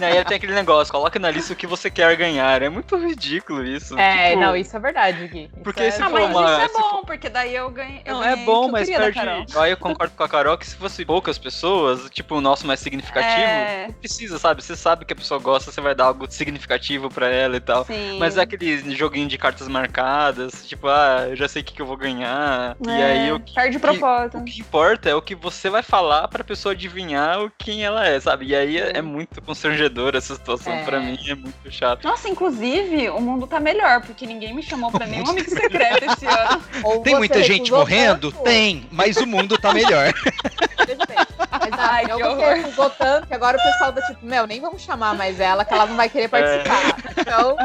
E 0.00 0.04
aí 0.04 0.24
tem 0.24 0.36
aquele 0.36 0.54
negócio, 0.54 0.92
coloca 0.92 1.18
na 1.18 1.30
lista 1.30 1.52
o 1.52 1.56
que 1.56 1.66
você 1.66 1.90
quer 1.90 2.16
ganhar. 2.16 2.62
É 2.62 2.68
muito 2.68 2.96
ridículo 2.96 3.64
isso. 3.76 3.98
É, 3.98 4.30
tipo, 4.30 4.40
não, 4.40 4.56
isso 4.56 4.76
é 4.76 4.80
verdade, 4.80 5.26
Gui. 5.28 5.44
Isso 5.44 5.62
Porque 5.62 5.82
é... 5.82 5.90
se 5.90 6.02
Ah, 6.02 6.08
for 6.10 6.20
mas 6.20 6.30
uma- 6.30 6.64
isso 6.64 6.76
é 6.76 6.80
bom, 6.80 7.02
porque 7.04 7.28
daí 7.28 7.54
eu 7.54 7.70
ganhei. 7.70 8.02
eu 8.04 8.14
Não, 8.14 8.22
é 8.24 8.30
ganhei 8.30 8.42
o 8.42 8.46
bom, 8.46 8.68
mas 8.70 8.88
perde. 8.88 9.18
Aí 9.56 9.70
eu 9.70 9.76
concordo 9.76 10.14
com 10.16 10.22
a 10.22 10.28
Carol 10.28 10.56
que 10.58 10.66
se 10.66 10.76
fosse 10.76 11.04
poucas 11.04 11.38
pessoas, 11.38 12.08
tipo, 12.10 12.36
o 12.36 12.40
nosso 12.40 12.66
mais 12.66 12.80
significativo, 12.80 13.40
É. 13.40 13.86
não 13.88 13.94
precisa, 13.94 14.38
sabe? 14.38 14.62
Você 14.62 14.76
sabe 14.76 15.04
que 15.04 15.12
a 15.12 15.16
pessoa 15.16 15.38
gosta, 15.40 15.70
você 15.70 15.80
vai 15.80 15.94
dar 15.94 16.06
algo 16.06 16.26
significativo 16.30 17.08
pra 17.10 17.28
ela 17.28 17.56
e 17.56 17.60
tal. 17.60 17.84
Sim. 17.84 18.18
Mas 18.18 18.36
é 18.36 18.42
aquele 18.42 18.94
joguinho 18.96 19.28
de 19.28 19.38
cartas 19.38 19.68
marcadas, 19.68 20.66
tipo, 20.66 20.86
ah, 20.88 21.26
eu 21.28 21.36
já 21.36 21.48
sei 21.48 21.62
o 21.62 21.64
que, 21.64 21.74
que 21.74 21.82
eu 21.82 21.86
vou 21.86 21.96
ganhar. 21.96 22.76
E 22.86 22.90
É, 22.90 23.04
aí 23.04 23.32
o 23.32 23.40
que, 23.40 23.54
Perde 23.54 23.76
o 23.76 23.80
propósito. 23.80 24.38
o 24.38 24.44
que 24.44 24.60
importa 24.60 25.08
é 25.10 25.14
o 25.14 25.22
que 25.22 25.34
você 25.34 25.68
vai 25.70 25.82
falar 25.82 26.28
pra 26.28 26.44
pessoa 26.44 26.72
adivinhar 26.72 27.40
o 27.42 27.50
quem 27.58 27.84
ela 27.84 28.06
é, 28.06 28.18
sabe? 28.20 28.46
E 28.46 28.54
aí 28.56 28.78
é, 28.78 28.98
é 28.98 29.02
muito 29.02 29.40
constrangedora 29.42 30.18
essa 30.18 30.34
situação 30.34 30.72
É. 30.72 30.84
pra 30.84 31.00
mim, 31.00 31.18
é 31.28 31.34
muito 31.34 31.70
chato. 31.70 32.04
Nossa, 32.04 32.28
inclusive, 32.28 33.08
o 33.10 33.20
mundo 33.20 33.46
tá 33.46 33.57
melhor, 33.60 34.00
porque 34.02 34.26
ninguém 34.26 34.54
me 34.54 34.62
chamou 34.62 34.90
pra 34.90 35.06
nenhum 35.06 35.28
amigo 35.28 35.50
secreto 35.50 36.04
esse 36.04 36.26
ano. 36.26 36.62
Ou 36.82 37.02
Tem 37.02 37.14
muita 37.16 37.42
gente 37.42 37.70
morrendo? 37.70 38.32
tanto, 38.32 38.44
Tem, 38.44 38.86
mas 38.90 39.16
o 39.16 39.26
mundo 39.26 39.56
tá 39.58 39.72
melhor. 39.72 40.12
Mas 41.50 41.70
Ai, 41.78 42.04
que 42.06 42.12
ou 42.12 42.20
horror. 42.32 42.54
recusou 42.54 42.90
tanto 42.90 43.26
que 43.26 43.34
agora 43.34 43.56
o 43.56 43.62
pessoal 43.62 43.92
tá 43.92 44.02
tipo, 44.02 44.24
meu, 44.26 44.46
nem 44.46 44.60
vamos 44.60 44.82
chamar 44.82 45.14
mais 45.14 45.40
ela, 45.40 45.64
que 45.64 45.72
ela 45.72 45.86
não 45.86 45.96
vai 45.96 46.08
querer 46.08 46.28
participar. 46.28 46.96
Então, 47.18 47.56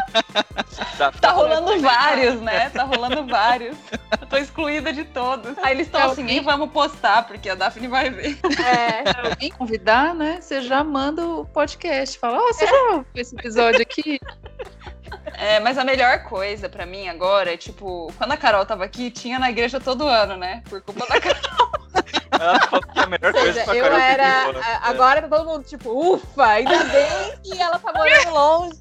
Tá, 0.98 1.12
Tá 1.12 1.32
rolando 1.32 1.80
vários, 1.80 2.40
né? 2.42 2.70
Tá 2.70 2.84
rolando 2.84 3.26
vários. 3.28 3.78
Eu 4.20 4.28
tô 4.28 4.38
excluída 4.38 4.92
de 4.94 5.04
todos. 5.04 5.56
Aí 5.62 5.74
eles 5.74 5.88
estão 5.88 6.02
É, 6.02 6.06
assim, 6.06 6.24
nem 6.24 6.42
vamos 6.42 6.72
postar, 6.72 7.24
porque 7.28 7.50
a 7.50 7.56
Daphne 7.56 7.88
vai 7.88 8.10
ver. 8.10 8.38
é. 8.60 9.12
Se 9.12 9.20
alguém 9.32 9.52
convidar, 9.52 10.14
né? 10.16 10.40
Você 10.42 10.62
já 10.62 10.84
manda 10.84 11.26
o 11.26 11.46
podcast. 11.46 12.18
Fala, 12.18 12.40
ó, 12.40 12.48
você 12.48 12.66
já 12.66 12.82
ouviu 12.92 13.06
esse 13.16 13.36
episódio 13.36 13.82
aqui? 13.82 14.20
É, 15.38 15.60
mas 15.60 15.78
a 15.78 15.84
melhor 15.84 16.24
coisa 16.24 16.68
pra 16.68 16.86
mim 16.86 17.08
agora 17.08 17.54
é, 17.54 17.58
tipo, 17.58 18.12
quando 18.18 18.32
a 18.32 18.38
Carol 18.38 18.66
tava 18.66 18.84
aqui, 18.84 19.12
tinha 19.12 19.38
na 19.38 19.50
igreja 19.50 19.80
todo 19.80 20.08
ano, 20.08 20.36
né? 20.38 20.64
Por 20.70 20.82
culpa 20.82 21.06
da 21.08 21.20
Carol. 21.20 21.72
Ela 22.44 22.60
falou 22.60 22.82
que 22.82 23.00
é 23.00 23.04
a 23.04 23.08
melhor 23.08 23.32
coisa 23.34 23.54
seja, 23.54 23.64
pra 23.66 23.76
eu 23.76 23.84
Carol 23.84 23.98
ter 23.98 24.04
era. 24.04 24.24
ido 24.28 24.50
embora. 24.50 24.66
a- 24.66 24.89
Agora 24.89 25.22
tá 25.22 25.28
todo 25.38 25.46
mundo 25.50 25.64
tipo, 25.64 26.14
ufa, 26.14 26.46
ainda 26.46 26.84
bem 26.86 27.34
que 27.44 27.62
ela 27.62 27.80
tá 27.80 27.94
morando 27.94 28.30
longe. 28.34 28.80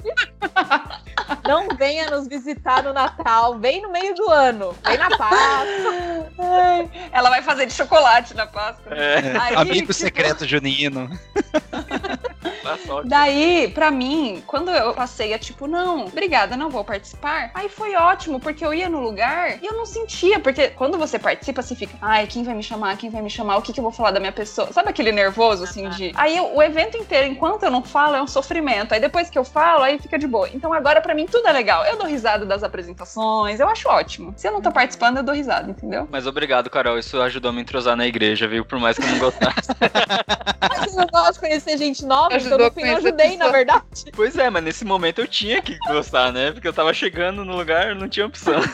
Não 1.47 1.69
venha 1.77 2.11
nos 2.11 2.27
visitar 2.29 2.83
no 2.83 2.93
Natal, 2.93 3.59
vem 3.59 3.81
no 3.83 3.91
meio 3.91 4.15
do 4.15 4.29
ano, 4.31 4.77
vem 4.85 4.99
na 4.99 5.09
Páscoa. 5.11 6.29
Ai, 6.39 6.91
ela 7.13 7.31
vai 7.31 7.43
fazer 7.43 7.67
de 7.67 7.73
chocolate 7.73 8.35
na 8.35 8.47
Páscoa. 8.47 8.93
É. 8.95 9.37
Aí, 9.41 9.55
Amigo 9.57 9.75
tipo, 9.77 9.93
secreto 9.93 10.47
junino. 10.47 11.09
Paçoca. 12.63 13.09
Daí, 13.09 13.69
pra 13.75 13.91
mim, 13.91 14.43
quando 14.47 14.71
eu 14.71 14.95
passei 14.95 15.35
a 15.35 15.39
tipo, 15.39 15.67
não, 15.67 16.07
obrigada, 16.07 16.57
não 16.57 16.71
vou 16.71 16.85
participar, 16.85 17.51
aí 17.55 17.69
foi 17.69 17.95
ótimo, 17.97 18.39
porque 18.39 18.65
eu 18.65 18.73
ia 18.73 18.89
no 18.89 19.01
lugar 19.01 19.61
e 19.63 19.67
eu 19.67 19.73
não 19.75 19.85
sentia, 19.85 20.39
porque 20.39 20.69
quando 20.69 20.97
você 20.97 21.19
participa, 21.19 21.61
você 21.61 21.75
fica, 21.75 21.97
ai, 22.01 22.27
quem 22.29 22.45
vai 22.45 22.55
me 22.55 22.63
chamar, 22.63 22.97
quem 22.97 23.11
vai 23.11 23.21
me 23.21 23.31
chamar, 23.31 23.52
o 23.57 23.63
que, 23.63 23.73
que 23.73 23.81
eu 23.81 23.83
vou 23.83 23.93
falar 23.93 24.11
da 24.11 24.21
minha 24.21 24.33
pessoa? 24.33 24.73
Sabe 24.73 24.89
aquele 24.91 25.13
nervoso, 25.13 25.65
assim, 25.65 25.89
de. 25.91 26.13
Aí 26.15 26.39
o 26.41 26.63
evento 26.63 26.97
inteiro, 26.97 27.27
enquanto 27.27 27.63
eu 27.65 27.71
não 27.71 27.83
falo, 27.83 28.17
é 28.17 28.23
um 28.23 28.27
sofrimento. 28.27 28.93
Aí 28.93 29.01
depois 29.01 29.29
que 29.31 29.39
eu 29.39 29.45
falo, 29.45 29.83
aí 29.83 29.99
fica 29.99 30.19
de 30.19 30.27
boa. 30.27 30.49
Então 30.53 30.73
agora, 30.73 31.01
pra 31.01 31.15
mim, 31.15 31.27
tudo 31.27 31.47
é 31.49 31.53
legal. 31.53 31.85
Eu 31.85 31.97
dou 31.97 32.07
risada 32.07 32.45
das 32.45 32.63
apresentações, 32.63 33.61
eu 33.61 33.69
acho 33.69 33.89
ótimo. 33.89 34.35
Se 34.37 34.49
eu 34.49 34.53
não 34.53 34.61
tô 34.61 34.71
participando, 34.71 35.19
eu 35.19 35.23
dou 35.23 35.35
risada, 35.35 35.71
entendeu? 35.71 36.09
Mas 36.11 36.27
obrigado, 36.27 36.71
Carol. 36.71 36.99
Isso 36.99 37.21
ajudou 37.21 37.51
a 37.51 37.53
me 37.53 37.61
entrosar 37.63 37.97
na 37.97 38.07
igreja, 38.07 38.47
viu? 38.49 38.65
Por 38.65 38.79
mais 38.79 38.97
que 38.97 39.05
eu 39.05 39.09
não 39.09 39.19
gostasse. 39.19 39.69
Mas 40.71 40.97
eu 40.97 41.07
gosto 41.09 41.35
de 41.35 41.41
conhecer 41.41 41.77
gente 41.79 42.05
nova, 42.05 42.27
então 42.27 42.37
Ajudou 42.37 42.59
no 42.59 42.67
a 42.67 42.71
fim 42.71 42.83
eu 42.83 42.97
ajudei, 42.97 43.37
na 43.37 43.49
verdade. 43.49 43.83
pois 44.15 44.37
é, 44.37 44.49
mas 44.51 44.63
nesse 44.63 44.85
momento 44.85 45.21
eu 45.21 45.27
tinha 45.29 45.61
que 45.63 45.77
gostar, 45.89 46.33
né? 46.33 46.51
Porque 46.51 46.67
eu 46.67 46.73
tava 46.73 46.93
chegando 46.95 47.45
no 47.45 47.57
lugar, 47.57 47.95
não 47.95 48.09
tinha 48.09 48.27
opção. 48.27 48.55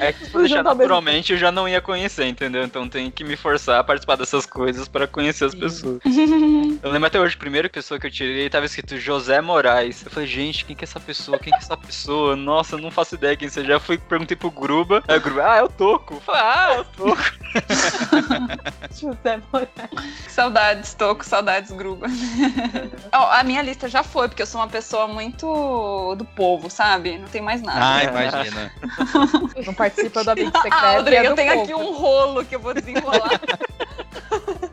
É 0.00 0.12
que 0.12 0.26
se 0.26 0.30
for 0.30 0.40
deixar 0.40 0.62
naturalmente, 0.62 1.32
eu 1.32 1.38
já 1.38 1.50
não 1.50 1.66
ia 1.66 1.80
conhecer, 1.80 2.26
entendeu? 2.26 2.62
Então 2.62 2.86
tem 2.88 3.10
que 3.10 3.24
me 3.24 3.36
forçar 3.36 3.80
a 3.80 3.84
participar 3.84 3.97
dessas 4.18 4.46
coisas 4.46 4.88
pra 4.88 5.06
conhecer 5.06 5.44
as 5.44 5.54
pessoas. 5.54 6.00
Eu 6.82 6.90
lembro 6.90 7.06
até 7.06 7.20
hoje, 7.20 7.34
a 7.34 7.38
primeira 7.38 7.68
pessoa 7.68 7.98
que 7.98 8.06
eu 8.06 8.10
tirei 8.10 8.48
tava 8.48 8.66
escrito 8.66 8.98
José 8.98 9.40
Moraes. 9.40 10.04
Eu 10.04 10.10
falei, 10.10 10.28
gente, 10.28 10.64
quem 10.64 10.76
que 10.76 10.84
é 10.84 10.86
essa 10.86 11.00
pessoa? 11.00 11.38
Quem 11.38 11.50
que 11.50 11.58
é 11.58 11.62
essa 11.62 11.76
pessoa? 11.76 12.36
Nossa, 12.36 12.76
eu 12.76 12.78
não 12.78 12.90
faço 12.90 13.14
ideia 13.14 13.36
quem 13.36 13.48
seja. 13.48 13.68
Já 13.68 13.80
fui, 13.80 13.98
perguntei 13.98 14.36
pro 14.36 14.50
Gruba. 14.50 15.02
Aí 15.08 15.18
o 15.18 15.20
Gruba, 15.20 15.44
ah, 15.44 15.56
é 15.56 15.62
o 15.62 15.68
Toco. 15.68 16.14
Eu 16.14 16.20
falei, 16.20 16.40
ah, 16.42 16.74
é 16.74 16.80
o 16.80 16.84
Toco. 16.84 17.22
José 18.92 19.42
Moraes. 19.52 19.68
Saudades, 20.28 20.94
tô 20.94 21.14
com 21.16 21.24
saudades, 21.24 21.72
Gruba. 21.72 22.06
Ó, 23.12 23.30
a 23.32 23.42
minha 23.42 23.62
lista 23.62 23.88
já 23.88 24.02
foi, 24.02 24.28
porque 24.28 24.42
eu 24.42 24.46
sou 24.46 24.60
uma 24.60 24.68
pessoa 24.68 25.08
muito 25.08 26.14
do 26.16 26.24
povo, 26.24 26.70
sabe? 26.70 27.18
Não 27.18 27.28
tem 27.28 27.42
mais 27.42 27.62
nada. 27.62 27.80
Ah, 27.80 28.04
imagina. 28.04 28.72
Não 29.66 29.74
participa 29.74 30.22
do 30.22 30.30
amigo 30.30 30.52
secreto. 30.56 30.74
Ah, 30.74 30.96
Audrey, 30.96 31.16
é 31.16 31.26
eu 31.26 31.34
tenho 31.34 31.52
povo. 31.52 31.64
aqui 31.64 31.74
um 31.74 31.92
rolo 31.92 32.44
que 32.44 32.54
eu 32.54 32.60
vou 32.60 32.74
desenrolar. 32.74 33.40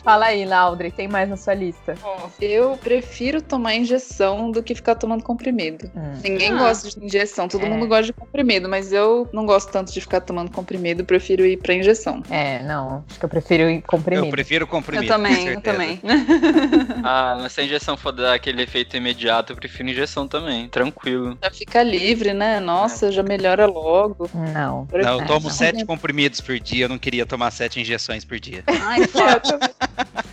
Fala 0.06 0.28
aí, 0.28 0.46
Laudre, 0.46 0.92
tem 0.92 1.08
mais 1.08 1.28
na 1.28 1.36
sua 1.36 1.56
lista? 1.56 1.96
Ó, 2.04 2.30
Eu 2.40 2.78
prefiro 2.78 3.42
tomar 3.42 3.74
injeção 3.74 4.52
do 4.52 4.62
que 4.62 4.76
ficar 4.76 4.94
tomando 4.94 5.24
comprimido. 5.24 5.90
Ninguém 6.24 6.52
Ah. 6.54 6.58
gosta 6.60 6.88
de 7.00 7.04
injeção, 7.04 7.48
todo 7.48 7.66
É. 7.66 7.70
mundo 7.70 7.88
gosta 7.88 8.04
de 8.06 8.14
comprimido, 8.14 8.70
mas 8.70 8.94
eu 8.94 9.28
não 9.34 9.48
gosto 9.48 9.72
tanto 9.72 9.92
de 9.92 10.00
ficar 10.00 10.22
tomando 10.22 10.52
comprimido, 10.52 11.04
prefiro 11.04 11.44
ir 11.44 11.58
pra 11.58 11.74
injeção. 11.74 12.22
É, 12.30 12.62
não. 12.62 13.04
Acho 13.10 13.18
que 13.18 13.26
eu 13.26 13.30
prefiro 13.30 13.64
ir 13.68 13.78
Eu 13.78 13.82
comprimido. 13.82 14.30
prefiro 14.30 14.68
comprimido. 14.68 15.06
eu 15.06 15.10
também, 15.18 15.44
com 15.46 15.50
eu 15.54 15.62
também. 15.62 16.00
Ah, 17.04 17.38
mas 17.42 17.54
se 17.54 17.62
a 17.62 17.64
injeção 17.64 17.98
for 17.98 18.12
dar 18.12 18.36
aquele 18.36 18.62
efeito 18.62 18.96
imediato, 18.96 19.54
eu 19.54 19.58
prefiro 19.58 19.90
injeção 19.90 20.28
também. 20.28 20.70
Tranquilo. 20.70 21.36
Já 21.44 21.50
fica 21.50 21.82
livre, 21.82 22.32
né? 22.32 22.60
Nossa, 22.60 23.12
já 23.12 23.24
melhora 23.24 23.66
logo. 23.66 24.30
Não. 24.54 24.88
Não, 24.92 25.14
eu 25.16 25.22
É, 25.22 25.26
tomo 25.26 25.48
não. 25.48 25.50
sete 25.50 25.84
comprimidos 25.84 26.42
por 26.42 26.60
dia, 26.60 26.86
eu 26.86 26.90
não 26.90 27.00
queria 27.00 27.26
tomar 27.26 27.50
sete 27.50 27.80
injeções 27.82 28.24
por 28.24 28.40
dia. 28.40 28.64
Ai, 28.68 29.02
fora, 29.08 29.42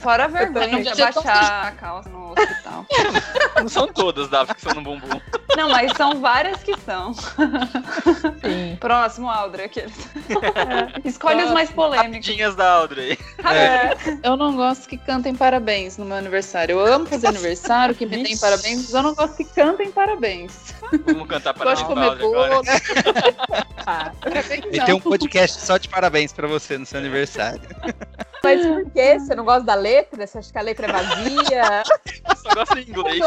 fora 0.03 0.25
a 0.25 0.29
vergonha 0.29 0.83
de 0.83 0.89
abaixar 0.89 1.67
a 1.67 1.73
calça 1.73 2.09
no 2.09 2.33
hospital. 2.33 2.87
Não 3.57 3.69
são 3.69 3.87
todas 3.87 4.29
da 4.29 4.45
que 4.47 4.61
são 4.61 4.75
no 4.75 4.83
bumbum. 4.83 5.21
Não, 5.57 5.69
mas 5.69 5.93
são 5.97 6.21
várias 6.21 6.63
que 6.63 6.77
são. 6.81 7.15
Sim. 7.15 8.77
Próximo, 8.81 9.29
Audrey, 9.29 9.67
aqueles. 9.67 9.95
Escolhe 11.05 11.45
os 11.45 11.51
mais 11.51 11.71
polêmicos. 11.71 12.27
Rapidinhas 12.27 12.55
da 12.57 12.73
Audrey. 12.73 13.19
É. 13.45 14.19
Eu 14.23 14.37
não 14.37 14.57
gosto 14.57 14.89
que 14.89 14.97
cantem 14.97 15.35
parabéns 15.35 15.97
no 15.97 16.05
meu 16.05 16.17
aniversário. 16.17 16.79
Eu 16.79 16.95
amo 16.95 17.07
fazer 17.07 17.29
aniversário, 17.33 17.95
que 17.95 18.07
me 18.07 18.23
deem 18.23 18.39
parabéns, 18.39 18.83
mas 18.83 18.95
eu 18.95 19.03
não 19.03 19.15
gosto 19.15 19.37
que 19.37 19.45
cantem 19.45 19.91
parabéns. 19.93 20.75
Vamos 21.07 21.29
cantar 21.29 21.55
para 21.55 21.71
Gosto 21.71 21.79
de 21.79 21.85
a 21.85 21.87
comer 21.87 22.11
agora. 22.11 22.61
Ah, 23.85 24.13
E 24.71 24.81
tem 24.85 24.95
um 24.95 25.01
podcast 25.01 25.61
só 25.61 25.77
de 25.77 25.89
parabéns 25.89 26.33
pra 26.33 26.47
você 26.47 26.79
no 26.79 26.87
seu 26.87 27.01
aniversário. 27.01 27.61
Mas 28.45 28.65
por 28.65 28.89
quê? 28.93 29.19
Você 29.19 29.35
não 29.35 29.45
gosta 29.45 29.65
da 29.65 29.75
letra? 29.75 30.25
Você 30.25 30.39
acha 30.39 30.53
que 30.53 30.59
a 30.59 30.63
letra 30.63 30.87
é 30.87 30.93
vazia? 30.93 31.83
Eu 32.29 32.37
só 32.37 32.55
gosto 32.55 32.79
em 32.79 32.83
inglês. 32.89 33.27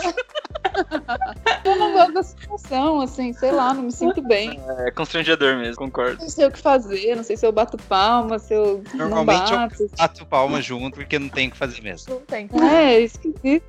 Eu 1.63 1.75
não 1.77 1.91
gosto 1.93 2.13
da 2.13 2.23
situação, 2.23 3.01
assim, 3.01 3.33
sei 3.33 3.51
lá, 3.51 3.73
não 3.73 3.83
me 3.83 3.91
sinto 3.91 4.21
bem. 4.21 4.59
É 4.79 4.91
constrangedor 4.91 5.57
mesmo, 5.57 5.75
concordo. 5.75 6.21
Não 6.21 6.29
sei 6.29 6.45
o 6.45 6.51
que 6.51 6.59
fazer, 6.59 7.15
não 7.15 7.23
sei 7.23 7.35
se 7.37 7.45
eu 7.45 7.51
bato 7.51 7.77
palma, 7.77 8.39
se 8.39 8.53
eu 8.53 8.81
Normalmente 8.93 9.51
eu 9.51 9.57
não 9.59 9.67
bato. 9.67 9.89
bato 9.97 10.25
palma 10.25 10.61
junto 10.61 10.95
porque 10.95 11.17
não 11.19 11.29
tem 11.29 11.47
o 11.49 11.51
que 11.51 11.57
fazer 11.57 11.81
mesmo. 11.81 12.13
Não 12.13 12.21
tem. 12.21 12.49
É, 12.71 12.99
esquisito. 13.01 13.65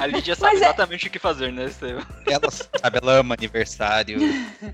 A 0.00 0.06
Lídia 0.06 0.34
sabe 0.34 0.52
Mas 0.54 0.62
é- 0.62 0.64
exatamente 0.66 1.06
o 1.06 1.10
que 1.10 1.18
fazer, 1.18 1.52
né, 1.52 1.64
Estevam? 1.66 2.02
Ela 2.26 2.50
sabe, 2.50 2.70
ela 2.94 3.12
ama 3.12 3.34
aniversário. 3.34 4.18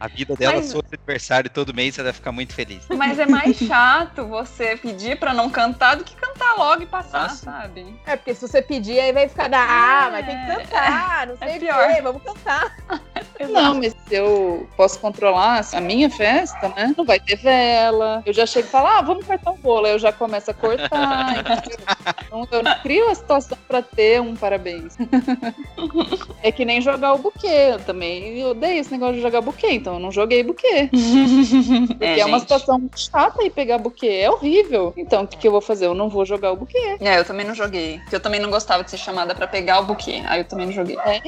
A 0.00 0.08
vida 0.08 0.34
dela, 0.36 0.56
Mas- 0.56 0.74
aniversário 0.74 1.50
todo 1.50 1.74
mês, 1.74 1.98
ela 1.98 2.06
vai 2.06 2.12
ficar 2.12 2.32
muito 2.32 2.54
feliz. 2.54 2.84
Mas 2.90 3.18
é 3.18 3.26
mais 3.26 3.56
chato 3.56 4.26
você 4.26 4.76
pedir 4.76 5.18
pra 5.18 5.32
não 5.34 5.48
cantar 5.50 5.96
do 5.96 6.04
que 6.04 6.14
cantar 6.16 6.54
logo 6.56 6.82
e 6.82 6.86
passar, 6.86 7.30
sim. 7.30 7.44
sabe? 7.44 8.00
É, 8.06 8.16
porque 8.16 8.34
se 8.34 8.46
você 8.46 8.60
pedir, 8.62 8.98
aí 9.00 9.12
vai 9.12 9.28
ficar, 9.28 9.50
ah, 9.52 10.06
É, 10.06 10.10
mas 10.10 10.26
tem 10.26 10.36
que 10.38 10.46
cantar, 10.70 11.26
não 11.26 11.36
sei 11.38 11.48
é 11.48 11.56
o 11.56 11.60
pior. 11.60 11.94
quê, 11.94 12.02
vamos 12.02 12.22
cantar. 12.22 12.76
Não, 13.50 13.74
mas 13.74 13.92
se 14.06 14.14
eu 14.14 14.68
posso 14.76 15.00
controlar 15.00 15.62
a 15.72 15.80
minha 15.80 16.08
festa, 16.08 16.68
né? 16.68 16.94
Não 16.96 17.04
vai 17.04 17.18
ter 17.18 17.36
vela. 17.36 18.22
Eu 18.24 18.32
já 18.32 18.46
chego 18.46 18.68
e 18.68 18.70
falo, 18.70 18.86
ah, 18.86 19.00
vamos 19.00 19.26
cortar 19.26 19.50
o 19.50 19.56
bolo. 19.56 19.86
Aí 19.86 19.92
eu 19.92 19.98
já 19.98 20.12
começo 20.12 20.50
a 20.50 20.54
cortar. 20.54 21.42
Então 22.26 22.46
eu 22.50 22.62
não 22.62 22.78
crio 22.80 23.10
a 23.10 23.14
situação 23.14 23.58
pra 23.68 23.82
ter 23.82 24.20
um 24.20 24.34
parabéns. 24.36 24.96
É 26.42 26.50
que 26.50 26.64
nem 26.64 26.80
jogar 26.80 27.14
o 27.14 27.18
buquê. 27.18 27.76
Eu 27.92 27.94
também 27.94 28.44
odeio 28.46 28.80
esse 28.80 28.90
negócio 28.90 29.16
de 29.16 29.20
jogar 29.20 29.42
buquê, 29.42 29.72
então 29.72 29.94
eu 29.94 30.00
não 30.00 30.10
joguei 30.10 30.42
buquê. 30.42 30.88
Porque 31.88 32.04
é, 32.04 32.24
uma 32.24 32.38
gente. 32.38 32.40
situação 32.40 32.78
muito 32.78 32.98
chata 32.98 33.44
e 33.44 33.50
pegar 33.50 33.76
buquê. 33.76 34.06
É 34.06 34.30
horrível. 34.30 34.94
Então 34.96 35.24
o 35.24 35.28
que, 35.28 35.36
que 35.36 35.46
eu 35.46 35.52
vou 35.52 35.60
fazer? 35.60 35.86
Eu 35.86 35.94
não 35.94 36.08
vou 36.08 36.24
jogar 36.24 36.52
o 36.52 36.56
buquê. 36.56 36.96
É, 37.00 37.18
eu 37.18 37.24
também 37.24 37.46
não 37.46 37.54
joguei. 37.54 37.98
Porque 37.98 38.16
eu 38.16 38.20
também 38.20 38.40
não 38.40 38.50
gostava 38.50 38.82
de 38.82 38.90
ser 38.90 38.96
chamada 38.96 39.34
pra 39.34 39.46
pegar 39.46 39.80
o 39.80 39.84
buquê. 39.84 40.22
Aí 40.24 40.40
eu 40.40 40.44
também 40.44 40.66
não 40.66 40.72
joguei. 40.72 40.96
É, 41.04 41.20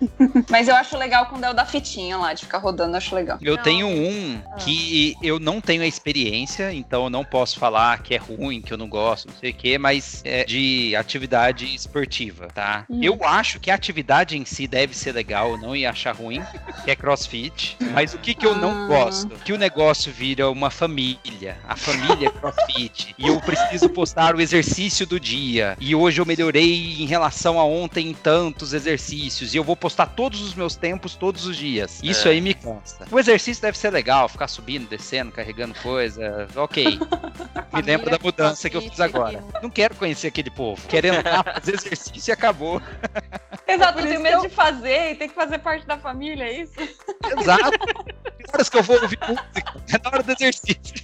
Mas 0.50 0.68
eu 0.68 0.74
acho 0.74 0.96
legal 0.96 1.26
quando 1.26 1.44
é 1.44 1.50
o 1.50 1.54
da 1.54 1.64
fitinha 1.64 2.16
lá, 2.16 2.32
de 2.32 2.44
ficar 2.44 2.58
rodando, 2.58 2.92
eu 2.92 2.98
acho 2.98 3.14
legal. 3.14 3.38
Eu 3.40 3.56
Não. 3.56 3.62
tenho 3.62 3.86
um 3.86 4.40
que 4.58 5.16
eu 5.22 5.38
não 5.38 5.60
tenho 5.60 5.82
a 5.82 5.86
experiência, 5.86 6.72
então 6.72 7.04
eu 7.04 7.10
não 7.10 7.24
posso 7.24 7.58
falar 7.58 7.98
que 8.02 8.14
é 8.14 8.18
ruim, 8.18 8.60
que 8.60 8.72
eu 8.72 8.78
não 8.78 8.88
gosto, 8.88 9.28
não 9.28 9.36
sei 9.36 9.50
o 9.50 9.54
quê, 9.54 9.78
mas 9.78 10.22
é 10.24 10.44
de 10.44 10.94
atividade 10.96 11.74
esportiva, 11.74 12.48
tá? 12.48 12.84
Hum. 12.90 13.00
Eu 13.02 13.18
acho 13.24 13.58
que 13.58 13.70
a 13.70 13.74
atividade 13.74 14.36
em 14.36 14.44
si 14.44 14.66
deve 14.66 14.96
ser 14.96 15.12
legal, 15.12 15.52
eu 15.52 15.58
não 15.58 15.74
ia 15.74 15.90
achar 15.96 16.14
ruim, 16.14 16.42
que 16.84 16.90
é 16.90 16.94
crossfit, 16.96 17.76
mas 17.92 18.12
o 18.14 18.18
que 18.18 18.34
que 18.34 18.46
eu 18.46 18.54
não 18.54 18.84
Ah. 18.84 18.86
gosto? 18.86 19.28
Que 19.44 19.52
o 19.52 19.58
negócio 19.58 20.12
vira 20.12 20.50
uma 20.50 20.70
família, 20.70 21.56
a 21.66 21.74
família 21.74 22.28
é 22.28 22.30
crossfit, 22.30 23.14
e 23.18 23.26
eu 23.26 23.40
preciso 23.40 23.88
postar 23.88 24.36
o 24.36 24.40
exercício 24.40 25.06
do 25.06 25.18
dia, 25.18 25.76
e 25.80 25.94
hoje 25.94 26.20
eu 26.20 26.26
melhorei 26.26 26.96
em 27.02 27.06
relação 27.06 27.58
a 27.58 27.64
ontem 27.64 28.08
em 28.10 28.14
tantos 28.14 28.72
exercícios, 28.74 29.54
e 29.54 29.56
eu 29.56 29.64
vou 29.64 29.76
postar 29.76 30.06
todos 30.06 30.40
os 30.42 30.54
meus 30.54 30.76
tempos 30.76 31.14
todos 31.16 31.46
os 31.46 31.56
dias. 31.56 32.00
Isso 32.02 32.28
É. 32.28 32.32
aí 32.32 32.40
me 32.40 32.52
consta. 32.54 33.06
O 33.10 33.18
exercício 33.18 33.62
deve 33.62 33.78
ser 33.78 33.90
legal, 33.90 34.28
ficar 34.28 34.48
subindo, 34.48 34.88
descendo, 34.88 35.32
carregando 35.32 35.74
coisa, 35.82 36.46
ok. 36.54 36.98
Me 37.72 37.82
lembro 37.82 38.10
da 38.10 38.18
mudança 38.22 38.70
que 38.70 38.76
eu 38.76 38.80
fiz 38.82 38.98
agora. 39.00 39.42
Não 39.62 39.68
quero 39.68 39.94
conhecer 39.96 40.28
aquele 40.28 40.50
povo. 40.50 40.86
Querendo 40.88 41.16
lá 41.28 41.42
fazer 41.44 41.74
exercício 41.74 42.30
e 42.30 42.32
acabou. 42.32 42.80
Exato, 43.68 43.98
eu 43.98 44.06
tenho 44.06 44.20
medo 44.20 44.42
que 44.42 44.48
de 44.48 44.54
fazer 44.54 45.12
e 45.12 45.14
ter 45.16 45.28
que 45.28 45.34
fazer 45.34 45.58
parte 45.58 45.85
da 45.86 45.96
família, 45.98 46.44
é 46.44 46.62
isso? 46.62 46.72
Exato. 47.40 47.70
Tem 47.70 48.46
horas 48.52 48.68
que 48.68 48.76
eu 48.78 48.82
vou 48.82 49.00
ouvir 49.02 49.18
música. 49.26 49.74
É 49.92 49.98
na 50.02 50.10
hora 50.10 50.22
do 50.22 50.32
exercício. 50.32 50.94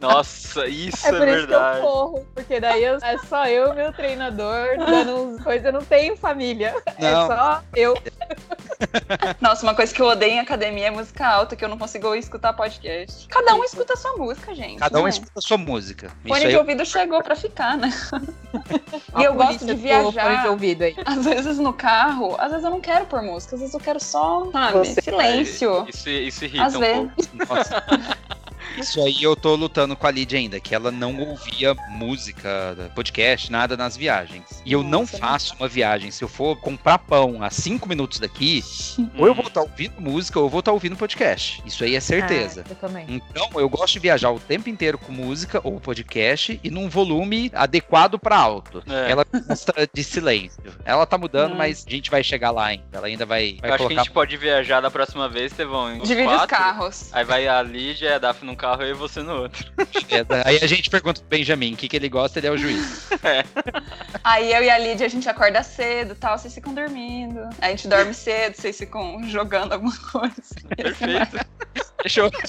Nossa, 0.00 0.66
isso 0.66 1.06
É 1.06 1.10
é, 1.10 1.12
por 1.18 1.28
isso 1.28 1.46
que 1.46 1.52
eu 1.54 1.58
verdade. 1.58 1.80
corro, 1.80 2.26
porque 2.34 2.60
daí 2.60 2.84
eu- 2.84 2.96
é 3.02 3.18
só 3.18 3.46
eu 3.46 3.72
e 3.72 3.74
meu 3.76 3.92
treinador 3.92 4.76
dando 4.78 5.16
uns 5.16 5.42
coisas, 5.42 5.64
eu 5.64 5.72
não 5.72 5.84
tenho 5.84 6.16
família. 6.16 6.74
É 6.98 7.10
Não. 7.10 7.26
só 7.26 7.62
eu. 7.74 7.94
Nossa, 9.40 9.62
uma 9.64 9.74
coisa 9.74 9.92
que 9.94 10.00
eu 10.02 10.06
odeio 10.06 10.32
em 10.34 10.38
academia 10.40 10.88
é 10.88 10.90
música 10.90 11.26
alta, 11.26 11.56
que 11.56 11.64
eu 11.64 11.68
não 11.68 11.78
consigo 11.78 12.14
escutar 12.14 12.52
podcast. 12.52 13.26
Cada 13.28 13.54
um 13.54 13.64
escuta 13.64 13.94
a 13.94 13.96
sua 13.96 14.16
música, 14.16 14.54
gente. 14.54 14.78
Cada 14.78 15.00
um 15.00 15.04
né? 15.04 15.10
escuta 15.10 15.32
a 15.36 15.40
sua 15.42 15.56
música. 15.58 16.06
Isso 16.06 16.28
Fone 16.28 16.40
aí 16.44 16.48
de 16.48 16.54
eu- 16.54 16.60
ouvido 16.60 16.84
chegou 16.84 17.22
pra 17.22 17.34
ficar, 17.36 17.76
né? 17.76 17.90
E 19.18 19.22
eu 19.24 19.34
gosto 19.34 19.64
de 19.64 19.74
do 19.74 19.76
fone 19.76 19.76
de 19.76 19.82
viajar. 20.12 20.46
ouvido 20.50 20.82
aí. 20.82 20.96
Às 21.04 21.24
vezes 21.24 21.58
no 21.58 21.72
carro, 21.72 22.34
às 22.38 22.50
vezes 22.50 22.64
eu 22.64 22.70
não 22.70 22.80
quero 22.80 23.06
pôr 23.06 23.22
música, 23.22 23.54
às 23.54 23.60
vezes 23.60 23.63
eu 23.72 23.80
quero 23.80 24.00
só, 24.00 24.50
sabe, 24.50 24.78
Você- 24.78 25.00
silêncio. 25.00 25.86
Isso, 25.88 26.08
isso 26.10 26.44
irrita 26.44 26.64
Às 26.64 26.74
um 26.74 26.80
vezes. 26.80 27.10
pouco. 27.26 27.54
Nossa, 27.54 27.84
Isso 28.78 29.00
aí 29.02 29.22
eu 29.22 29.36
tô 29.36 29.54
lutando 29.54 29.94
com 29.94 30.04
a 30.04 30.10
Lídia 30.10 30.36
ainda, 30.36 30.58
que 30.58 30.74
ela 30.74 30.90
não 30.90 31.16
ouvia 31.20 31.74
música, 31.90 32.90
podcast, 32.94 33.52
nada 33.52 33.76
nas 33.76 33.96
viagens. 33.96 34.42
E 34.64 34.72
eu 34.72 34.82
não 34.82 35.00
Nossa, 35.00 35.18
faço 35.18 35.54
uma 35.54 35.68
viagem. 35.68 36.10
Se 36.10 36.24
eu 36.24 36.28
for 36.28 36.56
comprar 36.56 36.98
pão 36.98 37.40
a 37.42 37.50
cinco 37.50 37.88
minutos 37.88 38.18
daqui, 38.18 38.64
ou 39.16 39.26
eu 39.28 39.34
vou 39.34 39.46
estar 39.46 39.60
ouvindo 39.60 40.00
música 40.00 40.40
ou 40.40 40.46
eu 40.46 40.50
vou 40.50 40.58
estar 40.58 40.72
ouvindo 40.72 40.96
podcast. 40.96 41.62
Isso 41.64 41.84
aí 41.84 41.94
é 41.94 42.00
certeza. 42.00 42.64
É, 42.68 42.72
eu 42.72 42.76
também. 42.76 43.04
Então, 43.08 43.48
eu 43.56 43.68
gosto 43.68 43.92
de 43.92 44.00
viajar 44.00 44.30
o 44.30 44.40
tempo 44.40 44.68
inteiro 44.68 44.98
com 44.98 45.12
música 45.12 45.60
ou 45.62 45.78
podcast 45.78 46.58
e 46.64 46.70
num 46.70 46.88
volume 46.88 47.52
adequado 47.54 48.18
pra 48.18 48.36
alto. 48.38 48.82
É. 48.88 49.12
Ela 49.12 49.24
gosta 49.24 49.88
de 49.92 50.02
silêncio. 50.02 50.60
Ela 50.84 51.06
tá 51.06 51.16
mudando, 51.16 51.52
Hum. 51.52 51.58
mas 51.58 51.84
a 51.86 51.90
gente 51.90 52.10
vai 52.10 52.24
chegar 52.24 52.50
lá 52.50 52.66
ainda. 52.66 52.84
Ela 52.92 53.06
ainda 53.06 53.24
vai, 53.26 53.53
vai 53.60 53.70
Eu 53.70 53.74
acho 53.74 53.78
que 53.78 53.84
a 53.84 53.88
colocar. 53.88 54.04
gente 54.04 54.12
pode 54.12 54.36
viajar 54.36 54.80
da 54.80 54.90
próxima 54.90 55.28
vez, 55.28 55.52
Tevão. 55.52 55.92
em 55.94 56.02
Divide 56.02 56.28
os 56.28 56.34
quatro. 56.34 56.48
carros. 56.56 57.10
Aí 57.12 57.24
vai 57.24 57.46
a 57.48 57.62
Lídia, 57.62 58.16
a 58.16 58.18
Daphne 58.18 58.50
num 58.50 58.56
carro 58.56 58.82
e 58.84 58.92
você 58.92 59.22
no 59.22 59.42
outro. 59.42 59.64
Aí 60.44 60.58
a 60.62 60.66
gente 60.66 60.88
pergunta 60.90 61.20
pro 61.20 61.28
Benjamin 61.28 61.74
o 61.74 61.76
que, 61.76 61.88
que 61.88 61.96
ele 61.96 62.08
gosta, 62.08 62.38
ele 62.38 62.46
é 62.46 62.50
o 62.50 62.56
juiz. 62.58 63.08
Aí 64.24 64.52
eu 64.52 64.62
e 64.62 64.70
a 64.70 64.78
Lídia, 64.78 65.06
a 65.06 65.10
gente 65.10 65.28
acorda 65.28 65.62
cedo 65.62 66.14
tal, 66.14 66.38
vocês 66.38 66.54
ficam 66.54 66.74
dormindo. 66.74 67.40
A 67.60 67.68
gente 67.68 67.86
dorme 67.88 68.14
cedo, 68.14 68.54
vocês 68.56 68.76
ficam 68.78 69.22
jogando 69.28 69.72
alguma 69.72 69.96
coisa. 70.10 70.34
Perfeito. 70.76 71.46
Fechou. 72.02 72.30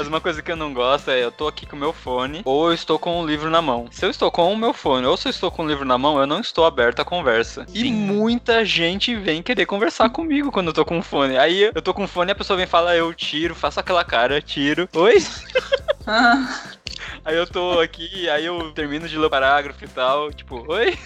Mas 0.00 0.08
uma 0.08 0.18
coisa 0.18 0.40
que 0.40 0.50
eu 0.50 0.56
não 0.56 0.72
gosto 0.72 1.10
é 1.10 1.22
eu 1.22 1.30
tô 1.30 1.46
aqui 1.46 1.66
com 1.66 1.76
o 1.76 1.78
meu 1.78 1.92
fone 1.92 2.40
ou 2.46 2.68
eu 2.68 2.72
estou 2.72 2.98
com 2.98 3.20
o 3.20 3.26
livro 3.26 3.50
na 3.50 3.60
mão. 3.60 3.86
Se 3.90 4.06
eu 4.06 4.08
estou 4.08 4.30
com 4.30 4.50
o 4.50 4.56
meu 4.56 4.72
fone 4.72 5.06
ou 5.06 5.14
se 5.14 5.28
eu 5.28 5.30
estou 5.30 5.50
com 5.50 5.62
o 5.62 5.68
livro 5.68 5.84
na 5.84 5.98
mão, 5.98 6.18
eu 6.18 6.26
não 6.26 6.40
estou 6.40 6.64
aberto 6.64 7.00
à 7.00 7.04
conversa. 7.04 7.66
E 7.74 7.80
Sim. 7.80 7.92
muita 7.92 8.64
gente 8.64 9.14
vem 9.14 9.42
querer 9.42 9.66
conversar 9.66 10.08
comigo 10.08 10.50
quando 10.50 10.68
eu 10.68 10.72
tô 10.72 10.86
com 10.86 10.98
o 10.98 11.02
fone. 11.02 11.36
Aí 11.36 11.70
eu 11.74 11.82
tô 11.82 11.92
com 11.92 12.04
o 12.04 12.08
fone 12.08 12.30
e 12.30 12.32
a 12.32 12.34
pessoa 12.34 12.56
vem 12.56 12.64
e 12.64 12.66
fala, 12.66 12.96
eu 12.96 13.12
tiro, 13.12 13.54
faço 13.54 13.78
aquela 13.78 14.02
cara, 14.02 14.40
tiro. 14.40 14.88
Oi? 14.94 15.18
Ah, 16.06 16.48
Aí 17.22 17.36
eu 17.36 17.46
tô 17.46 17.78
aqui, 17.78 18.28
aí 18.30 18.46
eu 18.46 18.72
termino 18.72 19.06
de 19.06 19.18
ler 19.18 19.26
o 19.26 19.30
parágrafo 19.30 19.84
e 19.84 19.88
tal, 19.88 20.32
tipo, 20.32 20.64
oi? 20.66 20.98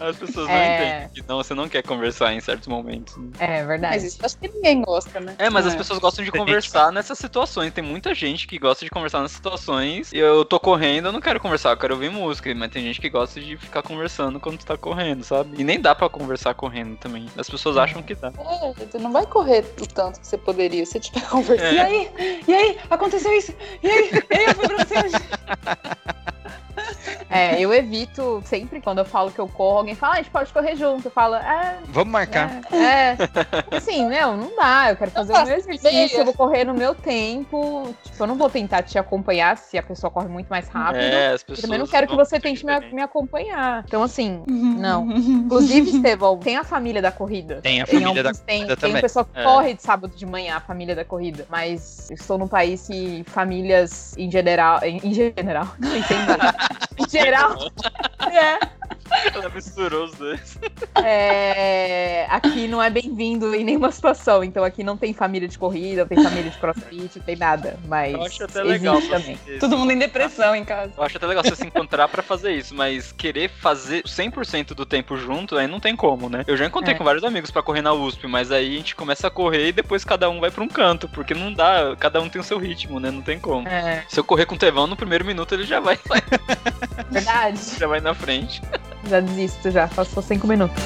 As 0.00 0.16
pessoas 0.16 0.48
não 0.48 0.56
É. 0.56 0.66
entendem 0.74 1.08
que 1.14 1.22
não, 1.28 1.36
você 1.36 1.54
não 1.54 1.68
quer 1.68 1.82
conversar 1.82 2.32
em 2.32 2.40
certos 2.40 2.66
momentos. 2.68 3.14
É 3.38 3.64
verdade. 3.64 3.94
Mas 3.94 4.04
isso 4.04 4.18
acho 4.24 4.36
que 4.38 4.48
ninguém 4.48 4.82
gosta, 4.82 5.20
né? 5.20 5.34
É, 5.38 5.48
mas 5.48 5.66
as 5.66 5.74
É. 5.74 5.76
pessoas 5.76 5.98
gostam 5.98 6.24
de 6.24 6.30
conversar 6.32 6.90
nessas 6.92 7.18
situações. 7.18 7.72
Tem 7.72 7.82
muita 7.84 8.14
gente 8.14 8.46
que 8.46 8.58
gosta 8.58 8.84
de 8.84 8.90
conversar 8.90 9.20
nessas 9.22 9.36
situações. 9.36 10.12
E 10.12 10.18
eu 10.18 10.44
tô 10.44 10.58
correndo, 10.58 11.06
eu 11.06 11.12
não 11.12 11.20
quero 11.20 11.38
conversar, 11.40 11.70
eu 11.70 11.76
quero 11.76 11.94
ouvir 11.94 12.10
música. 12.10 12.52
Mas 12.54 12.70
tem 12.70 12.82
gente 12.82 13.00
que 13.00 13.08
gosta 13.08 13.40
de 13.40 13.56
ficar 13.56 13.82
conversando 13.82 14.40
quando 14.40 14.58
tu 14.58 14.66
tá 14.66 14.76
correndo, 14.76 15.22
sabe? 15.24 15.60
E 15.60 15.64
nem 15.64 15.80
dá 15.80 15.94
pra 15.94 16.08
conversar 16.08 16.54
correndo 16.54 16.96
também. 16.96 17.26
As 17.38 17.48
pessoas 17.48 17.76
acham 17.76 18.02
que 18.02 18.14
dá. 18.14 18.32
É, 18.62 18.72
tu 18.86 18.98
não 18.98 19.12
vai 19.12 19.26
correr 19.26 19.64
o 19.80 19.86
tanto 19.86 20.20
que 20.20 20.26
você 20.26 20.36
poderia 20.38 20.84
se 20.84 20.98
tiver 21.00 21.26
conversando. 21.28 21.72
E 21.74 21.78
aí? 21.80 22.42
E 22.46 22.54
aí? 22.54 22.78
Aconteceu 22.90 23.32
isso? 23.32 23.54
E 23.82 23.88
aí? 23.88 24.10
E 24.30 24.34
aí 24.36 24.44
eu 24.44 24.54
fui 24.54 24.66
pra 24.68 24.84
você 24.84 24.98
hoje? 24.98 25.14
É, 27.30 27.60
eu 27.60 27.72
evito 27.72 28.42
sempre 28.44 28.80
quando 28.80 28.98
eu 28.98 29.04
falo 29.04 29.30
que 29.30 29.38
eu 29.38 29.48
corro, 29.48 29.78
alguém 29.78 29.94
fala, 29.94 30.14
ah, 30.14 30.16
a 30.16 30.22
gente 30.22 30.30
pode 30.30 30.52
correr 30.52 30.76
junto. 30.76 31.06
Eu 31.06 31.10
falo, 31.10 31.34
é, 31.36 31.78
Vamos 31.88 32.12
marcar. 32.12 32.60
É, 32.72 33.12
é. 33.12 33.76
Assim, 33.76 34.06
meu, 34.08 34.36
não 34.36 34.54
dá. 34.56 34.90
Eu 34.90 34.96
quero 34.96 35.10
fazer 35.10 35.32
o 35.32 35.44
meu 35.46 35.56
exercício, 35.56 36.18
eu 36.18 36.24
vou 36.24 36.34
correr 36.34 36.64
no 36.64 36.74
meu 36.74 36.94
tempo. 36.94 37.94
Tipo, 38.04 38.22
eu 38.22 38.26
não 38.26 38.36
vou 38.36 38.48
tentar 38.50 38.82
te 38.82 38.98
acompanhar 38.98 39.56
se 39.56 39.76
a 39.78 39.82
pessoa 39.82 40.10
corre 40.10 40.28
muito 40.28 40.48
mais 40.48 40.68
rápido. 40.68 41.02
É, 41.02 41.32
as 41.32 41.44
Eu 41.48 41.56
também 41.56 41.78
não 41.78 41.86
quero 41.86 42.06
que 42.06 42.14
você 42.16 42.38
tente 42.38 42.64
me, 42.64 42.78
me 42.92 43.02
acompanhar. 43.02 43.84
Então, 43.86 44.02
assim, 44.02 44.42
não. 44.46 45.10
Inclusive, 45.10 45.90
Estevão, 45.90 46.38
tem 46.38 46.56
a 46.56 46.64
família 46.64 47.00
da 47.02 47.10
corrida. 47.10 47.60
Tem 47.62 47.80
a 47.80 47.86
Tem 47.86 48.00
família 48.00 48.22
da 48.22 48.32
tem, 48.32 48.58
corrida 48.58 48.76
tem 48.76 48.90
também. 48.90 49.02
pessoal 49.02 49.24
que 49.24 49.38
É. 49.38 49.42
corre 49.42 49.74
de 49.74 49.82
sábado 49.82 50.14
de 50.14 50.26
manhã, 50.26 50.56
a 50.56 50.60
família 50.60 50.94
da 50.94 51.04
corrida. 51.04 51.46
Mas 51.48 52.10
eu 52.10 52.14
estou 52.14 52.38
num 52.38 52.48
país 52.48 52.86
que 52.86 53.24
famílias 53.26 54.16
em 54.16 54.30
general. 54.30 54.80
Em, 54.82 55.00
em 55.02 55.12
general. 55.14 55.68
Não 55.78 55.96
entendo. 55.96 56.43
Em 56.98 57.08
geral. 57.08 57.56
É. 58.32 58.58
Ela 59.34 59.48
misturou 59.50 60.04
os 60.06 60.14
dois. 60.14 60.58
É, 61.04 62.26
aqui 62.30 62.66
não 62.66 62.82
é 62.82 62.88
bem-vindo 62.90 63.54
em 63.54 63.62
nenhuma 63.64 63.90
situação. 63.92 64.42
Então 64.42 64.64
aqui 64.64 64.82
não 64.82 64.96
tem 64.96 65.12
família 65.12 65.46
de 65.46 65.58
corrida, 65.58 66.02
não 66.02 66.08
tem 66.08 66.22
família 66.22 66.50
de 66.50 66.56
crossfit, 66.58 67.10
não 67.18 67.24
tem 67.24 67.36
nada. 67.36 67.78
Mas 67.86 68.14
Eu 68.14 68.22
acho 68.22 68.44
até 68.44 68.62
legal. 68.62 69.00
também. 69.02 69.36
você- 69.36 69.58
Todo 69.58 69.76
mundo 69.76 69.92
em 69.92 69.98
depressão 69.98 70.54
em 70.56 70.64
casa. 70.64 70.92
Eu 70.96 71.02
acho 71.02 71.16
até 71.16 71.26
legal 71.26 71.44
você 71.44 71.54
se 71.54 71.66
encontrar 71.66 72.08
pra 72.08 72.22
fazer 72.22 72.52
isso, 72.52 72.74
mas 72.74 73.12
querer 73.12 73.50
fazer 73.50 74.02
100% 74.04 74.74
do 74.74 74.86
tempo 74.86 75.16
junto, 75.16 75.56
aí 75.56 75.66
não 75.66 75.78
tem 75.80 75.94
como, 75.94 76.28
né? 76.28 76.42
Eu 76.46 76.56
já 76.56 76.64
encontrei 76.66 76.94
É. 76.94 76.98
com 76.98 77.04
vários 77.04 77.24
amigos 77.24 77.50
pra 77.50 77.62
correr 77.62 77.82
na 77.82 77.92
USP, 77.92 78.26
mas 78.26 78.50
aí 78.50 78.74
a 78.74 78.78
gente 78.78 78.96
começa 78.96 79.26
a 79.26 79.30
correr 79.30 79.68
e 79.68 79.72
depois 79.72 80.04
cada 80.04 80.28
um 80.30 80.40
vai 80.40 80.50
pra 80.50 80.62
um 80.64 80.68
canto, 80.68 81.08
porque 81.08 81.34
não 81.34 81.52
dá, 81.52 81.94
cada 81.98 82.20
um 82.20 82.28
tem 82.28 82.40
o 82.40 82.44
seu 82.44 82.58
ritmo, 82.58 82.98
né? 82.98 83.10
Não 83.10 83.22
tem 83.22 83.38
como. 83.38 83.68
É, 83.68 84.04
Se 84.08 84.18
eu 84.18 84.24
correr 84.24 84.46
com 84.46 84.54
o 84.54 84.58
Tevão 84.58 84.86
no 84.86 84.96
primeiro 84.96 85.24
minuto, 85.24 85.54
ele 85.54 85.64
já 85.64 85.78
vai, 85.80 85.98
verdade. 87.10 87.60
já 87.78 87.86
vai 87.86 88.00
na 88.00 88.14
frente. 88.14 88.62
Já 89.08 89.20
desisto, 89.20 89.70
já. 89.70 89.86
Passou 89.88 90.22
cinco 90.22 90.46
minutos. 90.46 90.82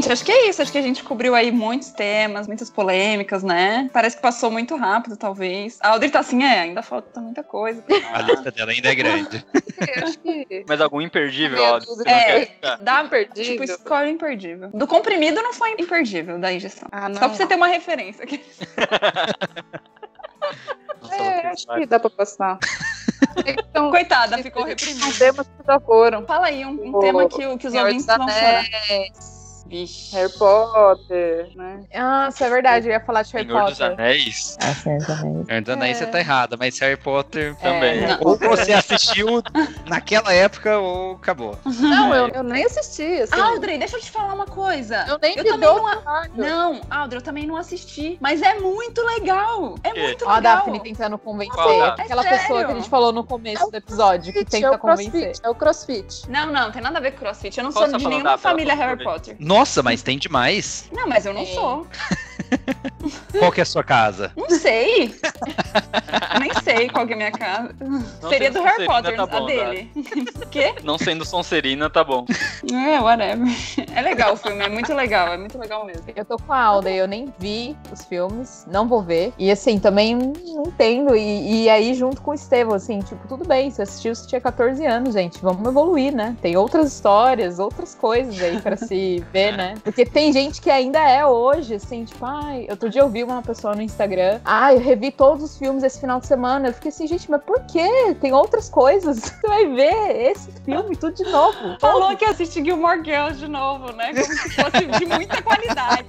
Gente, 0.00 0.12
acho 0.12 0.24
que 0.24 0.32
é 0.32 0.48
isso. 0.48 0.62
Acho 0.62 0.72
que 0.72 0.78
a 0.78 0.82
gente 0.82 1.02
cobriu 1.02 1.34
aí 1.34 1.50
muitos 1.50 1.90
temas, 1.90 2.46
muitas 2.46 2.70
polêmicas, 2.70 3.42
né? 3.42 3.88
Parece 3.92 4.16
que 4.16 4.22
passou 4.22 4.50
muito 4.50 4.76
rápido, 4.76 5.16
talvez. 5.16 5.78
A 5.80 5.90
Audrey 5.90 6.10
tá 6.10 6.20
assim, 6.20 6.42
é, 6.42 6.60
ainda 6.60 6.82
falta 6.82 7.20
muita 7.20 7.42
coisa. 7.42 7.82
A 8.12 8.22
lista 8.22 8.50
dela 8.50 8.70
ainda 8.72 8.88
é 8.88 8.94
grande. 8.94 9.44
Acho 10.02 10.18
que 10.18 10.64
Mas 10.68 10.80
algum 10.80 11.00
imperdível, 11.00 11.58
não 11.58 11.78
É. 12.06 12.46
quer. 12.46 12.78
Dá, 12.80 13.02
imperdível. 13.02 13.52
tipo, 13.52 13.64
escolhe 13.64 14.10
imperdível. 14.10 14.70
Do 14.72 14.86
comprimido 14.86 15.42
não 15.42 15.52
foi 15.52 15.72
imperdível 15.78 16.38
da 16.38 16.52
ingestão. 16.52 16.88
Ah, 16.92 17.08
não. 17.08 17.14
Só 17.16 17.28
pra 17.28 17.36
você 17.36 17.46
ter 17.46 17.54
uma 17.56 17.68
referência. 17.68 18.24
aqui. 18.24 18.42
Nossa, 21.02 21.14
É, 21.14 21.46
acho 21.48 21.66
que 21.66 21.86
dá 21.86 22.00
pra 22.00 22.10
passar. 22.10 22.58
Então, 23.46 23.90
Coitada, 23.90 24.38
ficou 24.38 24.62
são 24.62 24.68
reprimida. 24.68 25.12
temas 25.18 25.46
que 25.46 25.66
já 25.66 25.78
foram. 25.80 26.26
Fala 26.26 26.46
aí 26.46 26.64
um, 26.64 26.70
um 26.96 26.98
tema 26.98 27.28
que, 27.28 27.46
o- 27.46 27.56
que 27.58 27.66
os 27.66 27.74
ouvintes 27.74 28.06
vão 28.06 28.28
chorar. 28.28 28.64
Anéis, 29.68 29.88
Vixe. 29.88 30.14
Harry 30.16 30.32
Potter, 30.38 31.50
né? 31.54 31.80
Ah, 31.94 32.28
isso 32.32 32.42
é 32.44 32.50
verdade. 32.50 32.86
Eu 32.88 32.92
ia 32.92 33.00
falar 33.00 33.22
de 33.22 33.32
Harry 33.34 33.46
Senhor 33.46 33.64
dos 33.64 33.78
Potter. 33.78 33.92
Anéis 33.92 34.56
Ah, 34.60 34.74
Senhor 34.74 34.98
dos 34.98 35.10
Anéis. 35.10 35.48
Hernando, 35.48 35.82
aí 35.82 35.90
É. 35.90 35.94
você 35.94 36.06
tá 36.06 36.18
errada, 36.20 36.56
mas 36.58 36.78
Harry 36.78 36.96
Potter. 36.96 37.54
também. 37.56 38.04
É, 38.04 38.18
Ou 38.20 38.36
você 38.38 38.72
assistiu 38.72 39.42
naquela 39.86 40.32
época 40.32 40.78
ou 40.78 41.12
acabou. 41.16 41.58
Não, 41.64 42.14
eu, 42.14 42.28
eu 42.28 42.42
nem 42.42 42.64
assisti, 42.64 43.20
assim. 43.22 43.40
Audrey, 43.40 43.78
deixa 43.78 43.96
eu 43.96 44.00
te 44.00 44.10
falar 44.10 44.34
uma 44.34 44.46
coisa. 44.46 45.04
eu 45.08 45.18
nem 45.20 45.36
eu 45.36 45.44
dou 45.44 45.58
não 45.58 45.86
a-. 45.86 46.28
Não, 46.34 46.80
Audrey, 46.90 47.18
eu 47.18 47.22
também 47.24 47.46
não 47.46 47.56
assisti. 47.56 48.16
Mas 48.20 48.42
é 48.42 48.54
muito 48.58 49.02
legal. 49.04 49.74
É 49.82 49.90
quê? 49.90 50.02
muito 50.02 50.24
Ó 50.24 50.30
a 50.30 50.36
legal. 50.36 50.56
Daphne 50.58 50.80
tentando 50.80 51.18
convencer. 51.18 51.54
Qual 51.54 51.78
Daphne? 51.78 52.04
Aquela 52.04 52.26
É 52.26 52.30
pessoa 52.38 52.64
que 52.64 52.72
a 52.72 52.74
gente 52.74 52.88
falou 52.88 53.12
no 53.12 53.24
começo 53.24 53.70
do 53.70 53.76
episódio, 53.76 54.32
que 54.32 54.40
Crossfit, 54.44 54.62
tenta 54.62 54.74
é 54.74 54.78
convencer. 54.78 55.10
crossfit, 55.12 55.40
é 55.44 55.48
o 55.50 55.54
crossfit. 55.54 56.30
Não, 56.30 56.46
não, 56.46 56.70
tem 56.70 56.80
nada 56.82 56.98
a 56.98 57.00
ver 57.00 57.12
com 57.12 57.18
crossfit. 57.18 57.56
Eu 57.58 57.64
não 57.64 57.72
Qual 57.72 57.88
sou 57.88 57.98
de 57.98 58.06
nenhuma 58.06 58.38
família 58.38 58.74
Harry 58.74 59.02
Potter. 59.02 59.36
Nossa, 59.38 59.57
mas 59.82 60.02
tem 60.02 60.18
demais. 60.18 60.88
Não, 60.92 61.06
mas 61.08 61.24
eu 61.26 61.32
não 61.34 61.42
É. 61.42 61.46
sou. 61.46 61.86
Qual 63.38 63.52
que 63.52 63.60
é 63.60 63.62
a 63.62 63.66
sua 63.66 63.82
casa? 63.84 64.32
Não 64.36 64.48
sei. 64.50 65.14
Nem 66.40 66.52
sei 66.62 66.88
qual 66.88 67.06
que 67.06 67.12
é 67.12 67.14
a 67.14 67.16
minha 67.18 67.30
casa. 67.32 67.74
Não 67.80 68.28
Seria 68.30 68.50
do 68.50 68.62
Harry 68.62 68.86
Potter, 68.86 69.16
tá 69.16 69.22
a 69.22 69.26
bom, 69.26 69.46
dele. 69.46 69.90
Quê? 70.50 70.74
Não 70.82 70.96
sendo 70.98 71.24
Sonserina, 71.24 71.90
tá 71.90 72.02
bom. 72.02 72.24
É, 72.72 73.00
whatever. 73.00 73.46
É 73.94 74.00
legal 74.00 74.32
o 74.34 74.36
filme, 74.36 74.64
é 74.64 74.68
muito 74.68 74.94
legal, 74.94 75.28
é 75.32 75.36
muito 75.36 75.58
legal 75.58 75.84
mesmo. 75.84 76.04
Eu 76.14 76.24
tô 76.24 76.36
com 76.38 76.52
a 76.52 76.58
Alda, 76.60 76.90
eu 76.90 77.06
nem 77.06 77.32
vi 77.38 77.76
os 77.92 78.04
filmes, 78.04 78.66
não 78.70 78.88
vou 78.88 79.02
ver. 79.02 79.32
E 79.38 79.50
assim, 79.50 79.78
também 79.78 80.14
não 80.16 80.62
entendo. 80.66 81.14
E, 81.14 81.64
e 81.64 81.70
aí, 81.70 81.94
junto 81.94 82.20
com 82.22 82.30
o 82.30 82.34
Estevão, 82.34 82.74
assim, 82.74 83.00
tipo, 83.00 83.26
tudo 83.28 83.46
bem, 83.46 83.70
você 83.70 83.82
assistiu, 83.82 84.14
você 84.14 84.26
tinha 84.26 84.40
14 84.40 84.84
anos, 84.86 85.14
gente. 85.14 85.38
Vamos 85.42 85.66
evoluir, 85.68 86.14
né? 86.14 86.36
Tem 86.40 86.56
outras 86.56 86.92
histórias, 86.92 87.58
outras 87.58 87.94
coisas 87.94 88.40
aí 88.42 88.60
pra 88.60 88.76
se 88.76 89.22
ver, 89.32 89.47
né? 89.52 89.74
Porque 89.82 90.04
tem 90.04 90.32
gente 90.32 90.60
que 90.60 90.70
ainda 90.70 90.98
é 90.98 91.24
hoje, 91.24 91.74
assim, 91.74 92.04
tipo, 92.04 92.24
ai, 92.24 92.66
outro 92.70 92.88
dia 92.88 93.02
eu 93.02 93.08
vi 93.08 93.22
uma 93.22 93.42
pessoa 93.42 93.74
no 93.74 93.82
Instagram, 93.82 94.40
ai, 94.44 94.76
eu 94.76 94.80
revi 94.80 95.10
todos 95.10 95.42
os 95.42 95.58
filmes 95.58 95.82
esse 95.82 96.00
final 96.00 96.20
de 96.20 96.26
semana. 96.26 96.68
Eu 96.68 96.74
fiquei 96.74 96.90
assim, 96.90 97.06
gente, 97.06 97.30
mas 97.30 97.42
por 97.42 97.60
quê? 97.66 98.14
Tem 98.20 98.32
outras 98.32 98.68
coisas. 98.68 99.18
Você 99.38 99.46
vai 99.46 99.66
ver 99.66 100.30
esse 100.30 100.50
filme 100.64 100.96
tudo 100.96 101.14
de 101.14 101.24
novo. 101.24 101.76
Falou 101.80 102.16
que 102.16 102.24
ia 102.24 102.30
assistir 102.30 102.64
Gilmore 102.64 103.02
Girls 103.04 103.38
de 103.38 103.48
novo, 103.48 103.92
né? 103.92 104.12
Como 104.12 104.24
se 104.24 104.50
fosse 104.50 104.86
de 104.98 105.06
muita 105.06 105.42
qualidade. 105.42 106.06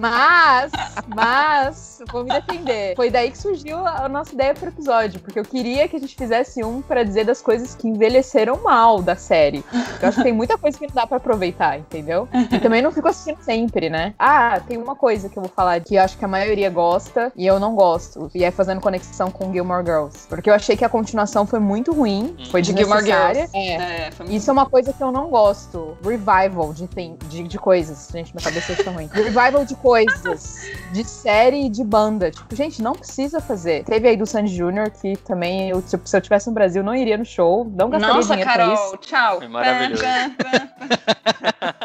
Mas, 0.00 0.72
mas, 1.14 2.02
vou 2.10 2.24
me 2.24 2.30
defender. 2.30 2.96
Foi 2.96 3.10
daí 3.10 3.30
que 3.30 3.38
surgiu 3.38 3.86
a 3.86 4.08
nossa 4.08 4.32
ideia 4.34 4.54
pro 4.54 4.68
episódio, 4.68 5.20
porque 5.20 5.38
eu 5.38 5.44
queria 5.44 5.86
que 5.86 5.96
a 5.96 6.00
gente 6.00 6.16
fizesse 6.16 6.64
um 6.64 6.80
pra 6.80 7.02
dizer 7.02 7.24
das 7.24 7.42
coisas 7.42 7.74
que 7.74 7.86
envelheceram 7.86 8.62
mal 8.62 9.02
da 9.02 9.16
série. 9.16 9.64
Eu 10.00 10.08
acho 10.08 10.18
que 10.18 10.24
tem 10.24 10.32
muita 10.32 10.56
coisa 10.56 10.78
que 10.78 10.86
não 10.86 10.94
dá 10.94 11.06
pra 11.06 11.18
aproveitar, 11.18 11.78
entendeu? 11.78 12.11
E 12.50 12.58
também 12.60 12.82
não 12.82 12.90
fico 12.92 13.08
assistindo 13.08 13.40
sempre, 13.42 13.88
né? 13.90 14.14
Ah, 14.18 14.60
tem 14.66 14.76
uma 14.78 14.94
coisa 14.94 15.28
que 15.28 15.38
eu 15.38 15.42
vou 15.42 15.50
falar 15.54 15.80
que 15.80 15.94
eu 15.96 16.02
acho 16.02 16.16
que 16.18 16.24
a 16.24 16.28
maioria 16.28 16.70
gosta 16.70 17.32
e 17.36 17.46
eu 17.46 17.58
não 17.58 17.74
gosto. 17.74 18.30
E 18.34 18.44
é 18.44 18.50
fazendo 18.50 18.80
conexão 18.80 19.30
com 19.30 19.52
Gilmore 19.52 19.84
Girls. 19.84 20.26
Porque 20.28 20.48
eu 20.50 20.54
achei 20.54 20.76
que 20.76 20.84
a 20.84 20.88
continuação 20.88 21.46
foi 21.46 21.58
muito 21.60 21.92
ruim. 21.92 22.36
Foi 22.50 22.60
De 22.62 22.72
Gilmore. 22.76 23.04
Girls. 23.04 23.50
É. 23.54 23.72
É, 23.72 24.10
Isso 24.28 24.50
é 24.50 24.52
uma 24.52 24.66
coisa 24.66 24.92
que 24.92 25.02
eu 25.02 25.10
não 25.12 25.28
gosto. 25.28 25.96
Revival 26.02 26.72
de, 26.72 26.86
tem- 26.86 27.16
de, 27.28 27.42
de 27.44 27.58
coisas. 27.58 28.08
Gente, 28.12 28.34
minha 28.34 28.44
cabeça 28.44 28.72
está 28.72 28.90
ruim. 28.90 29.08
Revival 29.12 29.64
de 29.64 29.74
coisas. 29.76 30.56
De 30.92 31.04
série 31.04 31.66
e 31.66 31.68
de 31.68 31.82
banda. 31.84 32.30
Tipo, 32.30 32.54
gente, 32.54 32.82
não 32.82 32.92
precisa 32.92 33.40
fazer. 33.40 33.84
Teve 33.84 34.08
aí 34.08 34.16
do 34.16 34.26
Sandy 34.26 34.54
Jr., 34.54 34.90
que 35.00 35.16
também, 35.18 35.70
eu, 35.70 35.80
tipo, 35.82 36.08
se 36.08 36.16
eu 36.16 36.20
tivesse 36.20 36.46
no 36.48 36.52
Brasil, 36.54 36.82
não 36.82 36.94
iria 36.94 37.16
no 37.16 37.24
show. 37.24 37.64
Não 37.74 37.88
gastaria 37.90 38.14
Nossa, 38.16 38.28
dinheiro 38.36 38.52
pra 38.52 38.66
isso. 38.66 38.82
Carol, 38.82 38.96
tchau. 38.98 39.38
Foi 39.38 39.48
maravilhoso. 39.48 40.02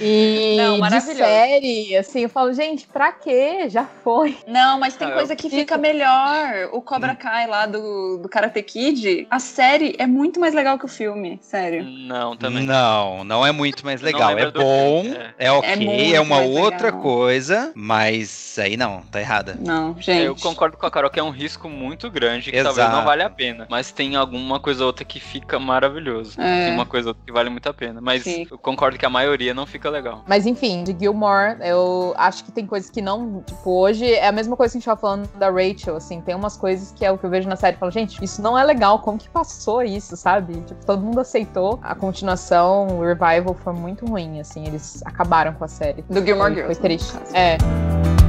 E 0.00 0.56
Não, 0.56 0.74
de 0.74 0.80
maravilhoso. 0.80 1.18
série, 1.18 1.96
assim, 1.96 2.20
eu 2.20 2.28
falo, 2.28 2.52
gente, 2.52 2.86
pra 2.86 3.12
quê? 3.12 3.68
Já 3.68 3.84
foi. 4.02 4.36
Não, 4.46 4.78
mas 4.78 4.96
tem 4.96 5.08
Ah, 5.08 5.12
coisa 5.12 5.36
que 5.36 5.48
fica 5.48 5.76
melhor. 5.78 6.70
O 6.72 6.80
Cobra 6.80 7.14
Kai 7.14 7.46
lá 7.46 7.66
do, 7.66 8.18
do 8.18 8.28
Karate 8.28 8.62
Kid, 8.62 9.26
a 9.30 9.38
série 9.38 9.94
é 9.98 10.06
muito 10.06 10.40
mais 10.40 10.54
legal 10.54 10.78
que 10.78 10.84
o 10.84 10.88
filme, 10.88 11.38
sério. 11.42 11.84
Não, 11.84 12.36
também. 12.36 12.64
Não, 12.66 13.24
não 13.24 13.46
é 13.46 13.52
muito 13.52 13.84
mais 13.84 14.00
legal. 14.00 14.36
É 14.38 14.50
bom, 14.50 15.02
filme, 15.02 15.18
é, 15.38 15.50
ok, 15.52 15.70
é, 15.70 15.76
muito 15.76 16.22
uma 16.22 16.36
mais 16.38 16.50
outra 16.50 16.86
legal. 16.86 17.00
coisa, 17.00 17.72
mas 17.74 18.56
aí 18.58 18.76
não, 18.76 19.02
tá 19.02 19.20
errada. 19.20 19.56
Não, 19.60 19.94
gente. 20.00 20.24
Eu 20.24 20.34
concordo 20.36 20.76
com 20.76 20.86
a 20.86 20.90
Carol 20.90 21.10
que 21.10 21.20
é 21.20 21.22
um 21.22 21.30
risco 21.30 21.68
muito 21.68 22.10
grande, 22.10 22.50
que 22.50 22.56
Exato. 22.56 22.74
talvez 22.76 22.96
não 22.96 23.04
vale 23.04 23.22
a 23.22 23.30
pena. 23.30 23.66
Mas 23.70 23.90
tem 23.92 24.16
alguma 24.16 24.58
coisa 24.60 24.82
ou 24.82 24.88
outra 24.88 25.04
que 25.04 25.20
fica 25.20 25.58
maravilhoso. 25.58 26.40
É. 26.40 26.64
Tem 26.66 26.74
uma 26.74 26.86
coisa 26.86 27.08
ou 27.08 27.10
outra 27.10 27.22
que 27.26 27.32
vale 27.32 27.50
muito 27.50 27.68
a 27.68 27.74
pena. 27.74 28.00
Mas 28.00 28.22
Sim. 28.24 28.46
eu 28.50 28.58
concordo 28.58 28.98
que 28.98 29.06
a 29.06 29.10
maioria 29.10 29.54
não 29.54 29.66
fica 29.66 29.83
legal. 29.90 30.22
Mas 30.26 30.46
enfim, 30.46 30.84
de 30.84 30.96
Gilmore, 30.98 31.56
eu 31.60 32.14
acho 32.16 32.44
que 32.44 32.52
tem 32.52 32.66
coisas 32.66 32.90
que 32.90 33.00
não. 33.00 33.42
Tipo, 33.46 33.70
hoje 33.70 34.12
é 34.12 34.26
a 34.26 34.32
mesma 34.32 34.56
coisa 34.56 34.72
que 34.72 34.78
a 34.78 34.80
gente 34.80 34.86
tava 34.86 35.00
falando 35.00 35.28
da 35.36 35.50
Rachel, 35.50 35.96
assim. 35.96 36.20
Tem 36.20 36.34
umas 36.34 36.56
coisas 36.56 36.92
que 36.92 37.04
é 37.04 37.10
o 37.10 37.18
que 37.18 37.24
eu 37.24 37.30
vejo 37.30 37.48
na 37.48 37.56
série 37.56 37.76
e 37.76 37.78
falo, 37.78 37.92
gente, 37.92 38.22
isso 38.22 38.40
não 38.42 38.58
é 38.58 38.64
legal. 38.64 38.98
Como 39.00 39.18
que 39.18 39.28
passou 39.28 39.82
isso, 39.82 40.16
sabe? 40.16 40.54
Tipo, 40.62 40.84
todo 40.84 41.02
mundo 41.02 41.20
aceitou. 41.20 41.78
A 41.82 41.94
continuação, 41.94 42.86
o 42.88 43.02
revival 43.02 43.54
foi 43.54 43.72
muito 43.72 44.06
ruim, 44.06 44.40
assim. 44.40 44.66
Eles 44.66 45.02
acabaram 45.04 45.52
com 45.54 45.64
a 45.64 45.68
série. 45.68 46.02
Do 46.02 46.24
Gilmore 46.24 46.52
Foi, 46.52 46.62
Girls. 46.62 46.80
foi 46.80 46.88
né, 46.90 46.96
triste. 46.96 47.18
É. 47.32 48.23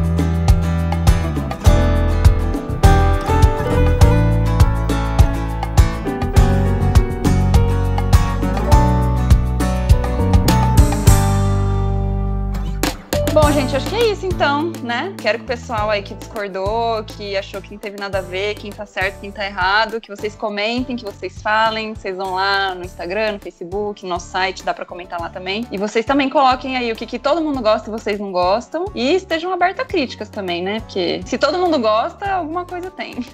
gente, 13.75 13.87
acho 13.87 13.89
que 13.89 13.95
é 13.95 14.11
isso 14.11 14.25
então, 14.25 14.71
né? 14.83 15.13
Quero 15.17 15.39
que 15.39 15.43
o 15.43 15.47
pessoal 15.47 15.89
aí 15.89 16.01
que 16.01 16.13
discordou, 16.13 17.03
que 17.03 17.35
achou 17.35 17.61
que 17.61 17.71
não 17.71 17.77
teve 17.77 17.97
nada 17.97 18.19
a 18.19 18.21
ver, 18.21 18.55
quem 18.55 18.71
tá 18.71 18.85
certo, 18.85 19.19
quem 19.19 19.31
tá 19.31 19.45
errado, 19.45 19.99
que 19.99 20.09
vocês 20.09 20.35
comentem, 20.35 20.95
que 20.95 21.03
vocês 21.03 21.41
falem, 21.41 21.93
vocês 21.93 22.15
vão 22.15 22.35
lá 22.35 22.73
no 22.73 22.85
Instagram, 22.85 23.33
no 23.33 23.39
Facebook, 23.39 24.03
no 24.03 24.09
nosso 24.09 24.29
site, 24.29 24.63
dá 24.63 24.73
pra 24.73 24.85
comentar 24.85 25.19
lá 25.19 25.29
também. 25.29 25.67
E 25.71 25.77
vocês 25.77 26.05
também 26.05 26.29
coloquem 26.29 26.77
aí 26.77 26.91
o 26.91 26.95
que, 26.95 27.05
que 27.05 27.19
todo 27.19 27.41
mundo 27.41 27.61
gosta 27.61 27.89
e 27.89 27.91
vocês 27.91 28.19
não 28.19 28.31
gostam. 28.31 28.85
E 28.95 29.15
estejam 29.15 29.51
abertos 29.51 29.81
a 29.81 29.85
críticas 29.85 30.29
também, 30.29 30.63
né? 30.63 30.79
Porque 30.79 31.21
se 31.25 31.37
todo 31.37 31.57
mundo 31.57 31.79
gosta, 31.79 32.25
alguma 32.31 32.65
coisa 32.65 32.89
tem. 32.91 33.15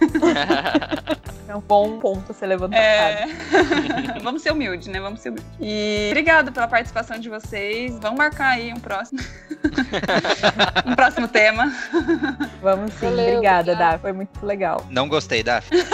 É 1.52 1.56
um 1.56 1.60
bom 1.60 2.00
ponto 2.00 2.32
a 2.32 2.34
ser 2.34 2.46
levantado. 2.46 2.82
É. 2.82 3.28
Vamos 4.24 4.42
ser 4.42 4.54
humildes, 4.54 4.88
né? 4.88 5.02
Vamos 5.02 5.20
ser 5.20 5.32
humildes. 5.32 5.52
E 5.60 6.08
obrigado 6.08 6.50
pela 6.50 6.66
participação 6.66 7.20
de 7.20 7.28
vocês. 7.28 8.00
Vamos 8.00 8.18
marcar 8.18 8.52
aí 8.52 8.72
um 8.72 8.80
próximo. 8.80 9.20
um 10.86 10.96
próximo 10.96 11.28
tema. 11.28 11.72
Vamos 12.62 12.94
sim. 12.94 13.08
Valeu, 13.08 13.36
Obrigada. 13.36 13.76
Dá. 13.76 13.98
Foi 14.00 14.12
muito 14.14 14.46
legal. 14.46 14.86
Não 14.90 15.08
gostei, 15.08 15.44
Daphne. 15.44 15.82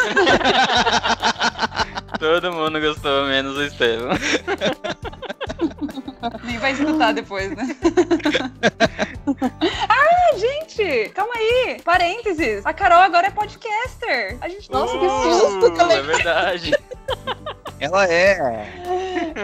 Todo 2.19 2.51
mundo 2.51 2.79
gostou, 2.79 3.25
menos 3.27 3.55
o 3.57 3.63
Estevam. 3.63 4.09
Nem 6.43 6.57
vai 6.57 6.71
escutar 6.71 7.13
depois, 7.13 7.55
né? 7.55 7.75
ah, 9.89 10.37
gente! 10.37 11.09
Calma 11.09 11.33
aí! 11.35 11.81
Parênteses! 11.83 12.65
A 12.65 12.73
Carol 12.73 12.99
agora 12.99 13.27
é 13.27 13.31
podcaster! 13.31 14.37
A 14.41 14.47
gente. 14.47 14.71
Nossa, 14.71 14.97
que 14.97 15.05
Uh, 15.05 15.39
susto, 15.39 15.73
que 15.73 15.81
É 15.81 16.01
verdade. 16.01 16.77
Ela 17.79 18.05
é. 18.11 18.65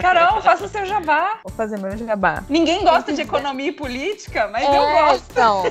Carol, 0.00 0.42
faça 0.42 0.64
o 0.64 0.68
seu 0.68 0.84
jabá! 0.84 1.38
Vou 1.44 1.52
fazer 1.52 1.78
meu 1.78 1.96
jabá. 1.96 2.42
Ninguém 2.48 2.82
gosta 2.82 3.12
de 3.12 3.22
economia 3.22 3.68
e 3.68 3.72
política, 3.72 4.48
mas 4.48 4.64
eu 4.64 4.74
É, 4.74 5.02
gosto. 5.02 5.24
Então, 5.30 5.62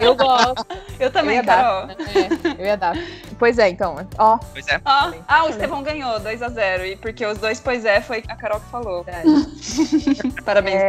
eu 0.00 0.14
gosto. 0.14 0.66
Eu 0.98 1.10
também, 1.10 1.36
eu 1.36 1.42
ia 1.42 1.42
dar, 1.42 1.62
Carol. 1.62 1.86
né? 1.88 1.96
É, 2.56 2.62
eu 2.62 2.66
ia 2.66 2.76
dar. 2.76 2.96
Pois 3.38 3.58
é, 3.58 3.68
então. 3.68 3.96
Ó, 4.16 4.38
Pois 4.50 4.66
é. 4.66 4.80
Ó, 4.82 5.12
ah, 5.28 5.44
o 5.44 5.50
Estevão 5.50 5.82
ganhou 5.82 6.18
2x0. 6.20 6.86
E 6.86 6.96
porque 6.96 7.24
os 7.26 7.36
dois, 7.36 7.60
pois 7.60 7.84
é, 7.84 8.00
foi 8.00 8.24
a 8.28 8.34
Carol 8.34 8.60
que 8.60 8.70
falou. 8.70 9.04
Parabéns, 10.56 10.82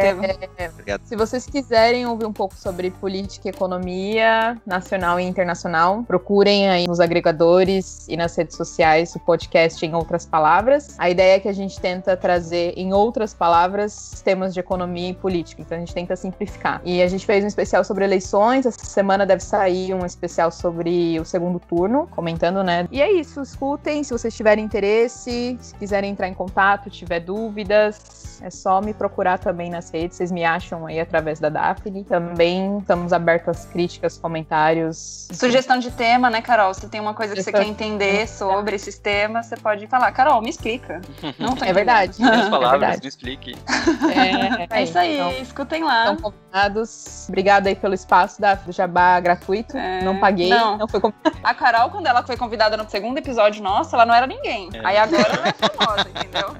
É. 0.56 0.68
Obrigado. 0.68 1.02
se 1.04 1.14
vocês 1.14 1.44
quiserem 1.44 2.06
ouvir 2.06 2.24
um 2.24 2.32
pouco 2.32 2.54
sobre 2.56 2.90
política 2.90 3.48
e 3.48 3.50
economia 3.50 4.56
nacional 4.64 5.20
e 5.20 5.24
internacional, 5.24 6.02
procurem 6.04 6.68
aí 6.70 6.86
nos 6.86 7.00
agregadores 7.00 8.06
e 8.08 8.16
nas 8.16 8.34
redes 8.34 8.56
sociais 8.56 9.14
o 9.14 9.20
podcast 9.20 9.84
em 9.84 9.94
outras 9.94 10.24
palavras. 10.24 10.94
A 10.98 11.10
ideia 11.10 11.36
é 11.36 11.40
que 11.40 11.48
a 11.48 11.52
gente 11.52 11.78
tenta 11.78 12.16
trazer 12.16 12.72
em 12.76 12.92
outras 12.92 13.34
palavras 13.34 14.22
temas 14.24 14.54
de 14.54 14.60
economia 14.60 15.10
e 15.10 15.14
política. 15.14 15.60
Então 15.60 15.76
a 15.76 15.80
gente 15.80 15.92
tenta 15.92 16.16
simplificar. 16.16 16.80
E 16.84 17.02
a 17.02 17.08
gente 17.08 17.26
fez 17.26 17.44
um 17.44 17.48
especial 17.48 17.84
sobre 17.84 18.04
eleições. 18.04 18.64
Essa 18.64 18.86
semana 18.86 19.26
deve 19.26 19.42
sair 19.42 19.92
um 19.92 20.06
especial 20.06 20.50
sobre 20.50 21.20
o 21.20 21.24
segundo 21.24 21.58
turno, 21.60 22.06
comentando, 22.10 22.62
né? 22.62 22.88
E 22.90 23.02
é 23.02 23.12
isso. 23.12 23.42
Escutem 23.42 24.02
se 24.02 24.12
vocês 24.12 24.34
tiverem 24.34 24.64
interesse, 24.64 25.58
se 25.60 25.74
quiserem 25.74 26.10
entrar 26.10 26.28
em 26.28 26.34
contato, 26.34 26.88
tiver 26.88 27.20
dúvidas, 27.20 28.38
é 28.40 28.50
só 28.50 28.80
me 28.80 28.94
procurar 28.94 29.38
também 29.48 29.70
nas 29.70 29.88
redes. 29.90 30.18
Vocês 30.18 30.30
me 30.30 30.44
acham 30.44 30.84
aí 30.86 31.00
através 31.00 31.40
da 31.40 31.48
Daphne. 31.48 32.04
Também 32.04 32.78
estamos 32.78 33.14
abertos 33.14 33.48
às 33.48 33.64
críticas, 33.64 34.18
comentários. 34.18 35.26
Sugestão 35.32 35.78
de 35.78 35.90
tema, 35.90 36.28
né, 36.28 36.42
Carol? 36.42 36.74
Se 36.74 36.86
tem 36.86 37.00
uma 37.00 37.14
coisa 37.14 37.34
que 37.34 37.42
você 37.42 37.50
quer 37.50 37.66
entender 37.66 38.28
sobre 38.28 38.76
esses 38.76 38.98
temas, 38.98 39.46
você 39.46 39.56
pode 39.56 39.86
falar. 39.86 40.12
Carol, 40.12 40.42
me 40.42 40.50
explica. 40.50 41.00
Não 41.38 41.54
tô 41.56 41.64
É 41.68 41.72
verdade. 41.72 42.22
As 42.22 42.46
É 42.48 42.50
palavras, 42.50 43.00
me 43.00 43.08
explique. 43.08 43.56
É 44.70 44.82
isso 44.82 44.98
aí, 44.98 45.14
Então, 45.14 45.30
escutem 45.42 45.82
lá. 45.82 46.12
Estão 46.12 46.30
convidados. 46.30 47.26
Obrigada 47.28 47.68
aí 47.70 47.74
pelo 47.74 47.94
espaço 47.94 48.38
da, 48.40 48.54
do 48.54 48.70
Jabá 48.72 49.18
gratuito. 49.20 49.76
É, 49.78 50.02
Não 50.02 50.18
paguei. 50.20 50.50
não. 50.50 50.76
Não, 50.76 50.86
foi. 50.88 51.00
A 51.42 51.54
Carol, 51.54 51.88
quando 51.90 52.06
ela 52.06 52.22
foi 52.22 52.36
convidada 52.36 52.76
no 52.76 52.88
segundo 52.90 53.16
episódio 53.16 53.62
nosso, 53.62 53.94
ela 53.94 54.04
não 54.04 54.14
era 54.14 54.26
ninguém. 54.26 54.68
É. 54.74 54.86
Aí 54.86 54.96
agora 54.98 55.22
ela 55.22 55.48
é 55.48 55.52
famosa, 55.52 56.08
entendeu? 56.10 56.54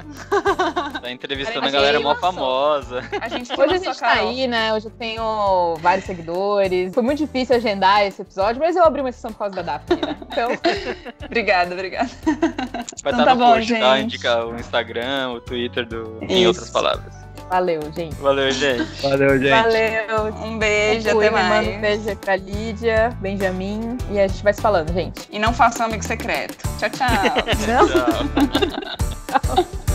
Tá 1.02 1.10
entrevistando 1.10 1.66
A 1.66 1.69
a 1.69 1.73
galera 1.73 2.01
mó 2.01 2.12
lançou. 2.12 2.77
Famosa. 2.82 3.02
A 3.20 3.28
gente 3.28 3.52
Hoje 3.52 3.74
a 3.74 3.78
gente 3.78 3.98
tá 3.98 4.14
Carol. 4.14 4.28
aí, 4.28 4.46
né? 4.46 4.72
Hoje 4.74 4.86
eu 4.86 4.90
tenho 4.92 5.76
vários 5.80 6.05
seguidores. 6.06 6.94
Foi 6.94 7.02
muito 7.02 7.18
difícil 7.18 7.56
agendar 7.56 8.05
esse 8.06 8.22
episódio, 8.22 8.60
mas 8.60 8.76
eu 8.76 8.84
abri 8.84 9.00
uma 9.00 9.12
sessão 9.12 9.32
por 9.32 9.38
causa 9.38 9.56
da 9.56 9.62
Daphne, 9.62 10.00
né? 10.00 10.16
Então, 10.30 10.50
Obrigada, 11.24 11.74
obrigada. 11.74 12.09
Vai 12.24 12.32
Então 12.34 13.10
estar 13.10 13.24
tá 13.24 13.34
no 13.34 13.40
bom, 13.40 13.55
post, 13.55 13.72
tá? 13.74 13.96
gente. 13.96 14.05
Indica 14.05 14.46
o 14.46 14.55
Instagram, 14.56 15.30
o 15.32 15.40
Twitter 15.40 15.86
do. 15.86 16.18
Em 16.22 16.38
Isso. 16.40 16.48
outras 16.48 16.70
palavras. 16.70 17.12
valeu, 17.50 17.80
gente. 17.94 18.14
Valeu, 18.16 18.50
gente. 18.50 19.02
Valeu, 19.02 19.38
gente. 19.38 19.50
Valeu. 19.50 20.34
Um 20.44 20.59
beijo, 20.59 21.10
Fui, 21.10 21.26
até 21.26 21.36
me 21.36 21.42
manda 21.42 21.68
um 21.68 21.70
mais. 21.72 21.80
beijo 21.80 22.09
aí 22.09 22.16
pra 22.16 22.36
Lídia, 22.36 23.16
Benjamin. 23.20 23.96
E 24.10 24.20
a 24.20 24.26
gente 24.28 24.42
vai 24.42 24.52
se 24.52 24.60
falando, 24.60 24.92
gente. 24.92 25.28
E 25.30 25.38
não 25.38 25.52
faça 25.52 25.82
um 25.82 25.86
amigo 25.86 26.05
secreto. 26.05 26.56
Tchau, 26.78 26.90
tchau. 26.90 27.09
Não? 27.66 27.88
Tchau. 27.88 29.64